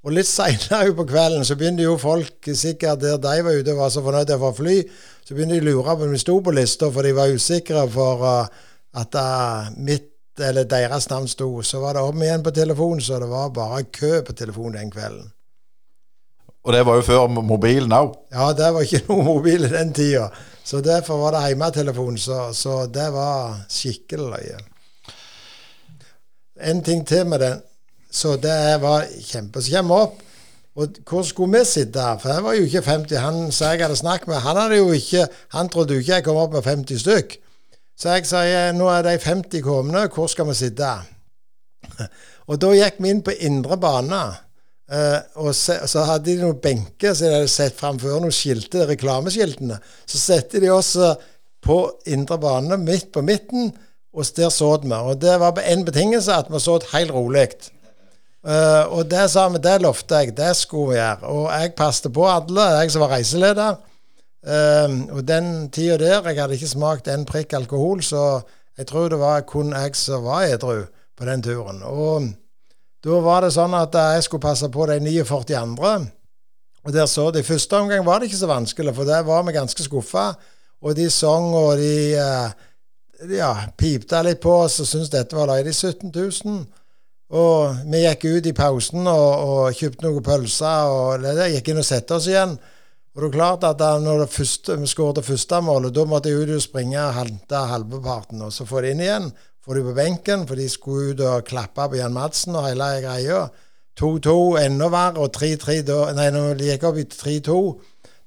Og 0.00 0.14
litt 0.16 0.28
seinere 0.28 0.94
på 0.96 1.04
kvelden 1.08 1.44
så 1.44 1.56
begynte 1.60 1.84
jo 1.84 1.98
folk, 2.00 2.48
sikkert 2.56 3.02
der 3.02 3.18
de 3.20 3.42
var 3.44 3.58
ute 3.58 3.74
og 3.74 3.82
var 3.82 3.90
så 3.92 4.02
fornøyde 4.04 4.38
for 4.40 4.54
å 4.54 4.56
fly, 4.56 4.76
så 5.26 5.36
begynte 5.36 5.58
de 5.58 5.60
å 5.60 5.66
lure 5.68 5.96
på 5.96 6.06
om 6.06 6.14
de 6.14 6.20
sto 6.22 6.38
på 6.40 6.54
lista, 6.56 6.88
for 6.90 7.04
de 7.04 7.12
var 7.16 7.34
usikre 7.34 7.84
for 7.92 8.24
uh, 8.24 8.70
at 8.96 9.18
uh, 9.20 9.68
mitt 9.76 10.08
eller 10.40 10.64
deres 10.64 11.10
navn 11.12 11.28
sto. 11.28 11.50
Så 11.60 11.82
var 11.82 11.98
det 11.98 12.06
om 12.06 12.24
igjen 12.24 12.46
på 12.46 12.54
telefonen, 12.56 13.04
så 13.04 13.20
det 13.20 13.28
var 13.28 13.52
bare 13.52 13.84
kø 13.92 14.22
på 14.24 14.36
telefonen 14.38 14.80
den 14.80 14.94
kvelden. 14.94 15.28
Og 16.64 16.74
det 16.76 16.82
var 16.86 16.98
jo 16.98 17.06
før 17.06 17.28
mobilen 17.40 17.92
òg? 17.96 18.12
Ja, 18.32 18.50
det 18.56 18.72
var 18.74 18.84
ikke 18.84 19.04
noe 19.08 19.24
mobil 19.24 19.64
i 19.64 19.72
den 19.72 19.94
tida. 19.96 20.28
Så 20.64 20.82
derfor 20.84 21.22
var 21.22 21.34
det 21.34 21.46
hjemmetelefon, 21.48 22.18
så, 22.20 22.50
så 22.54 22.84
det 22.92 23.08
var 23.14 23.64
skikkelig 23.72 24.34
løye 24.34 24.60
en 26.62 26.82
ting 26.84 27.06
til 27.06 27.26
med 27.26 27.40
den. 27.40 27.60
Så 28.10 28.36
det 28.36 28.80
var 28.82 29.06
kjempe. 29.22 29.62
Så 29.62 29.76
kommer 29.76 29.94
vi 29.94 30.02
opp, 30.02 30.18
og 30.76 30.98
hvor 31.08 31.22
skulle 31.22 31.58
vi 31.58 31.64
sitte? 31.64 32.02
For 32.22 32.32
jeg 32.32 32.44
var 32.44 32.54
jo 32.54 32.66
ikke 32.66 32.82
50. 32.82 33.16
Han 33.16 33.52
sa 33.52 33.72
jeg 33.72 33.84
hadde 33.84 33.96
snakket 33.96 34.28
med, 34.28 34.42
han 34.42 34.56
hadde 34.56 34.80
jo 34.80 34.90
ikke, 34.92 35.26
han 35.54 35.68
trodde 35.68 35.94
jo 35.94 36.00
ikke 36.00 36.14
jeg 36.14 36.24
kom 36.24 36.40
opp 36.40 36.52
med 36.52 36.66
50 36.66 37.00
stykk. 37.04 37.38
Så 38.00 38.16
jeg 38.16 38.26
sier 38.26 38.72
nå 38.72 38.88
er 38.88 39.04
de 39.04 39.18
50 39.18 39.62
kommende, 39.62 40.06
hvor 40.14 40.26
skal 40.30 40.48
vi 40.48 40.56
sitte? 40.56 40.92
Og 42.50 42.60
da 42.60 42.72
gikk 42.74 42.98
vi 42.98 43.12
inn 43.12 43.22
på 43.22 43.34
indre 43.46 43.76
bane. 43.78 44.22
Uh, 44.90 45.20
og 45.46 45.52
se, 45.54 45.76
så 45.86 46.02
hadde 46.08 46.32
de 46.32 46.40
noen 46.40 46.58
benker 46.62 47.14
som 47.14 47.28
de 47.28 47.36
hadde 47.36 47.52
sett 47.52 47.76
framfor 47.78 48.18
noen 48.18 48.34
skilte, 48.34 48.88
reklameskiltene. 48.88 49.78
Så 50.08 50.18
satte 50.18 50.62
de 50.62 50.72
oss 50.74 50.96
på 51.62 51.76
indre 52.10 52.40
bane 52.42 52.78
midt 52.80 53.12
på 53.14 53.22
midten 53.22 53.70
og 54.12 54.26
der 54.36 54.48
så 54.50 54.76
vi. 54.82 54.92
Og 54.92 55.20
det 55.20 55.40
var 55.40 55.52
på 55.52 55.60
én 55.60 55.84
betingelse, 55.84 56.32
at 56.32 56.50
vi 56.50 56.58
så 56.60 56.80
helt 56.92 57.12
rolig. 57.12 57.48
Uh, 58.42 58.88
og 58.96 59.10
det 59.10 59.30
sa 59.30 59.48
vi, 59.48 59.58
det 59.58 59.82
lovte 59.82 60.14
jeg, 60.14 60.36
det 60.36 60.56
skulle 60.56 60.94
vi 60.94 60.96
gjøre. 60.96 61.28
Og 61.28 61.60
jeg 61.60 61.74
passet 61.76 62.12
på 62.12 62.26
alle, 62.28 62.62
jeg 62.80 62.90
som 62.90 63.00
var 63.04 63.12
reiseleder. 63.14 63.76
Uh, 64.40 65.16
og 65.16 65.28
den 65.28 65.68
tida 65.70 65.98
der, 65.98 66.28
jeg 66.28 66.40
hadde 66.40 66.56
ikke 66.56 66.68
smakt 66.68 67.08
en 67.08 67.26
prikk 67.28 67.52
alkohol, 67.52 68.02
så 68.02 68.40
jeg 68.78 68.86
tror 68.86 69.08
det 69.12 69.18
var 69.20 69.44
kun 69.44 69.74
jeg 69.76 69.96
som 69.96 70.24
var 70.24 70.48
edru 70.48 70.86
på 71.16 71.28
den 71.28 71.42
turen. 71.42 71.82
Og 71.84 72.30
da 73.04 73.20
var 73.24 73.44
det 73.46 73.54
sånn 73.54 73.74
at 73.78 73.94
jeg 73.96 74.26
skulle 74.26 74.44
passe 74.44 74.68
på 74.72 74.86
de 74.90 74.98
49 75.00 75.56
andre. 75.56 75.92
Og 76.84 76.92
der 76.92 77.06
så 77.08 77.28
de. 77.32 77.44
Første 77.44 77.76
omgang 77.76 78.04
var 78.06 78.20
det 78.20 78.30
ikke 78.30 78.40
så 78.40 78.48
vanskelig, 78.50 78.94
for 78.96 79.08
der 79.08 79.24
var 79.24 79.44
vi 79.44 79.56
ganske 79.56 79.84
skuffa. 79.84 80.32
Og 80.80 80.96
de 80.96 81.10
sang, 81.12 81.50
og 81.56 81.76
de 81.80 81.94
uh, 82.16 82.52
ja, 83.28 83.52
pipte 83.76 84.20
litt 84.24 84.40
på 84.40 84.52
oss 84.64 84.80
og 84.80 84.88
syntes 84.88 85.12
dette 85.12 85.36
var 85.36 85.50
løye. 85.50 85.64
De 85.66 85.74
17 85.76 86.12
000. 86.12 86.60
Og 87.30 87.82
vi 87.86 88.02
gikk 88.02 88.26
ut 88.26 88.48
i 88.50 88.56
pausen 88.56 89.06
og, 89.06 89.28
og 89.46 89.76
kjøpte 89.78 90.06
noen 90.06 90.24
pølser 90.26 90.90
og 90.90 91.22
det, 91.22 91.52
gikk 91.54 91.70
inn 91.70 91.82
og 91.82 91.86
satte 91.86 92.16
oss 92.16 92.26
igjen. 92.30 92.56
Og 93.14 93.22
det 93.22 93.28
er 93.28 93.36
klart 93.36 93.66
at 93.66 93.78
da 93.78 93.92
når 94.02 94.24
det 94.24 94.32
første, 94.32 94.76
vi 94.80 94.88
skåret 94.90 95.20
det 95.20 95.26
første 95.26 95.60
målet, 95.66 95.94
da 95.94 96.06
måtte 96.08 96.30
jeg 96.30 96.42
ut 96.42 96.56
og 96.56 96.64
springe 96.64 96.98
og 97.02 97.14
hente 97.16 97.62
halvparten, 97.70 98.42
og 98.46 98.52
så 98.54 98.66
få 98.66 98.82
det 98.82 98.94
inn 98.94 99.04
igjen. 99.04 99.30
Få 99.70 99.76
de 99.78 99.84
på 99.86 99.92
benken, 99.94 100.48
for 100.50 100.58
de 100.58 100.64
skulle 100.66 101.12
ut 101.12 101.20
og 101.22 101.44
klappe 101.46 101.84
på 101.92 101.94
Jan 101.94 102.10
Madsen 102.10 102.56
og 102.58 102.64
hele 102.66 102.88
greia. 103.04 103.44
2-2, 104.00 104.32
enda 104.64 104.88
verre, 104.90 105.22
og 105.22 105.30
3-3 105.36 105.76
da 105.86 105.98
Nei, 106.16 106.24
når 106.34 106.56
de 106.58 106.72
gikk 106.72 106.86
opp 106.88 106.98
i 106.98 107.04
3-2 107.06 107.58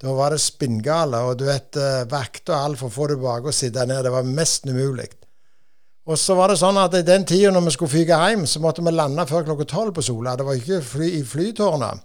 da 0.04 0.14
var 0.16 0.32
det 0.32 0.40
spinngale, 0.40 1.20
og 1.28 1.42
du 1.42 1.44
vet, 1.48 1.76
vakter 2.12 2.56
og 2.56 2.70
alt 2.70 2.80
for 2.80 2.88
å 2.88 2.96
få 2.96 3.10
det 3.10 3.18
tilbake 3.18 3.52
og 3.52 3.56
sitte 3.56 3.84
ned. 3.88 4.06
Det 4.08 4.12
var 4.12 4.30
mest 4.40 4.68
umulig. 4.68 5.10
Og 6.08 6.20
så 6.20 6.36
var 6.40 6.52
det 6.52 6.62
sånn 6.62 6.80
at 6.80 6.96
i 6.96 7.04
den 7.08 7.28
tida 7.28 7.52
når 7.52 7.66
vi 7.68 7.74
skulle 7.76 7.92
fyke 7.92 8.20
hjem, 8.24 8.48
så 8.48 8.64
måtte 8.64 8.84
vi 8.84 8.96
lande 8.96 9.28
før 9.28 9.44
klokka 9.50 9.68
tolv 9.68 9.92
på 9.96 10.04
Sola. 10.08 10.38
Det 10.40 10.48
var 10.48 10.60
ikke 10.60 10.80
fly 10.94 11.10
i 11.20 11.24
flytårnet. 11.28 12.04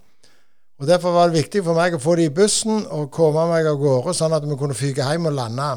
Og 0.83 0.87
Derfor 0.87 1.15
var 1.15 1.31
det 1.31 1.39
viktig 1.39 1.63
for 1.63 1.79
meg 1.79 1.95
å 1.95 2.03
få 2.03 2.19
det 2.19 2.27
i 2.27 2.35
bussen 2.35 2.83
og 2.91 3.07
komme 3.15 3.47
meg 3.53 3.71
av 3.71 3.79
gårde, 3.79 4.15
sånn 4.19 4.35
at 4.35 4.47
vi 4.47 4.59
kunne 4.59 4.75
fyke 4.75 5.07
hjem 5.07 5.31
og 5.31 5.39
lande. 5.39 5.69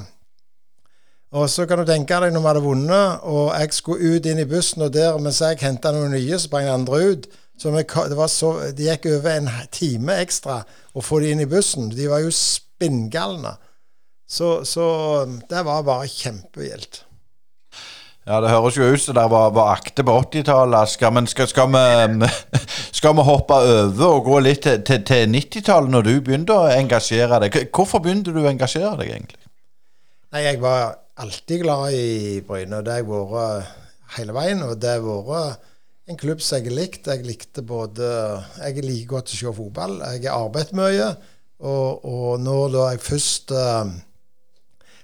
Og 1.33 1.49
så 1.49 1.65
kan 1.69 1.81
du 1.81 1.89
tenke 1.89 2.19
deg 2.21 2.35
når 2.35 2.43
vi 2.43 2.51
hadde 2.51 2.65
vunnet, 2.65 3.23
og 3.25 3.55
jeg 3.57 3.73
skulle 3.73 4.17
ut 4.17 4.27
inn 4.29 4.43
i 4.43 4.49
bussen, 4.49 4.85
og 4.85 4.93
der 4.93 5.17
mens 5.17 5.41
jeg 5.41 5.63
henta 5.63 5.93
noen 5.95 6.13
nye, 6.13 6.37
så 6.37 6.45
sprang 6.45 6.69
andre 6.69 7.01
ut. 7.13 7.29
Så 7.57 7.71
vi, 7.73 7.85
det, 7.85 8.27
så, 8.33 8.51
det 8.77 8.89
gikk 8.89 9.09
over 9.15 9.39
en 9.39 9.49
time 9.73 10.19
ekstra 10.21 10.63
å 10.93 11.05
få 11.05 11.23
de 11.23 11.31
inn 11.33 11.41
i 11.45 11.49
bussen. 11.49 11.89
De 11.95 12.09
var 12.11 12.25
jo 12.25 12.33
spinngalne. 12.35 13.55
Så, 14.29 14.63
så 14.69 14.85
det 15.49 15.65
var 15.65 15.85
bare 15.87 16.09
kjempegildt. 16.11 17.05
Ja, 18.23 18.39
det 18.39 18.53
høres 18.53 18.77
jo 18.79 18.87
ut 18.87 19.03
som 19.03 19.17
det 19.19 19.25
var, 19.33 19.51
var 19.51 19.73
akte 19.75 20.05
på 20.07 20.15
80-tallet, 20.15 21.01
Men 21.13 21.27
skal, 21.27 21.49
skal, 21.51 21.73
vi, 21.73 22.29
skal, 22.99 23.17
vi, 23.19 23.25
hoppe 23.27 23.57
over 23.57 24.07
og 24.09 24.25
gå 24.29 24.39
litt 24.47 24.63
til, 24.63 24.83
til, 24.87 25.03
til 25.05 25.33
90-tallet, 25.33 25.91
når 25.91 26.07
du 26.07 26.13
begynte 26.21 26.55
å 26.55 26.69
engasjere 26.71 27.41
deg? 27.43 27.59
Hvorfor 27.75 28.05
begynte 28.05 28.35
du 28.35 28.45
å 28.45 28.51
engasjere 28.53 28.95
deg, 29.01 29.17
egentlig? 29.17 29.41
Nei, 30.33 30.45
Jeg 30.47 30.61
var 30.63 30.95
alltid 31.23 31.63
glad 31.63 31.93
i 31.95 32.41
Bryne. 32.47 32.83
Det 32.83 32.93
har 32.93 33.03
jeg 33.03 33.11
vært 33.11 34.17
hele 34.17 34.35
veien. 34.37 34.63
Og 34.67 34.79
det 34.83 34.97
har 34.97 35.27
vært 35.27 35.69
en 36.11 36.19
klubb 36.19 36.43
som 36.43 36.59
jeg 36.59 36.71
har 36.71 36.79
likt. 36.79 37.11
Jeg 37.11 37.27
likte 37.27 37.63
både 37.67 38.09
Jeg 38.59 38.83
liker 38.83 39.13
godt 39.17 39.31
å 39.31 39.39
se 39.39 39.53
fotball. 39.59 40.01
Jeg 40.17 40.27
har 40.27 40.49
arbeidet 40.49 40.79
mye. 40.79 41.13
Og, 41.63 42.03
og 42.03 42.41
når 42.43 42.73
da 42.75 42.87
jeg 42.91 43.05
først 43.07 43.55
uh, 43.55 43.93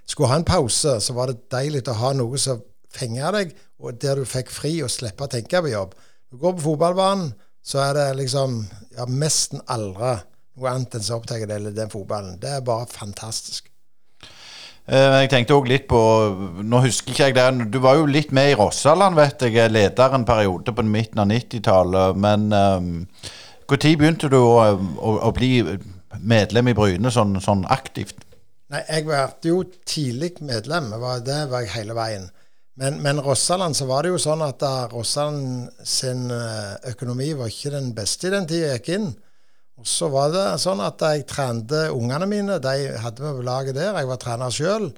skulle 0.03 0.31
ha 0.33 0.41
en 0.41 0.49
pause, 0.49 0.97
så 0.99 1.15
var 1.15 1.31
det 1.31 1.47
deilig 1.55 1.85
å 1.87 1.99
ha 2.01 2.11
noe 2.19 2.41
som 2.43 2.65
fenger 2.91 3.37
deg, 3.37 3.53
og 3.79 4.01
der 4.03 4.19
du 4.19 4.27
fikk 4.27 4.51
fri 4.51 4.73
og 4.83 4.91
slippe 4.91 5.29
å 5.29 5.31
tenke 5.31 5.61
på 5.63 5.71
jobb. 5.71 5.93
Du 6.33 6.41
går 6.41 6.57
på 6.57 6.65
fotballbanen, 6.65 7.31
så 7.63 7.85
er 7.85 7.95
det 7.95 8.07
liksom 8.25 8.59
ja, 8.97 9.07
nesten 9.07 9.63
aldri 9.71 10.17
noe 10.59 10.73
annet 10.73 10.99
enn 10.99 11.05
som 11.05 11.21
opptar 11.21 11.45
deg, 11.47 11.69
den 11.77 11.93
fotballen. 11.93 12.41
Det 12.43 12.57
er 12.57 12.67
bare 12.67 12.89
fantastisk. 12.91 13.68
Eh, 14.89 15.15
jeg 15.21 15.29
tenkte 15.29 15.57
òg 15.59 15.67
litt 15.69 15.85
på 15.91 15.99
Nå 16.65 16.79
husker 16.81 17.13
ikke 17.13 17.27
jeg 17.27 17.35
det 17.37 17.67
Du 17.75 17.77
var 17.85 17.99
jo 17.99 18.07
litt 18.09 18.31
med 18.33 18.55
i 18.55 18.57
Rossaland, 18.57 19.19
vet 19.19 19.45
jeg. 19.45 19.69
Leder 19.73 20.17
en 20.17 20.25
periode 20.29 20.73
på 20.73 20.85
midten 20.87 21.21
av 21.21 21.29
90-tallet. 21.29 22.17
Men 22.17 22.49
um, 22.53 22.89
når 23.69 23.85
begynte 24.01 24.31
du 24.33 24.39
å, 24.41 24.57
å, 24.65 25.13
å, 25.29 25.33
bli 25.37 25.61
medlem 26.25 26.73
i 26.73 26.77
Bryne 26.77 27.13
sånn, 27.13 27.37
sånn 27.45 27.67
aktivt? 27.69 28.25
Nei, 28.73 28.81
Jeg 28.89 29.05
ble 29.05 29.21
jo 29.45 29.61
tidlig 29.85 30.39
medlem. 30.41 30.89
Det 31.25 31.39
var 31.53 31.67
jeg 31.67 31.75
hele 31.77 31.97
veien. 31.97 32.29
Men, 32.79 33.01
men 33.03 33.21
Rossaland 33.21 33.77
så 33.77 33.89
var 33.91 34.07
det 34.07 34.15
jo 34.15 34.23
sånn 34.23 34.41
at 34.47 34.63
Rossaland 34.93 35.69
sin 35.85 36.31
eh, 36.33 36.77
økonomi 36.95 37.33
var 37.37 37.51
ikke 37.53 37.75
den 37.75 37.91
beste 37.97 38.31
i 38.31 38.33
den 38.33 38.49
tida 38.49 38.73
jeg 38.73 38.81
gikk 38.81 38.93
inn. 38.97 39.09
Og 39.79 39.87
så 39.87 40.09
var 40.11 40.33
det 40.35 40.47
sånn 40.59 40.81
at 40.83 41.03
jeg 41.07 41.27
trente 41.31 41.87
ungene 41.95 42.27
mine. 42.27 42.59
De 42.63 42.75
hadde 42.99 43.23
vi 43.23 43.31
på 43.37 43.47
laget 43.47 43.77
der. 43.79 43.95
Jeg 43.95 44.11
var 44.11 44.19
trener 44.19 44.55
sjøl. 44.55 44.91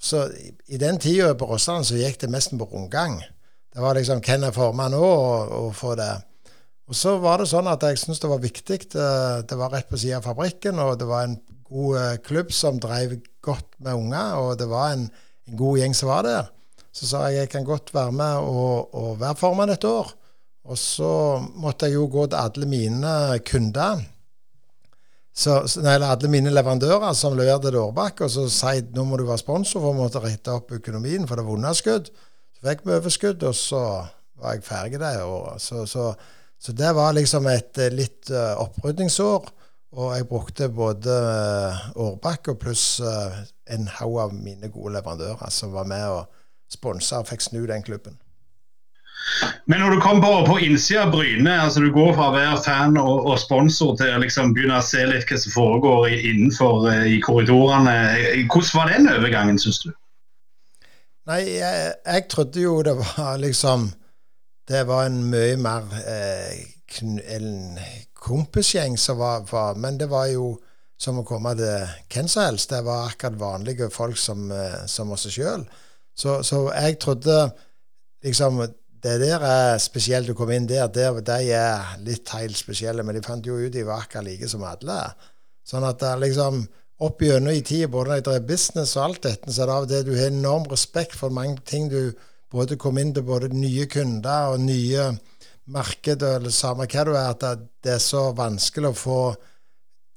Så 0.00 0.28
i 0.70 0.78
den 0.80 1.00
tida 1.02 1.32
på 1.36 1.48
Rossland 1.50 1.88
så 1.88 1.98
gikk 1.98 2.20
det 2.22 2.30
mest 2.32 2.54
på 2.56 2.68
rundgang. 2.70 3.18
Det 3.70 3.82
var 3.82 3.98
liksom 3.98 4.22
hvem 4.24 4.46
er 4.46 4.54
formann 4.54 4.94
nå, 4.94 5.08
og, 5.58 5.72
få 5.76 5.96
det. 5.98 6.12
Og 6.90 6.96
så 6.98 7.16
var 7.22 7.42
det 7.42 7.50
sånn 7.50 7.68
at 7.70 7.84
jeg 7.86 7.98
syntes 8.00 8.22
det 8.22 8.30
var 8.30 8.42
viktig. 8.42 8.78
Det 8.94 9.58
var 9.58 9.74
rett 9.74 9.90
på 9.90 9.98
sida 10.00 10.18
av 10.18 10.30
fabrikken, 10.30 10.78
og 10.82 10.96
det 10.98 11.10
var 11.10 11.26
en 11.26 11.36
god 11.70 11.98
eh, 12.00 12.16
klubb 12.26 12.50
som 12.54 12.80
drev 12.82 13.18
godt 13.46 13.76
med 13.78 13.94
unger, 13.94 14.32
og 14.40 14.56
det 14.58 14.66
var 14.70 14.96
en, 14.96 15.04
en 15.46 15.58
god 15.58 15.78
gjeng 15.78 15.94
som 15.94 16.10
var 16.10 16.26
der. 16.26 16.48
Så 16.90 17.06
sa 17.06 17.26
jeg 17.28 17.44
jeg 17.44 17.52
kan 17.52 17.66
godt 17.66 17.92
være 17.94 18.14
med 18.14 18.46
og, 18.46 18.90
og 18.94 19.20
være 19.20 19.38
formann 19.38 19.70
et 19.74 19.86
år. 19.86 20.10
Og 20.70 20.78
så 20.78 21.12
måtte 21.62 21.86
jeg 21.86 21.98
jo 21.98 22.08
gå 22.10 22.26
til 22.26 22.40
alle 22.40 22.66
mine 22.68 23.12
kunder 23.46 24.02
så, 25.40 25.60
nei, 25.80 25.94
alle 26.04 26.28
mine 26.28 26.52
leverandører 26.52 27.14
som 27.16 27.36
leverte 27.38 27.72
Dårbakk, 27.72 28.26
og 28.26 28.32
så 28.32 28.42
sier 28.52 28.90
nå 28.92 29.06
må 29.08 29.16
du 29.16 29.24
være 29.24 29.40
sponsor 29.40 29.80
for 29.80 29.94
å 29.94 29.96
måtte 29.96 30.20
rette 30.20 30.52
opp 30.52 30.74
økonomien, 30.76 31.24
for 31.28 31.40
det 31.40 31.46
var 31.46 31.56
underskudd. 31.56 32.10
Så 32.56 32.66
fikk 32.66 32.84
vi 32.84 32.96
overskudd, 32.98 33.46
og 33.48 33.56
så 33.56 33.80
var 34.40 34.58
jeg 34.58 34.66
ferdig 34.66 35.00
det 35.00 35.14
året. 35.24 35.64
Så, 35.64 35.86
så, 35.88 36.12
Så 36.60 36.74
det 36.76 36.90
var 36.92 37.14
liksom 37.16 37.46
et 37.48 37.78
eh, 37.80 37.88
litt 37.88 38.28
uh, 38.28 38.60
opprydningsår. 38.60 39.46
Og 39.96 40.10
jeg 40.12 40.26
brukte 40.28 40.68
både 40.68 41.14
uh, 41.24 41.78
Årbakk 41.96 42.52
og 42.52 42.58
pluss 42.60 43.00
uh, 43.00 43.40
en 43.72 43.88
haug 43.96 44.18
av 44.20 44.34
mine 44.36 44.68
gode 44.68 44.92
leverandører 44.98 45.48
som 45.50 45.72
var 45.72 45.88
med 45.88 46.04
og 46.04 46.28
sponsa 46.70 47.22
og 47.22 47.30
fikk 47.32 47.48
snu 47.48 47.62
den 47.64 47.82
klubben. 47.86 48.20
Men 49.70 49.80
når 49.80 49.94
du 49.94 50.00
kommer 50.02 50.22
på, 50.24 50.46
på 50.46 50.58
innsida 50.66 51.04
av 51.04 51.12
Bryne, 51.14 51.52
altså 51.62 51.82
du 51.84 51.92
går 51.94 52.12
fra 52.16 52.28
å 52.30 52.34
være 52.34 52.62
fan 52.64 52.98
og, 53.00 53.26
og 53.30 53.38
sponsor 53.40 53.94
til 54.00 54.14
å 54.14 54.20
liksom 54.22 54.54
begynne 54.56 54.80
å 54.80 54.84
se 54.84 55.04
litt 55.06 55.28
hva 55.30 55.38
som 55.40 55.54
foregår 55.54 56.08
i, 56.10 56.18
innenfor 56.32 56.88
i 57.06 57.20
korridorene. 57.24 57.96
Hvordan 58.50 58.74
var 58.74 58.92
den 58.94 59.10
overgangen, 59.12 59.60
syns 59.62 59.82
du? 59.84 59.92
Nei, 61.30 61.44
jeg, 61.60 61.94
jeg, 62.06 62.26
trodde 62.32 62.62
jo 62.64 62.80
det 62.82 62.96
var 62.98 63.36
liksom 63.38 63.90
Det 64.70 64.80
var 64.88 65.04
en 65.06 65.20
mye 65.30 65.56
mer 65.60 65.86
eh, 66.00 66.62
en 67.00 67.78
kompisgjeng 68.14 68.96
som 68.98 69.18
var, 69.18 69.44
var, 69.50 69.74
Men 69.74 69.98
det 69.98 70.08
var 70.10 70.26
jo 70.32 70.56
som 71.00 71.20
å 71.20 71.24
komme 71.24 71.54
til 71.56 71.86
hvem 72.12 72.28
som 72.28 72.44
helst. 72.44 72.72
Det 72.74 72.82
var 72.84 73.08
akkurat 73.08 73.38
vanlige 73.40 73.88
folk 73.90 74.18
som, 74.20 74.50
eh, 74.52 74.84
som 74.86 75.12
oss 75.14 75.28
sjøl. 75.32 75.64
Så, 76.14 76.42
så, 76.44 76.66
jeg 76.74 76.98
trodde 77.00 77.36
liksom 78.24 78.60
Det 79.00 79.16
der 79.22 79.44
er 79.46 79.78
spesielt 79.80 80.28
å 80.28 80.36
komme 80.36 80.58
inn 80.58 80.68
der. 80.68 80.88
der 80.92 81.20
de 81.24 81.52
er 81.56 81.94
litt 82.04 82.28
helt 82.36 82.56
spesielle, 82.56 83.02
men 83.02 83.16
de 83.16 83.24
fant 83.24 83.46
jo 83.46 83.56
ut 83.56 83.72
de 83.72 83.84
var 83.86 84.04
akkurat 84.04 84.26
like 84.26 84.48
som 84.48 84.64
alle. 84.64 85.00
Sånn 85.64 85.86
at 85.88 86.02
det 86.02 86.18
liksom 86.20 86.66
opp 87.00 87.22
gjennom 87.24 87.54
i 87.54 87.62
tida, 87.64 87.88
både 87.88 88.10
når 88.10 88.18
jeg 88.18 88.26
drev 88.28 88.48
business 88.50 88.96
og 88.98 89.04
alt 89.04 89.22
dette, 89.24 89.52
så 89.52 89.62
er 89.62 89.70
det 89.70 89.76
av 89.76 89.86
og 89.86 89.92
til 89.92 90.04
du 90.04 90.12
har 90.18 90.28
enorm 90.28 90.66
respekt 90.68 91.16
for 91.16 91.32
mange 91.32 91.62
ting 91.64 91.88
du 91.88 92.12
både 92.52 92.76
kom 92.76 92.98
inn 93.00 93.14
til 93.14 93.24
både 93.24 93.48
nye 93.54 93.86
kunder 93.88 94.52
og 94.52 94.60
nye 94.60 95.06
marked, 95.70 96.22
eller 96.26 96.52
samme 96.52 96.88
hva 96.90 97.04
du 97.06 97.14
er, 97.14 97.30
at 97.30 97.68
det 97.84 97.94
er 97.94 98.02
så 98.02 98.30
vanskelig 98.36 98.90
å 98.90 98.98
få 98.98 99.20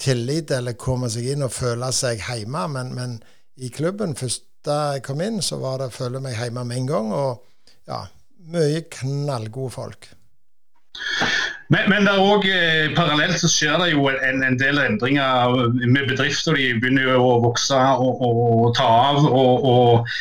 tillit 0.03 0.51
eller 0.51 0.75
komme 0.79 1.07
seg 1.13 1.29
inn 1.31 1.45
og 1.45 1.53
føle 1.53 1.91
seg 1.95 2.23
hjemme. 2.25 2.65
Men, 2.73 2.91
men 2.97 3.15
i 3.55 3.69
klubben, 3.71 4.17
først 4.17 4.49
da 4.65 4.95
jeg 4.95 5.05
kom 5.05 5.21
inn, 5.23 5.39
så 5.43 5.59
var 5.61 5.79
det 5.79 5.93
føle 5.95 6.19
meg 6.23 6.35
hjemme 6.39 6.65
med 6.67 6.81
en 6.81 6.89
gang. 6.89 7.13
Og 7.15 7.43
ja, 7.87 8.01
mye 8.51 8.83
knallgode 8.97 9.73
folk. 9.73 10.09
Men, 11.73 11.89
men 11.89 12.07
også, 12.11 12.51
eh, 12.53 12.91
parallelt 12.95 13.39
så 13.41 13.49
skjer 13.49 13.79
det 13.81 13.91
jo 13.93 14.05
en, 14.11 14.43
en, 14.45 14.57
del 14.59 14.77
endringer 14.81 15.55
med 15.87 16.09
bedrifter. 16.11 16.57
De 16.59 16.73
begynner 16.81 17.07
jo 17.07 17.21
å 17.23 17.37
vokse 17.47 17.77
og, 17.77 18.21
og 18.27 18.73
ta 18.77 18.89
av. 19.09 19.23
og, 19.25 19.69
og 19.73 20.17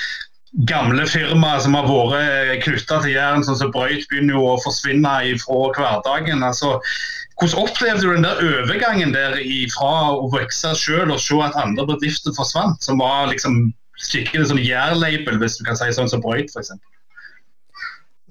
gamle 0.68 1.07
firmaer 1.09 1.62
som 1.64 1.77
har 1.79 1.87
vært 1.89 2.64
knytta 2.66 3.01
til 3.01 3.14
Jæren, 3.14 3.45
sånn 3.47 3.57
som 3.57 3.73
Brøyt, 3.73 4.05
begynner 4.11 4.37
jo 4.37 4.47
å 4.51 4.61
forsvinne 4.61 5.14
fra 5.41 5.61
hverdagen. 5.79 6.45
Altså, 6.45 6.75
hvordan 7.41 7.62
opplevde 7.64 8.05
du 8.05 8.11
den 8.12 8.27
der 8.27 8.43
overgangen 8.45 9.14
der 9.16 9.39
fra 9.73 10.12
å 10.12 10.29
vokse 10.33 10.75
sjøl 10.77 11.14
og 11.14 11.23
se 11.25 11.41
at 11.41 11.57
andre 11.57 11.87
bedrifter 11.89 12.37
forsvant, 12.37 12.85
som 12.85 13.01
var 13.01 13.31
liksom 13.33 13.73
skikkelig 14.03 14.51
sånn 14.51 14.61
jærlabel, 14.61 15.41
hvis 15.41 15.57
du 15.59 15.64
kan 15.64 15.79
si 15.79 15.89
sånn 15.97 16.11
som 16.12 16.23
Brøyt 16.25 16.53
f.eks.? 16.53 16.77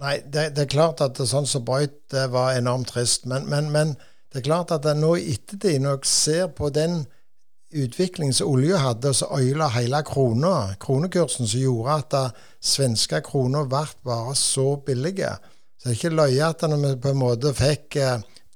Nei, 0.01 0.17
det, 0.25 0.55
det, 0.55 0.65
er 0.65 0.71
klart 0.71 1.01
at 1.05 1.19
sånn 1.29 1.45
som 1.45 1.65
Brøyt 1.65 1.99
det 2.13 2.25
var 2.33 2.55
enormt 2.57 2.89
trist. 2.89 3.27
Men, 3.29 3.45
men, 3.51 3.69
men, 3.73 3.93
det 4.31 4.41
er 4.41 4.47
klart 4.47 4.71
at 4.73 4.87
nå 4.97 5.13
i 5.19 5.35
ettertid, 5.35 5.81
når 5.83 5.99
jeg 5.99 6.09
ser 6.09 6.47
på 6.57 6.71
den 6.73 7.03
utviklingen 7.71 8.33
som 8.35 8.49
olja 8.51 8.79
hadde, 8.81 9.11
og 9.11 9.17
så 9.19 9.27
øyla 9.37 9.67
hele 9.75 10.01
krona, 10.07 10.53
kronekursen, 10.81 11.47
som 11.47 11.61
gjorde 11.61 11.97
at 11.99 12.41
svenske 12.63 13.21
kroner 13.27 13.67
ble 13.69 13.83
bare 14.07 14.35
så 14.39 14.73
billige. 14.85 15.35
Så 15.77 15.89
det 15.89 15.91
er 15.91 15.99
ikke 15.99 16.15
løye 16.15 16.49
at 16.49 16.65
vi 16.71 16.93
på 17.03 17.11
en 17.11 17.21
måte 17.21 17.53
fikk 17.57 17.99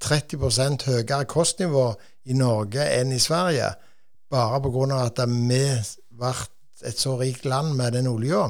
30% 0.05 0.87
høyere 0.89 1.23
kostnivå 1.29 1.87
i 2.31 2.37
Norge 2.37 2.87
enn 2.97 3.13
i 3.13 3.21
Sverige, 3.21 3.69
bare 4.31 4.61
pga. 4.63 5.01
at 5.05 5.21
vi 5.27 5.63
ble 6.09 6.33
et 6.85 6.99
så 6.99 7.15
rikt 7.19 7.45
land 7.45 7.75
med 7.75 7.93
den 7.93 8.07
olja. 8.07 8.47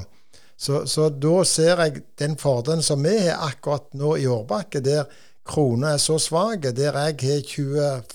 Så, 0.57 0.85
så, 0.87 1.09
da 1.09 1.43
ser 1.43 1.81
jeg 1.83 2.03
den 2.19 2.37
fordelen 2.39 2.83
som 2.83 3.03
vi 3.03 3.17
har 3.27 3.43
akkurat 3.49 3.89
nå 3.93 4.15
i 4.21 4.27
Årbakke, 4.27 4.79
der 4.79 5.09
krona 5.45 5.93
er 5.93 6.01
så 6.01 6.17
svak, 6.19 6.63
der 6.75 6.95
jeg 6.95 7.45
har 7.45 8.05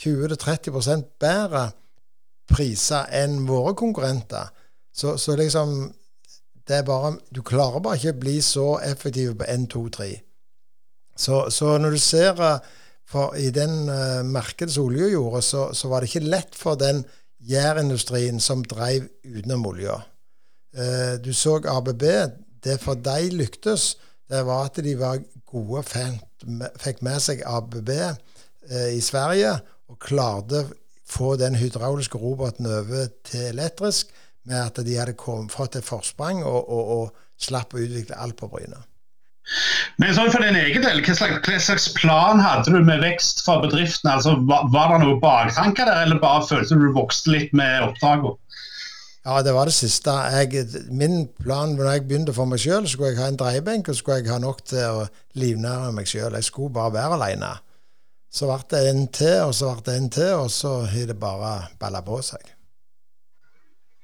20-30% 0.00 1.08
bedre 1.20 1.70
priser 2.50 3.08
enn 3.16 3.46
våre 3.48 3.74
konkurrenter. 3.78 4.50
Så, 4.92 5.16
så, 5.16 5.36
liksom 5.38 5.92
det 6.68 6.76
er 6.76 6.84
bare, 6.86 7.16
Du 7.30 7.42
klarer 7.42 7.80
bare 7.82 7.96
ikke 7.98 8.14
å 8.14 8.20
bli 8.20 8.36
så 8.44 8.66
effektiv 8.84 9.38
på 9.38 9.46
1, 9.48 9.66
2, 9.72 9.88
3. 9.96 10.10
Så, 11.16 11.40
så 11.50 11.78
når 11.78 11.96
du 11.96 12.00
ser 12.00 12.42
eh, 12.44 12.68
for 13.10 13.34
i 13.34 13.50
den 13.50 13.88
uh, 13.90 14.22
markedet 14.22 14.70
som 14.74 14.86
olja 14.86 15.08
gjorde, 15.10 15.42
så, 15.42 15.88
var 15.90 16.00
det 16.00 16.12
ikke 16.12 16.30
lett 16.30 16.54
for 16.54 16.78
den 16.78 17.02
jærindustrien 17.42 18.38
som 18.40 18.62
drev 18.62 19.08
utenom 19.24 19.66
olja. 19.66 19.96
Eh, 20.76 21.18
du 21.24 21.32
så 21.34 21.58
ABB. 21.66 22.04
Det 22.64 22.76
for 22.80 22.94
de 22.94 23.30
lyktes, 23.32 23.96
det 24.30 24.42
var 24.46 24.68
at 24.68 24.78
de 24.84 24.94
var 24.98 25.18
gode, 25.50 25.82
fikk 26.78 27.00
med 27.02 27.22
seg 27.22 27.42
ABB 27.46 27.90
eh, 27.90 28.92
i 28.94 29.00
Sverige 29.02 29.56
og 29.90 29.98
klarte 30.02 30.62
å 30.62 30.68
få 31.10 31.34
den 31.40 31.56
hydrauliske 31.58 32.18
roboten 32.20 32.68
over 32.70 33.08
til 33.26 33.48
elektrisk 33.48 34.12
med 34.46 34.60
at 34.60 34.78
de 34.86 34.94
hadde 34.94 35.18
kommet, 35.18 35.50
fått 35.52 35.80
et 35.80 35.86
forsprang 35.86 36.44
og, 36.44 36.60
og, 36.70 36.94
og 36.98 37.40
slapp 37.40 37.74
å 37.74 37.82
utvikle 37.82 38.20
alt 38.20 38.38
på 38.38 38.48
Bryne. 38.52 38.78
Men 39.98 40.14
sånn 40.14 40.30
for 40.30 40.44
din 40.44 40.56
egen 40.56 40.84
del, 40.84 41.00
hva 41.02 41.14
slags, 41.16 41.40
hva 41.42 41.58
slags, 41.60 41.88
plan 41.96 42.40
hadde 42.40 42.70
du 42.70 42.78
med 42.86 43.02
vekst 43.02 43.42
for 43.44 43.64
bedriften? 43.64 44.12
Altså, 44.12 44.36
var, 44.48 44.68
var 44.72 44.94
det 44.94 45.00
noe 45.02 45.18
baktanker 45.22 45.88
der, 45.88 46.04
eller 46.04 46.20
bare 46.22 46.46
følte 46.46 46.78
du 46.78 46.86
vokste 46.94 47.34
litt 47.34 47.56
med 47.56 47.88
oppdragene? 47.88 48.36
Ja, 49.26 49.42
det 49.44 49.52
var 49.52 49.68
det 49.68 49.74
siste. 49.76 50.10
Jeg, 50.10 50.66
min 50.88 51.28
plan 51.42 51.74
når 51.76 51.90
jeg 51.90 52.06
begynte 52.08 52.32
for 52.32 52.48
meg 52.48 52.62
sjøl, 52.62 52.88
skulle 52.88 53.12
jeg 53.12 53.20
ha 53.20 53.28
en 53.28 53.36
dreiebenk, 53.40 53.90
og 53.92 53.96
skulle 53.98 54.22
jeg 54.22 54.32
ha 54.32 54.38
nok 54.40 54.62
til 54.64 55.02
å 55.02 55.02
livnære 55.36 55.90
meg 55.92 56.08
sjøl. 56.08 56.38
Jeg 56.38 56.46
skulle 56.48 56.72
bare 56.72 56.94
være 56.94 57.18
aleine. 57.18 57.50
Så 58.32 58.48
ble 58.48 58.62
det 58.70 58.80
en 58.88 59.06
til, 59.12 59.36
og 59.44 59.54
så 59.54 59.74
ble 59.74 59.84
det 59.90 59.98
en 59.98 60.10
til, 60.14 60.32
og 60.38 60.50
så 60.54 60.72
har 60.88 61.10
det 61.10 61.18
bare 61.20 61.54
balla 61.80 62.00
på 62.06 62.22
seg. 62.24 62.54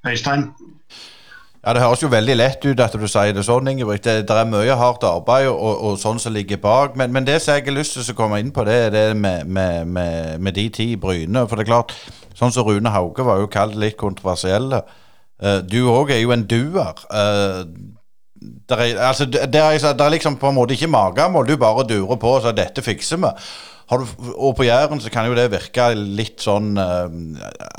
Øystein? 0.06 0.50
Ja, 1.66 1.72
Det 1.72 1.82
høres 1.82 2.02
jo 2.02 2.08
veldig 2.08 2.36
lett 2.36 2.64
ut 2.64 2.80
at 2.80 2.92
du 2.94 3.06
sier 3.10 3.32
det 3.34 3.42
sånn, 3.46 3.66
Ingebrigt. 3.72 4.04
Det, 4.04 4.28
det, 4.28 4.36
er 4.36 4.46
mye 4.46 4.76
hardt 4.78 5.02
arbeid 5.02 5.48
og, 5.48 5.80
og, 5.80 5.96
sånn 5.98 6.20
som 6.22 6.36
ligger 6.36 6.60
bak. 6.62 6.94
Men, 6.94 7.10
men 7.14 7.26
det 7.26 7.40
som 7.42 7.56
jeg 7.56 7.64
har 7.66 7.74
lyst 7.74 7.96
til 7.96 8.12
å 8.12 8.18
komme 8.20 8.38
inn 8.42 8.52
på, 8.54 8.62
det 8.68 8.76
er 8.84 8.92
det 8.94 9.06
med, 9.16 9.48
med, 9.48 9.88
med, 9.88 10.38
med 10.44 10.54
de 10.54 10.68
ti 10.70 10.92
i 10.92 11.00
Bryne. 11.00 11.42
For 11.48 11.56
det 11.56 11.66
er 11.66 11.72
klart, 11.72 11.96
sånn 12.38 12.54
som 12.54 12.68
Rune 12.68 12.92
Hauge 12.94 13.26
var 13.26 13.40
jo 13.42 13.50
kalt 13.50 13.74
litt 13.74 13.96
kontroversielle. 13.98 14.84
Uh, 15.42 15.60
du 15.64 15.82
òg 15.92 16.14
er 16.14 16.22
jo 16.22 16.32
en 16.34 16.46
duer. 16.48 17.04
Uh, 17.10 17.64
der 18.68 18.82
er, 18.82 19.00
altså, 19.08 19.24
der, 19.24 19.62
er, 19.62 19.78
der 19.78 20.04
er 20.04 20.14
liksom 20.14 20.36
på 20.40 20.48
en 20.48 20.58
måte 20.58 20.76
ikke 20.76 20.90
magemål. 20.92 21.48
Du 21.48 21.56
bare 21.60 21.86
durer 21.88 22.20
på 22.20 22.36
og 22.36 22.44
sier 22.44 22.56
'dette 22.56 22.84
fikser 22.84 23.20
vi'. 23.20 23.34
Du, 23.86 24.06
og 24.34 24.56
på 24.56 24.64
Jæren 24.66 25.00
så 25.00 25.10
kan 25.10 25.28
jo 25.28 25.34
det 25.38 25.50
virke 25.50 25.92
litt 25.94 26.42
sånn 26.42 26.74
uh, 26.78 27.06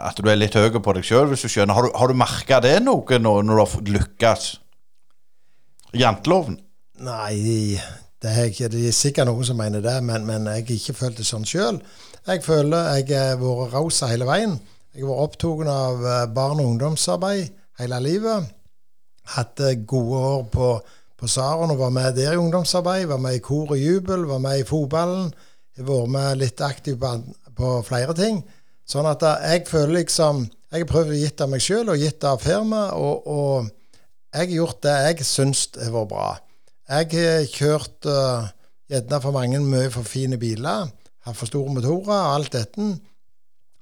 at 0.08 0.22
du 0.24 0.30
er 0.30 0.40
litt 0.40 0.56
høy 0.56 0.70
på 0.72 0.94
deg 0.96 1.04
sjøl, 1.04 1.28
hvis 1.28 1.44
du 1.44 1.52
skjønner. 1.52 1.76
Har 1.76 1.84
du, 1.84 1.92
har 1.96 2.08
du 2.08 2.16
merka 2.16 2.62
det 2.64 2.78
noe 2.84 3.20
når, 3.20 3.44
når 3.44 3.60
du 3.60 3.64
har 3.64 3.92
lykkes? 3.98 4.48
Janteloven? 5.98 6.60
Nei, 7.04 7.78
det 8.24 8.32
er, 8.32 8.70
det 8.72 8.88
er 8.88 8.96
sikkert 8.96 9.30
noen 9.30 9.46
som 9.46 9.60
mener 9.60 9.84
det, 9.84 9.98
men, 10.04 10.26
men 10.26 10.48
jeg 10.50 10.64
har 10.64 10.74
ikke 10.78 10.98
følt 10.98 11.20
det 11.20 11.28
sånn 11.28 11.46
sjøl. 11.46 11.82
Jeg 12.28 12.42
føler 12.44 12.98
jeg 12.98 13.14
har 13.14 13.38
vært 13.40 13.76
raus 13.76 14.02
hele 14.08 14.28
veien. 14.28 14.58
Jeg 14.98 15.06
var 15.06 15.20
opptatt 15.28 15.68
av 15.70 16.06
eh, 16.10 16.24
barne- 16.34 16.64
og 16.64 16.72
ungdomsarbeid 16.72 17.52
hele 17.78 17.98
livet. 18.02 18.48
Hadde 19.36 19.76
gode 19.86 20.22
år 20.30 20.46
på, 20.50 20.70
på 21.14 21.28
Saren 21.30 21.70
og 21.70 21.82
var 21.84 21.92
med 21.94 22.16
der 22.18 22.34
i 22.34 22.40
ungdomsarbeid. 22.42 23.06
Var 23.12 23.20
med 23.22 23.36
i 23.38 23.44
kor 23.46 23.76
og 23.76 23.78
jubel, 23.78 24.26
var 24.26 24.42
med 24.42 24.64
i 24.64 24.66
fotballen. 24.66 25.28
Har 25.78 25.86
vært 25.86 26.14
med 26.16 26.40
litt 26.42 26.64
aktiv 26.66 26.98
på, 26.98 27.12
på, 27.54 27.74
flere 27.86 28.16
ting. 28.18 28.40
Sånn 28.90 29.06
at 29.06 29.22
eh, 29.22 29.44
jeg 29.54 29.68
føler 29.70 30.00
liksom 30.00 30.48
Jeg 30.68 30.84
har 30.84 30.90
prøvd 30.90 31.14
å 31.14 31.20
gitt 31.22 31.42
av 31.46 31.52
meg 31.52 31.62
sjøl 31.64 31.92
og 31.94 32.02
gitt 32.02 32.26
av 32.28 32.42
firmaet, 32.44 32.98
og, 33.00 33.28
og, 33.32 34.00
jeg 34.34 34.50
har 34.50 34.56
gjort 34.58 34.82
det 34.84 34.96
jeg 35.06 35.28
syns 35.30 35.62
har 35.78 35.94
vært 35.94 36.10
bra. 36.12 36.26
Jeg 36.90 37.08
har 37.14 37.46
kjørt 37.48 38.10
uh, 38.12 38.50
gjerne 38.92 39.20
for 39.24 39.36
mange 39.38 39.62
mye 39.64 39.88
for 39.94 40.04
fine 40.04 40.36
biler, 40.42 40.90
har 41.24 41.38
for 41.38 41.48
store 41.48 41.72
motorer 41.72 42.12
og 42.12 42.34
alt 42.34 42.52
dette. 42.58 42.90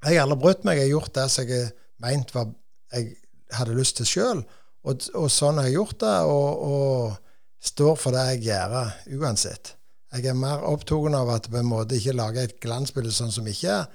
Jeg 0.06 0.20
har 0.20 0.24
aldri 0.26 0.38
brutt 0.38 0.64
meg. 0.66 0.78
Jeg 0.78 0.86
har 0.86 0.94
gjort 0.94 1.14
det 1.18 1.26
som 1.34 1.50
jeg 1.50 1.70
mente 2.02 2.36
var 2.36 2.52
jeg 2.94 3.16
hadde 3.56 3.76
lyst 3.76 3.98
til 3.98 4.08
sjøl. 4.08 4.42
Og, 4.86 5.08
og, 5.18 5.26
sånn 5.32 5.58
har 5.58 5.66
jeg 5.66 5.80
gjort 5.80 5.98
det, 6.02 6.16
og, 6.30 6.66
og 6.70 7.64
står 7.66 7.96
for 7.98 8.14
det 8.14 8.26
jeg 8.30 8.44
gjør, 8.52 8.76
uansett. 9.18 9.74
Jeg 10.14 10.30
er 10.30 10.38
mer 10.38 10.62
opptatt 10.64 11.16
av 11.18 11.32
at 11.34 11.48
en 11.50 11.66
måte 11.66 11.98
ikke 11.98 12.14
lage 12.14 12.44
et 12.46 12.58
glansbilde 12.62 13.10
sånn 13.12 13.34
som 13.34 13.46
ikke 13.50 13.80
er. 13.80 13.88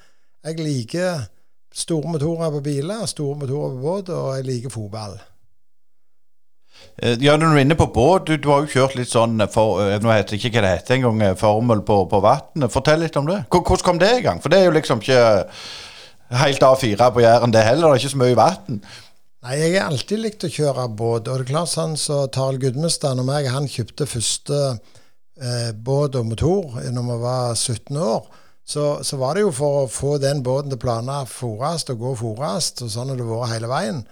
Jeg 0.43 0.59
liker 0.59 1.21
store 1.71 2.11
motorer 2.11 2.51
på 2.51 2.63
biler, 2.65 3.05
store 3.07 3.37
motorer 3.39 3.75
på 3.77 3.83
båt, 3.85 4.09
og 4.11 4.33
jeg 4.35 4.47
liker 4.49 4.73
fotball. 4.73 5.15
Eh, 6.99 7.15
Ja, 7.23 7.37
når 7.37 7.45
du 7.45 7.55
er 7.55 7.63
inne 7.63 7.77
på 7.79 7.87
båt, 7.93 8.27
du, 8.27 8.35
du 8.35 8.49
har 8.51 8.65
jo 8.65 8.73
kjørt 8.73 8.97
litt 8.99 9.11
sånn 9.11 9.39
for, 9.53 9.79
eh, 9.85 9.99
Nå 10.01 10.11
heter 10.11 10.35
det 10.35 10.41
ikke 10.41 10.57
hva 10.57 10.65
det 10.65 10.73
heter 10.75 10.97
engang, 10.97 11.21
eh, 11.29 11.37
formel 11.39 11.85
på, 11.87 12.01
på 12.11 12.19
vannet. 12.25 12.73
Fortell 12.73 13.05
litt 13.05 13.15
om 13.21 13.29
det. 13.29 13.45
Hvordan 13.53 13.85
kom 13.85 14.01
det 14.01 14.11
i 14.17 14.25
gang? 14.25 14.43
For 14.43 14.51
det 14.51 14.59
er 14.59 14.67
jo 14.67 14.75
liksom 14.75 14.99
ikke 14.99 15.21
helt 16.39 16.63
A4 16.63 17.09
på 17.13 17.23
Jæren, 17.23 17.53
det 17.53 17.63
heller. 17.65 17.87
Det 17.87 17.99
er 17.99 18.03
ikke 18.03 18.13
så 18.15 18.21
mye 18.21 18.37
vann. 18.39 18.81
Nei, 19.41 19.55
jeg 19.57 19.73
har 19.79 19.89
alltid 19.89 20.21
likt 20.21 20.45
å 20.45 20.51
kjøre 20.53 20.87
båt. 20.93 21.25
Og 21.27 21.41
det 21.41 21.47
er 21.47 21.49
klart 21.49 21.71
sånn 21.71 21.95
så 21.97 22.23
Tarl 22.33 22.59
Gudmestad 22.61 23.19
og 23.19 23.25
meg, 23.25 23.49
han 23.49 23.69
kjøpte 23.69 24.05
første 24.09 24.59
eh, 25.41 25.71
båt 25.73 26.17
og 26.19 26.27
motor 26.29 26.77
når 26.93 27.07
vi 27.07 27.17
var 27.23 27.55
17 27.55 27.97
år. 27.97 28.27
Så, 28.71 28.85
så 29.03 29.17
var 29.17 29.35
det 29.35 29.47
jo 29.47 29.53
for 29.55 29.81
å 29.81 29.89
få 29.89 30.15
den 30.21 30.43
båten 30.45 30.71
til 30.71 30.79
planer 30.79 31.25
fòres 31.27 31.87
og 31.89 32.03
gå 32.03 32.11
fòres, 32.21 32.69
og 32.85 32.91
sånn 32.93 33.09
har 33.11 33.17
det 33.17 33.25
vært 33.27 33.53
hele 33.55 33.71
veien. 33.71 34.03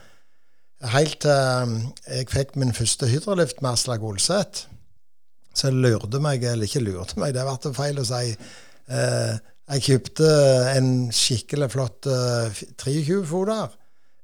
Helt 0.96 1.22
til 1.22 1.32
eh, 1.36 2.18
jeg 2.18 2.32
fikk 2.34 2.58
min 2.58 2.74
første 2.76 3.08
hydrolift 3.12 3.62
med 3.62 3.76
Aslak 3.76 4.04
Olseth. 4.04 4.66
Så 5.54 5.70
jeg 5.70 5.78
lurte 5.78 6.22
meg, 6.24 6.42
eller 6.42 6.66
ikke 6.66 6.82
lurte 6.84 7.20
meg, 7.22 7.36
det 7.36 7.46
ble 7.46 7.74
feil 7.76 8.02
å 8.02 8.08
si. 8.08 8.34
Eh, 8.90 9.38
jeg 9.70 9.86
kjøpte 9.86 10.30
en 10.76 10.90
skikkelig 11.14 11.70
flott 11.76 12.10
eh, 12.10 12.64
23-foter 12.82 13.76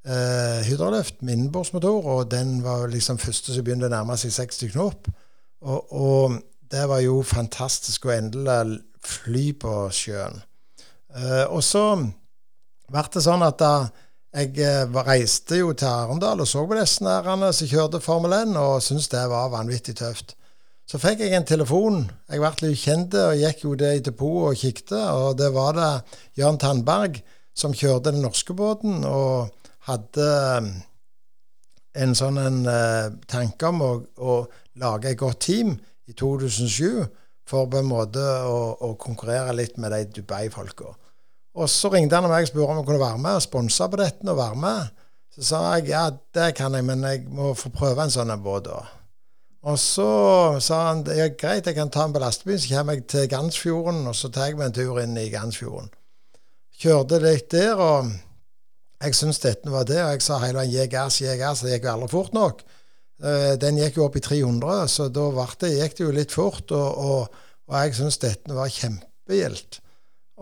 Uh, 0.05 0.61
hydrolift 0.61 1.23
med 1.25 1.33
innbordsmotor, 1.33 2.03
og 2.05 2.27
den 2.29 2.59
var 2.61 2.83
liksom 2.93 3.17
første 3.17 3.55
som 3.55 3.65
begynte 3.65 3.87
å 3.87 3.89
nærme 3.89 4.13
seg 4.21 4.35
60 4.35 4.75
knop. 4.75 5.07
Og, 5.65 5.95
og 5.97 6.35
det 6.69 6.83
var 6.91 7.01
jo 7.01 7.23
fantastisk 7.25 8.05
å 8.05 8.13
endelig 8.13 8.83
fly 9.01 9.47
på 9.57 9.71
sjøen. 9.89 10.37
Uh, 11.09 11.49
og 11.49 11.65
så 11.65 11.87
ble 11.97 13.05
det 13.15 13.25
sånn 13.25 13.47
at 13.47 13.57
da 13.63 13.73
jeg 14.35 14.57
eh, 14.59 14.97
reiste 15.07 15.61
jo 15.61 15.69
til 15.73 15.87
Arendal 15.87 16.41
og 16.43 16.47
så 16.49 16.65
på 16.67 16.75
disse 16.75 17.03
nærene 17.05 17.53
som 17.55 17.69
kjørte 17.71 18.01
Formel 18.03 18.35
1, 18.35 18.57
og 18.59 18.81
syntes 18.83 19.07
det 19.13 19.21
var 19.31 19.53
vanvittig 19.53 19.95
tøft. 19.95 20.35
Så 20.86 20.99
fikk 21.01 21.23
jeg 21.23 21.33
en 21.33 21.47
telefon. 21.47 22.03
Jeg 22.29 22.41
ble 22.41 22.69
litt 22.69 22.81
kjent 22.81 23.15
og 23.17 23.39
gikk 23.39 23.63
jo 23.63 23.71
det 23.79 23.91
i 23.97 24.03
depotet 24.05 24.49
og 24.51 24.59
kikket, 24.59 24.91
og 25.17 25.38
det 25.39 25.49
var 25.55 25.73
det 25.77 25.91
Jørn 26.38 26.59
Tandberg 26.61 27.17
som 27.57 27.73
kjørte 27.73 28.11
den 28.11 28.21
norske 28.21 28.53
båten, 28.53 29.01
og 29.07 29.49
hadde 29.88 30.25
eh, 30.27 30.67
en 32.03 32.15
sånn 32.17 32.38
en 32.41 32.59
eh, 32.69 33.13
tanke 33.31 33.71
om 33.71 33.81
å, 33.81 33.91
å 34.17 34.36
lage 34.81 35.13
et 35.13 35.19
godt 35.21 35.39
team 35.47 35.71
i 36.05 36.13
2007 36.13 37.05
for 37.49 37.69
på 37.71 37.79
en 37.79 37.89
måte 37.89 38.21
å, 38.21 38.75
å 38.86 38.91
konkurrere 39.01 39.55
litt 39.57 39.79
med 39.81 39.93
de 39.93 40.03
Dubai-folka. 40.19 40.91
Og 41.55 41.71
så 41.71 41.89
ringte 41.93 42.19
han 42.19 42.27
meg 42.27 42.45
og 42.45 42.51
spurte 42.51 42.73
om 42.73 42.81
jeg 42.81 42.89
kunne 42.89 43.01
være 43.01 43.23
med 43.23 43.39
og 43.39 43.45
sponse 43.45 43.89
på 43.89 44.01
dette 44.01 44.27
og 44.27 44.38
være 44.38 44.59
med. 44.59 45.01
Så 45.36 45.49
sa 45.49 45.63
jeg 45.77 45.93
ja, 45.93 46.05
det 46.36 46.51
kan 46.57 46.75
jeg, 46.75 46.86
men 46.86 47.05
jeg 47.07 47.25
må 47.31 47.53
få 47.57 47.71
prøve 47.73 48.05
en 48.05 48.13
sånn 48.13 48.33
båt 48.43 48.67
da. 48.67 48.83
Og 49.66 49.80
så 49.82 50.09
sa 50.61 50.82
han 50.91 51.01
ja, 51.09 51.32
greit, 51.34 51.66
jeg 51.66 51.78
kan 51.78 51.89
ta 51.89 52.03
den 52.05 52.13
på 52.13 52.22
lastebilen, 52.22 52.61
så 52.61 52.76
kommer 52.76 52.99
jeg 52.99 53.07
til 53.09 53.30
Gansfjorden, 53.32 54.03
og 54.05 54.13
så 54.18 54.30
tar 54.30 54.51
jeg 54.51 54.59
meg 54.59 54.70
en 54.70 54.76
tur 54.78 54.99
inn 55.01 55.18
i 55.18 55.32
Gansfjorden. 55.34 55.89
Kjørte 56.76 57.18
litt 57.24 57.47
der, 57.55 57.80
og 57.82 58.11
jeg 59.01 59.18
syntes 59.18 59.41
dette 59.41 59.72
var 59.74 59.88
det, 59.89 59.97
og 60.03 60.13
jeg 60.13 60.26
sa 60.26 60.38
hele 60.43 60.59
veien 60.59 60.74
'gi 60.74 60.86
gass, 60.91 61.22
gi 61.22 61.38
gass', 61.39 61.63
det 61.66 61.74
gikk 61.74 61.88
jo 61.88 61.93
aldri 61.95 62.09
fort 62.11 62.36
nok. 62.38 62.61
Eh, 63.24 63.55
Den 63.57 63.80
gikk 63.80 63.97
jo 63.97 64.05
opp 64.05 64.18
i 64.20 64.22
300, 64.22 64.88
så 64.91 65.09
da 65.09 65.47
det, 65.59 65.72
gikk 65.80 65.97
det 65.97 66.05
jo 66.05 66.11
litt 66.11 66.32
fort, 66.32 66.72
og, 66.72 66.97
og, 66.97 67.41
og 67.68 67.76
jeg 67.80 67.95
syntes 67.95 68.22
dette 68.22 68.53
var 68.53 68.70
kjempegildt. 68.70 69.80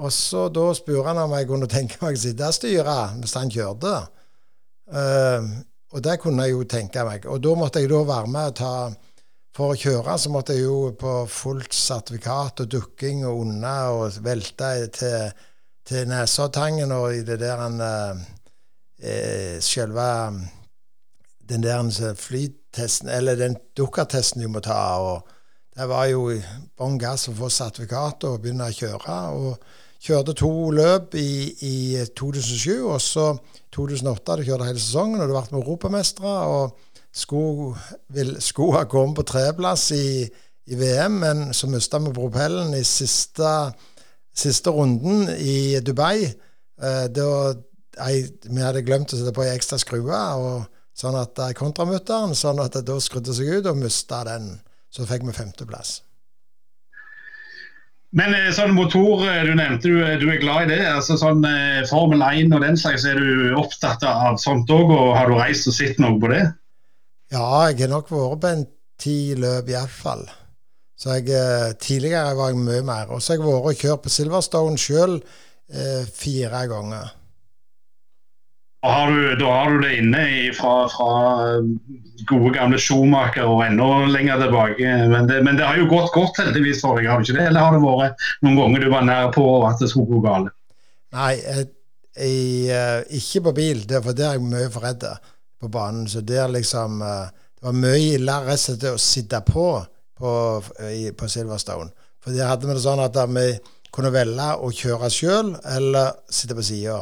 Og 0.04 0.12
så 0.12 0.50
da 0.50 0.74
spurte 0.74 1.08
han 1.08 1.22
om 1.22 1.36
jeg 1.38 1.48
kunne 1.48 1.70
tenke 1.70 2.00
meg 2.02 2.18
å 2.18 2.20
sitte 2.20 2.50
og 2.50 2.56
styre 2.58 2.98
hvis 3.22 3.36
han 3.38 3.52
kjørte. 3.54 3.94
Uh, 4.90 5.62
og 5.94 6.02
det 6.02 6.18
kunne 6.20 6.48
jeg 6.48 6.56
jo 6.56 6.64
tenke 6.66 7.04
meg. 7.06 7.28
Og 7.30 7.38
da 7.46 7.54
måtte 7.56 7.80
jeg 7.80 7.92
da 7.92 8.00
være 8.02 8.32
med 8.34 8.50
og 8.50 8.56
ta 8.58 8.74
For 9.54 9.74
å 9.74 9.78
kjøre 9.78 10.16
så 10.18 10.32
måtte 10.34 10.56
jeg 10.56 10.66
jo 10.66 10.94
på 10.98 11.12
fullt 11.30 11.76
sertifikat 11.78 12.64
og 12.64 12.72
dukking 12.74 13.22
og 13.30 13.44
unna 13.44 13.76
og 13.94 14.16
velte 14.26 14.70
til, 14.96 15.28
til 15.86 16.08
Nesoddtangen 16.10 16.94
og 16.96 17.20
i 17.20 17.22
det 17.28 17.38
der 17.44 17.62
en 17.62 17.78
eh, 17.86 18.24
eh, 18.98 19.58
Selve 19.62 20.08
den 21.50 21.62
der 21.62 22.16
flytesten, 22.18 23.10
eller 23.10 23.36
den 23.36 23.58
dukkertesten 23.78 24.42
du 24.42 24.48
må 24.50 24.60
ta. 24.64 24.98
og 24.98 25.28
Det 25.76 25.86
var 25.90 26.08
jo 26.10 26.32
bånn 26.80 26.98
gass 26.98 27.28
å 27.30 27.36
få 27.38 27.50
sertifikat 27.52 28.24
og 28.24 28.40
begynne 28.42 28.72
å 28.72 28.74
kjøre. 28.74 29.18
og 29.38 29.82
Kjørte 30.04 30.34
to 30.36 30.72
løp 30.76 31.14
i, 31.16 31.54
i 31.64 31.76
2007, 32.16 32.82
og 32.90 32.98
så 33.00 33.30
2008 33.72 34.34
hadde 34.34 34.48
kjørt 34.48 34.66
hele 34.68 34.82
sesongen, 34.82 35.22
og 35.22 35.30
det 35.30 35.38
ble 35.38 35.62
europamestere. 35.62 36.34
og 36.58 36.93
Skulle, 37.14 37.78
skulle 38.42 38.80
ha 38.80 38.88
kommet 38.90 39.20
på 39.20 39.26
tredjeplass 39.30 39.92
i, 39.94 40.24
i 40.66 40.78
VM, 40.80 41.20
men 41.22 41.44
så 41.54 41.70
mista 41.70 42.00
vi 42.02 42.14
propellen 42.14 42.74
i 42.74 42.82
siste, 42.88 43.52
siste 44.34 44.74
runden 44.74 45.28
i 45.38 45.80
Dubai. 45.86 46.24
Eh, 46.82 47.06
da, 47.14 47.28
jeg, 48.00 48.32
vi 48.50 48.64
hadde 48.64 48.86
glemt 48.86 49.14
å 49.14 49.20
sette 49.20 49.34
på 49.36 49.46
ei 49.46 49.54
ekstra 49.54 49.78
skrue, 49.82 50.22
sånn 50.98 51.18
at 51.20 51.42
eh, 51.42 51.54
kontramutteren, 51.58 52.34
sånn 52.38 52.62
at 52.64 52.80
da 52.86 52.98
skrudde 53.02 53.36
seg 53.36 53.60
ut, 53.60 53.70
og 53.70 53.80
mista 53.82 54.24
den. 54.28 54.56
Så 54.94 55.08
fikk 55.10 55.26
vi 55.26 55.34
femteplass. 55.34 56.02
Men 58.14 58.36
eh, 58.38 58.52
sånn 58.54 58.76
motor, 58.78 59.26
eh, 59.30 59.42
du 59.46 59.56
nevnte 59.58 59.90
du, 59.90 60.02
du 60.22 60.28
er 60.30 60.42
glad 60.42 60.68
i 60.68 60.76
det. 60.76 60.82
altså 60.90 61.18
sånn 61.18 61.46
Formel 61.90 62.26
1 62.26 62.54
og 62.54 62.66
den 62.66 62.78
slags, 62.78 63.06
er 63.10 63.22
du 63.22 63.58
opptatt 63.58 64.06
av 64.06 64.38
sånt 64.42 64.70
òg? 64.74 64.94
Og 64.94 65.16
har 65.18 65.30
du 65.30 65.38
reist 65.40 65.70
og 65.70 65.78
sett 65.78 66.02
noe 66.02 66.20
på 66.22 66.34
det? 66.34 66.46
Ja, 67.34 67.66
jeg 67.72 67.88
har 67.88 67.90
nok 67.96 68.12
vært 68.14 68.42
på 68.44 68.50
en 68.52 68.64
ti 69.02 69.18
løp 69.40 69.72
iallfall. 69.72 70.28
Så 71.00 71.18
jeg, 71.18 71.32
eh, 71.34 71.74
tidligere 71.82 72.36
var 72.38 72.52
jeg 72.52 72.62
mye 72.62 72.84
mer. 72.86 73.10
Og 73.10 73.22
så 73.22 73.34
har 73.34 73.42
jeg 73.42 73.48
vært 73.48 73.66
og 73.72 73.82
kjørt 73.82 74.04
på 74.04 74.14
Silverstone 74.14 74.78
sjøl 74.78 75.18
eh, 75.18 76.06
fire 76.14 76.62
ganger. 76.70 77.12
Har 78.84 79.10
du, 79.10 79.36
da 79.40 79.50
har 79.50 79.72
du 79.72 79.82
det 79.82 79.94
inne 80.02 80.22
fra, 80.54 80.74
fra 80.92 81.10
gode 82.30 82.52
gamle 82.54 82.78
Schumacher 82.78 83.48
og 83.48 83.64
enda 83.66 83.88
lenger 84.12 84.42
tilbake. 84.44 84.96
Men 85.10 85.30
det, 85.30 85.40
men 85.48 85.58
det 85.58 85.66
har 85.66 85.80
jo 85.80 85.90
gått 85.90 86.12
godt 86.14 86.42
heldigvis 86.44 86.84
for 86.84 87.00
deg, 87.00 87.08
har 87.10 87.22
det 87.24 87.30
ikke 87.30 87.40
det? 87.40 87.48
Eller 87.50 87.64
har 87.64 87.78
det 87.78 87.84
vært 87.86 88.28
noen 88.44 88.60
ganger 88.60 88.84
du 88.84 88.90
var 88.92 89.08
nær 89.08 89.32
på 89.34 89.46
at 89.70 89.80
det 89.82 89.90
skulle 89.90 90.12
gå 90.12 90.20
galt? 90.28 90.52
Nei, 91.16 91.32
jeg, 91.40 91.70
jeg, 92.14 92.76
eh, 92.76 93.00
ikke 93.18 93.48
på 93.48 93.56
bil, 93.64 93.88
det, 93.90 94.04
for 94.04 94.18
der 94.18 94.34
er 94.34 94.38
jeg 94.38 94.52
mye 94.52 94.70
for 94.74 94.86
redd 94.86 95.08
på 95.64 95.72
banen. 95.72 96.06
Så 96.10 96.22
der 96.22 96.52
liksom 96.52 97.02
eh, 97.02 97.32
Det 97.58 97.70
var 97.70 97.80
mye 97.80 98.00
ildere 98.18 98.52
rett 98.52 98.88
å 98.92 98.98
sitte 99.00 99.40
på 99.48 99.68
på, 100.20 100.64
i, 100.92 101.12
på 101.12 101.28
Silverstone. 101.28 101.92
For 102.24 102.36
der 102.36 102.50
hadde 102.52 102.68
vi 102.68 102.76
det 102.76 102.84
sånn 102.84 103.02
at 103.04 103.18
vi 103.32 103.48
kunne 103.94 104.14
velge 104.14 104.50
å 104.64 104.72
kjøre 104.74 105.10
sjøl 105.12 105.54
eller 105.76 106.14
sitte 106.32 106.58
på 106.58 106.66
sida. 106.66 107.02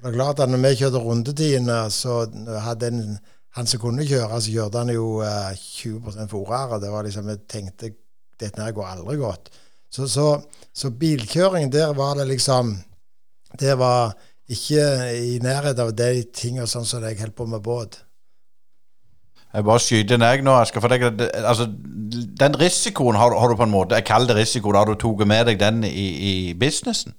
Det 0.00 0.08
er 0.08 0.16
klart 0.16 0.40
at 0.40 0.50
når 0.50 0.62
vi 0.64 0.76
kjørte 0.80 1.02
rundetidene, 1.04 1.78
så 1.92 2.22
hadde 2.64 2.90
en, 2.90 3.16
han 3.56 3.68
som 3.68 3.82
kunne 3.82 4.06
kjøre, 4.08 4.38
så 4.40 4.54
kjørte 4.54 4.84
han 4.84 4.92
jo 4.94 5.08
eh, 5.26 5.50
20% 5.56 6.30
fortere. 6.32 6.80
Det 6.82 6.92
var 6.92 7.06
liksom, 7.06 7.32
Jeg 7.32 7.42
tenkte 7.50 7.92
dette 8.40 8.62
her 8.62 8.76
går 8.76 8.94
aldri 8.94 9.18
godt. 9.20 9.50
Så, 9.90 10.06
så, 10.08 10.28
så 10.72 10.92
bilkjøring, 10.94 11.68
der 11.72 11.92
var 11.98 12.14
det 12.16 12.28
liksom 12.30 12.76
Det 13.58 13.72
var 13.74 14.12
ikke 14.50 14.84
i 15.14 15.38
nærheten 15.42 15.84
av 15.84 15.92
de 15.94 16.24
tingene 16.34 16.68
sånn 16.70 16.86
som 16.88 17.04
jeg 17.06 17.18
holder 17.20 17.36
på 17.36 17.46
med 17.50 17.62
båt. 17.62 18.00
Jeg 19.50 19.66
bare 19.66 19.82
skyter 19.82 20.14
inn 20.14 20.24
jeg 20.24 20.44
nå, 20.46 20.52
Asker. 20.62 20.82
For 20.82 20.92
deg, 20.92 21.06
altså, 21.42 21.66
den 22.38 22.58
risikoen 22.58 23.18
har, 23.18 23.34
har 23.34 23.50
du 23.50 23.56
på 23.58 23.66
en 23.66 23.72
måte 23.72 23.98
Jeg 23.98 24.06
kaller 24.06 24.30
det 24.30 24.44
risiko. 24.44 24.72
Har 24.76 24.86
du 24.86 24.94
tatt 24.98 25.26
med 25.26 25.50
deg 25.50 25.58
den 25.58 25.82
i, 25.86 26.06
i 26.30 26.34
businessen? 26.58 27.16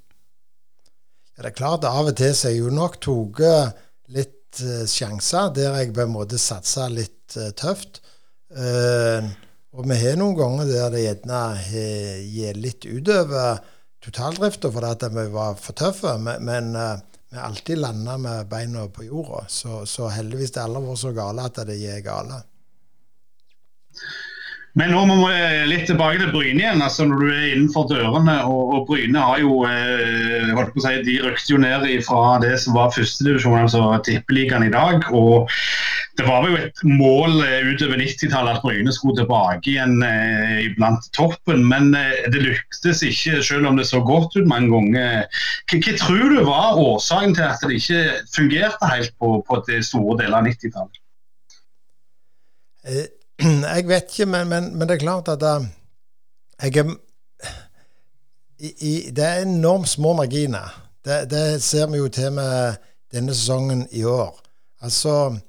Ja, 1.35 1.43
det 1.43 1.51
er 1.51 1.57
klart, 1.57 1.87
av 1.87 2.11
og 2.11 2.15
til 2.19 2.31
så 2.35 2.47
har 2.47 2.55
jeg 2.55 2.63
jo 2.63 2.75
nok 2.75 2.99
tatt 3.03 3.43
litt 4.15 4.63
uh, 4.63 4.85
sjanser 4.87 5.51
der 5.55 5.75
jeg 5.81 5.93
på 5.95 6.05
en 6.05 6.15
måte 6.15 6.39
satsa 6.39 6.87
litt 6.91 7.35
uh, 7.39 7.51
tøft. 7.57 7.99
Uh, 8.51 9.27
og 9.75 9.87
vi 9.87 9.99
har 9.99 10.19
noen 10.19 10.35
ganger 10.39 10.67
der 10.67 10.89
det 10.91 11.05
gjerne 11.05 11.43
gir 12.27 12.57
litt 12.59 12.87
utover 12.87 13.61
totaldrifta 14.03 14.71
fordi 14.73 15.11
vi 15.15 15.27
var 15.31 15.55
for 15.59 15.77
tøffe, 15.77 16.17
men, 16.19 16.43
men 16.43 16.73
vi 17.31 17.37
alltid 17.37 17.77
lander 17.77 18.17
med 18.17 18.47
beina 18.47 18.87
på 18.87 19.03
jorda. 19.03 19.45
Så, 19.47 19.85
så 19.85 20.09
heldigvis 20.11 20.51
det 20.51 20.63
aldri 20.65 20.83
vært 20.83 21.03
så 21.05 21.13
gale 21.15 21.45
at 21.47 21.61
det 21.67 21.77
er 21.79 22.03
gale. 22.03 22.41
Men 24.79 24.93
nå 24.95 25.01
må 25.07 25.15
vi 25.19 25.39
litt 25.67 25.87
tilbake 25.89 26.19
til 26.21 26.29
Bryne 26.31 26.61
igjen. 26.63 26.83
altså 26.83 27.05
Når 27.07 27.23
du 27.23 27.27
er 27.31 27.47
innenfor 27.53 27.87
dørene. 27.91 28.37
Og, 28.47 28.75
og 28.75 28.85
Bryne 28.87 29.23
har 29.23 29.41
jo 29.43 29.61
eh, 29.67 30.51
holdt 30.55 30.71
på 30.75 30.79
å 30.79 30.85
si, 30.85 30.93
De 31.07 31.17
rykte 31.25 31.55
jo 31.55 31.59
ned 31.59 31.87
fra 32.07 32.37
det 32.43 32.53
som 32.63 32.77
var 32.77 32.93
førstedivisjon, 32.95 33.59
altså 33.65 33.83
tippeligaen 34.07 34.67
i 34.67 34.73
dag. 34.73 35.07
og 35.11 35.51
Det 36.17 36.25
var 36.27 36.47
jo 36.49 36.57
et 36.59 36.81
mål 36.83 37.39
eh, 37.45 37.69
utover 37.71 38.01
90-tallet 38.01 38.57
at 38.57 38.63
Bryne 38.65 38.93
skulle 38.93 39.17
tilbake 39.21 39.71
igjen 39.71 40.01
eh, 40.03 40.67
blant 40.75 41.07
toppen. 41.15 41.63
Men 41.67 41.95
eh, 41.97 42.27
det 42.33 42.43
lyktes 42.43 43.03
ikke, 43.07 43.39
selv 43.45 43.69
om 43.69 43.79
det 43.79 43.87
så 43.89 44.01
godt 44.05 44.35
ut 44.35 44.49
mange 44.49 44.71
ganger. 44.73 45.29
Hva, 45.71 45.95
tror 46.01 46.35
du 46.35 46.41
var 46.47 46.81
årsaken 46.81 47.37
til 47.37 47.47
at 47.47 47.63
det 47.63 47.79
ikke 47.79 48.01
fungerte 48.35 48.91
helt 48.91 49.15
på, 49.19 49.37
på 49.47 49.61
det 49.69 49.83
store 49.87 50.19
deler 50.23 50.41
av 50.41 50.51
90-tallet? 50.51 51.01
Eh, 52.85 53.07
jeg 53.75 53.87
vet 53.87 54.11
ikke, 54.11 54.25
men, 54.25 54.49
men, 54.49 54.71
men, 54.75 54.87
det 54.87 54.97
er 54.97 55.05
klart 55.05 55.31
at 55.31 55.43
uh, 55.43 55.65
jeg 56.61 56.77
er 56.77 56.93
i, 58.61 58.69
i, 58.79 58.93
Det 59.09 59.25
er 59.25 59.45
enormt 59.45 59.89
små 59.89 60.13
marginer. 60.13 60.69
Det, 61.05 61.23
det, 61.31 61.63
ser 61.63 61.87
vi 61.89 61.97
jo 61.97 62.09
til 62.13 62.31
med 62.31 62.75
denne 63.13 63.33
sesongen 63.33 63.87
i 63.91 64.03
år. 64.03 64.37
Altså, 64.81 65.39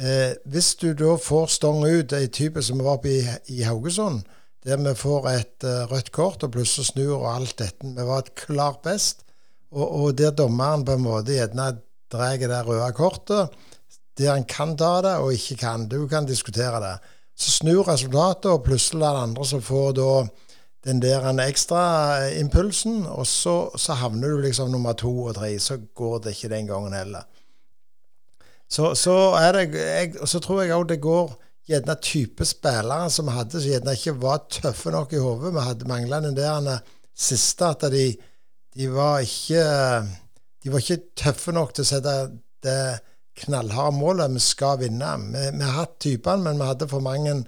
eh, 0.00 0.36
Hvis 0.44 0.74
du 0.80 0.92
da 0.96 1.16
får 1.20 1.46
stong 1.56 1.84
ut, 1.86 2.12
ei 2.16 2.28
type 2.32 2.62
som 2.62 2.82
var 2.82 2.98
oppe 2.98 3.12
i, 3.12 3.20
i 3.54 3.62
Haugesund, 3.68 4.24
der 4.64 4.76
vi 4.76 4.94
får 4.96 5.28
et 5.30 5.64
uh, 5.64 5.86
rødt 5.88 6.10
kort 6.12 6.42
og 6.44 6.52
plutselig 6.52 6.90
snur 6.90 7.14
og 7.22 7.30
alt 7.30 7.56
dette 7.62 7.94
Vi 7.96 8.04
var 8.04 8.26
et 8.26 8.34
klart 8.36 8.82
best. 8.84 9.24
Og, 9.72 9.86
og 9.86 10.18
der 10.18 10.34
dommeren 10.36 10.84
på 10.84 10.98
en 10.98 11.06
måte 11.06 11.32
gjerne 11.32 11.70
drar 12.12 12.36
det 12.36 12.66
røde 12.66 12.92
kortet, 12.92 13.54
der 14.18 14.34
han 14.34 14.44
kan 14.44 14.76
ta 14.76 15.00
det 15.04 15.16
og 15.22 15.32
ikke 15.32 15.56
kan. 15.62 15.88
Du 15.88 16.08
kan 16.08 16.26
diskutere 16.26 16.80
det. 16.82 16.96
Så 17.38 17.50
snur 17.50 17.86
resultatet, 17.88 18.50
og 18.50 18.64
plutselig 18.66 19.06
er 19.06 19.16
det 19.16 19.26
andre 19.28 19.46
som 19.48 19.62
får 19.64 19.92
da 19.96 20.10
den 20.84 21.00
der 21.00 21.28
ekstra 21.44 22.28
impulsen, 22.40 23.06
og 23.06 23.26
så, 23.26 23.70
så, 23.76 23.94
havner 24.00 24.28
du 24.28 24.40
liksom 24.40 24.70
nummer 24.70 24.92
to 24.92 25.12
og 25.24 25.34
tre. 25.36 25.58
Så 25.58 25.78
går 25.94 26.18
det 26.18 26.36
ikke 26.36 26.52
den 26.52 26.66
gangen 26.66 26.92
heller. 26.92 27.24
Så, 28.70 28.94
så, 28.94 29.14
det, 29.52 29.64
jeg, 29.74 30.14
så 30.30 30.38
tror 30.42 30.62
jeg 30.62 30.76
òg 30.76 30.88
det 30.92 31.00
går 31.02 31.32
gjerne 31.70 31.96
type 32.02 32.46
spillere 32.46 33.10
som 33.10 33.28
vi 33.28 33.34
hadde, 33.34 33.58
som 33.58 33.70
gjerne 33.72 33.94
ikke 33.98 34.16
var 34.22 34.44
tøffe 34.50 34.92
nok 34.94 35.14
i 35.14 35.22
hodet. 35.22 35.54
Vi 35.54 35.64
hadde 35.66 35.90
manglende 35.90 36.34
der 36.36 36.68
siste 37.14 37.70
at 37.74 37.86
de, 37.92 38.04
de, 38.76 38.90
var 38.94 39.24
ikke 39.26 39.64
De 40.62 40.72
var 40.72 40.82
ikke 40.84 41.14
tøffe 41.16 41.52
nok 41.56 41.74
til 41.74 41.86
å 41.86 41.88
sette 41.88 42.14
det 42.64 42.82
knallharde 43.40 43.96
målet. 43.96 44.34
Vi 44.34 44.42
skal 44.44 44.78
vinne. 44.82 45.10
Vi, 45.32 45.44
vi 45.56 45.64
har 45.66 45.78
hatt 45.82 45.98
typene, 46.02 46.44
men 46.44 46.60
vi 46.60 46.70
hadde 46.70 46.88
for 46.90 47.04
mange 47.04 47.40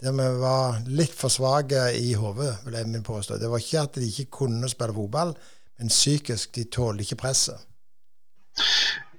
der 0.00 0.14
vi 0.16 0.26
var 0.40 0.78
litt 0.88 1.12
for 1.12 1.28
svake 1.28 1.90
i 1.92 2.14
hodet, 2.16 2.54
vil 2.64 2.78
jeg 2.78 2.88
min 2.88 3.04
påstå. 3.04 3.36
Det 3.36 3.50
var 3.52 3.60
ikke 3.60 3.82
at 3.82 3.98
de 4.00 4.06
ikke 4.08 4.30
kunne 4.38 4.68
spille 4.72 4.96
fotball, 4.96 5.34
men 5.76 5.92
psykisk. 5.92 6.54
De 6.56 6.64
tålte 6.72 7.04
ikke 7.04 7.20
presset. 7.20 7.66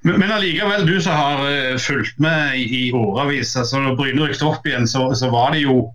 Men, 0.07 0.31
allikevel, 0.33 0.87
du 0.87 0.95
som 1.03 1.13
har 1.13 1.43
uh, 1.45 1.77
fulgt 1.77 2.17
med 2.21 2.57
i, 2.57 2.89
årevis. 2.95 3.55
altså 3.55 3.79
Når 3.83 3.95
Bryne 3.99 4.23
rykket 4.25 4.47
opp 4.47 4.65
igjen, 4.65 4.87
så, 4.89 5.11
så 5.13 5.29
var 5.29 5.53
det 5.53 5.61
jo 5.61 5.91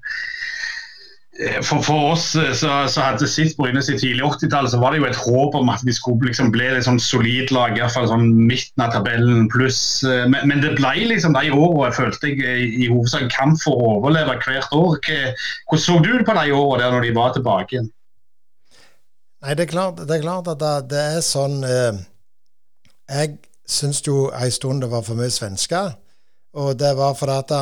Eh, 1.39 1.61
for, 1.63 1.83
for, 1.85 2.13
oss 2.13 2.31
som 2.33 2.55
så, 2.57 2.71
så 2.89 3.03
hadde 3.05 3.27
sitt 3.29 3.57
Bryne 3.59 3.83
i 3.83 3.99
tidlig 3.99 4.25
80-tall, 4.25 4.69
så 4.73 4.79
var 4.81 4.95
det 4.95 5.03
jo 5.03 5.09
et 5.09 5.19
håp 5.21 5.57
om 5.59 5.69
at 5.69 5.83
de 5.85 5.93
skulle 5.93 6.31
liksom 6.31 6.49
bli 6.55 6.65
et 6.71 6.87
sånn 6.87 7.01
solid 7.03 7.53
lag, 7.53 7.77
iallfall 7.77 8.09
sånn 8.09 8.31
midten 8.49 8.85
av 8.85 8.95
tabellen 8.95 9.51
pluss. 9.53 9.81
Eh, 10.09 10.25
men, 10.33 10.47
men, 10.49 10.63
det 10.65 10.77
ble 10.79 10.95
liksom 11.11 11.37
de 11.37 11.51
årene, 11.53 11.93
følte 11.97 12.33
jeg, 12.33 12.71
i 12.81 12.89
hovedsak 12.89 13.29
kamp 13.35 13.61
for 13.61 13.77
å 13.77 13.91
overleve 13.99 14.39
hvert 14.47 14.73
år. 14.77 14.97
Hvordan 15.69 15.85
så 15.85 15.99
du 16.01 16.13
på 16.25 16.39
de 16.41 16.57
årene 16.57 16.87
der 16.87 16.97
når 16.97 17.09
de 17.09 17.15
var 17.19 17.37
tilbake 17.37 17.77
igjen? 17.77 17.93
Nei, 19.45 19.53
det 19.59 19.67
er 19.67 19.75
klart, 19.75 20.01
det 20.09 20.17
er 20.17 20.25
klart 20.25 20.49
at 20.49 20.63
det, 20.63 20.75
det, 20.95 21.03
er 21.19 21.23
sånn 21.23 21.61
eh, 21.69 21.99
Jeg 23.13 23.37
syns 23.67 24.03
jo 24.07 24.31
en 24.31 24.53
stund 24.53 24.83
det 24.83 24.91
var 24.91 25.03
for 25.07 25.19
mye 25.19 25.33
svensker. 25.33 25.95
Og 26.57 26.79
det 26.79 26.95
var 26.97 27.15
fordi 27.19 27.39
at 27.43 27.53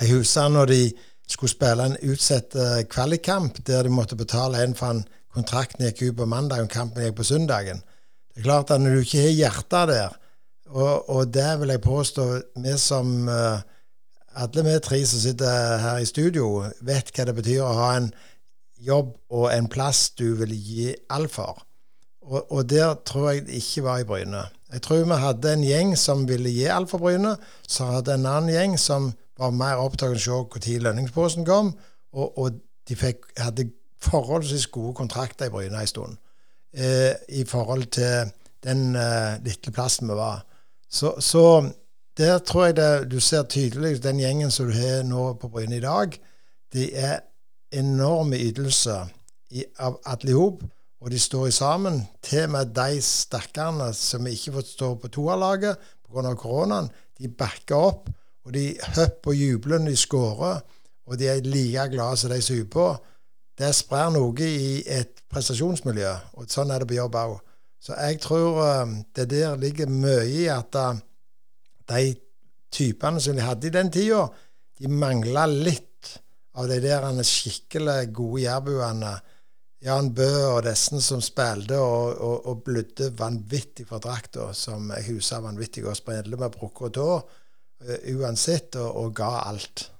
jeg 0.00 0.16
husker 0.16 0.48
når 0.52 0.72
de 0.72 0.80
skulle 1.28 1.50
spille 1.50 1.86
en 1.86 1.96
utsatt 2.06 2.54
uh, 2.54 2.82
kvalikkamp 2.90 3.58
der 3.66 3.86
de 3.86 3.92
måtte 3.92 4.18
betale 4.18 4.62
en 4.62 4.74
for 4.78 4.94
en 4.94 5.04
kontrakten 5.34 5.86
gikk 5.86 6.02
ut 6.10 6.18
på 6.20 6.28
mandag 6.30 6.64
og 6.64 6.72
kampen 6.72 7.04
gikk 7.04 7.16
på 7.18 7.26
søndagen. 7.26 7.82
Det 8.32 8.42
er 8.42 8.46
klart 8.46 8.70
at 8.70 8.80
Når 8.80 8.90
du 8.90 9.00
ikke 9.00 9.24
har 9.24 9.34
hjertet 9.34 9.88
der, 9.88 10.16
og, 10.68 11.10
og 11.10 11.34
det 11.34 11.60
vil 11.60 11.72
jeg 11.72 11.80
påstå 11.80 12.24
vi 12.62 12.78
som 12.78 13.28
uh, 13.28 13.60
Alle 14.36 14.64
vi 14.64 14.78
tre 14.84 15.00
som 15.06 15.20
sitter 15.20 15.78
her 15.80 15.98
i 15.98 16.06
studio, 16.06 16.66
vet 16.84 17.10
hva 17.16 17.24
det 17.24 17.34
betyr 17.34 17.62
å 17.64 17.76
ha 17.78 17.92
en 17.96 18.10
jobb 18.76 19.14
og 19.32 19.46
en 19.48 19.68
plass 19.72 20.10
du 20.12 20.34
vil 20.36 20.52
gi 20.52 20.90
alt 21.08 21.32
for. 21.32 21.62
Og, 22.20 22.52
og 22.52 22.68
der 22.68 22.98
tror 23.08 23.30
jeg 23.30 23.46
det 23.46 23.62
ikke 23.62 23.86
var 23.86 24.02
i 24.02 24.04
Bryne. 24.04 24.42
Jeg 24.72 24.82
tror 24.82 25.04
vi 25.04 25.18
hadde 25.22 25.52
en 25.52 25.64
gjeng 25.64 25.94
som 25.98 26.24
ville 26.28 26.50
gi 26.50 26.66
alt 26.72 26.90
for 26.90 27.02
Bryne. 27.02 27.36
Så 27.68 27.86
hadde 27.90 28.16
en 28.16 28.26
annen 28.26 28.50
gjeng 28.54 28.78
som 28.80 29.12
var 29.38 29.54
mer 29.54 29.80
opptatt 29.82 30.10
av 30.10 30.16
å 30.16 30.20
se 30.20 30.76
når 30.76 30.84
lønningsposen 30.86 31.44
kom, 31.46 31.74
og, 32.16 32.38
og 32.38 32.60
de 32.88 32.96
fikk, 32.96 33.28
hadde 33.38 33.68
forholdsvis 34.02 34.68
gode 34.72 34.94
kontrakter 34.96 35.48
i 35.48 35.52
Bryne 35.52 35.80
en 35.80 35.90
stund 35.90 36.16
eh, 36.76 37.12
i 37.28 37.44
forhold 37.48 37.90
til 37.96 38.32
den 38.64 38.96
eh, 38.96 39.36
lille 39.44 39.72
plassen 39.74 40.08
vi 40.08 40.16
var. 40.18 40.44
Så, 40.88 41.16
så, 41.20 41.68
der 42.16 42.38
tror 42.38 42.64
jeg 42.66 42.76
det, 42.76 43.10
du 43.10 43.20
ser 43.20 43.42
tydelig 43.42 44.02
den 44.02 44.20
gjengen 44.22 44.50
som 44.50 44.70
du 44.70 44.72
har 44.72 45.02
nå 45.04 45.34
på 45.40 45.50
Bryne 45.52 45.76
i 45.76 45.84
dag. 45.84 46.16
De 46.72 46.88
er 46.96 47.18
enorme 47.76 48.38
ytelser 48.40 49.10
av 49.78 49.98
alle 50.08 50.32
i 50.32 50.36
hop, 50.36 50.62
og 51.00 51.10
de 51.12 51.18
står 51.20 51.50
sammen. 51.50 52.02
Til 52.22 52.46
og 52.46 52.54
med 52.56 52.74
de 52.76 53.00
stakkarene 53.02 53.92
som 53.94 54.26
ikke 54.26 54.56
får 54.58 54.68
stå 54.70 54.94
på 55.00 55.08
toerlaget 55.08 55.76
pga. 56.06 56.34
koronaen, 56.34 56.90
de 57.18 57.28
backer 57.28 57.76
opp 57.76 58.08
og 58.46 58.54
de 58.54 58.76
hopper 58.94 59.32
og 59.32 59.40
jubler 59.40 59.82
når 59.82 59.90
de 59.90 59.98
skårer, 59.98 60.60
og 61.06 61.18
de 61.18 61.28
er 61.28 61.42
like 61.42 61.88
glade 61.90 62.18
som 62.20 62.30
de 62.30 62.38
som 62.42 62.60
er 62.60 62.68
på. 62.70 62.86
Det 63.58 63.72
sprer 63.74 64.12
noe 64.14 64.46
i 64.46 64.82
et 64.86 65.22
prestasjonsmiljø, 65.32 66.12
og 66.38 66.46
sånn 66.50 66.70
er 66.70 66.82
det 66.82 66.90
på 66.90 66.98
jobb 66.98 67.18
òg. 67.18 67.36
Så 67.82 67.96
jeg 67.98 68.20
tror 68.22 68.60
um, 68.82 68.94
det 69.14 69.28
der 69.30 69.56
ligger 69.58 69.90
mye 69.90 70.22
i 70.30 70.46
at 70.50 70.78
uh, 70.78 70.98
de 71.90 72.14
typene 72.72 73.22
som 73.22 73.36
de 73.36 73.44
hadde 73.46 73.68
i 73.68 73.74
den 73.74 73.90
tida, 73.94 74.26
de 74.78 74.90
mangla 74.90 75.46
litt 75.50 76.12
av 76.56 76.68
de 76.70 76.78
der 76.82 77.06
skikkelig 77.26 78.12
gode 78.14 78.44
jærbuene. 78.44 79.14
Jan 79.84 80.08
Bø 80.16 80.28
og 80.54 80.62
disse 80.64 81.00
som 81.04 81.20
spilte 81.24 81.76
og, 81.76 82.16
og, 82.16 82.46
og 82.48 82.62
blødde 82.64 83.10
vanvittig 83.18 83.84
for 83.88 84.00
drakta, 84.02 84.48
som 84.56 84.88
jeg 84.94 85.10
husker 85.12 85.44
vanvittig 85.44 85.84
godt. 85.84 86.00
Spredde 86.00 86.40
med 86.40 86.54
brukket. 86.54 87.02
Eh, 87.84 88.16
uansett, 88.16 88.78
og, 88.80 88.96
og 89.04 89.12
ga 89.16 89.34
alt. 89.50 89.90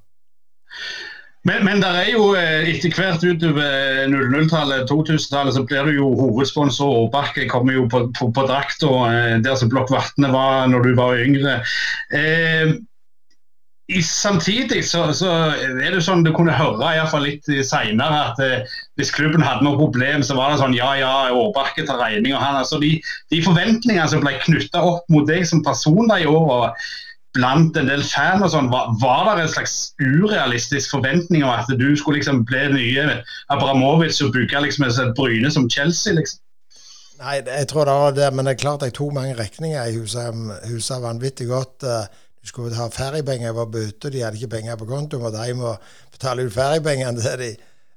Men, 1.46 1.62
men 1.64 1.82
det 1.82 1.90
er 1.94 2.08
jo 2.10 2.32
eh, 2.34 2.66
etter 2.72 2.94
hvert 2.96 3.22
utover 3.22 4.08
00-tallet, 4.10 4.88
2000-tallet, 4.90 5.54
så 5.54 5.62
blir 5.68 5.86
du 5.86 5.92
jo 6.00 6.08
hovedsponsor. 6.18 6.96
Årbakke 7.04 7.46
kommer 7.52 7.76
jo 7.76 7.84
på, 7.92 8.06
på, 8.18 8.30
på 8.34 8.46
drakta, 8.48 8.90
eh, 9.12 9.36
der 9.44 9.60
som 9.60 9.70
Blokk 9.70 9.92
Vatne 9.94 10.32
var 10.32 10.66
når 10.72 10.88
du 10.88 10.96
var 10.98 11.20
yngre. 11.22 11.60
Eh, 12.16 12.74
i, 13.86 14.02
samtidig 14.02 14.80
så, 14.84 15.12
så, 15.14 15.30
er 15.62 15.94
det 15.94 16.02
sånn 16.02 16.24
du 16.26 16.32
kunne 16.34 16.54
høre 16.56 16.88
i 16.90 16.98
hvert 16.98 17.12
fall 17.12 17.22
litt 17.22 17.46
seinere 17.68 18.22
at 18.32 18.40
eh, 18.42 18.76
hvis 18.98 19.12
klubben 19.14 19.44
hadde 19.46 19.62
noe 19.62 19.78
problem, 19.78 20.24
så 20.26 20.34
var 20.34 20.50
det 20.50 20.58
sånn 20.58 20.74
ja, 20.74 20.88
ja, 20.98 21.12
Årbakke 21.30 21.86
tar 21.86 22.00
regninga. 22.02 22.40
Altså, 22.40 22.80
de, 22.82 22.96
de 23.30 23.42
forventningene 23.46 24.08
som 24.10 24.24
ble 24.24 24.34
knytta 24.42 24.82
opp 24.82 25.06
mot 25.12 25.28
deg 25.30 25.46
som 25.46 25.62
person 25.66 26.10
de 26.10 26.26
åra, 26.26 26.72
blant 27.36 27.76
en 27.78 27.90
del 27.90 28.02
fan 28.06 28.42
og 28.42 28.50
sånn, 28.50 28.72
var, 28.72 28.90
var, 29.02 29.36
det 29.36 29.46
en 29.46 29.54
slags 29.54 29.76
urealistisk 30.00 30.96
forventning 30.96 31.44
om 31.44 31.52
at 31.52 31.70
du 31.70 31.88
skulle 32.00 32.18
liksom 32.18 32.42
bli 32.48 32.64
nye 32.72 33.20
Abramovic 33.52 34.18
og 34.24 34.32
bygge 34.34 34.64
liksom 34.66 34.88
et 34.88 35.14
Bryne 35.18 35.52
som 35.52 35.68
Chelsea? 35.70 36.16
liksom? 36.16 36.42
Nei, 37.20 37.38
jeg 37.38 37.68
tror 37.70 37.86
det 37.88 37.96
var 37.96 38.16
det, 38.16 38.28
men 38.34 38.44
det 38.44 38.56
er 38.56 38.60
klart 38.60 38.82
jeg 38.84 38.92
tok 38.96 39.14
mange 39.16 39.36
regninger. 39.38 39.78
Jeg 39.78 40.64
husa 40.68 40.98
vanvittig 41.00 41.46
godt. 41.48 41.86
Eh, 41.86 42.24
du 42.46 42.52
skulle 42.52 42.76
ha 42.78 42.84
feriepenger, 42.94 43.48
jeg 43.48 43.54
på 43.58 43.80
ute, 43.88 44.10
de 44.14 44.20
hadde 44.22 44.38
ikke 44.38 44.52
penger 44.52 44.76
på 44.78 44.86
konto, 44.86 45.18
måtte 45.18 45.42
hjem 45.48 45.64
og 45.66 45.88
betale 46.14 46.44
ut 46.46 46.54
feriepengene 46.54 47.18
til 47.18 47.40
de. 47.40 47.48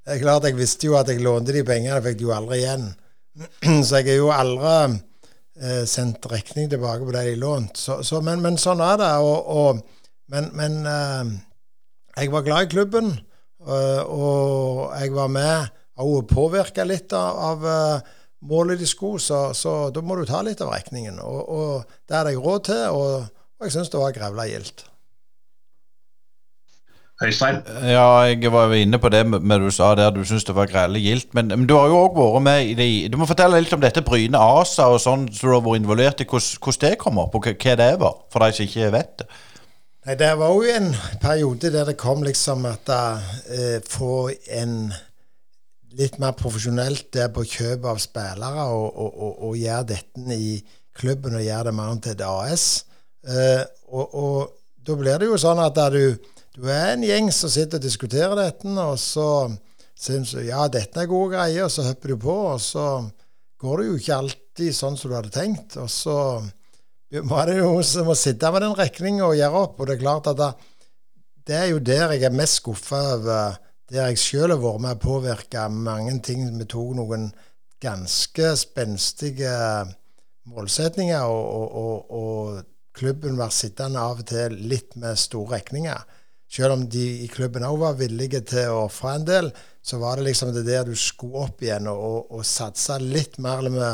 Det 0.02 0.16
er 0.16 0.24
klart 0.24 0.48
Jeg 0.48 0.58
visste 0.58 0.88
jo 0.88 0.96
at 0.98 1.12
jeg 1.12 1.22
lånte 1.22 1.54
de 1.54 1.62
pengene, 1.68 2.02
fikk 2.02 2.18
de 2.18 2.26
jo 2.26 2.34
aldri 2.34 2.58
igjen. 2.64 2.88
Så 3.86 4.02
jeg 4.02 4.16
er 4.16 4.18
jo 4.18 4.32
aldri 4.34 4.98
eh, 5.62 5.86
sendt 5.86 6.26
regning 6.32 6.66
tilbake 6.72 7.06
på 7.06 7.14
det 7.14 7.28
de 7.30 7.38
lånte. 7.38 7.78
Så, 7.78 8.02
så, 8.02 8.24
men, 8.26 8.42
men, 8.42 8.58
sånn 8.58 8.82
er 8.82 8.98
det. 8.98 9.14
Og, 9.22 9.54
og, 9.54 10.10
men, 10.34 10.50
men 10.58 10.82
eh, 10.96 11.34
jeg 12.18 12.34
var 12.34 12.50
glad 12.50 12.66
i 12.66 12.74
klubben, 12.74 13.14
og, 13.62 13.74
eh, 13.78 14.02
og 14.02 14.86
jeg 14.98 15.14
var 15.14 15.34
med 15.38 15.82
og 16.02 16.26
påvirka 16.32 16.90
litt 16.90 17.14
av, 17.14 17.44
av 17.54 17.70
eh, 17.70 18.14
målet 18.50 18.82
de 18.82 18.90
skulle, 18.90 19.22
så, 19.22 19.52
så, 19.54 19.92
da 19.94 20.02
må 20.02 20.18
du 20.18 20.26
ta 20.26 20.42
litt 20.42 20.66
av 20.66 20.74
regningen. 20.74 21.22
Og, 21.22 21.42
og 21.54 22.00
det 22.10 22.18
hadde 22.18 22.34
jeg 22.34 22.48
råd 22.50 22.72
til, 22.74 22.88
og, 22.98 23.36
og 23.60 23.68
jeg 23.68 23.76
syns 23.76 23.92
det 23.92 24.00
var 24.00 24.16
grevla 24.16 24.48
gildt. 24.48 24.86
Øystein? 27.24 27.56
Ja, 27.84 28.22
jeg 28.24 28.52
var 28.52 28.70
jo 28.72 28.78
inne 28.80 29.00
på 29.00 29.10
det 29.12 29.26
med 29.28 29.60
du 29.60 29.72
sa 29.76 29.92
der 29.96 30.10
du 30.16 30.24
syns 30.24 30.46
det 30.48 30.56
var 30.56 30.70
grelle 30.72 31.00
gildt. 31.00 31.34
Men, 31.34 31.48
men, 31.48 31.68
du 31.68 31.76
har 31.76 31.92
jo 31.92 31.98
òg 32.06 32.16
vært 32.16 32.44
med 32.44 32.70
i 32.70 32.74
de 32.80 32.88
Du 33.12 33.18
må 33.20 33.28
fortelle 33.28 33.60
litt 33.60 33.76
om 33.76 33.84
dette 33.84 34.04
Bryne 34.08 34.40
ASA 34.40 34.88
og 34.88 35.02
sånn 35.04 35.28
som 35.28 35.36
så 35.36 35.48
du 35.50 35.54
har 35.58 35.66
vært 35.66 35.82
involvert 35.82 36.24
i. 36.24 36.30
Hvordan 36.30 36.80
det 36.86 36.96
kom 37.02 37.20
opp, 37.20 37.36
og 37.36 37.50
hva 37.50 37.76
det 37.76 37.92
var, 38.00 38.16
for 38.32 38.46
de 38.46 38.56
som 38.56 38.70
ikke 38.70 38.92
vet 38.96 39.14
det. 39.20 39.28
Nei, 40.08 40.16
Det 40.16 40.32
var 40.40 40.56
jo 40.56 40.76
en 40.78 40.96
periode 41.22 41.74
der 41.76 41.92
det 41.92 41.98
kom 42.00 42.24
liksom 42.24 42.66
at 42.66 42.88
uh, 42.88 43.84
få 43.84 44.32
en 44.62 44.94
litt 46.00 46.20
mer 46.20 46.32
profesjonelt 46.40 47.10
der 47.14 47.28
på 47.36 47.44
kjøp 47.44 47.84
av 47.84 48.00
spillere, 48.00 48.64
og, 48.72 48.96
og, 48.96 49.20
og, 49.20 49.48
og 49.50 49.58
gjøre 49.58 49.90
dette 49.92 50.40
i 50.40 50.62
klubben 50.96 51.36
og 51.36 51.44
gjøre 51.44 51.68
det 51.68 51.76
mer 51.76 52.00
til 52.00 52.16
et 52.16 52.24
AS. 52.24 52.86
Uh, 53.28 53.64
og, 53.92 54.56
da 54.86 54.96
blir 54.98 55.20
det 55.22 55.28
jo 55.28 55.38
sånn 55.38 55.60
at 55.62 55.76
du 55.94 56.18
du 56.60 56.66
er 56.68 56.94
en 56.94 57.04
gjeng 57.06 57.30
som 57.32 57.52
sitter 57.52 57.80
og 57.80 57.86
diskuterer 57.86 58.36
dette, 58.36 58.68
og 58.68 58.98
så 59.00 59.28
syns 59.96 60.34
du 60.36 60.42
ja, 60.44 60.66
dette 60.72 61.00
er 61.00 61.08
gode 61.08 61.38
greier, 61.38 61.68
og 61.68 61.72
så 61.72 61.86
hopper 61.86 62.12
du 62.12 62.18
på, 62.20 62.36
og 62.56 62.60
så 62.60 62.88
går 63.60 63.80
det 63.80 63.86
jo 63.88 64.00
ikke 64.00 64.18
alltid 64.18 64.76
sånn 64.76 64.98
som 65.00 65.12
du 65.12 65.16
hadde 65.16 65.32
tenkt. 65.32 65.78
Og 65.80 65.88
så 65.92 66.18
var 67.30 67.48
det 67.48 67.60
jo 67.62 67.72
som 67.86 68.12
å 68.12 68.18
sitte 68.18 68.52
med 68.52 68.66
den 68.66 68.76
regninga 68.76 69.30
og 69.30 69.38
gjøre 69.40 69.62
opp, 69.64 69.80
og 69.80 69.88
det 69.88 69.96
er 69.96 70.04
klart 70.04 70.28
at 70.34 70.42
det, 70.42 70.50
det 71.48 71.58
er 71.62 71.70
jo 71.72 71.80
der 71.80 72.16
jeg 72.16 72.28
er 72.28 72.36
mest 72.36 72.60
skuffa 72.60 73.04
over 73.16 73.60
der 73.90 74.12
jeg 74.12 74.22
sjøl 74.22 74.52
har 74.54 74.60
vært 74.62 74.84
med 74.84 74.98
å 74.98 75.02
påvirke 75.02 75.64
mange 75.74 76.12
ting. 76.26 76.44
Vi 76.60 76.68
tok 76.70 76.92
noen 77.00 77.30
ganske 77.82 78.52
spenstige 78.60 79.54
målsetninger, 80.50 81.24
og, 81.24 81.48
og, 81.56 81.80
og, 81.80 82.20
og, 82.20 82.68
klubben 83.00 83.40
var 83.40 83.54
sittende 83.56 84.02
av 84.04 84.22
og 84.22 84.30
til 84.30 84.56
litt 84.70 84.96
med 85.00 85.20
store 85.20 85.58
regninger. 85.58 86.06
Selv 86.50 86.74
om 86.76 86.86
de 86.90 87.06
i 87.24 87.28
klubben 87.30 87.66
òg 87.66 87.78
var 87.84 87.98
villige 88.00 88.42
til 88.52 88.72
å 88.74 88.86
ofre 88.88 89.16
en 89.16 89.28
del, 89.28 89.52
så 89.86 90.00
var 90.02 90.18
det 90.18 90.30
liksom 90.30 90.54
det 90.54 90.66
der 90.68 90.88
du 90.88 90.96
skulle 90.98 91.46
opp 91.46 91.62
igjen 91.64 91.88
og, 91.92 92.32
og 92.34 92.46
satse 92.48 92.98
litt 93.02 93.38
mer 93.42 93.62
enn 93.64 93.78
vi 93.78 93.92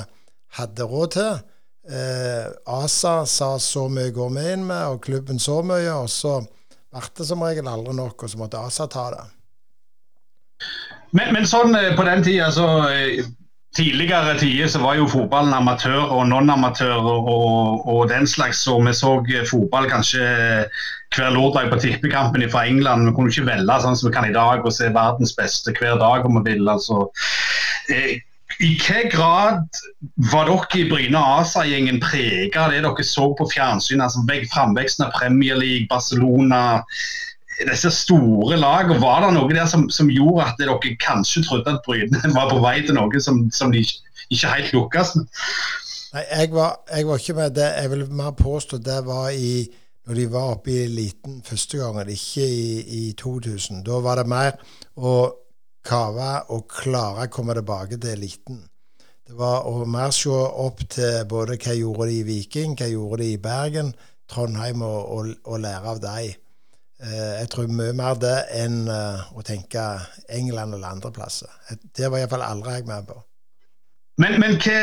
hadde 0.59 0.87
råd 0.87 1.15
til. 1.17 1.43
Eh, 1.85 2.47
ASA 2.65 3.25
sa 3.29 3.59
så 3.59 3.85
mye 3.91 4.13
går 4.15 4.31
vi 4.37 4.45
inn 4.55 4.65
med, 4.65 4.83
og 4.87 5.03
klubben 5.05 5.39
så 5.39 5.59
mye. 5.61 5.91
Og 5.99 6.09
så 6.09 6.39
ble 6.41 7.05
det 7.19 7.27
som 7.27 7.43
regel 7.45 7.69
aldri 7.69 7.95
nok, 7.97 8.23
og 8.23 8.31
så 8.31 8.41
måtte 8.41 8.61
ASA 8.61 8.87
ta 8.91 9.09
det. 9.13 9.25
Men, 11.15 11.33
men 11.35 11.47
sånn 11.47 11.75
eh, 11.77 11.91
på 11.95 12.07
den 12.07 12.23
tida, 12.25 12.49
så 12.55 12.67
eh, 12.89 13.27
Tidligere 13.75 14.37
tider 14.39 14.69
så 14.71 14.79
var 14.79 14.95
jo 14.95 15.07
fotballen 15.11 15.53
amatør 15.53 16.11
og 16.15 16.27
non-amatør 16.29 17.09
og, 17.11 17.87
og, 17.87 18.05
den 18.07 18.27
slags. 18.27 18.61
Og 18.71 18.85
vi 18.85 18.93
så 18.95 19.17
eh, 19.19 19.43
fotball 19.49 19.89
kanskje 19.91 20.27
hver 21.15 21.33
lørdag 21.35 21.71
på 21.71 21.79
tippekampen 21.83 22.45
fra 22.51 22.63
England. 22.67 23.09
Vi 23.09 23.15
kunne 23.17 23.33
ikke 23.33 23.49
velge 23.49 23.81
sånn 23.83 23.97
som 23.99 24.07
vi 24.09 24.13
kan 24.15 24.29
i 24.29 24.35
dag 24.35 24.63
og 24.63 24.71
se 24.75 24.87
verdens 24.95 25.35
beste 25.35 25.75
hver 25.75 25.99
dag 25.99 26.23
om 26.27 26.39
vi 26.39 26.53
vil. 26.53 26.63
altså. 26.71 27.09
Eh, 27.91 28.15
I 28.63 28.71
hvilken 28.71 29.11
grad 29.11 29.81
var 30.31 30.47
dere 30.47 30.79
i 30.79 30.87
Bryne 30.87 31.19
ASA-gjengen 31.35 31.99
prega 31.99 32.69
av 32.69 32.71
det 32.71 32.85
dere 32.85 33.03
så 33.03 33.27
på 33.35 33.49
fjernsyn? 33.51 33.99
altså 33.99 34.23
Framveksten 34.53 35.09
av 35.09 35.15
Premier 35.19 35.59
League, 35.59 35.91
Barcelona 35.91 36.79
disse 37.63 37.91
store 37.91 38.57
lagene, 38.59 38.99
var 39.01 39.23
det 39.23 39.31
noe 39.35 39.53
der 39.53 39.69
som, 39.69 39.87
som, 39.93 40.11
gjorde 40.11 40.49
at 40.49 40.59
dere 40.59 40.95
kanskje 41.01 41.45
trodde 41.45 41.71
at 41.71 41.81
Bryne 41.85 42.21
var 42.37 42.51
på 42.51 42.59
vei 42.63 42.81
til 42.83 42.97
noe 42.97 43.21
som, 43.23 43.45
som 43.55 43.71
de 43.71 43.85
ikke 44.29 44.51
helt 44.51 44.75
lukkes 44.75 45.15
med? 45.19 45.41
Nei, 46.15 46.25
jeg 46.31 46.51
var, 46.55 46.77
jeg 46.91 47.07
var, 47.07 47.19
ikke 47.19 47.37
med 47.39 47.55
det. 47.55 47.71
Jeg 47.75 47.91
vil 47.91 48.05
mer 48.11 48.35
påstå 48.39 48.79
det 48.83 49.01
var 49.07 49.31
i 49.31 49.65
når 50.05 50.19
de 50.19 50.25
var 50.29 50.51
oppe 50.53 50.69
i 50.69 50.83
eliten 50.83 51.39
første 51.41 51.79
gangen, 51.79 52.09
ikke 52.13 52.45
i, 52.45 52.67
i 52.99 53.13
2000. 53.17 53.81
Da 53.87 53.97
var 54.05 54.19
det 54.21 54.27
mer 54.29 54.59
å 55.01 55.15
kave 55.85 56.29
og 56.53 56.67
klare 56.69 57.25
å 57.25 57.33
komme 57.33 57.55
tilbake 57.57 57.97
til 57.97 58.13
eliten. 58.13 58.61
Det 59.25 59.33
var 59.33 59.65
å 59.65 59.87
mer 59.89 60.13
se 60.13 60.29
opp 60.29 60.83
til 60.93 61.23
både 61.29 61.57
hva 61.57 61.73
gjorde 61.73 62.11
de 62.11 62.19
i 62.19 62.27
Viking, 62.27 62.75
hva 62.77 62.89
gjorde 62.91 63.23
de 63.23 63.31
i 63.33 63.41
Bergen, 63.41 63.95
Trondheim, 64.29 64.83
og, 64.85 64.99
og, 65.15 65.31
og 65.49 65.63
lære 65.63 65.95
av 65.95 66.01
dem. 66.03 66.44
Eh, 67.03 67.39
jeg 67.41 67.49
tror 67.51 67.71
mye 67.75 67.93
mer 67.95 68.15
det 68.19 68.35
enn 68.55 68.85
eh, 68.87 69.23
å 69.35 69.43
tenke 69.43 69.83
England 70.31 70.77
eller 70.77 70.95
andre 70.95 71.11
plasser. 71.11 71.51
Det 71.91 72.07
var 72.07 72.21
iallfall 72.21 72.45
aldri 72.45 72.77
jeg 72.77 72.87
med 72.87 73.09
på. 73.09 73.17
Men, 74.23 74.37
men 74.39 74.53
hva, 74.63 74.75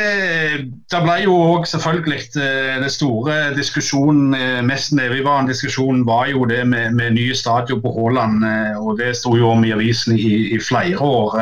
det 0.93 0.99
ble 1.01 1.15
jo 1.23 1.33
òg 1.55 1.65
selvfølgelig 1.65 2.19
eh, 2.37 2.75
den 2.83 2.93
store 2.93 3.37
diskusjonen, 3.57 4.37
mest 4.67 4.93
evigvarende 4.93 5.55
diskusjonen, 5.55 6.03
var 6.05 6.29
jo 6.29 6.45
det 6.45 6.61
med, 6.69 6.93
med 6.93 7.17
nye 7.17 7.33
stadion 7.33 7.81
på 7.81 7.95
Haaland. 7.97 8.45
Og 8.77 9.01
det 9.01 9.15
sto 9.17 9.33
jo 9.39 9.49
om 9.55 9.65
i 9.65 9.73
avisen 9.73 10.13
i, 10.13 10.53
i 10.53 10.61
flere 10.61 11.01
år. 11.01 11.41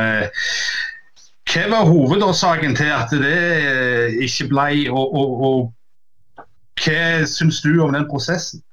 Hva 1.52 1.68
var 1.68 1.92
hovedårsaken 1.92 2.80
til 2.80 2.96
at 2.96 3.12
det 3.12 4.24
ikke 4.24 4.48
ble, 4.54 4.72
og, 4.88 5.20
og, 5.20 5.48
og 5.52 6.46
hva 6.80 7.28
syns 7.28 7.60
du 7.66 7.74
om 7.84 7.92
den 7.92 8.08
prosessen? 8.08 8.64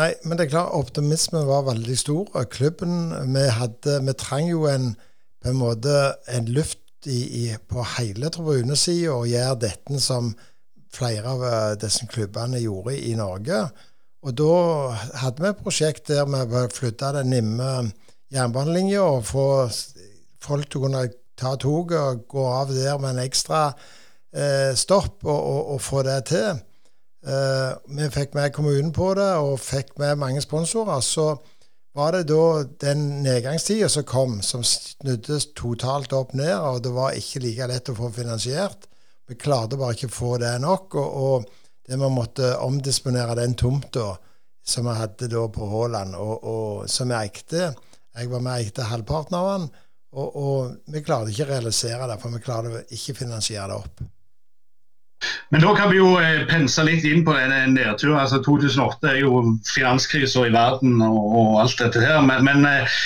Nei, 0.00 0.14
men 0.24 0.38
det 0.38 0.46
er 0.46 0.52
klart, 0.54 0.72
optimismen 0.78 1.48
var 1.48 1.66
veldig 1.66 1.96
stor. 1.98 2.28
Klubben 2.48 3.10
Vi, 3.34 3.42
hadde, 3.52 3.98
vi 4.06 4.14
trang 4.16 4.48
jo 4.48 4.64
en, 4.70 4.94
på 5.42 5.50
en 5.50 5.58
måte 5.60 5.96
en 6.32 6.48
luft 6.48 6.80
i, 7.04 7.20
i, 7.42 7.44
på 7.68 7.84
hele 7.98 8.30
tribunesida 8.32 9.12
og 9.12 9.28
gjøre 9.28 9.58
dette 9.66 10.00
som 10.00 10.32
flere 10.94 11.34
av 11.34 11.44
eh, 11.44 11.74
disse 11.82 12.08
klubbene 12.08 12.62
gjorde 12.62 12.96
i 12.96 13.12
Norge. 13.18 13.60
Og 14.24 14.36
da 14.36 14.54
hadde 15.20 15.44
vi 15.44 15.50
et 15.50 15.62
prosjekt 15.64 16.08
der 16.08 16.28
vi 16.28 16.64
flytta 16.76 17.12
den 17.18 17.32
nimme 17.34 17.70
jernbanelinja 18.32 19.04
og 19.04 19.28
få 19.28 19.46
folk 20.40 20.70
til 20.70 20.80
å 20.80 20.84
kunne 20.86 21.04
ta 21.40 21.54
toget 21.60 22.00
og 22.00 22.24
gå 22.30 22.48
av 22.48 22.72
der 22.72 22.96
med 23.00 23.14
en 23.14 23.24
ekstra 23.26 23.66
eh, 24.32 24.72
stopp 24.76 25.24
og, 25.26 25.36
og, 25.36 25.62
og 25.76 25.84
få 25.84 26.04
det 26.08 26.20
til. 26.32 26.60
Uh, 27.20 27.76
vi 27.84 28.06
fikk 28.08 28.32
med 28.34 28.54
kommunen 28.56 28.92
på 28.96 29.12
det, 29.18 29.30
og 29.42 29.60
fikk 29.60 29.96
med 30.00 30.20
mange 30.22 30.40
sponsorer. 30.44 31.02
Så 31.04 31.34
var 31.96 32.14
det 32.14 32.28
da 32.30 32.62
den 32.80 33.22
nedgangstida 33.24 33.88
som 33.92 34.06
kom, 34.08 34.38
som 34.46 34.64
snudde 34.64 35.40
totalt 35.58 36.14
opp 36.16 36.32
ned, 36.38 36.54
og 36.54 36.80
det 36.84 36.94
var 36.94 37.18
ikke 37.18 37.42
like 37.44 37.68
lett 37.68 37.90
å 37.92 37.98
få 37.98 38.12
finansiert. 38.14 38.86
Vi 39.28 39.36
klarte 39.38 39.78
bare 39.78 39.96
ikke 39.96 40.10
å 40.10 40.16
få 40.16 40.36
det 40.42 40.54
nok, 40.62 40.96
og, 40.98 41.20
og 41.26 41.88
det 41.90 41.98
vi 41.98 42.10
måtte 42.14 42.54
omdisponere 42.62 43.36
den 43.38 43.56
tomta 43.58 44.14
som 44.66 44.86
vi 44.86 44.94
hadde 44.94 45.28
da 45.32 45.44
på 45.50 45.66
Haaland, 45.70 46.16
og, 46.16 46.34
og 46.46 46.88
som 46.90 47.10
vi 47.10 47.18
eide. 47.18 47.72
Jeg 48.16 48.30
var 48.30 48.42
med 48.42 48.56
og 48.56 48.64
eide 48.64 48.88
halvparten 48.90 49.36
av 49.38 49.50
den, 49.50 49.68
og, 50.10 50.40
og 50.40 50.94
vi 50.94 51.02
klarte 51.06 51.34
ikke 51.34 51.46
å 51.48 51.52
realisere 51.52 52.08
det, 52.10 52.18
for 52.22 52.34
vi 52.34 52.42
klarte 52.44 52.82
ikke 52.94 53.14
å 53.14 53.20
finansiere 53.20 53.68
det 53.70 53.78
opp. 53.78 54.02
Men 55.50 55.64
da 55.64 55.74
kan 55.76 55.90
vi 55.90 55.98
jo 55.98 56.14
eh, 56.20 56.46
pense 56.48 56.82
litt 56.86 57.04
inn 57.04 57.24
på 57.26 57.34
en 57.36 57.74
nedtur. 57.74 58.14
Altså 58.16 58.40
2008 58.44 59.12
er 59.12 59.20
jo 59.24 59.42
finanskrisa 59.68 60.46
i 60.46 60.54
verden 60.54 61.02
og, 61.04 61.60
alt 61.60 61.78
dette 61.82 62.02
her. 62.04 62.20
Men, 62.24 62.46
men 62.46 62.66
eh, 62.68 62.98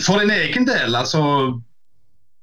for 0.00 0.22
din 0.22 0.32
egen 0.32 0.68
del, 0.68 0.96
altså 0.96 1.22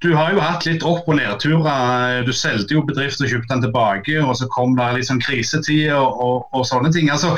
du 0.02 0.10
har 0.18 0.32
jo 0.34 0.42
hatt 0.42 0.64
litt 0.66 0.82
opp- 0.86 1.06
og 1.08 1.18
nedturer. 1.18 2.24
Du 2.26 2.32
solgte 2.34 2.74
jo 2.74 2.82
bedriften 2.86 3.26
og 3.26 3.30
kjøpte 3.32 3.54
den 3.54 3.66
tilbake, 3.66 4.16
og 4.22 4.34
så 4.38 4.48
kom 4.50 4.74
det 4.78 4.88
litt 4.96 5.08
sånn 5.08 5.22
krisetider 5.22 5.94
og, 5.94 6.18
og, 6.18 6.48
og, 6.50 6.66
sånne 6.66 6.90
ting. 6.94 7.10
Altså, 7.14 7.36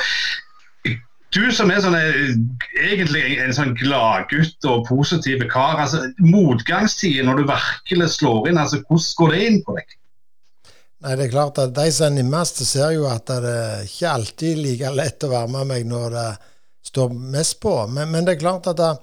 du 1.34 1.42
som 1.52 1.72
er 1.74 1.82
sånne, 1.84 2.00
egentlig 2.78 3.24
en 3.42 3.52
sånn 3.56 3.74
gladgutt 3.76 4.68
og 4.70 4.86
positiv 4.88 5.44
kar. 5.52 5.76
altså 5.82 6.06
Motgangstider, 6.24 7.26
når 7.28 7.42
du 7.42 7.52
virkelig 7.52 8.14
slår 8.16 8.48
inn, 8.48 8.60
altså 8.60 8.80
hvordan 8.86 9.12
går 9.20 9.34
det 9.34 9.44
inn 9.48 9.60
på 9.66 9.76
deg? 9.76 9.98
Nei, 11.04 11.18
det 11.20 11.26
er 11.26 11.34
klart 11.34 11.58
at 11.60 11.74
De 11.76 11.84
som 11.92 12.06
er 12.06 12.14
nimmest, 12.16 12.62
ser 12.64 12.94
jo 12.96 13.04
at 13.10 13.28
det 13.28 13.50
er 13.50 13.82
ikke 13.84 14.12
alltid 14.14 14.60
like 14.64 14.92
lett 14.96 15.26
å 15.26 15.32
være 15.34 15.50
med 15.52 15.68
meg 15.68 15.88
når 15.90 16.14
det 16.14 16.28
står 16.88 17.12
mest 17.34 17.58
på. 17.60 17.74
Men, 17.92 18.08
men 18.12 18.24
det 18.24 18.36
er 18.36 18.40
klart 18.40 18.70
at 18.72 18.80
det, 18.80 18.94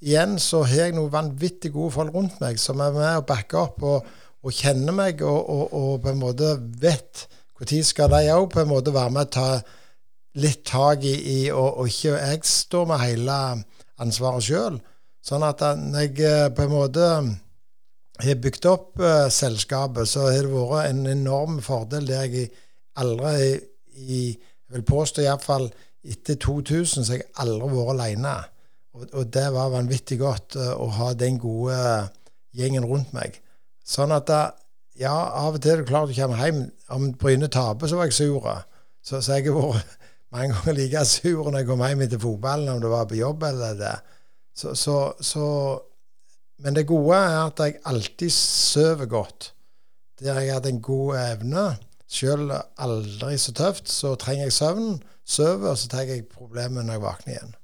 igjen 0.00 0.38
så 0.40 0.62
har 0.64 0.86
jeg 0.86 0.96
noen 0.96 1.12
vanvittig 1.12 1.74
gode 1.74 1.92
folk 1.98 2.16
rundt 2.16 2.38
meg 2.40 2.56
som 2.60 2.80
er 2.80 2.94
med 2.96 3.10
og 3.20 3.26
backer 3.28 3.60
opp 3.66 3.84
og, 3.84 4.08
og 4.40 4.56
kjenner 4.56 4.96
meg 4.96 5.20
og, 5.20 5.36
og, 5.52 5.66
og, 5.76 5.90
på 6.00 6.14
en 6.14 6.22
måte 6.22 6.54
vet 6.80 7.26
når 7.60 7.84
skal 7.84 8.08
de 8.08 8.22
òg 8.32 8.46
på 8.54 8.62
en 8.62 8.70
måte 8.70 8.94
være 8.94 9.12
med 9.12 9.26
og 9.26 9.32
ta 9.34 9.48
litt 10.40 10.62
tak 10.64 11.04
i, 11.04 11.12
i 11.12 11.38
og, 11.52 11.82
ikke 11.90 12.14
jeg 12.16 12.40
står 12.48 12.86
med 12.88 13.02
hele 13.04 13.36
ansvaret 14.00 14.46
sjøl. 14.46 14.78
Sånn 15.20 15.44
at 15.44 15.60
når 15.76 16.06
jeg 16.06 16.24
eh, 16.24 16.46
på 16.56 16.64
en 16.64 16.72
måte 16.72 17.10
har 18.24 18.40
bygd 18.44 18.66
opp 18.70 19.00
uh, 19.02 19.28
selskapet, 19.32 20.08
så 20.08 20.28
har 20.28 20.46
det 20.46 20.52
vært 20.52 20.90
en 20.90 21.04
enorm 21.10 21.60
fordel 21.64 22.08
der 22.08 22.28
jeg 22.28 22.50
aldri 23.00 23.58
i 24.00 24.22
vil 24.70 24.86
påstå 24.86 25.24
iallfall 25.24 25.68
etter 26.06 26.38
2000 26.40 27.04
så 27.04 27.12
har 27.12 27.20
jeg 27.20 27.30
aldri 27.42 27.68
vært 27.74 27.92
alene. 27.96 28.34
Og, 28.96 29.04
og, 29.12 29.24
det 29.34 29.46
var 29.54 29.72
vanvittig 29.74 30.18
godt 30.20 30.56
uh, 30.58 30.72
å 30.78 30.88
ha 30.98 31.12
den 31.18 31.38
gode 31.42 31.76
uh, 31.76 32.08
gjengen 32.56 32.86
rundt 32.88 33.12
meg. 33.14 33.38
Sånn 33.86 34.14
at 34.14 34.26
da, 34.30 34.40
ja, 34.98 35.14
av 35.14 35.56
og 35.56 35.62
til 35.62 35.76
er 35.76 35.82
det 35.82 35.90
klart 35.90 36.10
du 36.10 36.16
kommer 36.16 36.40
hjem. 36.42 36.64
Om 36.90 37.12
Bryne 37.18 37.50
taper, 37.52 37.90
så 37.90 37.98
var 37.98 38.10
jeg 38.10 38.18
sur. 38.18 38.48
Så, 39.02 39.20
så 39.20 39.38
jeg 39.38 39.50
har 39.50 39.58
vært 39.58 39.98
mange 40.34 40.56
ganger 40.56 40.78
like 40.78 41.04
sur 41.08 41.50
når 41.50 41.62
jeg 41.62 41.70
kom 41.70 41.84
hjem 41.86 42.06
etter 42.06 42.22
fotballen, 42.22 42.72
om 42.74 42.82
det 42.82 42.90
var 42.92 43.06
på 43.10 43.20
jobb 43.20 43.46
eller 43.50 43.78
det. 43.78 43.94
Så, 44.60 44.74
så, 44.78 44.96
så 45.22 45.46
men 46.62 46.76
det 46.76 46.88
gode 46.88 47.16
er 47.16 47.38
at 47.46 47.62
jeg 47.64 47.78
alltid 47.88 48.30
sover 48.30 49.06
godt. 49.06 49.52
Der 50.20 50.40
jeg 50.40 50.52
hadde 50.54 50.68
en 50.68 50.82
god 50.82 51.16
evne. 51.16 51.76
Selv 52.10 52.52
aldri 52.78 53.38
så 53.38 53.52
tøft, 53.54 53.88
så 53.88 54.14
trenger 54.14 54.44
jeg 54.44 54.52
søvn. 54.52 55.02
Sover, 55.26 55.74
så 55.74 55.88
tar 55.88 56.08
jeg 56.10 56.26
problemet 56.26 56.84
når 56.84 56.92
jeg 56.92 57.02
våkner 57.02 57.32
igjen. 57.34 57.54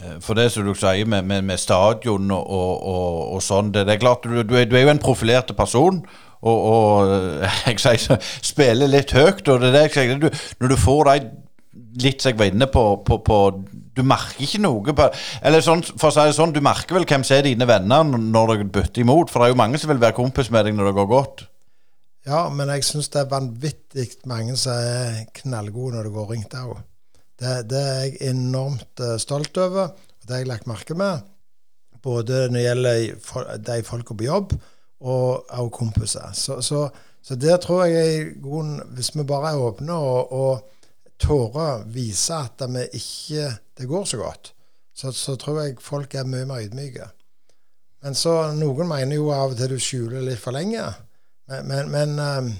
Eh, 0.00 0.16
for 0.22 0.38
det 0.38 0.48
som 0.52 0.64
du 0.64 0.72
sier 0.78 1.06
med, 1.06 1.26
med, 1.26 1.42
med 1.42 1.58
stadion 1.58 2.30
og, 2.30 2.46
og, 2.46 3.34
og, 3.34 3.42
sånn, 3.42 3.72
det, 3.74 3.84
det, 3.88 3.96
er 3.96 4.04
klart 4.04 4.24
du, 4.24 4.42
du, 4.42 4.54
er, 4.56 4.68
du, 4.70 4.76
er, 4.78 4.86
jo 4.86 4.94
en 4.94 5.02
profilert 5.02 5.50
person. 5.56 6.00
Og, 6.40 6.58
og 6.72 7.10
jeg 7.66 7.80
sier, 7.82 8.32
spiller 8.40 8.88
litt 8.88 9.12
høyt. 9.12 9.44
og 9.48 9.60
det 9.60 9.72
er 9.72 9.76
det 9.76 9.86
jeg 9.88 9.96
sier, 9.98 10.44
Når 10.60 10.72
du 10.72 10.76
får 10.80 11.10
de 11.10 11.32
litt 11.98 12.22
som 12.22 12.30
jeg 12.30 12.38
var 12.38 12.50
inne 12.52 12.68
på, 12.70 12.84
på, 13.06 13.18
på 13.26 13.38
Du 13.96 14.02
merker 14.06 14.44
ikke 14.44 14.62
noe 14.62 14.94
på 14.96 15.06
Eller 15.42 15.64
sånn, 15.64 15.82
for 15.90 16.10
å 16.10 16.14
si 16.14 16.26
det 16.28 16.36
sånn, 16.36 16.54
du 16.54 16.60
merker 16.64 16.96
vel 16.96 17.06
hvem 17.08 17.24
som 17.26 17.36
er 17.36 17.48
dine 17.48 17.68
venner 17.68 18.06
når 18.06 18.54
dere 18.54 18.68
bytter 18.76 19.04
imot. 19.04 19.32
For 19.32 19.42
det 19.42 19.48
er 19.48 19.54
jo 19.54 19.62
mange 19.62 19.80
som 19.80 19.90
vil 19.92 20.02
være 20.02 20.18
kompis 20.18 20.52
med 20.54 20.68
deg 20.68 20.76
når 20.76 20.90
det 20.90 20.98
går 21.00 21.10
godt. 21.10 21.44
Ja, 22.28 22.44
men 22.52 22.68
jeg 22.74 22.84
syns 22.84 23.08
det 23.12 23.22
er 23.22 23.32
vanvittig 23.32 24.06
mange 24.28 24.56
som 24.60 24.76
er 24.76 25.24
knallgode 25.40 25.96
når 25.96 26.08
det 26.08 26.14
går 26.14 26.32
ringt 26.34 26.56
òg. 26.58 26.74
Det, 27.40 27.54
det, 27.70 27.80
er 27.80 28.02
jeg 28.04 28.34
enormt 28.34 29.00
uh, 29.00 29.14
stolt 29.20 29.56
over, 29.56 29.94
og 29.96 30.26
det 30.26 30.34
har 30.34 30.42
jeg 30.42 30.50
lagt 30.50 30.68
merke 30.68 30.96
med. 30.98 31.24
Både 32.04 32.44
når 32.48 32.58
det 32.58 32.66
gjelder 32.66 33.62
de 33.64 33.78
folka 33.88 34.16
på 34.16 34.26
jobb, 34.28 34.52
og 35.00 35.54
òg 35.56 35.70
kompiser. 35.72 36.34
Så, 36.36 36.58
så, 36.60 36.84
så 37.24 37.36
der 37.40 37.56
tror 37.56 37.86
jeg 37.88 38.00
er 38.04 38.26
god 38.44 38.82
Hvis 38.96 39.14
vi 39.16 39.24
bare 39.24 39.54
er 39.54 39.62
åpne 39.64 39.96
og, 39.96 40.32
og 40.32 40.79
tårer 41.20 41.84
vise 41.92 42.36
at 42.36 42.62
vi 42.68 42.86
ikke 42.98 43.50
det 43.80 43.88
går 43.88 44.04
så 44.04 44.20
godt, 44.20 44.52
så, 44.96 45.12
så, 45.12 45.36
tror 45.40 45.62
jeg 45.62 45.78
folk 45.80 46.14
er 46.14 46.28
mye 46.28 46.48
mer 46.48 46.64
ydmyke. 46.66 47.06
Men 48.04 48.16
så 48.16 48.34
noen 48.56 48.88
mener 48.88 49.16
jo 49.16 49.30
av 49.32 49.54
og 49.54 49.58
til 49.58 49.74
du 49.74 49.80
skjuler 49.80 50.24
litt 50.24 50.40
for 50.40 50.56
lenge. 50.56 50.82
Men, 51.48 51.68
men, 51.68 51.90
men 51.92 52.20
um, 52.20 52.50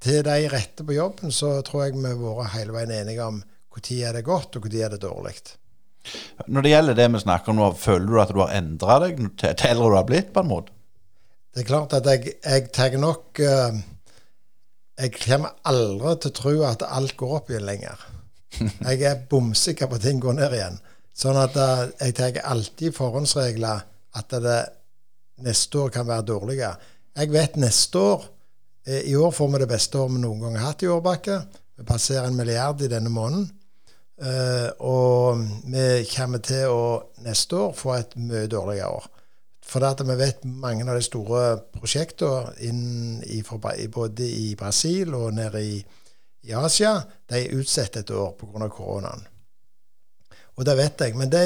til 0.00 0.22
de 0.24 0.48
rette 0.52 0.84
på 0.84 0.96
jobben, 0.96 1.32
så 1.32 1.58
tror 1.64 1.86
jeg 1.86 1.98
vi 1.98 2.08
har 2.08 2.20
vært 2.20 2.54
hele 2.56 2.76
veien 2.76 2.94
enige 3.02 3.26
om 3.26 3.40
når 3.70 3.92
er 4.02 4.16
det 4.16 4.26
godt, 4.26 4.56
og 4.58 4.66
når 4.66 4.80
er 4.84 4.92
det 4.92 5.00
dårlig. 5.04 5.34
Når 6.48 6.64
det 6.64 6.72
gjelder 6.72 6.96
det 6.98 7.06
vi 7.12 7.20
snakker 7.22 7.52
om 7.52 7.60
nå, 7.60 7.70
føler 7.78 8.08
du 8.08 8.18
at 8.20 8.32
du 8.34 8.40
har 8.42 8.56
endra 8.56 8.98
deg 9.04 9.20
til 9.38 9.68
eldre 9.68 9.92
du 9.92 9.96
har 9.96 10.08
blitt, 10.08 10.32
på 10.34 10.42
en 10.42 10.50
måte? 10.50 10.74
Det 11.54 11.62
er 11.62 11.68
klart 11.68 11.94
at 11.96 12.06
jeg, 12.06 12.34
jeg 12.40 12.68
tar 12.74 12.96
nok 13.00 13.40
uh, 13.44 13.78
Jeg 15.00 15.14
kommer 15.16 15.54
aldri 15.64 16.16
til 16.20 16.30
å 16.30 16.36
tro 16.36 16.54
at 16.68 16.82
alt 16.84 17.16
går 17.16 17.36
opp 17.38 17.50
igjen 17.52 17.64
lenger. 17.64 18.02
Jeg 18.88 19.04
er 19.08 19.22
bomsikker 19.30 19.88
på 19.88 19.96
at 19.96 20.04
ting 20.04 20.20
går 20.20 20.36
ned 20.36 20.56
igjen. 20.56 20.76
Sånn 21.16 21.36
at 21.36 21.56
uh, 21.58 21.88
jeg 22.00 22.14
tar 22.16 22.36
alltid 22.48 22.94
forhåndsregler 22.96 23.82
at 24.16 24.34
det 24.40 24.60
neste 25.44 25.80
år 25.82 25.90
kan 25.92 26.06
være 26.08 26.24
dårligere. 26.30 26.92
Jeg 27.18 27.32
vet 27.34 27.58
neste 27.60 28.00
år 28.00 28.24
eh, 28.86 29.02
I 29.10 29.16
år 29.18 29.32
får 29.34 29.50
vi 29.52 29.60
det 29.60 29.68
beste 29.68 29.98
året 30.00 30.14
vi 30.14 30.22
noen 30.22 30.40
gang 30.44 30.56
har 30.56 30.70
hatt 30.70 30.84
i 30.86 30.88
Årbakke. 30.88 31.36
Vi 31.76 31.86
passerer 31.88 32.28
en 32.30 32.38
milliard 32.38 32.80
i 32.80 32.88
denne 32.88 33.12
måneden. 33.12 33.50
Uh, 34.20 34.68
og 34.84 35.44
vi 35.72 35.84
kommer 36.14 36.42
til 36.44 36.72
å 36.72 36.82
neste 37.24 37.56
år 37.56 37.76
få 37.76 37.94
et 37.98 38.16
mye 38.20 38.48
dårligere 38.52 38.92
år. 38.96 39.10
For 39.70 39.86
at 39.86 40.02
vi 40.02 40.16
vet 40.18 40.42
mange 40.44 40.82
av 40.88 40.96
de 40.98 41.04
store 41.06 41.42
prosjektene 41.76 43.42
både 43.94 44.26
i 44.26 44.54
Brasil 44.58 45.14
og 45.14 45.36
nede 45.36 45.62
i, 45.62 45.76
i 46.48 46.54
Asia 46.58 46.96
de 47.30 47.38
er 47.38 47.54
utsatt 47.54 48.00
et 48.00 48.10
år 48.10 48.32
pga. 48.40 48.68
koronaen. 48.68 49.22
Og 50.58 50.66
det 50.66 50.76
vet 50.76 51.00
jeg. 51.00 51.16
Men 51.16 51.30
det, 51.30 51.44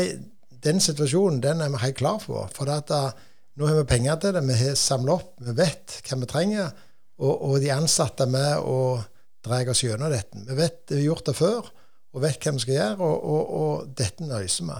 den 0.64 0.81
situasjonen 0.81 1.43
den 1.45 1.61
er 1.61 1.70
vi 1.70 1.83
helt 1.85 2.01
klar 2.01 2.18
for. 2.22 2.49
For 2.55 2.70
at 2.72 2.89
da, 2.89 3.12
nå 3.61 3.68
har 3.68 3.77
vi 3.83 3.87
penger 3.93 4.16
til 4.16 4.35
det. 4.35 4.43
Vi 4.49 4.59
har 4.62 4.75
samla 4.75 5.18
opp. 5.20 5.37
Vi 5.45 5.55
vet 5.55 6.01
hva 6.09 6.18
vi 6.22 6.31
trenger. 6.31 6.72
Og, 7.20 7.35
og 7.51 7.61
de 7.62 7.70
ansatte 7.70 8.25
er 8.25 8.33
med 8.33 8.64
og 8.64 9.05
drar 9.45 9.68
oss 9.70 9.85
gjennom 9.85 10.11
dette. 10.11 10.41
Vi 10.49 10.57
vet 10.59 10.81
vi 10.91 11.03
har 11.03 11.11
gjort 11.12 11.29
det 11.29 11.37
før 11.39 11.70
og 12.14 12.22
vet 12.22 12.41
hva 12.41 12.53
vi 12.55 12.62
skal 12.62 12.77
gjøre, 12.77 12.99
og, 13.03 13.25
og, 13.27 13.55
og 13.59 13.95
dette 13.99 14.27
løser 14.29 14.68
vi. 14.68 14.77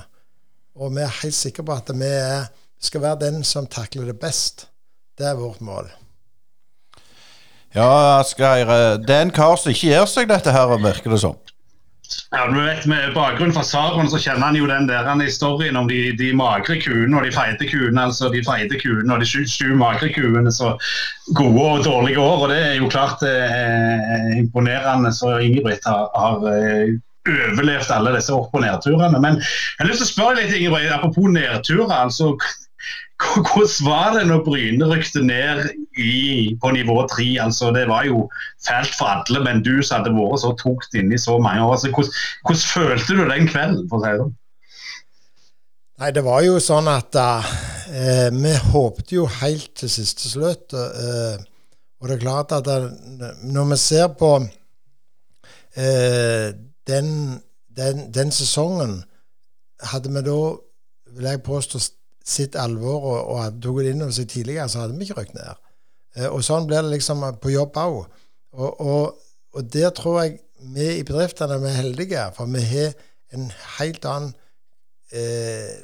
Og 0.79 0.93
vi 0.95 1.03
er 1.03 1.17
helt 1.21 1.37
sikre 1.37 1.65
på 1.67 1.75
at 1.75 1.91
vi 1.95 2.11
er, 2.11 2.47
skal 2.85 3.05
være 3.05 3.23
den 3.27 3.45
som 3.45 3.67
takler 3.67 4.11
det 4.13 4.19
best. 4.21 4.69
Det 5.19 5.27
er 5.29 5.39
vårt 5.39 5.61
mål. 5.65 5.91
Ja, 7.75 8.21
Asgeir. 8.21 8.71
Det 9.03 9.15
er 9.15 9.25
en 9.27 9.35
kar 9.35 9.57
som 9.59 9.73
ikke 9.73 9.91
gir 9.91 10.07
seg, 10.11 10.29
dette 10.31 10.53
her, 10.55 10.77
virker 10.79 11.11
det 11.15 11.21
som. 11.23 11.39
Ja, 12.35 12.47
du 12.47 12.59
vet 12.61 12.85
Med 12.87 13.15
bakgrunn 13.15 13.53
fra 13.55 13.63
Saron 13.65 14.11
så 14.13 14.19
kjenner 14.21 14.51
han 14.51 14.59
jo 14.59 14.67
den 14.69 14.89
der 14.89 15.07
han 15.09 15.23
historien 15.25 15.77
om 15.81 15.89
de, 15.89 16.13
de 16.19 16.33
magre 16.37 16.77
kuene 16.83 17.17
og 17.17 17.25
de 17.25 17.33
feite 17.35 17.67
kuene. 17.71 18.03
altså 18.03 18.29
De 18.33 18.43
feite 18.45 18.79
kuene 18.83 19.15
og 19.15 19.23
de 19.23 19.29
sju, 19.29 19.45
sju 19.49 19.73
magre 19.81 20.11
kuene. 20.15 20.53
Så 20.53 20.75
gode 21.39 21.65
og 21.65 21.85
dårlige 21.87 22.21
år. 22.21 22.45
og 22.45 22.53
Det 22.53 22.61
er 22.61 22.77
jo 22.79 22.91
klart 22.93 23.25
eh, 23.27 24.37
imponerende 24.39 25.13
så 25.17 25.39
Ingebrigt 25.39 25.89
har, 25.89 26.11
har 26.15 26.45
eh, 26.53 26.95
overlevd 27.25 27.91
alle 27.97 28.15
disse 28.19 28.35
opp- 28.37 28.55
og 28.55 28.63
nedturene. 28.67 29.21
Men 29.25 29.41
jeg 29.41 29.81
har 29.81 29.91
lyst 29.91 30.05
til 30.05 30.11
å 30.11 30.13
spørre 30.13 30.39
litt, 30.43 30.55
Ingebrigt, 30.59 30.93
apropos 30.93 31.33
nedturer. 31.33 31.97
altså 32.05 32.35
hvordan 33.23 33.87
var 33.87 34.19
det 34.19 34.27
når 34.27 34.43
Bryne 34.45 34.91
rykte 34.91 35.23
ned 35.23 35.71
i, 35.99 36.59
på 36.63 36.71
nivå 36.71 37.07
tre? 37.07 37.37
Altså, 37.41 37.71
det 37.71 37.89
var 37.89 38.05
jo 38.05 38.31
fælt 38.67 38.95
for 38.99 39.07
alle, 39.07 39.45
men 39.45 39.63
du 39.63 39.83
som 39.83 40.03
hadde 40.03 40.17
vært 40.17 40.41
så 40.43 40.53
tungt 40.59 40.95
inne 40.99 41.15
i 41.15 41.19
så 41.21 41.39
mange 41.39 41.63
år. 41.63 41.73
Altså, 41.77 41.91
hvordan, 41.95 42.13
hvordan, 42.43 42.61
følte 42.75 43.15
du 43.15 43.29
den 43.31 43.49
kvelden? 43.49 43.89
for 43.89 43.97
å 43.99 44.01
si 44.03 44.09
det 44.11 44.19
sånn? 44.23 44.35
Nei, 46.03 46.11
det 46.11 46.25
var 46.27 46.43
jo 46.43 46.59
sånn 46.59 46.89
at 46.91 47.15
uh, 47.15 47.43
vi 48.35 48.55
håpte 48.75 49.15
jo 49.15 49.31
helt 49.41 49.71
til 49.79 49.91
siste 49.93 50.29
slutt. 50.33 50.75
Uh, 50.75 51.39
og 52.03 52.09
det 52.11 52.15
er 52.17 52.27
klart 52.27 52.53
at 52.53 52.67
det, 52.67 52.79
når 53.47 53.65
vi 53.71 53.77
ser 53.79 54.09
på 54.19 54.31
uh, 54.43 54.49
den, 56.91 57.09
den, 57.79 57.97
den, 58.15 58.31
sesongen, 58.35 59.05
hadde 59.95 60.11
vi 60.11 60.21
da, 60.27 60.41
vil 61.15 61.31
jeg 61.31 61.47
påstå, 61.47 61.79
sitt 62.25 62.57
alvor 62.57 63.05
og, 63.05 63.19
og 63.35 63.59
tok 63.63 63.83
det 63.85 63.93
inn 63.93 64.05
over 64.05 64.15
seg 64.17 64.31
tidligere, 64.33 64.69
så 64.69 64.85
hadde 64.85 64.97
vi 64.97 65.07
ikke 65.07 65.19
røkt 65.21 65.35
ned. 65.37 65.61
Eh, 66.17 66.29
og 66.31 66.41
sånn 66.47 66.69
blir 66.69 66.85
det 66.85 66.95
liksom 66.95 67.25
på 67.41 67.53
jobb 67.53 67.77
òg. 67.83 67.99
Og, 68.55 68.71
og, 68.81 69.27
og, 69.55 69.67
der 69.75 69.93
tror 69.97 70.23
jeg 70.23 70.39
vi 70.75 70.87
i 71.01 71.05
bedriftene 71.07 71.59
er 71.59 71.83
heldige, 71.83 72.31
for 72.37 72.49
vi 72.49 72.63
har 72.71 72.95
en 73.35 73.51
helt 73.79 74.09
annen 74.09 74.33
eh, 75.13 75.75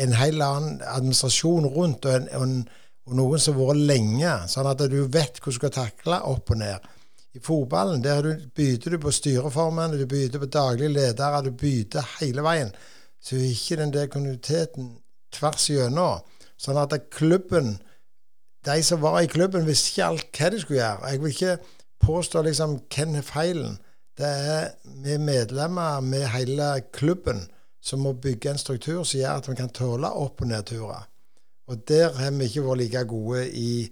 en 0.00 0.12
helt 0.14 0.42
annen 0.42 0.82
administrasjon 0.86 1.66
rundt, 1.74 2.06
og, 2.06 2.12
en, 2.14 2.28
en, 2.34 2.58
og 3.06 3.16
noen 3.18 3.42
som 3.42 3.56
har 3.58 3.72
vært 3.72 3.88
lenge, 3.88 4.34
sånn 4.50 4.68
at 4.70 4.84
du 4.90 4.98
vet 5.04 5.40
hvordan 5.40 5.54
du 5.54 5.58
skal 5.58 5.74
takle 5.74 6.20
opp 6.30 6.52
og 6.54 6.60
ned. 6.60 6.90
I 7.36 7.42
fotballen 7.44 8.02
der 8.04 8.28
byter 8.56 8.94
du 8.94 9.00
på 9.02 9.12
styreformen, 9.12 9.96
du 9.98 10.06
byter 10.08 10.40
på 10.42 10.50
daglige 10.50 10.94
ledere, 10.94 11.42
du 11.44 11.52
byter 11.52 12.14
hele 12.18 12.44
veien 12.46 12.70
så 13.26 13.34
er 13.34 13.48
ikke 13.50 13.80
den 13.80 13.92
der 13.94 14.06
kontinuiteten 14.06 14.92
tvers 15.34 15.66
igjennom. 15.72 16.22
Sånn 16.56 16.78
at 16.78 16.94
klubben 17.10 17.76
De 18.66 18.82
som 18.82 18.98
var 18.98 19.20
i 19.22 19.28
klubben, 19.30 19.62
visste 19.62 19.92
ikke 19.92 20.06
alt 20.10 20.30
hva 20.34 20.48
de 20.50 20.58
skulle 20.58 20.80
gjøre. 20.80 21.10
Jeg 21.12 21.20
vil 21.22 21.34
ikke 21.34 21.52
påstå 22.02 22.40
liksom 22.42 22.72
hvem 22.90 23.12
er 23.20 23.22
feilen. 23.22 23.76
Det 24.18 24.26
er 24.26 24.64
vi 25.04 25.18
medlemmer 25.22 26.00
med 26.02 26.24
hele 26.32 26.66
klubben 26.90 27.44
som 27.78 28.02
må 28.02 28.16
bygge 28.18 28.50
en 28.50 28.58
struktur 28.58 29.04
som 29.04 29.20
gjør 29.20 29.38
at 29.38 29.50
vi 29.50 29.54
kan 29.60 29.70
tåle 29.70 30.10
opp- 30.10 30.42
og 30.42 30.50
nedturer. 30.50 31.06
Og 31.70 31.86
der 31.86 32.18
har 32.18 32.34
vi 32.34 32.50
ikke 32.50 32.66
vært 32.66 32.82
like 32.82 33.04
gode 33.12 33.44
i 33.54 33.86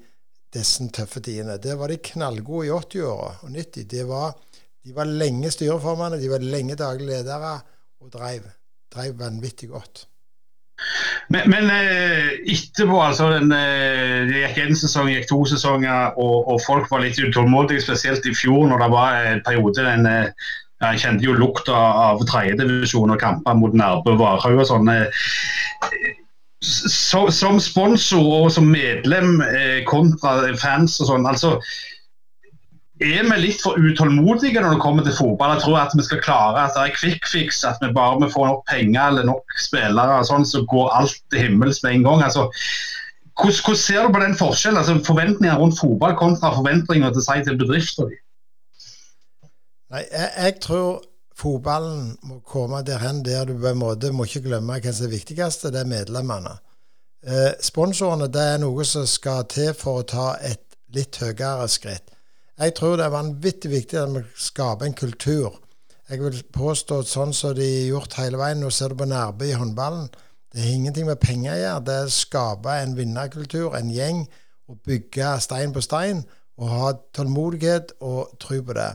disse 0.55 0.89
tøffe 0.91 1.23
tidene. 1.23 1.61
Der 1.63 1.79
var 1.79 1.95
de 1.95 2.03
knallgode 2.11 2.67
i 2.67 2.75
80-åra 2.75 3.31
og 3.47 3.55
90. 3.55 3.87
De 3.95 4.03
var, 4.11 4.35
de 4.83 4.99
var 4.99 5.07
lenge 5.23 5.55
styreformene, 5.55 6.19
de 6.19 6.35
var 6.35 6.43
lenge 6.43 6.75
daglige 6.83 7.13
ledere 7.13 7.61
og 8.03 8.11
dreiv 8.11 8.51
drev 8.95 9.19
vanvittig 9.19 9.69
godt. 9.75 10.07
Men, 11.29 11.51
men 11.51 11.71
eh, 11.71 12.33
etterpå, 12.51 12.99
altså 13.03 13.31
den, 13.33 13.53
eh, 13.53 14.27
Det 14.29 14.41
gikk 14.41 14.59
én 14.65 14.77
sesong, 14.77 15.09
gikk 15.13 15.29
to 15.31 15.45
sesonger, 15.49 16.19
og, 16.19 16.49
og, 16.51 16.61
folk 16.67 16.91
var 16.91 17.05
litt 17.05 17.21
utålmodige, 17.21 17.85
spesielt 17.85 18.27
i 18.27 18.35
fjor 18.35 18.67
når 18.69 18.83
det 18.83 18.91
var 18.93 19.21
en 19.31 19.43
periode 19.47 19.87
den, 19.87 20.09
ja, 20.09 20.91
Jeg 20.91 21.01
kjente 21.05 21.25
jo 21.25 21.39
lukta 21.39 21.79
av 22.11 22.25
tredjedivisjon 22.29 23.15
og 23.15 23.23
kamper 23.23 23.57
mot 23.57 23.73
Nærbø 23.79 24.19
Varhaug 24.21 24.59
og 24.65 24.69
sånn. 24.69 24.91
Så, 26.65 27.23
som 27.33 27.61
sponsor 27.61 28.27
og 28.43 28.51
som 28.53 28.67
medlem 28.69 29.39
kontra 29.89 30.51
fans 30.61 30.99
og 31.01 31.13
sånn, 31.13 31.29
altså 31.31 31.55
er 33.03 33.25
vi 33.27 33.37
litt 33.41 33.63
for 33.63 33.75
utålmodige 33.75 34.61
når 34.63 34.77
det 34.77 34.83
kommer 34.83 35.07
til 35.07 35.17
fotball. 35.17 35.57
Jeg 35.57 35.65
tror 35.65 35.79
at 35.81 35.95
vi 35.99 36.05
skal 36.07 36.21
klare 36.23 36.67
at 36.67 36.77
det 36.77 36.83
er 36.85 36.99
quick 36.99 37.27
fix, 37.27 37.65
at 37.67 37.81
vi 37.83 37.91
bare 37.95 38.21
vi 38.23 38.31
får 38.31 38.47
nok 38.47 38.67
penger 38.71 39.09
eller 39.09 39.27
nok 39.27 39.57
spillere, 39.59 40.21
og 40.21 40.29
sånn, 40.29 40.47
så 40.47 40.63
går 40.71 40.93
alt 40.95 41.17
til 41.33 41.49
himmels 41.49 41.83
med 41.83 41.99
en 41.99 42.07
gang. 42.07 42.23
Altså, 42.29 42.47
hvordan, 43.35 43.63
hvordan, 43.65 43.81
ser 43.83 44.07
du 44.07 44.15
på 44.15 44.23
den 44.23 44.39
forskjellen? 44.39 44.79
Altså, 44.79 45.01
forventninger 45.07 45.59
rundt 45.59 45.81
fotball 45.81 46.15
kontra 46.21 46.53
forventninger 46.55 47.17
til 47.17 47.27
seg 47.27 47.43
til 47.49 47.59
bedrifter? 47.59 48.15
Nei, 49.91 50.05
jeg, 50.07 50.31
jeg, 50.39 50.57
tror 50.63 51.03
fotballen 51.39 52.15
må 52.23 52.39
komme 52.47 52.85
derhen 52.87 53.25
der 53.27 53.51
du 53.51 53.57
på 53.59 53.73
en 53.73 53.83
måte 53.83 54.15
må 54.15 54.27
ikke 54.29 54.47
glemme 54.47 54.79
hva 54.79 54.95
som 54.95 55.09
er 55.09 55.17
viktigst, 55.17 55.67
det 55.67 55.83
er 55.83 55.91
medlemmene. 55.91 56.55
Eh, 57.27 57.53
sponsorene 57.59 58.31
det 58.31 58.49
er 58.55 58.63
noe 58.63 58.87
som 58.87 59.07
skal 59.09 59.49
til 59.51 59.75
for 59.75 60.03
å 60.03 60.09
ta 60.09 60.27
et 60.47 60.63
litt 60.95 61.19
høyere 61.19 61.67
skritt. 61.73 62.14
Jeg 62.55 62.75
tror 62.79 62.99
det 62.99 63.09
er 63.09 63.11
vanvittig 63.11 63.71
viktig 63.73 63.97
at 63.99 64.13
vi 64.15 64.21
skaper 64.39 64.87
en 64.87 64.95
kultur. 64.95 65.57
Jeg 66.07 66.21
vil 66.23 66.37
påstå 66.55 67.01
at 67.03 67.09
sånn 67.11 67.33
som 67.35 67.57
de 67.57 67.65
har 67.67 67.89
gjort 67.89 68.15
hele 68.21 68.39
veien 68.39 68.61
Nå 68.63 68.71
ser 68.71 68.93
du 68.93 69.01
på 69.01 69.09
Nærbø 69.11 69.49
i 69.49 69.57
håndballen. 69.59 70.07
Det 70.53 70.63
har 70.63 70.77
ingenting 70.77 71.09
med 71.09 71.19
penger 71.19 71.51
å 71.51 71.59
gjøre. 71.59 71.85
Det 71.89 71.97
er 71.99 72.07
å 72.07 72.15
skape 72.15 72.77
en 72.79 72.95
vinnerkultur, 72.95 73.75
en 73.75 73.91
gjeng, 73.91 74.23
og 74.71 74.79
bygge 74.87 75.33
stein 75.43 75.75
på 75.75 75.83
stein. 75.83 76.23
Og 76.61 76.71
ha 76.71 76.95
tålmodighet 77.17 77.97
og 78.07 78.39
tro 78.39 78.63
på 78.63 78.79
det. 78.79 78.93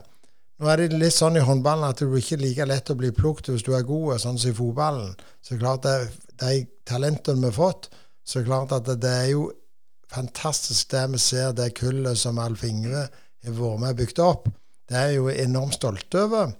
nå 0.59 0.67
er 0.71 0.77
det 0.77 0.95
litt 0.95 1.15
sånn 1.15 1.35
i 1.35 1.43
håndballen 1.43 1.89
at 1.89 1.99
du 1.99 2.15
ikke 2.15 2.37
er 2.37 2.45
like 2.45 2.65
lett 2.65 2.91
å 2.91 2.95
bli 2.95 3.11
plukket 3.11 3.51
hvis 3.51 3.67
du 3.67 3.73
er 3.75 3.83
god, 3.83 4.21
sånn 4.23 4.39
som 4.39 4.51
i 4.53 4.55
fotballen. 4.55 5.15
Så 5.43 5.59
klart 5.59 5.83
det, 5.83 6.11
De 6.39 6.63
talentene 6.87 7.41
vi 7.41 7.51
har 7.51 7.59
fått, 7.59 7.89
så 8.23 8.43
klart 8.43 8.71
at 8.71 8.85
det, 8.87 9.01
det 9.03 9.15
er 9.23 9.31
jo 9.33 9.49
fantastisk 10.07 10.91
det 10.91 11.09
vi 11.11 11.19
ser, 11.19 11.51
det 11.51 11.73
kullet 11.75 12.17
som 12.17 12.39
Alf 12.39 12.63
Ingve 12.63 13.09
har 13.47 13.55
vært 13.55 13.79
med 13.79 13.93
og 13.93 13.99
bygd 14.01 14.23
opp. 14.25 14.49
Det 14.89 14.97
er 14.97 15.11
jeg 15.11 15.19
jo 15.19 15.29
enormt 15.29 15.77
stolt 15.77 16.15
over. 16.19 16.51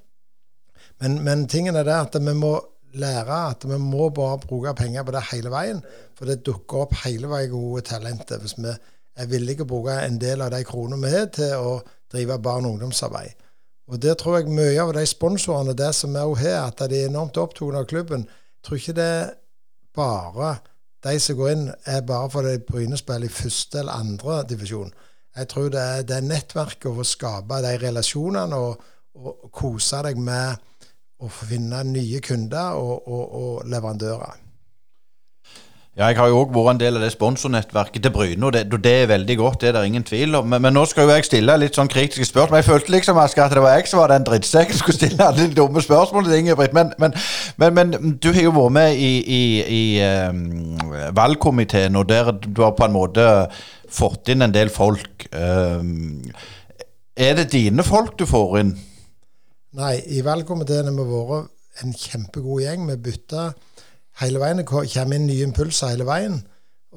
Men, 1.00 1.24
men 1.24 1.48
tingen 1.52 1.76
er 1.76 1.88
det 1.88 1.96
at 1.96 2.16
vi 2.20 2.36
må 2.38 2.54
lære 3.00 3.40
at 3.52 3.66
vi 3.70 3.78
må 3.78 4.10
bare 4.10 4.40
bruke 4.42 4.74
penger 4.78 5.04
på 5.04 5.14
det 5.16 5.26
hele 5.32 5.52
veien. 5.54 5.82
For 6.18 6.30
det 6.30 6.42
dukker 6.46 6.86
opp 6.86 6.96
hele 7.04 7.30
veien 7.32 7.52
gode 7.54 7.84
talenter 7.90 8.42
hvis 8.42 8.58
vi 8.58 8.72
er 8.72 9.30
villige 9.30 9.66
å 9.66 9.70
bruke 9.70 9.98
en 10.04 10.20
del 10.22 10.42
av 10.42 10.54
de 10.54 10.64
kronene 10.68 11.02
vi 11.04 11.14
har, 11.14 11.28
til 11.36 11.54
å 11.60 11.78
drive 12.12 12.40
barn- 12.42 12.66
og 12.66 12.78
ungdomsarbeid. 12.78 13.36
Og 13.90 14.02
der 14.02 14.14
tror 14.14 14.38
jeg 14.38 14.54
mye 14.54 14.82
av 14.82 14.94
de 14.94 15.06
sponsorene 15.10 15.74
det 15.78 15.92
som 15.98 16.14
vi 16.14 16.22
òg 16.22 16.38
har, 16.44 16.70
at 16.70 16.82
de 16.90 17.02
er 17.02 17.10
enormt 17.10 17.38
opptatt 17.42 17.76
av 17.76 17.88
klubben. 17.90 18.28
Jeg 18.30 18.66
tror 18.66 18.82
ikke 18.82 18.98
det 19.00 19.10
er 19.10 19.32
bare 19.98 20.52
de 21.04 21.16
som 21.20 21.38
går 21.40 21.52
inn, 21.52 21.68
er 21.88 22.02
bare 22.06 22.30
fordi 22.30 22.58
Bryne 22.68 22.98
spiller 23.00 23.30
i 23.30 23.34
første 23.34 23.80
eller 23.82 24.02
andre 24.04 24.44
divisjon. 24.50 24.92
Jeg 25.40 25.48
tror 25.54 25.70
det 25.72 25.80
er, 25.80 26.02
det 26.04 26.18
er 26.18 26.28
nettverket 26.28 26.90
å 26.92 27.06
skape 27.08 27.62
de 27.64 27.72
relasjonene 27.80 28.60
og, 28.60 28.82
og 29.16 29.48
kose 29.56 30.02
deg 30.04 30.20
med 30.20 30.60
å 31.24 31.30
finne 31.32 31.82
nye 31.88 32.20
kunder 32.24 32.76
og, 32.80 33.08
og, 33.08 33.24
og 33.40 33.72
leverandører. 33.72 34.49
Ja, 35.98 36.08
jeg 36.08 36.20
har 36.20 36.30
jo 36.32 36.38
òg 36.44 36.52
vært 36.54 36.76
en 36.76 36.80
del 36.80 36.96
av 36.96 37.02
det 37.04 37.10
sponsornettverket 37.12 38.04
til 38.06 38.12
Bryne, 38.14 38.46
og 38.46 38.54
det, 38.54 38.62
det, 38.72 38.92
er 39.02 39.10
veldig 39.10 39.36
godt. 39.40 39.58
Det 39.62 39.70
er 39.70 39.74
det 39.76 39.88
ingen 39.90 40.06
tvil 40.08 40.38
om. 40.38 40.46
Men, 40.48 40.62
men, 40.62 40.74
nå 40.78 40.86
skal 40.88 41.08
jo 41.08 41.16
jeg 41.16 41.26
stille 41.28 41.56
litt 41.60 41.76
sånn 41.76 41.90
kritiske 41.92 42.28
spørsmål. 42.30 42.62
Jeg 42.62 42.68
følte 42.70 42.94
liksom 42.94 43.20
Aske, 43.20 43.42
at 43.44 43.56
det 43.58 43.64
var 43.66 43.74
jeg 43.76 43.90
som 43.90 44.00
var 44.00 44.14
den 44.14 44.28
drittsekken 44.28 44.78
som 44.78 44.84
skulle 44.86 45.00
stille 45.00 45.26
alle 45.26 45.50
de 45.50 45.58
dumme 45.58 45.84
spørsmålene 45.84 46.32
til 46.32 46.44
Ingebrigt. 46.44 46.78
Men, 46.78 46.94
men, 47.02 47.18
men, 47.76 48.16
du 48.22 48.30
har 48.32 48.46
jo 48.46 48.54
vært 48.56 48.76
med 48.78 49.02
i, 49.02 49.12
i, 49.40 49.44
i 49.80 49.84
um, 50.30 50.86
valgkomiteen, 51.18 51.98
og 52.00 52.08
der 52.14 52.32
du 52.38 52.64
har 52.64 52.78
på 52.78 52.88
en 52.88 52.96
måte 52.96 53.26
fått 53.90 54.32
inn 54.32 54.46
en 54.46 54.56
del 54.56 54.72
folk. 54.72 55.26
Um, 55.34 56.30
er 57.18 57.36
det 57.42 57.50
dine 57.52 57.84
folk 57.84 58.16
du 58.22 58.28
får 58.30 58.60
inn? 58.62 58.76
Nei, 59.76 59.98
i 60.16 60.24
valgkomiteen 60.24 60.88
har 60.88 60.96
vi 60.96 61.26
vært 61.28 61.84
en 61.84 61.92
kjempegod 61.96 62.64
gjeng. 62.64 62.88
Vi 62.88 63.02
bytta 63.10 63.50
hele 64.24 64.42
veien. 64.42 64.62
Det 64.62 64.68
kommer 64.70 65.16
inn 65.16 65.28
nye 65.30 65.46
impulser 65.48 65.94
hele 65.94 66.08
veien. 66.08 66.40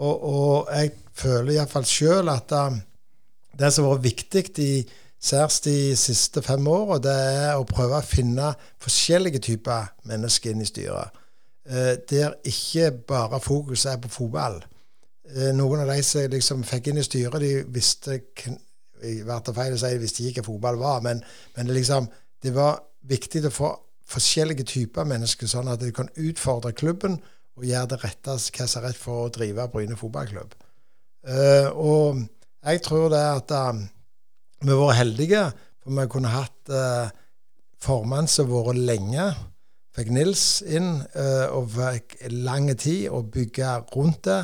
Og, 0.00 0.24
og 0.24 0.72
jeg 0.72 0.92
føler 1.16 1.56
iallfall 1.56 1.86
sjøl 1.88 2.30
at 2.32 2.52
uh, 2.56 2.74
det 3.58 3.72
som 3.72 3.86
har 3.86 3.98
vært 3.98 4.08
viktig 4.08 4.44
i 4.64 4.72
særs 5.22 5.60
de 5.62 5.94
siste 5.98 6.42
fem 6.42 6.66
åra, 6.66 6.98
det 7.02 7.12
er 7.12 7.54
å 7.54 7.68
prøve 7.68 8.00
å 8.00 8.06
finne 8.06 8.54
forskjellige 8.82 9.42
typer 9.44 9.92
mennesker 10.08 10.54
inn 10.54 10.64
i 10.64 10.68
styret. 10.68 11.20
Uh, 11.68 11.94
der 12.10 12.38
ikke 12.48 12.90
bare 13.12 13.42
fokuset 13.42 13.94
er 13.94 14.02
på 14.02 14.10
fotball. 14.12 14.62
Uh, 15.30 15.52
noen 15.56 15.84
av 15.84 15.92
de 15.92 16.00
som 16.06 16.32
liksom 16.32 16.66
fikk 16.66 16.90
inn 16.90 17.02
i 17.02 17.06
styret, 17.06 17.38
de 17.44 17.62
visste 17.74 18.18
i 19.02 19.18
hvert 19.26 19.48
fall 19.48 19.56
feil 19.56 19.76
å 19.76 19.78
si 19.80 19.92
de 19.92 20.02
visste 20.02 20.24
ikke 20.26 20.44
hva 20.44 20.52
fotball 20.52 20.80
var, 20.80 21.00
men, 21.04 21.22
men 21.56 21.68
det, 21.68 21.76
liksom, 21.76 22.06
det 22.42 22.52
var 22.54 22.80
viktig 23.10 23.44
å 23.48 23.54
få 23.54 23.70
forskjellige 24.10 24.66
typer 24.68 25.06
mennesker, 25.08 25.48
sånn 25.50 25.70
at 25.72 25.82
de 25.82 25.92
kan 25.94 26.10
utfordre 26.20 26.74
klubben 26.76 27.18
og 27.58 27.66
gjøre 27.68 27.92
det 27.92 27.98
rette 28.02 28.36
hva 28.36 28.66
som 28.66 28.80
er 28.80 28.88
rett 28.88 29.00
for 29.00 29.26
å 29.26 29.32
drive 29.32 29.68
Bryne 29.72 29.98
fotballklubb. 29.98 30.54
Uh, 31.22 31.68
og 31.78 32.22
jeg 32.64 32.82
tror 32.82 33.10
det 33.12 33.22
at 33.22 33.52
uh, 33.54 33.82
vi 34.62 34.70
har 34.72 34.80
vært 34.80 35.00
heldige, 35.02 35.42
for 35.82 35.98
vi 35.98 36.06
kunne 36.10 36.32
hatt 36.32 36.72
uh, 36.72 37.12
formann 37.82 38.30
som 38.30 38.50
har 38.50 38.70
vært 38.70 38.86
lenge. 38.88 39.28
Fikk 39.92 40.08
Nils 40.14 40.62
inn 40.64 41.02
og 41.52 41.66
fikk 41.74 42.14
lang 42.32 42.70
tid 42.80 43.10
å 43.12 43.18
bygge 43.28 43.74
rundt 43.92 44.22
det. 44.24 44.38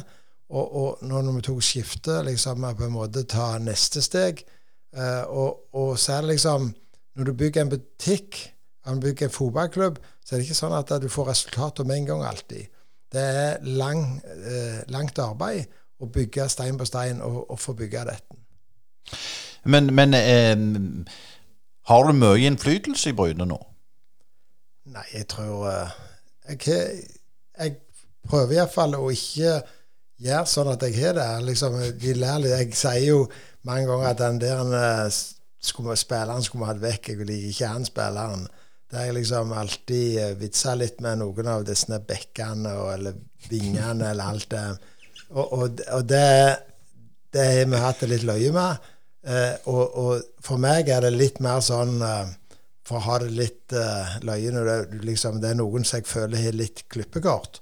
Og, 0.52 0.66
og 0.76 1.06
når 1.08 1.30
vi 1.38 1.44
tok 1.46 1.62
skiftet, 1.64 2.18
liksom 2.26 2.66
på 2.66 2.84
en 2.84 2.92
måte 2.92 3.22
ta 3.24 3.54
neste 3.62 4.02
steg. 4.04 4.42
Og, 4.92 5.70
og 5.72 5.94
så 5.96 6.18
er 6.18 6.26
det 6.26 6.34
liksom 6.34 6.68
Når 7.16 7.24
du 7.24 7.32
bygger 7.40 7.62
en 7.62 7.72
butikk 7.72 8.36
han 8.88 9.00
bygger 9.00 9.28
en 9.28 9.34
fotballklubb, 9.34 9.98
så 10.24 10.34
er 10.34 10.40
det 10.40 10.48
ikke 10.48 10.58
sånn 10.58 10.76
at 10.76 10.92
du 11.02 11.08
får 11.12 11.30
resultater 11.32 11.86
med 11.88 12.02
en 12.02 12.10
gang 12.12 12.26
alltid. 12.28 12.68
Det 13.12 13.22
er 13.22 13.64
lang, 13.64 14.20
eh, 14.24 14.82
langt 14.92 15.18
arbeid 15.22 15.68
å 15.98 16.08
bygge 16.12 16.48
stein 16.48 16.78
på 16.78 16.86
stein 16.88 17.22
og, 17.24 17.42
og 17.50 17.60
få 17.60 17.74
bygge 17.76 18.04
dette. 18.08 18.38
Men, 19.64 19.90
men 19.94 20.14
eh, 20.14 20.56
har 21.88 22.04
du 22.04 22.12
mye 22.16 22.46
innflytelse 22.46 23.12
i 23.12 23.16
Bryne 23.16 23.48
nå? 23.48 23.58
Nei, 24.92 25.04
jeg 25.12 25.28
tror 25.28 25.66
eh, 25.68 25.96
Jeg, 26.48 27.00
jeg 27.58 27.74
prøver 28.28 28.58
iallfall 28.58 28.96
å 28.96 29.10
ikke 29.12 29.58
gjøre 30.24 30.46
sånn 30.48 30.70
at 30.72 30.84
jeg 30.86 30.96
har 31.00 31.16
det. 31.18 31.26
Liksom, 31.48 31.76
de 32.00 32.14
lærer. 32.16 32.54
Jeg 32.54 32.76
sier 32.76 33.04
jo 33.10 33.18
mange 33.68 33.88
ganger 33.90 34.08
at 34.10 34.22
den 34.22 34.40
der 34.42 34.72
eh, 34.78 35.18
spilleren 35.60 36.44
skulle 36.44 36.64
vi 36.64 36.70
hatt 36.70 36.82
vekk. 36.82 37.10
Jeg 37.12 37.28
liker 37.28 37.52
ikke 37.52 37.72
han 37.74 37.88
spilleren. 37.88 38.46
Det 38.88 38.96
har 38.96 39.08
jeg 39.10 39.18
liksom 39.18 39.52
alltid 39.52 40.20
uh, 40.22 40.36
vitsa 40.40 40.74
litt 40.78 41.02
med 41.04 41.20
noen 41.20 41.50
av 41.52 41.66
disse 41.68 41.98
bekkene 42.08 42.72
eller 42.94 43.18
vingene 43.50 44.12
eller 44.12 44.32
alt 44.32 44.48
det. 44.54 44.64
Og, 45.28 45.44
og, 45.44 45.82
og 45.92 46.06
det, 46.08 46.28
det 47.34 47.44
har 47.44 47.68
vi 47.68 47.82
hatt 47.82 48.00
det 48.00 48.12
litt 48.14 48.24
løye 48.28 48.52
med. 48.54 48.88
Eh, 49.28 49.54
og, 49.68 49.96
og, 49.98 50.28
for 50.44 50.60
meg 50.62 50.88
er 50.88 51.02
det 51.04 51.16
litt 51.16 51.40
mer 51.42 51.58
sånn 51.64 51.98
eh, 52.06 52.28
For 52.86 53.00
å 53.00 53.04
ha 53.04 53.16
det 53.20 53.32
litt 53.34 53.74
eh, 53.76 54.14
løye 54.24 54.52
når 54.54 54.68
det, 54.68 55.00
liksom, 55.04 55.40
det 55.42 55.50
er 55.50 55.58
noen 55.58 55.84
som 55.84 55.98
jeg 55.98 56.08
føler 56.08 56.40
har 56.46 56.56
litt 56.56 56.86
klippekort. 56.88 57.58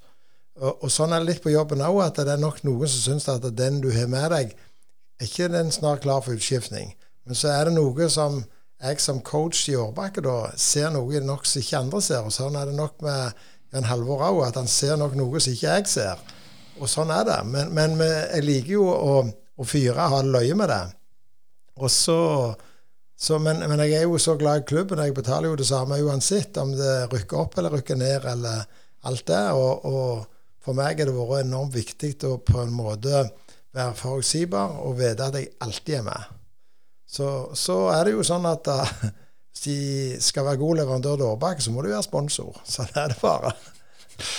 Og, 0.61 0.85
og, 0.85 0.91
sånn 0.93 1.13
er 1.13 1.25
det 1.25 1.33
litt 1.33 1.43
på 1.43 1.55
jobben 1.55 1.83
òg, 1.83 1.99
at 2.05 2.21
det 2.23 2.37
er 2.37 2.43
nok 2.43 2.63
noen 2.65 2.89
som 2.93 3.03
syns 3.03 3.27
at 3.33 3.49
den 3.57 3.81
du 3.83 3.91
har 3.97 4.07
med 4.13 4.31
deg, 4.33 4.53
er 5.17 5.27
ikke 5.27 5.51
den 5.51 5.73
snart 5.75 6.05
klar 6.05 6.23
for 6.23 6.37
utskiftning. 6.37 6.93
Men 7.27 7.39
så 7.39 7.51
er 7.57 7.67
det 7.67 7.75
noe 7.75 8.07
som 8.13 8.39
jeg 8.83 9.01
som 9.01 9.23
coach 9.25 9.69
i 9.71 9.77
Årbakke 9.79 10.23
da 10.25 10.51
ser 10.61 10.91
noe 10.93 11.21
nok 11.25 11.47
som 11.49 11.63
ikke 11.63 11.81
andre 11.81 12.03
ser. 12.05 12.27
Og 12.27 12.35
sånn 12.35 12.59
er 12.59 12.69
det 12.69 12.77
nok 12.77 13.01
med 13.05 13.47
Jan 13.73 13.89
Halvor 13.89 14.25
òg, 14.27 14.43
at 14.47 14.59
han 14.61 14.69
ser 14.71 14.99
nok 15.01 15.17
noe 15.19 15.41
som 15.41 15.57
ikke 15.57 15.79
jeg 15.79 15.89
ser. 15.91 16.21
Og 16.77 16.91
sånn 16.91 17.11
er 17.15 17.25
det. 17.29 17.41
Men, 17.49 17.73
men 17.77 17.97
jeg 18.05 18.45
liker 18.45 18.75
jo 18.77 18.87
å, 18.93 19.19
å 19.57 19.67
fyre, 19.67 20.09
ha 20.13 20.23
løye 20.25 20.57
med 20.59 20.71
det. 20.73 20.85
Og 21.81 21.93
så, 21.93 22.21
så 23.17 23.41
men, 23.43 23.65
men, 23.65 23.81
jeg 23.85 24.03
er 24.03 24.07
jo 24.07 24.21
så 24.21 24.37
glad 24.41 24.63
i 24.63 24.69
klubben. 24.69 25.01
Jeg 25.03 25.17
betaler 25.17 25.51
jo 25.51 25.61
det 25.61 25.69
samme 25.69 26.01
uansett 26.05 26.57
om 26.61 26.77
det 26.77 26.95
rykker 27.13 27.43
opp 27.47 27.59
eller 27.59 27.79
rykker 27.79 28.01
ned 28.01 28.29
eller 28.33 28.65
alt 29.09 29.27
det. 29.29 29.45
Og, 29.57 29.89
og 29.89 30.65
for 30.65 30.77
meg 30.77 31.01
har 31.01 31.09
det 31.09 31.17
vært 31.17 31.47
enormt 31.47 31.77
viktig 31.77 32.17
å 32.29 32.37
på 32.45 32.61
en 32.61 32.77
måte 32.77 33.25
være 33.77 33.93
forutsigbar 33.97 34.81
og 34.85 34.99
vite 35.01 35.29
at 35.29 35.41
jeg 35.41 35.55
alltid 35.65 36.01
er 36.01 36.11
med. 36.11 36.36
Så, 37.07 37.31
så, 37.55 37.79
er 37.95 38.09
det 38.09 38.17
jo 38.17 38.27
sånn 38.27 38.47
at 38.51 38.69
uh, 38.69 38.91
hvis 39.53 39.65
de 39.65 39.79
skal 40.23 40.47
være 40.49 40.61
god 40.61 40.83
leverandør 40.83 41.17
til 41.17 41.31
Årbakke, 41.31 41.65
så 41.65 41.73
må 41.73 41.85
du 41.85 41.91
være 41.93 42.05
sponsor. 42.05 42.53
Sånn 42.77 42.93
er 42.95 43.15
det 43.15 43.21
bare. 43.23 43.55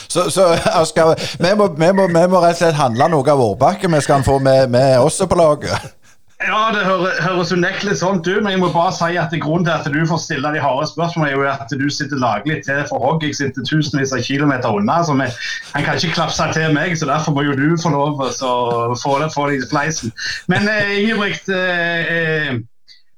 Så, 0.10 0.30
så 0.34 0.50
Asker, 0.74 1.14
vi, 1.14 1.46
vi, 1.46 1.54
må, 1.58 1.68
vi, 1.78 2.24
må 2.32 2.42
rett 2.42 2.58
og 2.58 2.62
slett 2.64 2.80
handle 2.80 3.12
noe 3.14 3.30
av 3.30 3.44
Årbakke 3.52 3.92
vi 3.94 4.02
skal 4.02 4.26
få 4.26 4.40
med, 4.42 4.72
med 4.74 4.98
oss 5.00 5.20
på 5.22 5.38
laget? 5.38 5.94
Ja, 6.38 6.68
det 6.70 6.84
høres 6.86 7.50
unektelig 7.50 7.96
sånn 7.98 8.20
ut, 8.22 8.28
men 8.46 8.52
jeg 8.52 8.60
må 8.62 8.68
bare 8.70 8.92
si 8.94 9.16
at 9.18 9.32
grunnen 9.42 9.66
til 9.66 9.74
at 9.74 9.88
du 9.90 10.04
får 10.06 10.20
stille 10.22 10.52
de 10.54 10.60
harde 10.62 10.86
spørsmålene, 10.92 11.32
er 11.34 11.40
jo 11.40 11.46
at 11.50 11.72
du 11.74 11.88
sitter 11.90 12.20
laglig 12.22 12.60
til 12.68 12.84
for 12.92 13.02
hogg. 13.02 13.24
Jeg 13.26 13.40
sitter 13.40 13.66
tusenvis 13.66 14.14
av 14.14 14.22
kilometer 14.22 14.78
unna. 14.78 15.00
så 15.04 15.16
vi, 15.18 15.26
Han 15.74 15.88
kan 15.88 15.98
ikke 15.98 16.14
klapse 16.14 16.46
til 16.54 16.76
meg, 16.78 16.94
så 16.94 17.10
derfor 17.10 17.34
må 17.34 17.48
jo 17.48 17.56
du 17.58 17.74
få 17.82 17.90
lov 17.90 18.22
til 18.38 18.52
å 18.52 19.00
få 19.02 19.16
det 19.24 19.32
for 19.34 19.50
i 19.50 19.58
fleisen. 19.72 20.14
Men 20.54 20.70
eh, 20.70 20.94
Ingebrigt, 21.00 21.50
eh, 21.50 22.12
eh, 22.14 22.54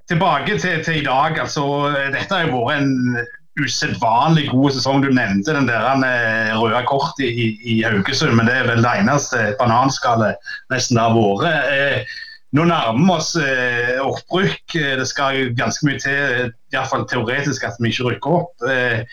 tilbake 0.07 0.55
til, 0.55 0.79
til, 0.87 1.01
i 1.01 1.03
dag. 1.03 1.35
altså 1.43 1.91
Dette 2.15 2.31
har 2.31 2.47
jo 2.47 2.63
vært 2.63 2.79
en 2.79 3.19
usedvanlig 3.59 4.47
god 4.53 4.77
sesong. 4.77 5.03
Du 5.03 5.11
nevnte 5.11 5.57
den 5.59 5.67
der 5.67 5.91
eh, 6.07 6.55
røde 6.55 6.85
kortet 6.87 7.27
i, 7.27 7.81
Haugesund, 7.83 8.39
men 8.39 8.47
det 8.47 8.61
er 8.61 8.71
vel 8.71 8.79
det 8.87 8.95
eneste 9.03 9.43
bananskallet 9.59 10.39
nesten 10.71 11.03
har 11.03 11.11
vært. 11.19 12.07
Eh, 12.49 12.55
nå 12.57 12.65
nærmer 12.65 13.05
vi 13.05 13.15
oss 13.15 13.35
eh, 13.35 13.99
opprykk. 14.01 14.75
Eh, 14.75 14.95
det 14.97 15.07
skal 15.07 15.55
ganske 15.57 15.85
mye 15.85 15.99
til, 16.01 16.53
iallfall 16.73 17.05
teoretisk, 17.09 17.63
at 17.63 17.77
vi 17.79 17.91
ikke 17.91 18.09
rykker 18.09 18.37
opp. 18.39 18.63
Eh, 18.65 19.03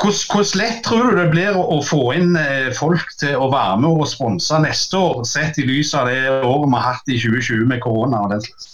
hvordan, 0.00 0.52
lett 0.56 0.84
tror 0.84 1.10
du 1.10 1.18
det 1.20 1.30
blir 1.32 1.56
å, 1.56 1.80
få 1.84 2.12
inn 2.16 2.36
eh, 2.36 2.70
folk 2.76 3.08
til 3.20 3.36
å 3.36 3.50
være 3.52 3.80
med 3.82 4.04
og 4.04 4.08
sponse 4.08 4.60
neste 4.60 4.96
år, 4.96 5.24
sett 5.28 5.58
i 5.60 5.66
lys 5.68 5.94
av 5.94 6.08
det 6.08 6.20
året 6.40 6.68
vi 6.68 6.76
har 6.76 6.86
hatt 6.86 7.10
i 7.10 7.18
2020 7.20 7.66
med 7.68 7.82
korona 7.84 8.22
og 8.24 8.32
den 8.32 8.44
slags? 8.44 8.70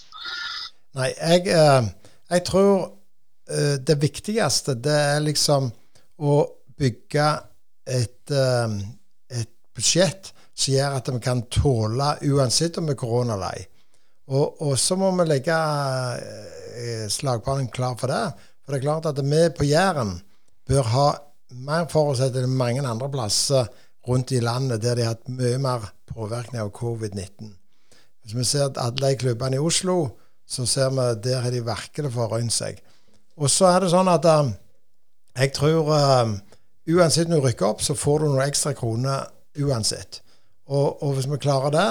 Nei, 0.97 1.11
jeg, 1.13 1.49
eh, 1.53 1.89
jeg 2.33 2.47
tror 2.47 2.77
eh, 3.51 3.75
det 3.83 3.99
viktigste 4.03 4.79
det 4.79 4.95
er 5.17 5.27
liksom 5.27 5.69
å 6.17 6.39
bygge 6.77 7.27
et, 7.87 8.33
et 8.33 9.51
budsjett 9.77 10.33
som 10.57 10.75
gjør 10.75 10.99
at 10.99 11.11
vi 11.13 11.23
kan 11.25 11.43
tåle 11.53 12.13
uansett 12.33 12.79
om 12.81 12.89
vi 12.89 12.95
er 12.97 13.01
koronalei. 13.01 13.57
Og, 14.33 14.63
og 14.65 14.79
så 14.81 14.97
må 14.99 15.13
vi 15.19 15.29
legge 15.29 15.57
eh, 15.57 17.05
slagplanen 17.13 17.69
klar 17.73 17.99
for 18.01 18.11
det. 18.11 18.25
For 18.65 18.73
det 18.75 18.81
er 18.81 18.87
klart 18.89 19.11
at 19.13 19.21
vi 19.23 19.43
på 19.55 19.69
Jæren 19.69 20.17
bør 20.67 20.89
ha 20.95 21.09
mer 21.67 21.87
forutsett 21.91 22.35
enn 22.41 22.57
mange 22.59 22.83
andre 22.83 23.11
plasser 23.13 23.69
rundt 24.07 24.33
i 24.35 24.43
landet 24.43 24.83
der 24.83 24.99
de 24.99 25.07
har 25.07 25.15
hatt 25.15 25.31
mye 25.31 25.61
mer 25.63 25.87
påvirkning 26.11 26.63
av 26.63 26.73
covid-19. 26.75 27.53
Hvis 28.23 28.35
vi 28.35 28.45
ser 28.45 28.67
at 28.71 28.81
alle 28.83 29.13
de 29.13 29.21
klubbene 29.21 29.59
i 29.59 29.63
Oslo, 29.63 30.17
så 30.47 30.67
ser 30.67 30.91
vi 30.95 31.03
at 31.05 31.23
der 31.23 31.43
har 31.45 31.55
de 31.55 31.63
virkelig 31.63 32.13
forrøynt 32.15 32.55
seg. 32.55 32.81
Og 33.37 33.51
så 33.51 33.69
er 33.71 33.83
det 33.85 33.93
sånn 33.93 34.11
at 34.11 34.27
um, 34.31 34.53
jeg 35.37 35.53
tror 35.55 35.91
um, 35.93 36.37
uansett 36.97 37.31
når 37.31 37.43
du 37.43 37.49
rykker 37.49 37.69
opp, 37.69 37.83
så 37.85 37.95
får 37.99 38.23
du 38.23 38.29
noen 38.31 38.47
ekstra 38.47 38.73
kroner 38.75 39.27
uansett. 39.63 40.23
Og, 40.67 41.03
og 41.03 41.15
hvis 41.15 41.29
vi 41.31 41.39
klarer 41.43 41.75
det, 41.75 41.91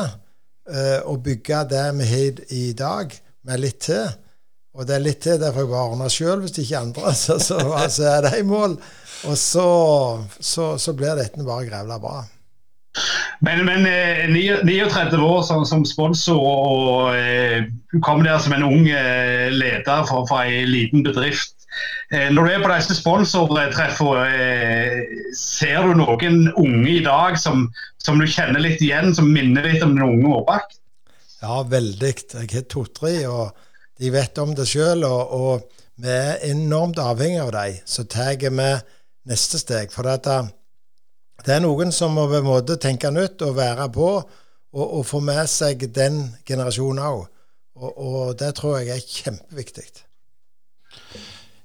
uh, 0.71 0.99
å 1.07 1.15
bygge 1.21 1.63
det 1.71 1.85
vi 1.99 2.11
har 2.11 2.43
i 2.55 2.65
dag, 2.77 3.15
med 3.45 3.61
litt 3.61 3.83
til 3.85 4.07
Og 4.75 4.87
det 4.89 4.95
er 4.95 5.03
litt 5.05 5.19
til, 5.23 5.37
det 5.39 5.51
får 5.53 5.61
jeg 5.61 5.71
bare 5.71 5.89
ordne 5.93 6.07
sjøl, 6.11 6.39
hvis 6.43 6.55
det 6.55 6.65
ikke 6.65 6.79
andre. 6.81 7.13
Så, 7.23 7.37
så, 7.39 7.59
så 7.87 8.07
er 8.11 8.25
det 8.25 8.39
i 8.41 8.47
mål. 8.47 8.75
Og 9.29 9.37
så, 9.39 9.67
så, 10.39 10.73
så 10.81 10.93
blir 10.97 11.15
dette 11.15 11.45
bare 11.45 11.67
grevla 11.69 11.99
bra. 12.01 12.17
Men, 13.43 13.65
men 13.67 13.87
39 14.31 14.99
eh, 15.15 15.23
år 15.23 15.41
som, 15.43 15.65
som 15.67 15.85
sponsor, 15.85 16.39
og 16.39 17.15
eh, 17.17 17.67
kom 18.03 18.23
der 18.23 18.39
som 18.39 18.55
en 18.55 18.67
ung 18.67 18.87
eh, 18.87 19.51
leder 19.51 20.05
for, 20.07 20.27
for 20.29 20.43
en 20.43 20.71
liten 20.71 21.03
bedrift. 21.03 21.64
Eh, 22.11 22.29
når 22.33 22.45
du 22.45 22.53
er 22.53 22.63
på 22.63 22.71
disse 22.71 22.97
sponsortreffene, 22.99 24.25
eh, 24.29 24.97
ser 25.37 25.87
du 25.87 25.95
noen 25.99 26.49
unge 26.53 26.89
i 26.91 27.03
dag 27.05 27.37
som, 27.41 27.67
som, 28.01 28.19
du 28.19 28.27
kjenner 28.29 28.61
litt 28.61 28.83
igjen, 28.83 29.13
som 29.15 29.31
minner 29.31 29.65
litt 29.65 29.83
om 29.85 29.95
den 29.95 30.05
unge 30.05 30.33
Aabak? 30.37 30.75
Ja, 31.41 31.61
veldig. 31.69 32.13
Jeg 32.33 32.51
har 32.53 32.67
to-tre, 32.69 33.15
og 33.29 33.55
de 34.01 34.11
vet 34.13 34.37
om 34.41 34.53
det 34.57 34.67
sjøl. 34.69 35.05
Og, 35.07 35.35
og, 35.39 35.81
vi 35.95 36.11
er 36.11 36.41
enormt 36.49 36.99
avhengig 36.99 37.39
av 37.39 37.53
dem. 37.55 37.77
Så 37.87 38.03
tar 38.11 38.35
vi 38.35 38.49
neste 38.51 39.59
steg. 39.61 39.93
For 39.95 40.03
dette, 40.03 40.41
det 41.45 41.53
er 41.55 41.63
noen 41.63 41.93
som 41.95 42.17
må 42.17 42.25
på 42.27 42.41
en 42.41 42.49
måte 42.49 42.75
tenke 42.81 43.11
nytt 43.15 43.41
og 43.47 43.55
være 43.55 43.87
på, 43.95 44.09
og, 44.75 44.85
og 44.85 45.05
få 45.07 45.21
med 45.23 45.47
seg 45.47 45.87
den 45.95 46.19
generasjonen 46.47 46.99
òg. 46.99 47.23
Og, 47.75 47.91
og, 47.91 48.35
det 48.39 48.53
tror 48.59 48.79
jeg 48.79 48.95
er 48.95 49.07
kjempeviktig. 49.07 49.87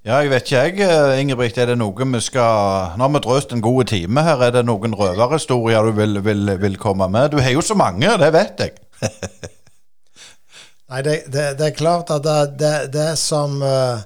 Ja, 0.00 0.22
jeg 0.24 0.30
vet 0.32 0.46
ikke 0.48 0.60
jeg, 0.64 0.78
eh, 0.80 1.18
Ingebrigt. 1.20 1.58
Er 1.60 1.66
det 1.68 1.76
noe 1.76 1.92
vi 2.08 2.20
skal 2.24 2.94
Nå 2.96 3.04
har 3.04 3.12
vi 3.12 3.20
drøst 3.20 3.50
en 3.52 3.60
god 3.60 3.84
time 3.90 4.22
her. 4.24 4.40
Er 4.46 4.54
det 4.54 4.62
noen 4.64 4.96
røverhistorier 4.96 5.84
du 5.84 5.92
vil, 5.92 6.22
vil, 6.24 6.54
vil, 6.62 6.78
komme 6.80 7.08
med? 7.12 7.34
Du 7.34 7.40
har 7.40 7.52
jo 7.52 7.60
så 7.60 7.76
mange, 7.76 8.08
det 8.08 8.30
vet 8.32 8.62
jeg. 8.64 8.72
Nei, 10.90 11.02
det, 11.04 11.18
det, 11.28 11.44
det, 11.58 11.66
er 11.66 11.76
klart 11.76 12.10
at 12.10 12.24
det, 12.58 12.72
det 12.94 13.12
som 13.20 13.60
uh, 13.62 14.00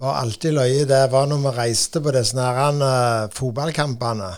var 0.00 0.22
alltid 0.22 0.54
løye, 0.54 0.86
det 0.88 1.02
var 1.12 1.26
når 1.28 1.42
vi 1.42 1.56
reiste 1.58 2.00
på 2.00 2.14
disse 2.14 2.38
uh, 2.38 3.26
fotballkampene. 3.34 4.30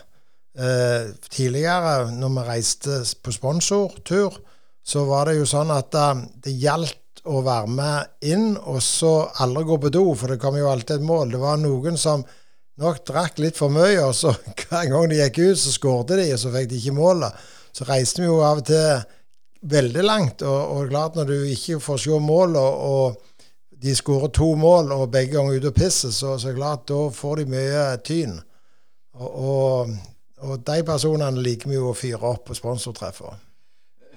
Uh, 0.56 1.12
tidligere, 1.28 2.10
når 2.16 2.32
vi 2.32 2.48
reiste 2.48 3.04
på 3.22 3.30
sponsortur, 3.36 4.40
så 4.84 5.04
var 5.04 5.28
det 5.28 5.36
jo 5.36 5.46
sånn 5.46 5.70
at 5.70 5.92
det 6.44 6.56
gjaldt 6.64 7.03
å 7.24 7.40
være 7.44 7.70
med 7.72 8.28
inn, 8.28 8.54
og 8.56 8.82
så 8.84 9.14
aldri 9.40 9.64
gå 9.64 9.78
på 9.80 9.92
do, 9.94 10.04
for 10.18 10.32
det 10.32 10.40
kom 10.42 10.58
jo 10.58 10.68
alltid 10.68 10.98
et 10.98 11.06
mål. 11.08 11.32
Det 11.32 11.40
var 11.40 11.60
noen 11.60 11.96
som 12.00 12.24
nok 12.80 13.02
drakk 13.06 13.40
litt 13.40 13.58
for 13.58 13.72
mye, 13.72 14.00
og 14.04 14.14
så 14.16 14.34
hver 14.64 14.88
gang 14.92 15.10
de 15.10 15.20
gikk 15.22 15.42
ut, 15.42 15.60
så 15.60 15.74
skårte 15.74 16.18
de, 16.20 16.30
og 16.34 16.40
så 16.42 16.52
fikk 16.54 16.70
de 16.72 16.80
ikke 16.80 16.96
målet. 16.96 17.44
Så 17.74 17.86
reiste 17.88 18.22
vi 18.22 18.28
jo 18.28 18.40
av 18.44 18.60
og 18.62 18.66
til 18.68 19.04
veldig 19.74 20.04
langt, 20.04 20.44
og, 20.44 20.74
og 20.76 20.90
klart 20.90 21.16
når 21.18 21.30
du 21.30 21.36
ikke 21.54 21.80
får 21.82 22.02
se 22.04 22.18
mål, 22.20 22.58
og, 22.60 22.82
og 22.90 23.80
de 23.84 23.94
skårer 23.96 24.32
to 24.36 24.50
mål, 24.60 24.92
og 24.96 25.10
begge 25.12 25.34
ganger 25.36 25.60
ute 25.60 25.72
og 25.72 25.78
pisser, 25.78 26.12
så, 26.14 26.36
så 26.40 26.52
klart 26.56 26.86
da 26.90 27.06
får 27.12 27.40
de 27.40 27.48
mye 27.54 27.86
tyn. 28.04 28.36
Og, 29.14 29.30
og, 29.30 29.96
og 30.44 30.62
de 30.66 30.78
personene 30.86 31.42
liker 31.44 31.70
vi 31.70 31.78
jo 31.78 31.90
å 31.90 31.96
fyre 31.96 32.34
opp 32.34 32.48
på 32.48 32.56
sponsortreffer. 32.58 33.34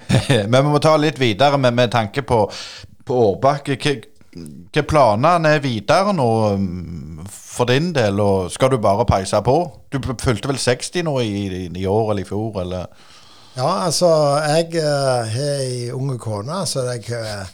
Men 0.51 0.61
vi 0.61 0.69
må 0.71 0.79
ta 0.84 0.95
litt 0.99 1.19
videre 1.19 1.59
med, 1.61 1.75
med 1.77 1.91
tanke 1.93 2.23
på, 2.27 2.43
på 3.07 3.17
Årbakke. 3.31 3.77
Hvilke 3.77 4.84
planene 4.88 5.55
er 5.55 5.63
videre 5.63 6.13
nå 6.15 6.29
mm, 6.59 7.27
for 7.31 7.69
din 7.69 7.91
del, 7.95 8.19
og 8.21 8.51
skal 8.53 8.73
du 8.73 8.77
bare 8.81 9.07
peise 9.09 9.39
på? 9.45 9.57
Du 9.93 9.99
fulgte 10.03 10.51
vel 10.51 10.59
60 10.61 11.07
nå 11.07 11.19
i, 11.23 11.31
i, 11.47 11.61
i 11.81 11.85
år 11.89 12.11
eller 12.11 12.25
i 12.25 12.27
fjor, 12.27 12.59
eller? 12.61 13.13
Ja, 13.57 13.85
altså, 13.88 14.09
jeg 14.45 14.75
uh, 14.77 15.23
har 15.25 15.63
ei 15.63 15.88
unge 15.89 16.19
kone, 16.21 16.59
så 16.69 16.84
jeg, 16.91 17.07
uh, 17.09 17.47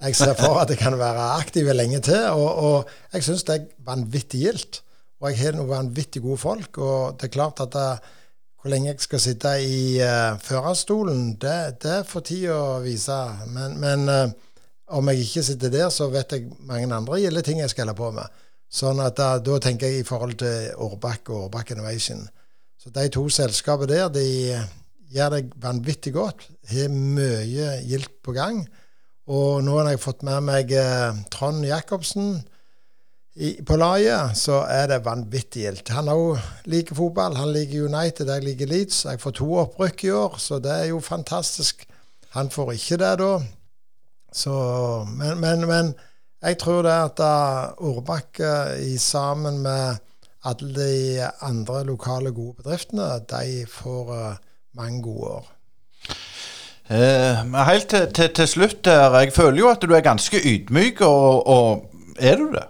jeg, 0.00 0.16
ser 0.16 0.32
for 0.38 0.56
at 0.62 0.70
jeg 0.72 0.80
kan 0.80 0.96
være 0.96 1.26
aktiv 1.36 1.68
lenge 1.74 2.00
til. 2.06 2.30
Og, 2.32 2.54
og 2.64 3.12
jeg 3.12 3.26
syns 3.26 3.44
det 3.44 3.58
er 3.58 3.66
vanvittig 3.84 4.40
gildt. 4.46 4.80
Og 5.20 5.28
jeg 5.28 5.42
har 5.42 5.58
noen 5.58 5.68
vanvittig 5.68 6.22
gode 6.24 6.40
folk. 6.40 6.80
Og 6.80 7.20
det 7.20 7.28
er 7.28 7.34
klart 7.34 7.60
at 7.60 7.76
det, 7.76 7.90
uh, 8.00 8.16
hvor 8.60 8.72
lenge 8.72 8.90
jeg 8.90 9.00
skal 9.04 9.20
sitte 9.20 9.52
i 9.64 9.82
uh, 10.00 10.40
førerstolen, 10.40 11.34
det, 11.40 11.58
det 11.84 11.98
får 12.08 12.24
tida 12.28 12.56
vise. 12.84 13.20
Men, 13.52 13.76
men 13.80 14.08
uh, 14.08 14.32
om 14.90 15.08
jeg 15.10 15.24
ikke 15.24 15.44
sitter 15.46 15.72
der, 15.72 15.88
så 15.94 16.08
vet 16.10 16.34
jeg 16.34 16.50
mange 16.66 16.90
andre 16.94 17.20
gilde 17.22 17.42
ting 17.46 17.62
jeg 17.62 17.70
skal 17.72 17.86
holde 17.86 17.98
på 17.98 18.10
med. 18.16 18.42
Sånn 18.70 19.00
at 19.02 19.16
da, 19.18 19.32
da 19.42 19.58
tenker 19.62 19.90
jeg 19.90 20.02
i 20.02 20.06
forhold 20.06 20.36
til 20.42 20.70
Årbakk 20.78 21.32
og 21.32 21.46
Årbakk 21.46 21.72
Innovation. 21.74 22.22
Så 22.80 22.92
de 22.94 23.08
to 23.12 23.26
selskapene 23.32 23.90
der, 23.90 24.12
de 24.14 24.26
gjør 25.10 25.34
det 25.34 25.42
vanvittig 25.62 26.14
godt. 26.14 26.46
Har 26.70 26.92
mye 26.94 27.72
gildt 27.86 28.20
på 28.24 28.34
gang. 28.36 28.62
Og 29.30 29.60
nå 29.62 29.74
har 29.78 29.92
jeg 29.92 30.02
fått 30.02 30.24
med 30.26 30.46
meg 30.46 30.72
eh, 30.74 31.18
Trond 31.30 31.66
Jacobsen 31.66 32.40
i, 33.36 33.52
på 33.66 33.76
laget, 33.78 34.34
så 34.38 34.64
er 34.66 34.88
det 34.90 35.04
vanvittig 35.06 35.66
gildt. 35.66 35.92
Han 35.94 36.10
òg 36.10 36.40
liker 36.70 36.98
fotball. 36.98 37.36
Han 37.38 37.52
liker 37.54 37.86
United, 37.86 38.30
jeg 38.30 38.46
liker 38.46 38.70
Leeds. 38.70 39.04
Jeg 39.06 39.22
får 39.22 39.36
to 39.38 39.50
opprykk 39.62 40.06
i 40.08 40.12
år, 40.18 40.38
så 40.42 40.58
det 40.62 40.72
er 40.74 40.90
jo 40.90 41.02
fantastisk. 41.04 41.86
Han 42.34 42.50
får 42.50 42.74
ikke 42.78 42.98
det, 43.02 43.14
da. 43.22 43.32
Så, 44.32 44.54
men, 45.10 45.40
men, 45.40 45.66
men 45.66 45.94
jeg 46.42 46.58
tror 46.58 46.82
det 46.86 46.92
at 46.94 47.20
Årbakk 47.78 48.40
sammen 48.98 49.58
med 49.62 49.98
alle 50.44 50.74
de 50.74 51.28
andre 51.44 51.84
lokale 51.84 52.32
gode 52.32 52.62
bedriftene, 52.62 53.20
de 53.28 53.66
får 53.68 54.12
uh, 54.12 54.36
mange 54.76 55.02
gode 55.02 55.26
år. 55.26 55.50
Eh, 56.90 57.64
helt 57.66 57.88
til, 57.88 58.12
til, 58.12 58.34
til, 58.34 58.48
slutt 58.48 58.84
der, 58.84 59.18
jeg 59.18 59.32
føler 59.32 59.58
jo 59.58 59.68
at 59.70 59.82
du 59.82 59.94
er 59.94 60.00
ganske 60.02 60.40
ydmyk, 60.44 61.00
og, 61.00 61.46
og 61.46 61.92
er 62.18 62.36
du 62.36 62.48
det? 62.50 62.64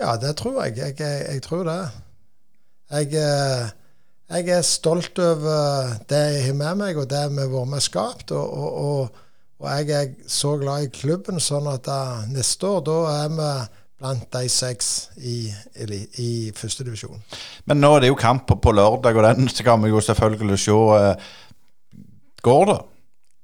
Ja, 0.00 0.16
det 0.16 0.36
tror 0.36 0.62
jeg. 0.62 0.76
Jeg, 0.76 1.00
jeg, 1.00 1.26
jeg 1.32 1.42
tror 1.42 1.64
det. 1.66 1.90
Jeg, 2.90 3.06
eh, 3.06 3.68
jeg, 4.30 4.48
er 4.48 4.62
stolt 4.62 5.18
over 5.18 5.98
det 6.08 6.22
jeg 6.36 6.46
har 6.46 6.54
med 6.54 6.74
meg, 6.84 6.96
og 6.96 7.10
det 7.10 7.24
vi 7.32 7.42
har 7.42 7.50
vært 7.50 7.72
med 7.74 7.80
skapt. 7.80 8.30
Og, 8.30 8.54
og, 8.54 8.72
og, 8.84 9.20
og, 9.62 9.68
jeg 9.78 9.94
er 9.94 10.30
så 10.30 10.56
glad 10.58 10.88
i 10.88 10.90
klubben, 10.92 11.38
sånn 11.40 11.68
at 11.70 11.86
da, 11.86 12.00
neste 12.32 12.66
år 12.66 12.82
da 12.86 12.98
er 13.12 13.32
vi 13.36 13.50
blant 14.02 14.26
de 14.34 14.48
seks 14.50 14.88
i, 15.22 15.36
i, 15.78 16.00
i 16.18 16.30
førstedivisjon. 16.56 17.20
Men 17.70 17.78
nå 17.82 17.92
er 17.94 18.04
det 18.04 18.10
jo 18.10 18.18
kamp 18.18 18.50
på, 18.50 18.74
lørdag, 18.74 19.14
og 19.14 19.28
den 19.28 19.46
skal 19.52 19.78
vi 19.84 19.92
jo 19.92 20.02
selvfølgelig 20.02 20.58
se. 20.58 20.80
Eh, 20.98 22.00
går 22.42 22.66
det? 22.72 22.80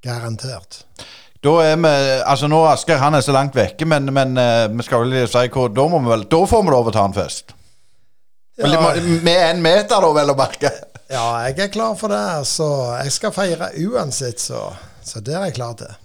Garantert. 0.03 0.83
Da 1.39 1.53
er 1.63 1.77
vi 1.79 1.91
Altså, 2.27 2.49
nå 2.51 2.59
Asker 2.67 2.99
han 2.99 3.15
er 3.15 3.23
så 3.23 3.31
langt 3.31 3.55
vekke, 3.55 3.87
men, 3.87 4.11
men 4.11 4.35
uh, 4.35 4.67
vi 4.73 4.83
skal 4.83 5.05
vel 5.05 5.27
si 5.31 5.45
hvor 5.53 5.69
Da 5.71 5.85
må 5.87 6.01
vi 6.03 6.11
vel 6.11 6.25
Da 6.27 6.39
får 6.51 6.65
vi 6.65 6.73
lov 6.73 6.89
å 6.91 6.93
ta 6.95 7.05
en 7.07 7.15
fest. 7.15 7.53
Ja. 8.59 8.67
Med 9.23 9.39
en 9.39 9.61
meter, 9.63 10.03
da, 10.03 10.11
vel 10.11 10.33
å 10.33 10.35
merke. 10.35 10.71
Ja, 11.07 11.23
jeg 11.47 11.55
er 11.63 11.71
klar 11.71 11.95
for 11.95 12.11
det. 12.11 12.43
Så 12.49 12.67
jeg 12.99 13.13
skal 13.15 13.31
feire 13.31 13.71
uansett, 13.87 14.43
så, 14.43 14.65
så 14.99 15.23
det 15.23 15.37
er 15.37 15.47
jeg 15.47 15.55
klar 15.55 15.77
til. 15.79 15.95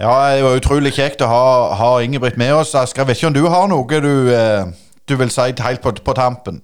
Ja, 0.00 0.12
det 0.34 0.44
var 0.44 0.58
utrolig 0.58 0.92
kjekt 0.92 1.22
å 1.24 1.28
ha, 1.30 1.44
ha 1.78 1.90
Ingebrigt 2.04 2.36
med 2.36 2.52
oss. 2.54 2.74
Asker, 2.76 3.02
jeg 3.02 3.08
vet 3.08 3.20
ikke 3.20 3.30
om 3.30 3.36
du 3.36 3.46
har 3.48 3.68
noe 3.72 4.00
du, 4.04 4.14
uh, 4.28 4.66
du 5.08 5.16
vil 5.16 5.32
si 5.32 5.52
helt 5.64 5.84
på, 5.84 5.94
på 6.04 6.16
tampen? 6.16 6.60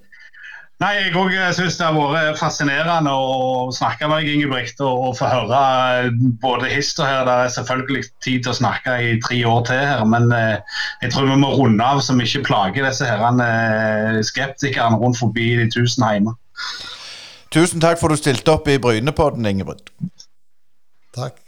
Nei, 0.82 0.96
Jeg 0.98 1.12
òg 1.14 1.34
syns 1.54 1.76
det 1.78 1.84
har 1.86 1.94
vært 1.94 2.40
fascinerende 2.40 3.12
å 3.14 3.68
snakke 3.74 4.08
med 4.10 4.24
deg, 4.24 4.32
Ingebrigt, 4.32 4.80
og, 4.82 5.04
og 5.06 5.12
få 5.18 5.28
høre 5.30 5.60
eh, 6.00 6.08
både 6.42 6.70
hist 6.72 6.98
og 6.98 7.06
her. 7.06 7.22
Det 7.28 7.36
er 7.38 7.52
selvfølgelig 7.54 8.02
tid 8.24 8.42
til 8.42 8.50
å 8.50 8.56
snakke 8.56 8.96
i 8.98 9.12
tre 9.22 9.38
år 9.46 9.62
til 9.68 9.78
her, 9.78 10.02
men 10.10 10.32
eh, 10.34 10.80
jeg 11.04 11.14
tror 11.14 11.28
vi 11.30 11.38
må 11.38 11.52
runde 11.54 11.86
av 11.86 12.02
så 12.02 12.16
vi 12.18 12.26
ikke 12.26 12.48
plager 12.48 12.88
disse 12.88 13.06
herrene 13.06 13.46
eh, 13.46 14.18
skeptikerne 14.26 14.98
rundt 14.98 15.20
forbi 15.20 15.52
de 15.60 15.68
tusen 15.70 16.08
hjemme. 16.08 16.34
Tusen 17.54 17.84
takk 17.84 18.00
for 18.00 18.10
at 18.10 18.18
du 18.18 18.24
stilte 18.24 18.56
opp 18.56 18.66
i 18.72 18.80
Brynepodden, 18.82 19.46
Ingebrigt. 19.46 19.94
Takk. 21.14 21.38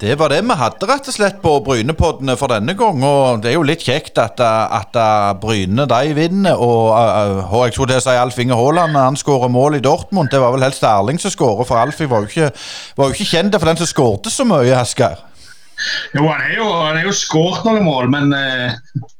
Det 0.00 0.16
var 0.18 0.32
det 0.32 0.40
vi 0.42 0.54
hadde 0.58 0.86
rett 0.90 1.06
og 1.08 1.14
slett 1.14 1.36
på 1.42 1.52
Brynepoddene 1.64 2.34
for 2.36 2.50
denne 2.50 2.74
gang. 2.76 2.98
Og 3.06 3.42
det 3.44 3.52
er 3.52 3.54
jo 3.54 3.66
litt 3.66 3.84
kjekt 3.86 4.18
at, 4.18 4.40
at 4.42 4.98
Bryne 5.40 5.86
de 5.90 6.16
vinner. 6.16 6.58
Og, 6.58 6.90
og 6.90 7.60
jeg 7.68 7.76
skulle 7.76 7.94
til 7.94 8.02
å 8.02 8.04
si 8.04 8.16
Alf 8.18 8.40
Inge 8.42 8.58
Haaland 8.58 8.98
han 8.98 9.18
skårer 9.20 9.52
mål 9.54 9.78
i 9.78 9.84
Dortmund. 9.84 10.32
Det 10.34 10.42
var 10.42 10.56
vel 10.56 10.66
helst 10.66 10.82
Erling 10.88 11.22
som 11.22 11.32
skårer, 11.32 11.68
for 11.68 11.78
Alf 11.78 12.02
var 12.10 12.26
jo 12.26 12.32
ikke, 12.32 12.50
var 12.98 13.10
jo 13.12 13.16
ikke 13.16 13.30
kjent 13.36 13.54
for 13.54 13.70
den 13.70 13.80
som 13.80 13.92
skårte 13.92 14.34
så 14.34 14.48
mye, 14.48 14.74
Asgeir. 14.80 15.22
Jo, 16.14 16.26
han 16.26 16.42
er 16.42 16.56
jo, 16.58 16.66
han 16.70 17.00
jo 17.06 17.14
skåret 17.14 17.64
noen 17.66 17.86
mål, 17.86 18.10
men 18.12 18.34
eh, 18.34 18.74
Eh, 18.74 19.13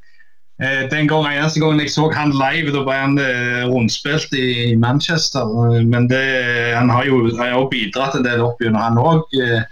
den 0.90 1.08
gang, 1.10 1.26
eneste 1.26 1.58
gangen 1.60 1.80
jeg 1.82 1.90
så 1.90 2.04
han 2.14 2.30
live, 2.30 2.70
da 2.70 2.84
ble 2.86 2.94
han 2.94 3.16
eh, 3.18 3.64
rundspilt 3.66 4.34
i 4.38 4.76
Manchester. 4.78 5.48
Men 5.82 6.06
det, 6.10 6.22
han 6.76 6.92
har 6.94 7.08
jo, 7.08 7.24
har 7.40 7.66
bidratt 7.72 8.14
en 8.14 8.26
del 8.26 8.44
opp 8.44 8.62
gjennom, 8.62 8.82
han 8.82 9.00
òg. 9.00 9.24
Eh, 9.34 9.64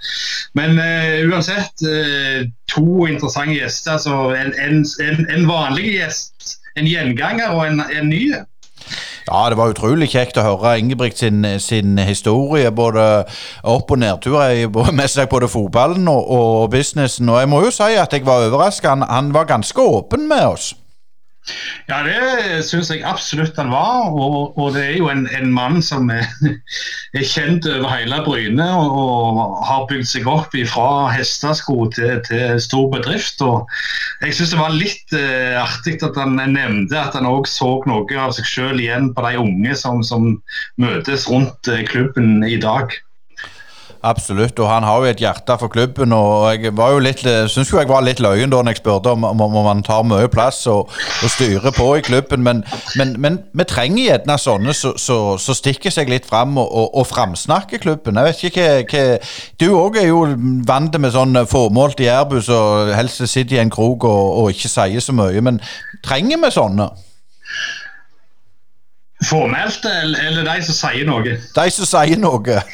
men 0.58 0.76
uh, 0.76 1.22
uansett, 1.30 1.84
uh, 1.86 2.42
to 2.68 3.06
interessante 3.06 3.56
gjester. 3.56 3.94
Altså 3.94 4.34
en, 4.36 4.52
en, 4.58 4.82
en, 5.30 5.46
vanlig 5.48 5.94
gjest, 5.94 6.58
en 6.76 6.88
gjenganger 6.90 7.54
og 7.54 7.66
en, 7.68 7.84
en 7.86 8.10
ny. 8.10 8.24
Ja, 9.28 9.48
det 9.50 9.58
var 9.58 9.70
utrolig 9.70 10.08
kjekt 10.10 10.38
å 10.40 10.44
høre 10.46 10.74
Ingebrigt 10.80 11.20
sin, 11.22 11.44
sin 11.62 11.98
historie. 11.98 12.70
Både 12.74 13.24
opp- 13.62 13.94
og 13.94 14.02
nedturer 14.02 14.66
med 14.98 15.10
seg 15.10 15.30
både 15.30 15.50
fotballen 15.52 16.08
og, 16.10 16.22
og, 16.26 16.70
businessen. 16.72 17.30
Og 17.30 17.42
jeg 17.42 17.52
må 17.52 17.62
jo 17.66 17.74
si 17.74 17.92
at 17.98 18.12
jeg 18.12 18.26
var 18.26 18.48
overraska. 18.48 18.96
Han, 18.96 19.06
han 19.08 19.34
var 19.34 19.50
ganske 19.50 19.82
åpen 19.82 20.28
med 20.30 20.46
oss. 20.46 20.72
Ja, 21.88 21.96
det 22.06 22.62
syns 22.68 22.92
jeg 22.92 23.02
absolutt 23.06 23.56
han 23.58 23.72
var. 23.72 24.12
Og, 24.14 24.54
og 24.60 24.76
det 24.76 24.84
er 24.84 24.96
jo 25.00 25.08
en, 25.10 25.24
en 25.34 25.50
mann 25.54 25.80
som 25.82 26.10
er, 26.14 26.28
er, 27.18 27.26
kjent 27.26 27.66
over 27.66 27.90
hele 27.90 28.20
Bryne 28.26 28.68
og, 28.78 28.94
og, 29.02 29.40
har 29.66 29.86
bygd 29.90 30.08
seg 30.12 30.28
opp 30.30 30.54
fra 30.70 30.88
hestesko 31.10 31.88
til, 31.96 32.14
til, 32.28 32.60
stor 32.62 32.88
bedrift. 32.94 33.42
Og 33.42 33.66
jeg 34.22 34.38
syns 34.38 34.54
det 34.54 34.62
var 34.62 34.76
litt 34.76 35.16
eh, 35.18 35.58
artig 35.58 35.98
at 36.06 36.18
han 36.20 36.38
nevnte 36.38 36.98
at 37.00 37.18
han 37.18 37.28
òg 37.28 37.50
så 37.50 37.74
noe 37.90 38.20
av 38.22 38.34
seg 38.36 38.48
sjøl 38.48 38.82
igjen 38.82 39.10
på 39.16 39.26
de 39.26 39.38
unge 39.42 39.78
som, 39.78 40.02
som 40.06 40.36
møtes 40.80 41.26
rundt 41.30 41.72
eh, 41.72 41.82
klubben 41.88 42.44
i 42.46 42.58
dag. 42.62 42.94
Absolutt, 44.02 44.58
og 44.58 44.66
han 44.66 44.82
har 44.82 44.98
jo 44.98 45.04
et 45.12 45.20
hjerte 45.22 45.54
for 45.60 45.70
klubben. 45.70 46.12
og 46.12 46.54
Jeg 46.54 46.76
var 46.76 46.90
jo 46.90 46.98
litt, 46.98 47.20
syns 47.22 47.70
jo 47.70 47.78
jeg 47.78 47.88
var 47.88 48.02
litt 48.02 48.18
løyen 48.20 48.50
da 48.50 48.58
jeg 48.66 48.80
spurte 48.80 49.12
om, 49.14 49.24
om, 49.24 49.40
om 49.40 49.66
han 49.68 49.82
tar 49.86 50.02
mye 50.02 50.26
plass 50.28 50.64
og, 50.66 50.90
og 51.22 51.30
styrer 51.30 51.70
på 51.76 51.86
i 51.96 52.02
klubben. 52.02 52.42
Men, 52.42 52.64
men, 52.98 53.14
men 53.22 53.38
vi 53.54 53.66
trenger 53.70 54.02
gjerne 54.08 54.38
sånne 54.38 54.74
som 54.74 54.96
så, 54.96 54.98
så, 54.98 55.18
så, 55.38 55.54
stikker 55.54 55.94
seg 55.94 56.10
litt 56.10 56.26
fram 56.26 56.58
og, 56.58 56.66
og, 56.66 56.88
og 56.98 57.06
framsnakker 57.06 57.78
klubben. 57.78 58.18
Jeg 58.18 58.26
vet 58.26 58.44
ikke 58.50 58.66
hva, 58.90 59.04
Du 59.62 59.68
òg 59.78 60.00
er 60.02 60.08
jo 60.10 60.24
vant 60.66 60.98
med 60.98 61.14
sånn 61.14 61.38
formålt 61.46 62.02
i 62.02 62.10
jærbu 62.10 62.40
og 62.42 62.90
helst 62.96 63.22
sitter 63.22 63.60
i 63.60 63.62
en 63.62 63.70
krok 63.70 64.08
og, 64.10 64.22
og 64.42 64.50
ikke 64.50 64.72
sier 64.72 65.04
så 65.04 65.14
mye. 65.14 65.46
Men 65.46 65.62
trenger 66.02 66.42
vi 66.42 66.50
sånne? 66.58 66.90
Formelt, 69.30 69.86
eller 69.86 70.42
de 70.42 70.62
som 70.66 70.74
sier 70.88 71.06
noe? 71.06 71.38
De 71.54 71.70
som 71.70 71.86
sier 71.86 72.18
noe. 72.18 72.64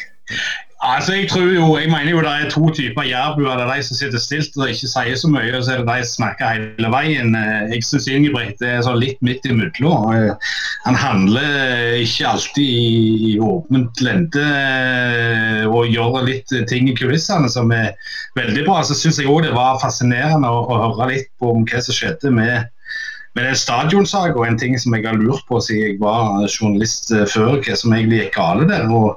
Altså, 0.80 1.12
jeg 1.14 1.26
tror 1.30 1.40
jo, 1.40 1.76
jeg 1.78 1.88
mener 1.90 2.10
jo 2.10 2.20
det 2.22 2.32
er 2.32 2.50
to 2.50 2.68
typer 2.70 3.02
jærbuer. 3.02 3.56
Det 3.58 3.64
er 3.64 3.74
de 3.74 3.82
som 3.82 3.96
sitter 3.98 4.20
stilt 4.22 4.56
og 4.56 4.68
ikke 4.70 4.86
sier 4.86 5.16
så 5.18 5.30
mye, 5.30 5.50
og 5.58 5.64
så 5.66 5.72
er 5.72 5.80
det 5.80 5.88
de 5.88 6.04
som 6.06 6.20
snakker 6.20 6.52
hele 6.54 6.90
veien. 6.92 7.34
Eh, 7.34 7.72
jeg 7.72 7.82
syns 7.82 8.06
Ingebrigt 8.06 8.62
er 8.62 8.84
sånn 8.86 9.00
litt 9.02 9.18
midt 9.26 9.48
imellom. 9.50 10.12
Eh, 10.14 10.52
han 10.84 10.98
handler 11.02 11.98
ikke 11.98 12.30
alltid 12.30 12.62
i 12.62 13.34
åpent 13.42 14.04
lende 14.06 14.44
eh, 14.46 15.66
og 15.66 15.90
gjør 15.90 16.22
litt 16.28 16.54
ting 16.70 16.86
i 16.92 16.94
kulissene 16.94 17.50
som 17.50 17.74
er 17.74 17.90
veldig 18.38 18.62
bra. 18.68 18.78
Så 18.86 18.94
syns 19.00 19.18
jeg 19.18 19.26
òg 19.26 19.42
det 19.48 19.56
var 19.58 19.82
fascinerende 19.82 20.46
å, 20.46 20.62
å, 20.62 20.82
høre 20.84 21.10
litt 21.16 21.32
på 21.42 21.56
om 21.56 21.66
hva 21.66 21.82
som 21.82 21.98
skjedde 21.98 22.30
med 22.38 22.70
med 23.36 23.44
den 23.44 24.32
og 24.34 24.46
en 24.46 24.56
ting 24.58 24.72
som 24.80 24.94
jeg 24.96 25.04
har 25.04 25.14
lurt 25.14 25.44
på 25.46 25.60
siden 25.62 25.82
jeg 25.84 25.98
var 26.00 26.40
journalist 26.48 27.12
før, 27.30 27.60
hva 27.62 27.76
som 27.76 27.92
egentlig 27.94 28.24
gikk 28.24 28.34
galt 28.34 28.66
der. 28.66 28.88
og 28.90 29.14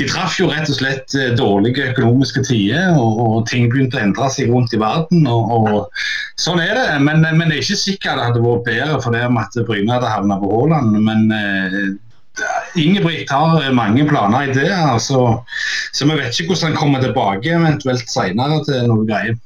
de 0.00 0.06
traff 0.08 0.38
jo 0.40 0.48
rett 0.48 0.70
og 0.72 0.78
slett 0.78 1.14
eh, 1.18 1.34
dårlige 1.36 1.90
økonomiske 1.90 2.44
tider, 2.48 2.94
og, 2.96 3.18
og, 3.20 3.34
ting 3.50 3.68
begynte 3.72 3.98
å 3.98 4.04
endre 4.06 4.30
seg 4.32 4.52
rundt 4.52 4.72
i 4.72 4.80
verden. 4.80 5.26
og, 5.28 5.52
og 5.52 6.40
Sånn 6.40 6.62
er 6.64 6.72
det. 6.78 6.86
Men, 7.04 7.20
men, 7.26 7.44
det 7.48 7.58
er 7.58 7.66
ikke 7.66 7.80
sikkert 7.82 8.20
det 8.20 8.30
hadde 8.30 8.44
vært 8.46 8.64
bedre 8.70 9.02
for 9.04 9.16
det 9.16 9.26
om 9.28 9.42
at 9.42 9.60
Bryne 9.68 9.92
hadde 9.92 10.14
havna 10.14 10.40
på 10.40 10.50
Haaland. 10.54 10.96
Men 11.04 11.28
eh, 11.36 11.78
Ingebrigt 12.80 13.28
har 13.28 13.66
mange 13.76 14.06
planer 14.08 14.48
i 14.48 14.54
det, 14.56 14.70
altså, 14.72 15.42
så 15.92 16.06
vi 16.08 16.14
vet 16.16 16.32
ikke 16.32 16.54
hvordan 16.54 16.70
han 16.70 16.78
kommer 16.78 17.02
tilbake 17.04 17.50
eventuelt 17.52 18.08
senere 18.08 18.62
til 18.64 18.86
noe 18.88 19.04
greier. 19.04 19.36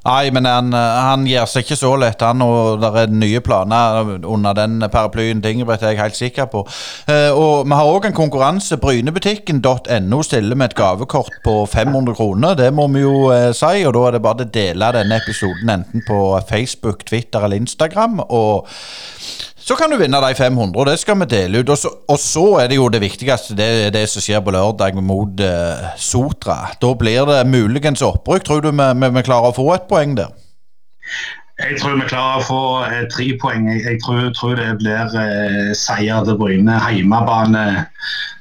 Nei, 0.00 0.30
men 0.32 0.46
han, 0.48 0.72
han, 0.72 1.26
gir 1.28 1.44
seg 1.50 1.66
ikke 1.66 1.76
så 1.76 1.90
lett, 2.00 2.22
han. 2.24 2.40
Og 2.40 2.80
det 2.80 2.90
er 3.02 3.12
nye 3.12 3.42
planer 3.44 4.14
under 4.24 4.56
den 4.56 4.80
paraplyen 4.88 5.42
til 5.44 5.58
Ingebrigt, 5.58 5.84
er 5.84 5.92
jeg 5.92 6.00
helt 6.00 6.16
sikker 6.16 6.48
på. 6.52 6.64
Eh, 7.10 7.28
og 7.36 7.68
vi 7.68 7.76
har 7.76 7.90
òg 7.90 8.08
en 8.08 8.16
konkurranse. 8.16 8.80
Brynebutikken.no 8.80 10.22
stiller 10.24 10.56
med 10.56 10.70
et 10.70 10.78
gavekort 10.78 11.36
på 11.44 11.58
500 11.68 12.16
kroner. 12.16 12.56
Det 12.56 12.70
må 12.72 12.88
vi 12.94 13.04
jo 13.04 13.28
eh, 13.34 13.50
si, 13.56 13.84
og 13.84 13.94
da 13.98 14.06
er 14.08 14.16
det 14.16 14.24
bare 14.24 14.48
å 14.48 14.52
dele 14.56 14.92
denne 14.96 15.20
episoden 15.20 15.76
enten 15.76 16.06
på 16.08 16.22
Facebook, 16.48 17.04
Twitter 17.04 17.44
eller 17.44 17.60
Instagram. 17.60 18.22
og 18.28 18.68
så 19.60 19.76
kan 19.76 19.92
du 19.92 19.98
vinne 20.00 20.20
de 20.24 20.34
500, 20.34 20.72
og 20.72 20.86
det 20.88 20.96
skal 21.02 21.18
vi 21.20 21.28
dele 21.30 21.60
ut. 21.60 21.68
Og 21.68 21.78
så, 21.78 21.90
og 22.08 22.18
så 22.18 22.44
er 22.62 22.70
det 22.70 22.78
jo 22.78 22.88
det 22.92 23.02
viktigste, 23.02 23.56
det 23.58 23.68
er 23.86 23.92
det 23.94 24.06
som 24.08 24.24
skjer 24.24 24.40
på 24.44 24.54
lørdag 24.54 24.96
mot 25.04 25.42
uh, 25.44 25.90
Sotra. 26.00 26.72
Da 26.80 26.94
blir 26.96 27.28
det 27.28 27.42
muligens 27.50 28.02
opprykk. 28.02 28.46
Tror 28.46 28.64
du 28.64 28.70
vi, 28.70 28.88
vi, 29.02 29.12
vi, 29.18 29.26
klarer 29.26 29.52
å 29.52 29.56
få 29.56 29.68
et 29.76 29.86
poeng 29.90 30.16
der? 30.18 30.32
Jeg 31.60 31.76
tror 31.76 31.98
vi 32.00 32.08
klarer 32.08 32.40
å 32.40 32.46
få 32.46 32.62
eh, 32.86 33.04
tre 33.12 33.26
poeng. 33.40 33.66
Jeg, 33.68 33.82
jeg 33.84 34.00
tror, 34.00 34.30
tror, 34.36 34.56
det 34.56 34.70
blir 34.80 35.16
eh, 35.20 35.72
seier 35.76 36.24
til 36.24 36.38
Bryne. 36.40 36.78
Heimebane 36.80 37.66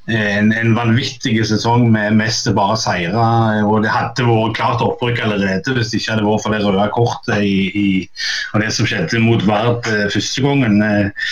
en, 0.10 0.49
en, 0.53 0.72
vanvittig 0.73 1.36
sesong 1.45 1.86
med 1.94 2.15
mest 2.18 2.48
bare 2.57 2.77
seire. 2.80 3.26
og 3.65 3.84
Det 3.84 3.91
hadde 3.94 4.26
vært 4.26 4.56
klart 4.57 4.81
opprykk 4.84 5.22
allerede 5.26 5.76
hvis 5.76 5.91
det 5.91 5.99
ikke 6.02 6.15
hadde 6.15 6.26
vært 6.26 6.44
for 6.44 6.56
det 6.56 6.61
røde 6.64 6.88
kortet 6.95 7.45
i, 7.45 7.69
i, 7.77 7.88
og 8.53 8.64
det 8.64 8.72
som 8.73 8.88
skjedde 8.90 9.22
mot 9.22 9.44
Vard 9.48 9.88
eh, 9.91 10.07
første 10.14 10.44
gangen. 10.45 10.81
Eh, 10.86 11.27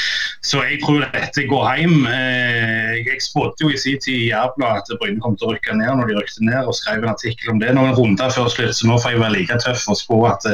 så 0.45 0.61
jeg 0.67 0.81
tror 0.83 1.05
dette 1.05 1.47
går 1.49 1.67
hjem. 1.81 1.97
Eh, 2.11 2.93
jeg 3.01 3.21
spådde 3.25 3.65
jo 3.65 3.71
i 3.73 3.81
sin 3.81 4.01
tid 4.03 4.27
i 4.27 4.29
Jærbladet 4.29 4.93
at 4.93 5.01
Bryne 5.01 5.21
kom 5.23 5.37
til 5.37 5.49
å 5.49 5.55
rykke 5.55 5.77
ned 5.79 5.93
når 5.97 6.11
de 6.11 6.17
rykte 6.19 6.45
ned, 6.45 6.59
og 6.65 6.77
skrev 6.77 7.01
en 7.01 7.13
artikkel 7.15 7.53
om 7.53 7.61
det 7.63 7.73
noen 7.77 7.95
runder 7.97 8.33
før 8.33 8.51
slutt, 8.53 8.75
så 8.77 8.89
nå 8.89 8.99
får 9.01 9.15
jeg 9.15 9.23
være 9.23 9.37
like 9.39 9.61
tøff 9.63 9.87
og 9.89 9.97
spå 9.99 10.19
at 10.29 10.45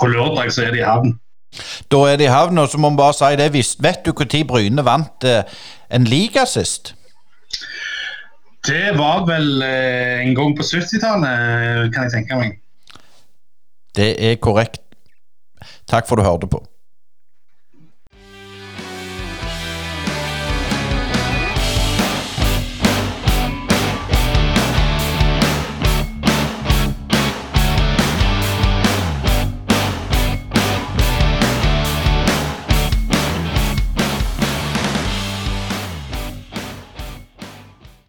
på 0.00 0.10
lørdag 0.10 0.52
så 0.52 0.66
er 0.66 0.74
de 0.74 0.82
i 0.82 0.88
havn. 0.88 1.16
Da 1.92 2.02
er 2.10 2.18
de 2.18 2.26
i 2.26 2.32
havn, 2.34 2.58
og 2.58 2.68
så 2.68 2.80
må 2.82 2.90
vi 2.90 2.98
bare 2.98 3.16
si 3.16 3.32
det. 3.38 3.48
Vet 3.54 4.04
du 4.04 4.12
når 4.12 4.44
Bryne 4.50 4.84
vant 4.84 5.28
en 5.30 6.10
liga 6.10 6.44
sist? 6.50 6.96
Det 8.64 8.94
var 8.96 9.26
vel 9.28 9.62
eh, 9.62 10.22
en 10.24 10.34
gang 10.36 10.54
på 10.56 10.64
70-tallet, 10.64 11.90
kan 11.92 12.06
jeg 12.06 12.14
tenke 12.14 12.38
meg. 12.40 12.54
Det 13.94 14.14
er 14.18 14.38
korrekt. 14.42 14.80
Takk 15.90 16.08
for 16.08 16.16
du 16.18 16.24
hørte 16.24 16.48
på. 16.50 16.62